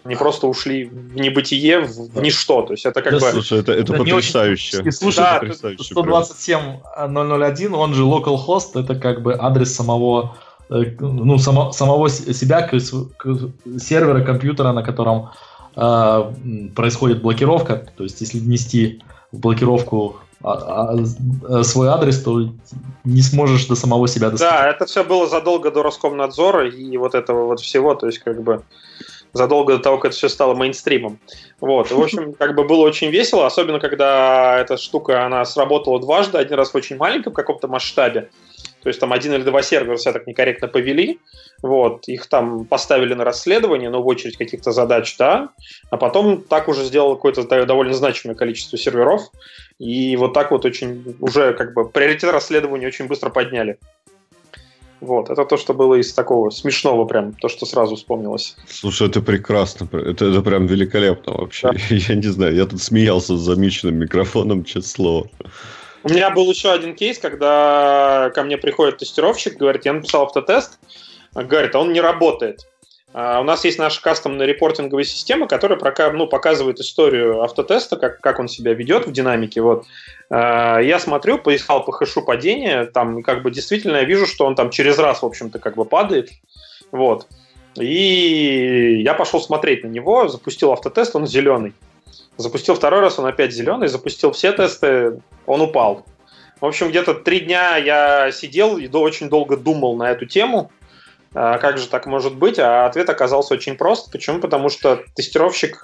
не 0.05 0.15
просто 0.15 0.45
ушли 0.47 0.85
в 0.85 1.15
небытие, 1.15 1.79
в, 1.79 2.13
в 2.13 2.21
ничто. 2.21 2.61
То 2.61 2.73
есть 2.73 2.85
это 2.85 3.01
как 3.01 3.13
да, 3.13 3.19
бы... 3.19 3.31
Слушай, 3.31 3.61
это, 3.61 3.71
это 3.71 3.93
потрясающе. 3.93 4.79
Очень... 4.79 4.91
Слушай, 4.91 5.17
да, 5.17 5.41
127.001, 5.41 7.75
он 7.75 7.95
же 7.95 8.03
localhost, 8.03 8.79
это 8.79 8.93
как 8.95 9.23
бы 9.23 9.35
адрес 9.39 9.73
самого 9.73 10.35
э, 10.69 10.83
ну, 10.99 11.39
само, 11.39 11.71
самого 11.71 12.09
себя, 12.09 12.69
сервера 12.69 14.23
компьютера, 14.23 14.71
на 14.73 14.83
котором 14.83 15.31
э, 15.75 16.31
происходит 16.75 17.21
блокировка. 17.21 17.87
То 17.97 18.03
есть, 18.03 18.21
если 18.21 18.39
внести 18.39 19.01
в 19.31 19.39
блокировку 19.39 20.17
а, 20.43 20.53
а, 20.53 20.97
а, 21.49 21.63
свой 21.63 21.87
адрес, 21.87 22.21
то 22.21 22.49
не 23.03 23.21
сможешь 23.21 23.65
до 23.67 23.75
самого 23.75 24.07
себя 24.07 24.29
достать. 24.29 24.49
Да, 24.49 24.69
это 24.69 24.85
все 24.85 25.03
было 25.03 25.27
задолго 25.27 25.71
до 25.71 25.83
Роскомнадзора 25.83 26.69
и 26.69 26.97
вот 26.97 27.15
этого 27.15 27.45
вот 27.45 27.59
всего. 27.61 27.95
То 27.95 28.07
есть, 28.07 28.19
как 28.19 28.43
бы 28.43 28.61
задолго 29.33 29.77
до 29.77 29.79
того, 29.79 29.97
как 29.97 30.11
это 30.11 30.15
все 30.17 30.29
стало 30.29 30.53
мейнстримом. 30.53 31.19
Вот. 31.59 31.91
В 31.91 31.99
общем, 31.99 32.33
как 32.39 32.55
бы 32.55 32.63
было 32.63 32.83
очень 32.83 33.09
весело, 33.09 33.45
особенно 33.45 33.79
когда 33.79 34.59
эта 34.59 34.77
штука, 34.77 35.25
она 35.25 35.43
сработала 35.45 35.99
дважды, 35.99 36.37
один 36.37 36.55
раз 36.55 36.71
в 36.71 36.75
очень 36.75 36.97
маленьком 36.97 37.33
каком-то 37.33 37.67
масштабе, 37.67 38.29
то 38.81 38.89
есть 38.89 38.99
там 38.99 39.11
один 39.11 39.33
или 39.33 39.43
два 39.43 39.61
сервера 39.61 39.97
себя 39.97 40.13
так 40.13 40.27
некорректно 40.27 40.67
повели, 40.67 41.19
вот, 41.63 42.09
их 42.09 42.27
там 42.27 42.65
поставили 42.65 43.13
на 43.13 43.23
расследование, 43.23 43.89
но 43.89 44.03
в 44.03 44.07
очередь 44.07 44.37
каких-то 44.37 44.71
задач, 44.73 45.15
да, 45.17 45.49
а 45.89 45.97
потом 45.97 46.41
так 46.41 46.67
уже 46.67 46.83
сделал 46.83 47.15
какое-то 47.15 47.43
довольно 47.65 47.93
значимое 47.93 48.35
количество 48.35 48.77
серверов, 48.77 49.31
и 49.79 50.15
вот 50.17 50.33
так 50.33 50.51
вот 50.51 50.65
очень 50.65 51.15
уже 51.21 51.53
как 51.53 51.73
бы 51.73 51.89
приоритет 51.89 52.31
расследования 52.31 52.87
очень 52.87 53.07
быстро 53.07 53.29
подняли. 53.29 53.79
Вот, 54.99 55.29
это 55.29 55.45
то, 55.45 55.57
что 55.57 55.73
было 55.73 55.95
из 55.95 56.13
такого 56.13 56.49
смешного 56.49 57.05
прям, 57.05 57.33
то, 57.33 57.47
что 57.47 57.65
сразу 57.65 57.95
вспомнилось. 57.95 58.55
Слушай, 58.67 59.07
это 59.07 59.21
прекрасно, 59.21 59.87
это, 59.91 60.25
это 60.25 60.41
прям 60.41 60.65
великолепно 60.65 61.33
вообще. 61.33 61.71
Да. 61.71 61.79
Я 61.89 62.15
не 62.15 62.27
знаю, 62.27 62.55
я 62.55 62.65
тут 62.65 62.81
смеялся 62.81 63.37
с 63.37 63.41
замеченным 63.41 63.95
микрофоном, 63.95 64.63
честное 64.65 64.89
слово. 64.89 65.29
У 66.03 66.09
меня 66.09 66.29
был 66.29 66.49
еще 66.49 66.71
один 66.71 66.95
кейс, 66.95 67.17
когда 67.17 68.31
ко 68.35 68.43
мне 68.43 68.57
приходит 68.57 68.97
тестировщик, 68.97 69.57
говорит, 69.57 69.85
я 69.85 69.93
написал 69.93 70.23
автотест, 70.23 70.77
говорит, 71.33 71.75
а 71.75 71.79
он 71.79 71.93
не 71.93 72.01
работает. 72.01 72.67
Uh, 73.13 73.41
у 73.41 73.43
нас 73.43 73.63
есть 73.63 73.77
наша 73.77 74.01
кастомная 74.01 74.47
репортинговая 74.47 75.03
система, 75.03 75.47
которая 75.47 75.77
прока- 75.77 76.11
ну, 76.11 76.25
показывает 76.25 76.79
историю 76.79 77.43
автотеста, 77.43 77.95
как, 77.95 78.19
как 78.21 78.39
он 78.39 78.47
себя 78.47 78.73
ведет 78.73 79.05
в 79.05 79.11
динамике. 79.11 79.61
Вот. 79.61 79.85
Uh, 80.31 80.83
я 80.83 80.99
смотрю, 80.99 81.37
поискал 81.37 81.85
по 81.85 81.91
хэшу 81.91 82.23
падения, 82.23 82.85
там 82.85 83.21
как 83.21 83.43
бы 83.43 83.51
действительно 83.51 83.97
я 83.97 84.03
вижу, 84.03 84.25
что 84.25 84.45
он 84.45 84.55
там 84.55 84.71
через 84.71 84.97
раз, 84.97 85.21
в 85.21 85.25
общем-то, 85.27 85.59
как 85.59 85.75
бы 85.75 85.85
падает. 85.85 86.31
Вот. 86.91 87.27
И 87.75 89.01
я 89.03 89.13
пошел 89.13 89.39
смотреть 89.39 89.83
на 89.83 89.89
него, 89.89 90.27
запустил 90.27 90.71
автотест, 90.71 91.15
он 91.15 91.27
зеленый. 91.27 91.73
Запустил 92.37 92.73
второй 92.73 93.01
раз, 93.01 93.19
он 93.19 93.27
опять 93.27 93.53
зеленый, 93.53 93.89
запустил 93.89 94.31
все 94.31 94.53
тесты, 94.53 95.19
он 95.45 95.61
упал. 95.61 96.03
В 96.61 96.65
общем, 96.65 96.89
где-то 96.89 97.13
три 97.13 97.41
дня 97.41 97.77
я 97.77 98.31
сидел 98.31 98.77
и 98.77 98.87
очень 98.87 99.29
долго 99.29 99.55
думал 99.55 99.95
на 99.97 100.09
эту 100.09 100.25
тему, 100.25 100.71
а, 100.71 100.82
как 101.33 101.77
же 101.77 101.87
так 101.87 102.05
может 102.05 102.35
быть? 102.35 102.59
А 102.59 102.85
ответ 102.85 103.09
оказался 103.09 103.55
очень 103.55 103.75
прост. 103.75 104.11
Почему? 104.11 104.39
Потому 104.39 104.69
что 104.69 105.03
тестировщик 105.15 105.83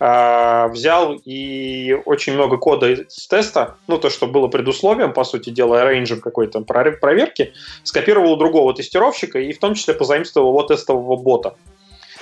э, 0.00 0.68
взял 0.68 1.14
и 1.24 2.00
очень 2.04 2.34
много 2.34 2.58
кода 2.58 2.90
из 2.92 3.26
теста, 3.26 3.74
ну 3.88 3.98
то, 3.98 4.08
что 4.08 4.26
было 4.26 4.48
предусловием, 4.48 5.12
по 5.12 5.24
сути 5.24 5.50
дела, 5.50 5.84
рейнджем 5.84 6.20
какой-то 6.20 6.60
проверки, 6.60 7.52
скопировал 7.82 8.32
у 8.32 8.36
другого 8.36 8.72
тестировщика 8.74 9.38
и 9.40 9.52
в 9.52 9.58
том 9.58 9.74
числе 9.74 9.94
позаимствовал 9.94 10.50
его 10.50 10.62
тестового 10.62 11.16
бота. 11.16 11.56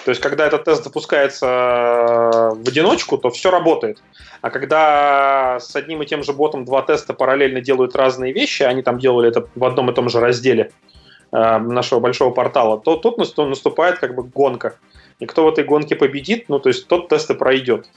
То 0.05 0.11
есть, 0.11 0.21
когда 0.21 0.47
этот 0.47 0.65
тест 0.65 0.83
запускается 0.83 1.47
в 1.47 2.69
одиночку, 2.69 3.19
то 3.19 3.31
все 3.31 3.51
работает. 3.51 4.03
А 4.41 4.51
когда 4.51 5.59
с 5.61 5.77
одним 5.77 6.03
и 6.03 6.07
тем 6.07 6.25
же 6.25 6.33
ботом 6.33 6.65
два 6.65 6.83
теста 6.83 7.15
параллельно 7.15 7.61
делают 7.61 7.95
разные 7.95 8.33
вещи, 8.33 8.65
они 8.65 8.83
там 8.83 8.99
делали 8.99 9.29
это 9.29 9.47
в 9.55 9.65
одном 9.65 9.91
и 9.91 9.95
том 9.95 10.09
же 10.09 10.19
разделе, 10.19 10.73
нашего 11.33 11.99
большого 11.99 12.31
портала, 12.31 12.79
то 12.79 12.97
тут 12.97 13.19
наступает 13.19 13.99
как 13.99 14.15
бы 14.15 14.23
гонка. 14.23 14.77
И 15.19 15.27
кто 15.27 15.45
в 15.45 15.49
этой 15.49 15.65
гонке 15.65 15.97
победит, 15.97 16.49
ну, 16.49 16.59
то 16.59 16.69
есть 16.69 16.87
тот 16.87 17.09
тест 17.09 17.31
и 17.31 17.35
пройдет. 17.35 17.89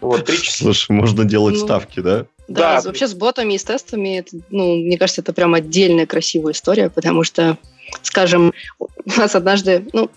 Вот, 0.00 0.24
три 0.24 0.36
часа. 0.36 0.64
Слушай, 0.64 0.92
можно 0.92 1.24
делать 1.24 1.54
ну, 1.54 1.60
ставки, 1.60 2.00
да? 2.00 2.26
Да, 2.48 2.80
да, 2.80 2.82
вообще 2.82 3.06
с 3.08 3.14
ботами 3.14 3.54
и 3.54 3.58
с 3.58 3.64
тестами, 3.64 4.18
это, 4.18 4.36
ну, 4.50 4.76
мне 4.76 4.98
кажется, 4.98 5.22
это 5.22 5.32
прям 5.32 5.54
отдельная 5.54 6.06
красивая 6.06 6.52
история, 6.52 6.90
потому 6.90 7.24
что, 7.24 7.56
скажем, 8.02 8.52
у 8.78 8.88
нас 9.16 9.34
однажды, 9.34 9.86
ну, 9.92 10.10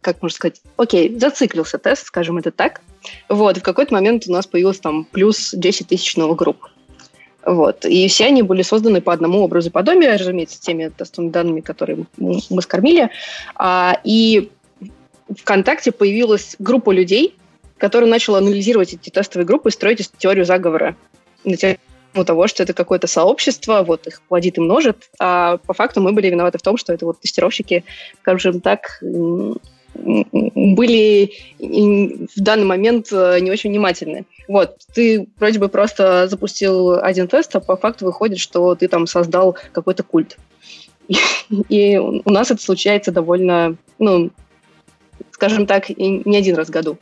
как 0.00 0.20
можно 0.20 0.34
сказать, 0.34 0.60
окей, 0.76 1.16
зациклился 1.18 1.78
тест, 1.78 2.06
скажем 2.06 2.36
это 2.38 2.50
так. 2.50 2.82
Вот, 3.28 3.58
в 3.58 3.62
какой-то 3.62 3.94
момент 3.94 4.24
у 4.26 4.32
нас 4.32 4.46
появилось 4.46 4.80
там 4.80 5.04
плюс 5.04 5.52
10 5.54 5.88
тысяч 5.88 6.16
новых 6.16 6.38
групп. 6.38 6.66
Вот. 7.44 7.84
И 7.84 8.06
все 8.08 8.26
они 8.26 8.42
были 8.42 8.62
созданы 8.62 9.00
по 9.00 9.12
одному 9.12 9.40
образу 9.40 9.70
подобия, 9.70 10.16
разумеется, 10.16 10.60
теми 10.60 10.88
тестовыми 10.88 11.30
данными, 11.30 11.60
которые 11.60 12.06
мы 12.18 12.62
скормили. 12.62 13.10
А, 13.56 13.98
и 14.04 14.50
ВКонтакте 15.28 15.92
появилась 15.92 16.56
группа 16.58 16.90
людей, 16.90 17.36
которая 17.78 18.08
начала 18.08 18.38
анализировать 18.38 18.94
эти 18.94 19.10
тестовые 19.10 19.46
группы 19.46 19.68
и 19.68 19.72
строить 19.72 20.08
теорию 20.18 20.44
заговора 20.44 20.96
на 21.44 21.56
тему 21.56 21.78
того, 22.24 22.46
что 22.46 22.62
это 22.62 22.74
какое-то 22.74 23.06
сообщество, 23.06 23.82
вот 23.82 24.06
их 24.06 24.22
плодит 24.22 24.58
и 24.58 24.60
множит, 24.60 25.08
а 25.18 25.56
по 25.56 25.72
факту 25.72 26.00
мы 26.00 26.12
были 26.12 26.28
виноваты 26.28 26.58
в 26.58 26.62
том, 26.62 26.76
что 26.76 26.92
это 26.92 27.06
вот 27.06 27.20
тестировщики, 27.20 27.84
скажем 28.20 28.60
так, 28.60 29.02
были 29.94 31.32
в 31.54 32.40
данный 32.40 32.64
момент 32.64 33.08
э, 33.12 33.40
не 33.40 33.50
очень 33.50 33.70
внимательны. 33.70 34.24
Вот, 34.48 34.76
ты 34.94 35.28
вроде 35.38 35.58
бы 35.58 35.68
просто 35.68 36.28
запустил 36.28 36.92
один 36.94 37.28
тест, 37.28 37.54
а 37.56 37.60
по 37.60 37.76
факту 37.76 38.04
выходит, 38.06 38.38
что 38.38 38.74
ты 38.74 38.88
там 38.88 39.06
создал 39.06 39.56
какой-то 39.72 40.02
культ. 40.02 40.38
И, 41.08 41.16
и 41.68 41.98
у 41.98 42.30
нас 42.30 42.50
это 42.50 42.62
случается 42.62 43.12
довольно, 43.12 43.76
ну, 43.98 44.30
скажем 45.32 45.66
так, 45.66 45.88
не 45.90 46.36
один 46.36 46.56
раз 46.56 46.68
в 46.68 46.70
году. 46.70 46.98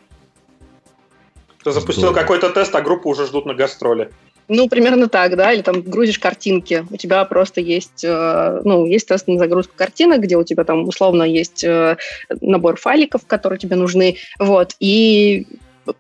Ты 1.63 1.73
запустил 1.73 2.13
какой-то 2.15 2.51
тест, 2.51 2.75
а 2.75 2.81
группу 2.81 3.11
уже 3.11 3.27
ждут 3.27 3.47
на 3.47 3.55
гастроли. 3.55 4.11
Ну, 4.53 4.69
примерно 4.69 5.09
так, 5.09 5.37
да, 5.37 5.53
или 5.53 5.63
там 5.63 5.81
грузишь 5.81 6.19
картинки. 6.19 6.85
У 6.91 6.97
тебя 6.97 7.25
просто 7.25 7.61
есть, 7.61 8.03
э, 8.03 8.61
ну, 8.65 8.85
есть 8.85 9.07
тест 9.07 9.29
на 9.29 9.39
загрузку 9.39 9.75
картинок, 9.77 10.23
где 10.23 10.37
у 10.37 10.43
тебя 10.43 10.65
там 10.65 10.89
условно 10.89 11.23
есть 11.23 11.63
э, 11.63 11.97
набор 12.41 12.77
файликов, 12.77 13.25
которые 13.29 13.61
тебе 13.61 13.77
нужны, 13.77 14.17
вот, 14.41 14.75
и 14.81 15.47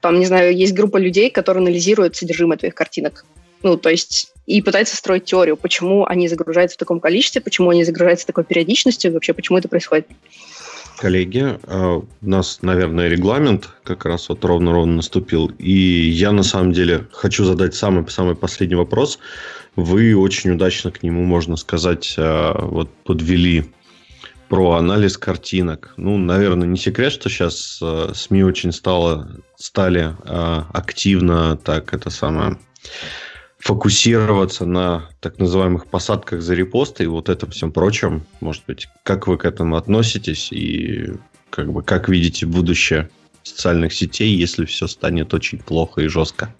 там, 0.00 0.18
не 0.18 0.26
знаю, 0.26 0.52
есть 0.52 0.74
группа 0.74 0.96
людей, 0.96 1.30
которые 1.30 1.62
анализируют 1.62 2.16
содержимое 2.16 2.58
твоих 2.58 2.74
картинок. 2.74 3.24
Ну, 3.62 3.76
то 3.76 3.88
есть 3.88 4.32
и 4.46 4.60
пытается 4.62 4.96
строить 4.96 5.26
теорию, 5.26 5.56
почему 5.56 6.04
они 6.04 6.26
загружаются 6.26 6.74
в 6.74 6.80
таком 6.80 6.98
количестве, 6.98 7.40
почему 7.40 7.70
они 7.70 7.84
загружаются 7.84 8.26
такой 8.26 8.42
периодичностью, 8.42 9.12
вообще 9.12 9.32
почему 9.32 9.58
это 9.58 9.68
происходит. 9.68 10.08
Коллеги, 11.00 11.58
а, 11.62 11.96
у 11.96 12.06
нас, 12.20 12.58
наверное, 12.60 13.08
регламент 13.08 13.70
как 13.84 14.04
раз 14.04 14.28
вот 14.28 14.44
ровно-ровно 14.44 14.96
наступил. 14.96 15.50
И 15.58 15.72
я, 15.72 16.30
на 16.30 16.42
самом 16.42 16.72
деле, 16.72 17.06
хочу 17.10 17.46
задать 17.46 17.74
самый-самый 17.74 18.34
последний 18.34 18.76
вопрос. 18.76 19.18
Вы 19.76 20.14
очень 20.14 20.50
удачно 20.50 20.90
к 20.90 21.02
нему, 21.02 21.24
можно 21.24 21.56
сказать, 21.56 22.14
а, 22.18 22.66
вот 22.66 22.90
подвели 23.04 23.72
про 24.50 24.72
анализ 24.72 25.16
картинок. 25.16 25.94
Ну, 25.96 26.18
наверное, 26.18 26.68
не 26.68 26.76
секрет, 26.76 27.12
что 27.12 27.30
сейчас 27.30 27.78
а, 27.80 28.12
СМИ 28.14 28.44
очень 28.44 28.70
стало, 28.70 29.30
стали 29.56 30.14
активно 30.26 31.56
так 31.56 31.94
это 31.94 32.10
самое 32.10 32.58
фокусироваться 33.60 34.64
на 34.64 35.10
так 35.20 35.38
называемых 35.38 35.86
посадках 35.86 36.40
за 36.40 36.54
репосты 36.54 37.04
и 37.04 37.06
вот 37.06 37.28
этом 37.28 37.50
всем 37.50 37.72
прочем. 37.72 38.26
Может 38.40 38.64
быть, 38.66 38.88
как 39.02 39.26
вы 39.26 39.36
к 39.36 39.44
этому 39.44 39.76
относитесь 39.76 40.50
и 40.50 41.12
как 41.50 41.70
бы 41.70 41.82
как 41.82 42.08
видите 42.08 42.46
будущее 42.46 43.10
социальных 43.42 43.92
сетей, 43.92 44.34
если 44.34 44.64
все 44.64 44.86
станет 44.86 45.34
очень 45.34 45.58
плохо 45.58 46.00
и 46.00 46.08
жестко? 46.08 46.54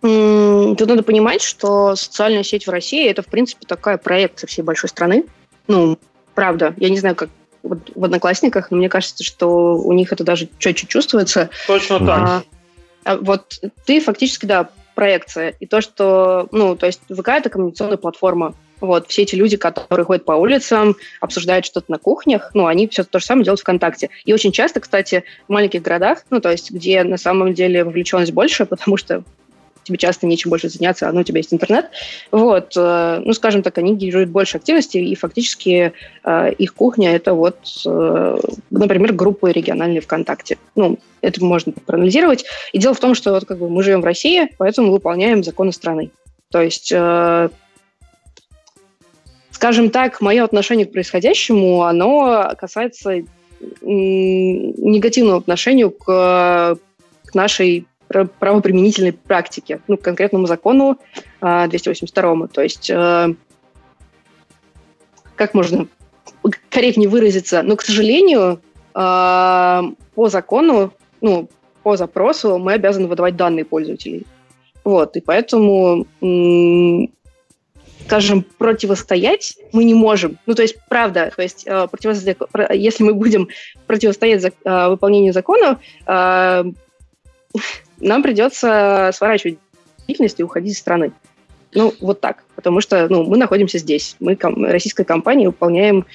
Тут 0.00 0.86
надо 0.86 1.02
понимать, 1.02 1.42
что 1.42 1.94
социальная 1.96 2.44
сеть 2.44 2.66
в 2.66 2.70
России 2.70 3.08
это, 3.08 3.22
в 3.22 3.26
принципе, 3.26 3.66
такая 3.66 3.98
проекция 3.98 4.46
всей 4.46 4.62
большой 4.62 4.88
страны. 4.88 5.24
Ну, 5.66 5.98
правда, 6.34 6.74
я 6.78 6.88
не 6.88 6.98
знаю, 6.98 7.16
как 7.16 7.30
вот 7.62 7.90
в 7.94 8.04
Одноклассниках, 8.04 8.70
но 8.70 8.76
мне 8.76 8.88
кажется, 8.88 9.24
что 9.24 9.76
у 9.76 9.92
них 9.92 10.12
это 10.12 10.24
даже 10.24 10.48
четче 10.58 10.86
чувствуется. 10.86 11.50
Точно 11.66 11.98
так. 11.98 12.08
А, 12.08 12.42
а 13.04 13.16
вот 13.16 13.60
ты 13.84 14.00
фактически, 14.00 14.46
да, 14.46 14.70
проекция. 14.98 15.54
И 15.60 15.66
то, 15.66 15.80
что, 15.80 16.48
ну, 16.50 16.74
то 16.74 16.86
есть 16.86 17.02
ВК– 17.08 17.28
это 17.28 17.50
коммуникационная 17.50 17.98
платформа. 17.98 18.56
Вот, 18.80 19.06
все 19.06 19.22
эти 19.22 19.36
люди, 19.36 19.56
которые 19.56 20.04
ходят 20.04 20.24
по 20.24 20.32
улицам, 20.32 20.96
обсуждают 21.20 21.64
что-то 21.64 21.92
на 21.92 21.98
кухнях, 21.98 22.50
ну, 22.52 22.66
они 22.66 22.88
все 22.88 23.04
то 23.04 23.20
же 23.20 23.24
самое 23.24 23.44
делают 23.44 23.60
ВКонтакте. 23.60 24.10
И 24.24 24.32
очень 24.32 24.50
часто, 24.50 24.80
кстати, 24.80 25.22
в 25.46 25.52
маленьких 25.52 25.82
городах, 25.82 26.24
ну, 26.30 26.40
то 26.40 26.50
есть 26.50 26.72
где 26.72 27.04
на 27.04 27.16
самом 27.16 27.54
деле 27.54 27.84
вовлеченность 27.84 28.32
больше, 28.32 28.66
потому 28.72 28.96
что 28.96 29.22
тебе 29.88 29.98
часто 29.98 30.26
нечем 30.26 30.50
больше 30.50 30.68
заняться, 30.68 31.08
а 31.08 31.12
ну, 31.12 31.20
у 31.20 31.22
тебя 31.24 31.38
есть 31.38 31.52
интернет. 31.52 31.86
Вот, 32.30 32.74
э, 32.76 33.22
ну, 33.24 33.32
скажем 33.32 33.62
так, 33.62 33.76
они 33.78 33.96
генерируют 33.96 34.30
больше 34.30 34.58
активности, 34.58 34.98
и 34.98 35.14
фактически 35.14 35.92
э, 36.24 36.52
их 36.52 36.74
кухня– 36.74 37.14
это 37.14 37.34
вот, 37.34 37.56
э, 37.86 38.36
например, 38.70 39.14
группы 39.14 39.50
региональные 39.50 40.00
ВКонтакте. 40.00 40.58
Ну, 40.76 40.98
это 41.20 41.44
можно 41.44 41.72
проанализировать. 41.72 42.44
И 42.72 42.78
дело 42.78 42.94
в 42.94 43.00
том, 43.00 43.14
что 43.14 43.32
вот, 43.32 43.46
как 43.46 43.58
бы, 43.58 43.68
мы 43.68 43.82
живем 43.82 44.02
в 44.02 44.04
России, 44.04 44.48
поэтому 44.58 44.92
выполняем 44.92 45.42
законы 45.42 45.72
страны. 45.72 46.10
То 46.50 46.62
есть 46.62 46.94
скажем 49.50 49.90
так, 49.90 50.20
мое 50.20 50.44
отношение 50.44 50.86
к 50.86 50.92
происходящему, 50.92 51.82
оно 51.82 52.54
касается 52.56 53.24
негативного 53.82 55.38
отношения 55.38 55.90
к, 55.90 56.78
к 57.24 57.34
нашей 57.34 57.84
правоприменительной 58.08 59.12
практике, 59.12 59.80
ну, 59.86 59.96
к 59.96 60.02
конкретному 60.02 60.46
закону 60.46 60.98
282. 61.40 62.44
А, 62.44 62.48
То 62.48 62.62
есть, 62.62 62.90
э, 62.90 63.34
как 65.36 65.54
можно 65.54 65.86
корректнее 66.70 67.08
выразиться, 67.08 67.62
но, 67.62 67.76
к 67.76 67.82
сожалению, 67.82 68.60
а, 68.94 69.84
по 70.14 70.28
закону, 70.28 70.92
ну, 71.20 71.48
по 71.82 71.96
запросу 71.96 72.58
мы 72.58 72.72
обязаны 72.72 73.08
выдавать 73.08 73.36
данные 73.36 73.64
пользователей. 73.64 74.26
Вот, 74.84 75.16
и 75.16 75.20
поэтому 75.20 76.06
скажем, 78.08 78.42
противостоять 78.56 79.58
мы 79.72 79.84
не 79.84 79.92
можем. 79.92 80.38
Ну, 80.46 80.54
то 80.54 80.62
есть, 80.62 80.76
правда, 80.88 81.30
то 81.36 81.42
есть, 81.42 81.66
э, 81.66 81.88
противостоять, 81.88 82.38
если 82.70 83.04
мы 83.04 83.12
будем 83.12 83.48
противостоять 83.86 84.42
э, 84.44 84.88
выполнению 84.88 85.34
закона, 85.34 85.78
э, 86.06 86.64
нам 88.00 88.22
придется 88.22 89.10
сворачивать 89.14 89.58
деятельность 90.06 90.40
и 90.40 90.44
уходить 90.44 90.72
из 90.72 90.78
страны. 90.78 91.12
Ну, 91.74 91.92
вот 92.00 92.20
так. 92.20 92.44
Потому 92.56 92.80
что 92.80 93.08
ну, 93.08 93.24
мы 93.24 93.36
находимся 93.36 93.78
здесь. 93.78 94.16
Мы, 94.20 94.36
ком- 94.36 94.64
российская 94.64 95.04
компания, 95.04 95.46
выполняем 95.46 96.06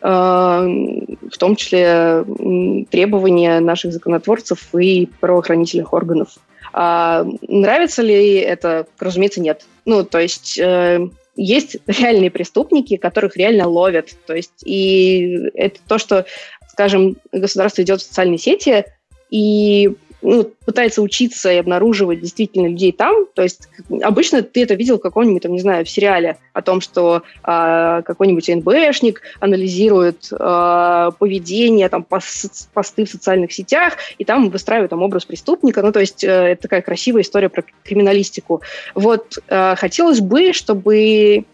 э, 0.00 0.06
в 0.08 1.38
том 1.38 1.56
числе 1.56 2.24
требования 2.90 3.60
наших 3.60 3.92
законотворцев 3.92 4.74
и 4.74 5.08
правоохранительных 5.20 5.92
органов. 5.92 6.38
А 6.72 7.26
нравится 7.46 8.02
ли 8.02 8.36
это? 8.36 8.86
Разумеется, 8.98 9.40
нет. 9.40 9.66
Ну, 9.84 10.04
то 10.04 10.18
есть 10.18 10.58
э, 10.58 11.08
есть 11.36 11.76
реальные 11.86 12.30
преступники, 12.30 12.96
которых 12.96 13.36
реально 13.36 13.66
ловят. 13.66 14.10
То 14.26 14.34
есть 14.34 14.62
и 14.64 15.50
это 15.54 15.80
то, 15.86 15.98
что, 15.98 16.26
скажем, 16.68 17.16
государство 17.32 17.82
идет 17.82 18.00
в 18.00 18.04
социальные 18.04 18.38
сети 18.38 18.84
и 19.30 19.90
ну, 20.22 20.50
пытается 20.64 21.02
учиться 21.02 21.52
и 21.52 21.56
обнаруживать 21.56 22.20
действительно 22.20 22.66
людей 22.66 22.92
там. 22.92 23.26
То 23.34 23.42
есть 23.42 23.68
обычно 24.02 24.42
ты 24.42 24.62
это 24.62 24.74
видел 24.74 24.98
в 24.98 25.02
каком-нибудь, 25.02 25.42
там, 25.42 25.52
не 25.52 25.60
знаю, 25.60 25.84
в 25.84 25.90
сериале 25.90 26.38
о 26.52 26.62
том, 26.62 26.80
что 26.80 27.22
э, 27.42 28.02
какой-нибудь 28.04 28.48
НБшник 28.48 29.22
анализирует 29.40 30.28
э, 30.30 31.10
поведение, 31.18 31.88
там, 31.88 32.02
пос, 32.02 32.68
посты 32.72 33.04
в 33.04 33.10
социальных 33.10 33.52
сетях, 33.52 33.96
и 34.18 34.24
там 34.24 34.50
выстраивает 34.50 34.90
там, 34.90 35.02
образ 35.02 35.24
преступника. 35.24 35.82
Ну, 35.82 35.92
то 35.92 36.00
есть 36.00 36.24
э, 36.24 36.28
это 36.28 36.62
такая 36.62 36.82
красивая 36.82 37.22
история 37.22 37.48
про 37.48 37.64
криминалистику. 37.84 38.62
Вот 38.94 39.38
э, 39.48 39.74
хотелось 39.76 40.20
бы, 40.20 40.52
чтобы 40.52 41.44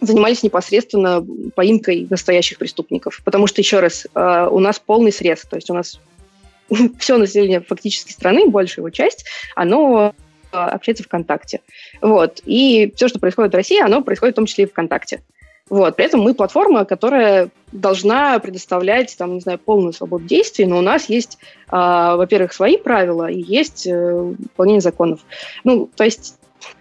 занимались 0.00 0.42
непосредственно 0.42 1.26
поимкой 1.54 2.06
настоящих 2.08 2.58
преступников. 2.58 3.20
Потому 3.24 3.46
что, 3.46 3.60
еще 3.60 3.80
раз, 3.80 4.06
э, 4.14 4.48
у 4.50 4.58
нас 4.58 4.78
полный 4.78 5.12
срез. 5.12 5.42
То 5.42 5.56
есть 5.56 5.70
у 5.70 5.74
нас 5.74 6.00
все 6.98 7.16
население 7.16 7.60
фактически 7.60 8.12
страны, 8.12 8.48
большая 8.48 8.82
его 8.82 8.90
часть, 8.90 9.24
оно 9.54 10.14
а, 10.52 10.68
общается 10.68 11.04
ВКонтакте. 11.04 11.60
Вот. 12.00 12.40
И 12.44 12.92
все, 12.96 13.08
что 13.08 13.18
происходит 13.18 13.52
в 13.52 13.56
России, 13.56 13.80
оно 13.80 14.02
происходит 14.02 14.34
в 14.34 14.36
том 14.36 14.46
числе 14.46 14.64
и 14.64 14.68
ВКонтакте. 14.68 15.22
Вот. 15.68 15.96
При 15.96 16.06
этом 16.06 16.20
мы 16.20 16.34
платформа, 16.34 16.84
которая 16.84 17.50
должна 17.72 18.38
предоставлять, 18.38 19.14
там, 19.18 19.34
не 19.34 19.40
знаю, 19.40 19.58
полную 19.58 19.92
свободу 19.92 20.24
действий, 20.24 20.64
но 20.64 20.78
у 20.78 20.82
нас 20.82 21.08
есть, 21.10 21.38
э, 21.70 21.76
во-первых, 21.76 22.52
свои 22.52 22.78
правила 22.78 23.30
и 23.30 23.40
есть 23.40 23.86
э, 23.86 24.12
выполнение 24.14 24.80
законов. 24.80 25.20
Ну, 25.64 25.90
то 25.94 26.04
есть, 26.04 26.36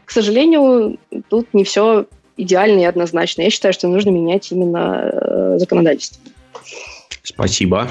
к 0.06 0.12
сожалению, 0.12 0.98
тут 1.30 1.54
не 1.54 1.66
все 1.66 2.06
идеально 2.38 2.82
и 2.82 2.86
однозначно. 2.86 3.42
Я 3.42 3.50
считаю, 3.50 3.74
что 3.74 3.90
нужно 3.90 4.10
менять 4.12 4.52
именно 4.52 5.12
э, 5.12 5.58
законодательство. 5.60 6.22
Спасибо. 7.24 7.90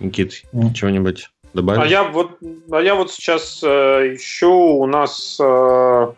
Никит, 0.00 0.42
mm. 0.52 0.74
чего-нибудь? 0.74 1.30
Добавить? 1.54 1.82
А 1.82 1.86
я 1.86 2.04
вот, 2.04 2.38
а 2.70 2.80
я 2.80 2.94
вот 2.94 3.10
сейчас 3.10 3.60
э, 3.62 4.14
ищу, 4.14 4.52
у 4.52 4.86
нас 4.86 5.38
э, 5.40 6.12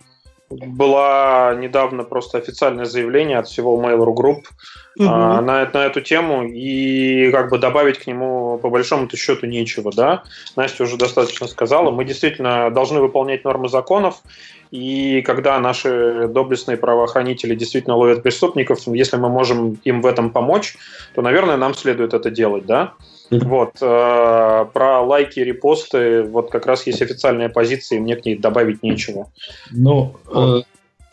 была 0.50 1.54
недавно 1.58 2.04
просто 2.04 2.38
официальное 2.38 2.84
заявление 2.84 3.38
от 3.38 3.48
всего 3.48 3.80
Mail.ru 3.80 4.14
Group 4.14 4.42
угу. 4.98 5.04
э, 5.04 5.40
на, 5.40 5.40
на 5.40 5.84
эту 5.84 6.00
тему, 6.00 6.44
и 6.44 7.30
как 7.32 7.50
бы 7.50 7.58
добавить 7.58 7.98
к 7.98 8.06
нему 8.06 8.58
по 8.58 8.70
большому-то 8.70 9.16
счету 9.16 9.46
нечего, 9.46 9.92
да. 9.92 10.22
Настя 10.54 10.84
уже 10.84 10.96
достаточно 10.96 11.46
сказала, 11.46 11.90
мы 11.90 12.04
действительно 12.04 12.70
должны 12.70 13.00
выполнять 13.00 13.44
нормы 13.44 13.68
законов, 13.68 14.22
и 14.70 15.22
когда 15.22 15.58
наши 15.58 16.28
доблестные 16.28 16.76
правоохранители 16.76 17.54
действительно 17.54 17.96
ловят 17.96 18.22
преступников, 18.22 18.80
если 18.86 19.16
мы 19.16 19.28
можем 19.28 19.78
им 19.84 20.02
в 20.02 20.06
этом 20.06 20.30
помочь, 20.30 20.76
то, 21.14 21.22
наверное, 21.22 21.56
нам 21.56 21.74
следует 21.74 22.14
это 22.14 22.30
делать, 22.30 22.66
да. 22.66 22.94
Вот. 23.30 23.76
Э, 23.80 24.66
про 24.72 25.00
лайки, 25.00 25.40
репосты, 25.40 26.22
вот 26.22 26.50
как 26.50 26.66
раз 26.66 26.86
есть 26.86 27.02
официальная 27.02 27.48
позиция, 27.48 27.98
и 27.98 28.00
мне 28.00 28.16
к 28.16 28.24
ней 28.24 28.36
добавить 28.36 28.82
нечего. 28.82 29.30
Ну, 29.70 30.16
э, 30.32 30.62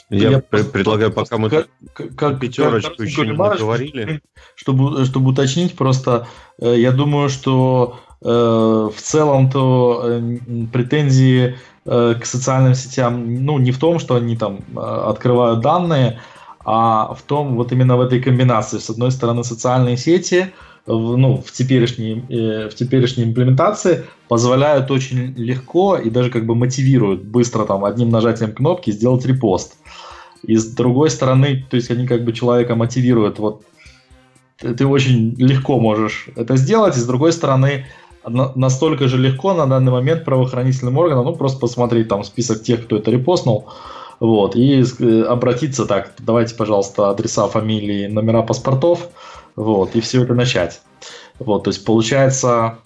я, 0.10 0.30
я 0.30 0.40
предлагаю, 0.40 1.11
пока 1.11 1.38
мы 1.38 1.49
как, 1.49 1.68
как, 2.15 2.40
пятерочку 2.40 2.98
как, 2.98 3.06
еще 3.06 3.26
не 3.26 3.34
говорили. 3.34 4.22
Чтобы, 4.56 5.06
чтобы 5.06 5.31
уточнить, 5.31 5.76
просто 5.76 6.27
э, 6.60 6.76
я 6.77 6.91
думаю, 6.91 7.30
что 7.30 7.99
э, 8.22 8.27
в 8.27 9.02
целом-то 9.02 10.02
э, 10.03 10.38
претензии 10.72 11.57
э, 11.85 12.15
к 12.22 12.26
социальным 12.26 12.76
сетям, 12.76 13.44
ну, 13.44 13.57
не 13.57 13.72
в 13.72 13.80
том, 13.80 13.98
что 13.98 14.15
они 14.15 14.38
там 14.38 14.60
э, 14.76 14.80
открывают 14.80 15.61
данные, 15.61 16.19
а 16.64 17.15
в 17.15 17.23
том, 17.23 17.56
вот 17.56 17.72
именно 17.72 17.98
в 17.98 18.02
этой 18.02 18.22
комбинации. 18.22 18.77
С 18.77 18.90
одной 18.90 19.11
стороны, 19.11 19.44
социальные 19.44 19.98
сети– 19.98 20.53
в, 20.86 21.16
ну, 21.18 21.38
в, 21.38 21.52
теперешней, 21.52 22.24
э, 22.30 22.70
в 22.70 22.76
теперешней 22.76 23.24
имплементации 23.24 24.06
позволяют 24.28 24.92
очень 24.92 25.34
легко 25.38 25.98
и 25.98 26.10
даже 26.10 26.30
как 26.30 26.46
бы 26.46 26.56
мотивируют 26.56 27.24
быстро 27.24 27.66
там 27.66 27.86
одним 27.86 28.10
нажатием 28.10 28.54
кнопки 28.54 28.92
сделать 28.92 29.26
репост. 29.26 29.78
И 30.44 30.58
с 30.58 30.66
другой 30.68 31.10
стороны, 31.10 31.66
то 31.70 31.78
есть 31.78 31.90
они 31.90 32.06
как 32.06 32.26
бы 32.26 32.34
человека 32.34 32.76
мотивируют, 32.76 33.40
вот 33.40 33.64
ты 34.58 34.86
очень 34.86 35.36
легко 35.38 35.80
можешь 35.80 36.28
это 36.36 36.58
сделать, 36.58 36.98
и 36.98 37.00
с 37.00 37.06
другой 37.06 37.32
стороны, 37.32 37.86
настолько 38.26 39.08
же 39.08 39.18
легко 39.18 39.54
на 39.54 39.66
данный 39.68 39.92
момент 39.92 40.26
правоохранительным 40.26 40.98
органам, 40.98 41.26
ну, 41.26 41.36
просто 41.36 41.60
посмотреть 41.60 42.08
там 42.08 42.24
список 42.24 42.64
тех, 42.64 42.86
кто 42.86 42.98
это 42.98 43.12
репостнул, 43.12 43.70
вот, 44.20 44.56
и 44.56 44.84
э, 44.84 45.22
обратиться 45.24 45.86
так, 45.86 46.14
давайте, 46.20 46.56
пожалуйста, 46.56 47.10
адреса, 47.10 47.48
фамилии, 47.48 48.08
номера 48.08 48.42
паспортов, 48.42 49.10
вот, 49.56 49.96
и 49.96 50.02
все 50.02 50.24
это 50.24 50.34
начать. 50.34 50.82
Вот, 51.40 51.64
то 51.64 51.70
есть 51.70 51.86
получается, 51.86 52.80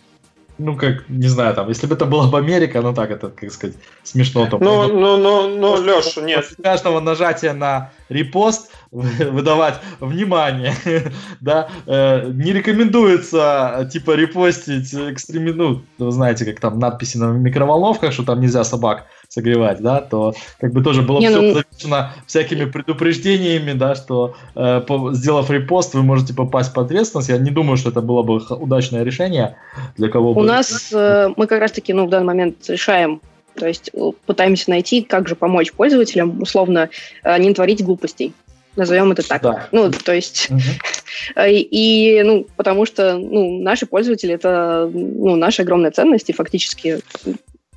ну, 0.58 0.76
как, 0.76 1.08
не 1.10 1.28
знаю, 1.28 1.54
там, 1.54 1.70
если 1.70 1.88
бы 1.88 1.96
это 1.96 2.06
была 2.06 2.28
бы 2.28 2.38
Америка, 2.38 2.82
ну, 2.82 2.94
так, 2.94 3.12
это, 3.12 3.30
как 3.30 3.52
сказать, 3.52 3.76
смешно. 4.04 4.48
Там, 4.48 4.60
ну, 4.62 4.88
ну, 4.88 5.18
ну, 5.18 5.48
ну, 5.48 5.82
Леша, 5.82 6.22
нет. 6.22 6.46
Каждого 6.62 7.00
нажатия 7.00 7.54
на 7.54 7.92
репост 8.10 8.72
выдавать 8.92 9.76
внимание, 10.00 10.74
да, 11.42 11.70
э, 11.86 12.32
не 12.32 12.54
рекомендуется, 12.54 13.90
типа, 13.92 14.12
репостить 14.12 14.94
экстреми, 14.94 15.52
ну, 15.52 15.82
вы 15.98 16.12
знаете, 16.12 16.46
как 16.46 16.60
там 16.60 16.80
надписи 16.80 17.18
на 17.18 17.32
микроволновках, 17.32 18.14
что 18.14 18.24
там 18.24 18.42
нельзя 18.42 18.64
собак 18.64 19.06
согревать, 19.30 19.82
да, 19.82 20.00
то 20.02 20.34
как 20.60 20.72
бы 20.72 20.82
тоже 20.82 21.02
было 21.02 21.20
не, 21.20 21.28
все 21.28 21.42
ну... 21.42 21.54
завешено 21.54 22.14
всякими 22.26 22.66
предупреждениями, 22.66 23.74
да, 23.74 23.96
что 23.96 24.36
э, 24.56 24.82
по, 24.82 25.14
сделав 25.14 25.50
репост, 25.52 25.94
вы 25.94 26.04
можете 26.04 26.34
попасть 26.34 26.74
под 26.74 26.86
ответственность. 26.88 27.30
Я 27.30 27.38
не 27.38 27.52
думаю, 27.52 27.78
что 27.78 27.90
это 27.90 28.02
было 28.02 28.24
бы 28.24 28.38
удачное 28.38 29.04
решение 29.04 29.58
для 29.98 30.08
кого 30.10 30.34
бы. 30.34 30.42
У 30.42 30.44
нас 30.44 30.92
э, 30.94 31.30
мы 31.36 31.48
как 31.48 31.60
раз-таки, 31.60 31.94
ну, 31.94 32.06
в 32.06 32.10
данный 32.10 32.28
момент 32.28 32.70
решаем 32.70 33.22
то 33.58 33.68
есть 33.68 33.90
э, 33.94 34.12
пытаемся 34.26 34.70
найти, 34.70 35.02
как 35.02 35.28
же 35.28 35.36
помочь 35.36 35.74
пользователям, 35.74 36.42
условно, 36.42 36.90
э, 37.24 37.40
не 37.40 37.54
творить 37.54 37.84
глупостей. 37.84 38.34
Назовем 38.78 39.12
это 39.12 39.28
так. 39.28 39.42
Да. 39.42 39.68
Ну, 39.72 39.92
то 39.92 40.14
есть, 40.14 40.50
угу. 40.52 40.60
и, 41.48 42.22
ну, 42.24 42.48
потому 42.56 42.86
что, 42.86 43.18
ну, 43.18 43.60
наши 43.62 43.88
пользователи 43.88 44.36
это, 44.36 44.90
ну, 44.94 45.36
наша 45.36 45.64
огромная 45.64 45.92
ценность, 45.92 46.30
и 46.30 46.34
фактически, 46.34 47.00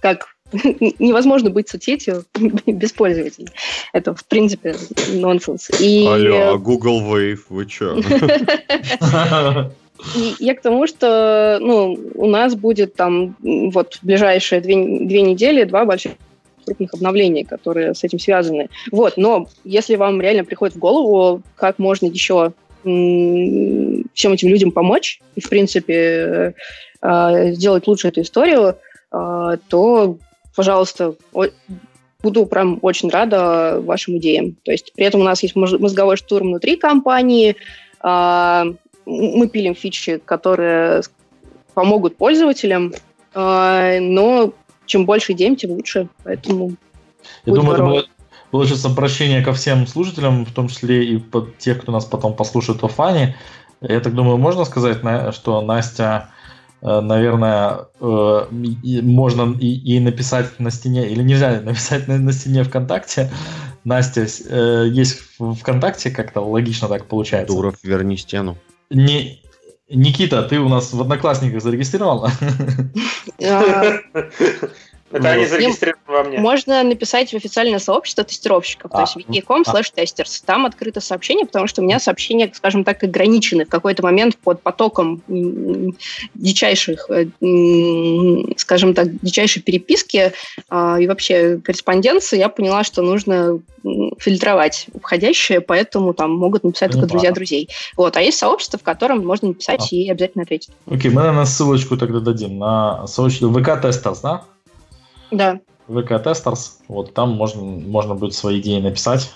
как 0.01 0.29
невозможно 0.53 1.49
быть 1.49 1.71
соцсетью 1.71 2.25
без 2.67 2.93
пользователей. 2.93 3.49
Это, 3.95 4.15
в 4.15 4.25
принципе, 4.27 4.77
нонсенс. 5.15 5.71
И... 5.81 6.07
Алло, 6.07 6.55
а 6.55 6.59
Google 6.59 7.01
Wave, 7.01 7.41
вы 7.49 7.67
что? 7.69 7.99
И 10.17 10.35
я 10.39 10.55
к 10.55 10.63
тому, 10.63 10.87
что 10.87 11.59
ну, 11.61 11.99
у 12.15 12.27
нас 12.27 12.55
будет 12.55 12.95
там 12.95 13.37
вот 13.41 13.95
в 13.97 14.05
ближайшие 14.05 14.61
две, 14.61 14.75
две 14.77 15.23
недели 15.23 15.65
два 15.65 15.85
больших 15.85 16.13
крупных 16.71 16.95
обновлений, 16.95 17.45
которые 17.45 17.95
с 17.95 18.05
этим 18.05 18.19
связаны. 18.19 18.69
Вот, 18.93 19.17
но 19.17 19.49
если 19.65 19.97
вам 19.97 20.21
реально 20.21 20.45
приходит 20.45 20.77
в 20.77 20.79
голову, 20.79 21.43
как 21.57 21.79
можно 21.79 22.07
еще 22.07 22.53
всем 22.83 24.33
этим 24.33 24.49
людям 24.49 24.73
помочь 24.73 25.21
и, 25.35 25.41
в 25.41 25.49
принципе, 25.49 26.55
э, 27.03 27.53
сделать 27.53 27.87
лучше 27.87 28.09
эту 28.09 28.23
историю, 28.23 28.77
э, 29.13 29.57
то, 29.69 30.17
пожалуйста, 30.57 31.15
буду 32.23 32.47
прям 32.47 32.79
очень 32.83 33.11
рада 33.11 33.81
вашим 33.83 34.17
идеям. 34.17 34.57
То 34.65 34.73
есть 34.73 34.93
при 34.95 35.05
этом 35.05 35.21
у 35.21 35.25
нас 35.25 35.43
есть 35.43 35.57
мозговой 35.57 36.17
штурм 36.17 36.49
внутри 36.49 36.77
компании, 36.77 37.57
э, 38.03 38.65
мы 39.07 39.49
пилим 39.49 39.75
фичи, 39.75 40.21
которые 40.25 41.03
помогут 41.75 42.17
пользователям, 42.17 42.93
но 43.35 44.53
чем 44.91 45.07
больше 45.07 45.33
идей, 45.33 45.55
тем 45.57 45.71
лучше. 45.71 46.09
Поэтому 46.25 46.73
я 47.45 47.55
думаю, 47.55 47.75
это 47.75 47.85
было, 47.85 48.05
было 48.53 48.67
сейчас 48.67 48.85
обращение 48.85 49.43
ко 49.43 49.53
всем 49.53 49.87
слушателям, 49.87 50.45
в 50.45 50.53
том 50.53 50.69
числе 50.69 51.05
и 51.05 51.19
под 51.19 51.57
тех, 51.59 51.81
кто 51.81 51.93
нас 51.93 52.05
потом 52.05 52.35
послушает 52.35 52.83
в 52.83 52.85
офлайне. 52.85 53.37
Я 53.81 54.01
так 54.01 54.15
думаю, 54.15 54.37
можно 54.37 54.65
сказать, 54.65 54.99
что 55.35 55.63
Настя, 55.63 56.31
э, 56.83 57.01
наверное, 57.01 57.87
э, 58.01 58.47
можно 59.03 59.57
и 59.59 60.01
написать 60.01 60.59
на 60.59 60.71
стене, 60.71 61.09
или 61.09 61.23
нельзя 61.23 61.61
написать 61.65 62.09
на 62.09 62.33
стене 62.33 62.65
ВКонтакте. 62.65 63.31
Настя 63.85 64.27
э, 64.51 64.89
есть 64.91 65.21
в 65.39 65.55
ВКонтакте, 65.55 66.11
как-то 66.11 66.41
логично 66.41 66.89
так 66.89 67.07
получается. 67.07 67.55
Дуров, 67.55 67.77
верни 67.83 68.17
стену. 68.17 68.59
Не, 68.91 69.41
Никита, 69.91 70.43
ты 70.45 70.61
у 70.61 70.69
нас 70.69 70.93
в 70.93 71.01
Одноклассниках 71.01 71.63
зарегистрировал? 71.63 72.29
Это 75.11 75.31
они 75.31 75.47
зарегистрированы 75.47 76.03
во 76.07 76.23
мне. 76.25 76.39
Можно 76.39 76.83
написать 76.83 77.33
в 77.33 77.37
официальное 77.37 77.79
сообщество 77.79 78.23
тестировщиков, 78.23 78.91
а, 78.93 78.97
то 78.97 79.01
есть 79.03 79.17
wiki.com 79.17 79.65
а. 79.67 79.71
slash 79.71 79.93
testers. 79.97 80.43
Там 80.45 80.67
открыто 80.67 81.01
сообщение, 81.01 81.47
потому 81.47 81.67
что 81.67 81.83
у 81.83 81.85
меня 81.85 81.99
сообщения, 81.99 82.51
скажем 82.55 82.85
так, 82.85 83.03
ограничены 83.03 83.65
в 83.65 83.69
какой-то 83.69 84.03
момент 84.03 84.37
под 84.37 84.63
потоком 84.63 85.23
дичайших, 86.35 87.11
э, 87.11 87.27
скажем 88.57 88.95
так, 88.95 89.21
дичайшей 89.21 89.63
переписки 89.63 90.33
а, 90.69 90.99
и 91.01 91.07
вообще 91.07 91.59
корреспонденции. 91.59 92.39
Я 92.39 92.49
поняла, 92.49 92.85
что 92.85 93.03
нужно 93.03 93.61
фильтровать 94.19 94.87
входящее, 95.01 95.61
поэтому 95.61 96.13
там 96.15 96.33
могут 96.33 96.65
написать 96.65 96.93
только 96.93 97.07
друзья 97.07 97.33
друзей. 97.33 97.69
Вот, 97.97 98.17
а 98.17 98.21
есть 98.21 98.39
сообщество, 98.39 98.79
в 98.79 98.83
котором 98.83 99.27
можно 99.27 99.49
написать 99.49 99.89
а. 99.91 99.95
и 99.95 100.09
обязательно 100.11 100.43
ответить. 100.43 100.71
Окей, 100.87 101.11
мы, 101.11 101.23
наверное, 101.23 101.47
ссылочку 101.47 101.97
тогда 101.97 102.21
дадим 102.21 102.59
на 102.59 103.07
сообщество 103.07 103.51
VK 103.53 103.81
Testers, 103.81 104.21
да? 104.21 104.45
Да. 105.31 105.61
VK 105.87 106.13
Testers. 106.13 106.73
Вот 106.89 107.15
там 107.15 107.31
можно, 107.31 107.63
можно 107.63 108.15
будет 108.15 108.35
свои 108.35 108.61
идеи 108.61 108.81
написать, 108.81 109.33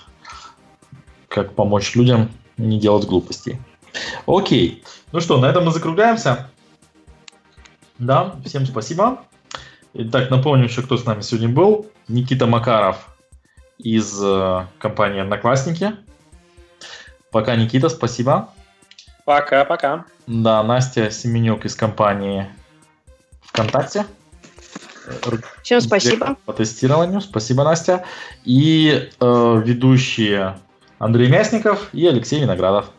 как 1.27 1.53
помочь 1.53 1.95
людям 1.95 2.31
не 2.57 2.79
делать 2.79 3.05
глупостей. 3.05 3.59
Окей. 4.25 4.83
Ну 5.11 5.19
что, 5.19 5.37
на 5.37 5.47
этом 5.47 5.65
мы 5.65 5.71
закругляемся. 5.71 6.49
Да, 7.99 8.35
всем 8.45 8.65
спасибо. 8.65 9.23
Итак, 9.93 10.29
напомню 10.29 10.65
еще, 10.65 10.81
кто 10.81 10.97
с 10.97 11.05
нами 11.05 11.21
сегодня 11.21 11.49
был. 11.49 11.87
Никита 12.07 12.45
Макаров 12.45 13.15
из 13.77 14.21
э, 14.21 14.65
компании 14.79 15.21
Одноклассники. 15.21 15.93
Пока, 17.31 17.55
Никита, 17.55 17.89
спасибо. 17.89 18.49
Пока-пока. 19.25 20.05
Да, 20.27 20.61
Настя 20.63 21.09
Семенюк 21.11 21.65
из 21.65 21.75
компании 21.75 22.47
ВКонтакте. 23.41 24.05
Всем 25.63 25.81
спасибо. 25.81 26.37
По 26.45 26.53
тестированию. 26.53 27.21
Спасибо, 27.21 27.63
Настя. 27.63 28.05
И 28.43 29.09
э, 29.19 29.61
ведущие 29.65 30.57
Андрей 30.99 31.29
Мясников 31.29 31.89
и 31.93 32.05
Алексей 32.07 32.41
Виноградов. 32.41 32.91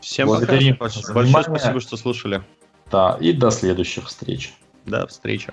Всем 0.00 0.28
Благодарим 0.28 0.76
пока. 0.76 0.94
Большое 1.12 1.44
спасибо, 1.44 1.80
что 1.80 1.96
слушали. 1.96 2.42
Да, 2.90 3.16
и 3.20 3.32
до 3.32 3.50
следующих 3.50 4.06
встреч. 4.06 4.54
До 4.86 5.06
встречи. 5.06 5.52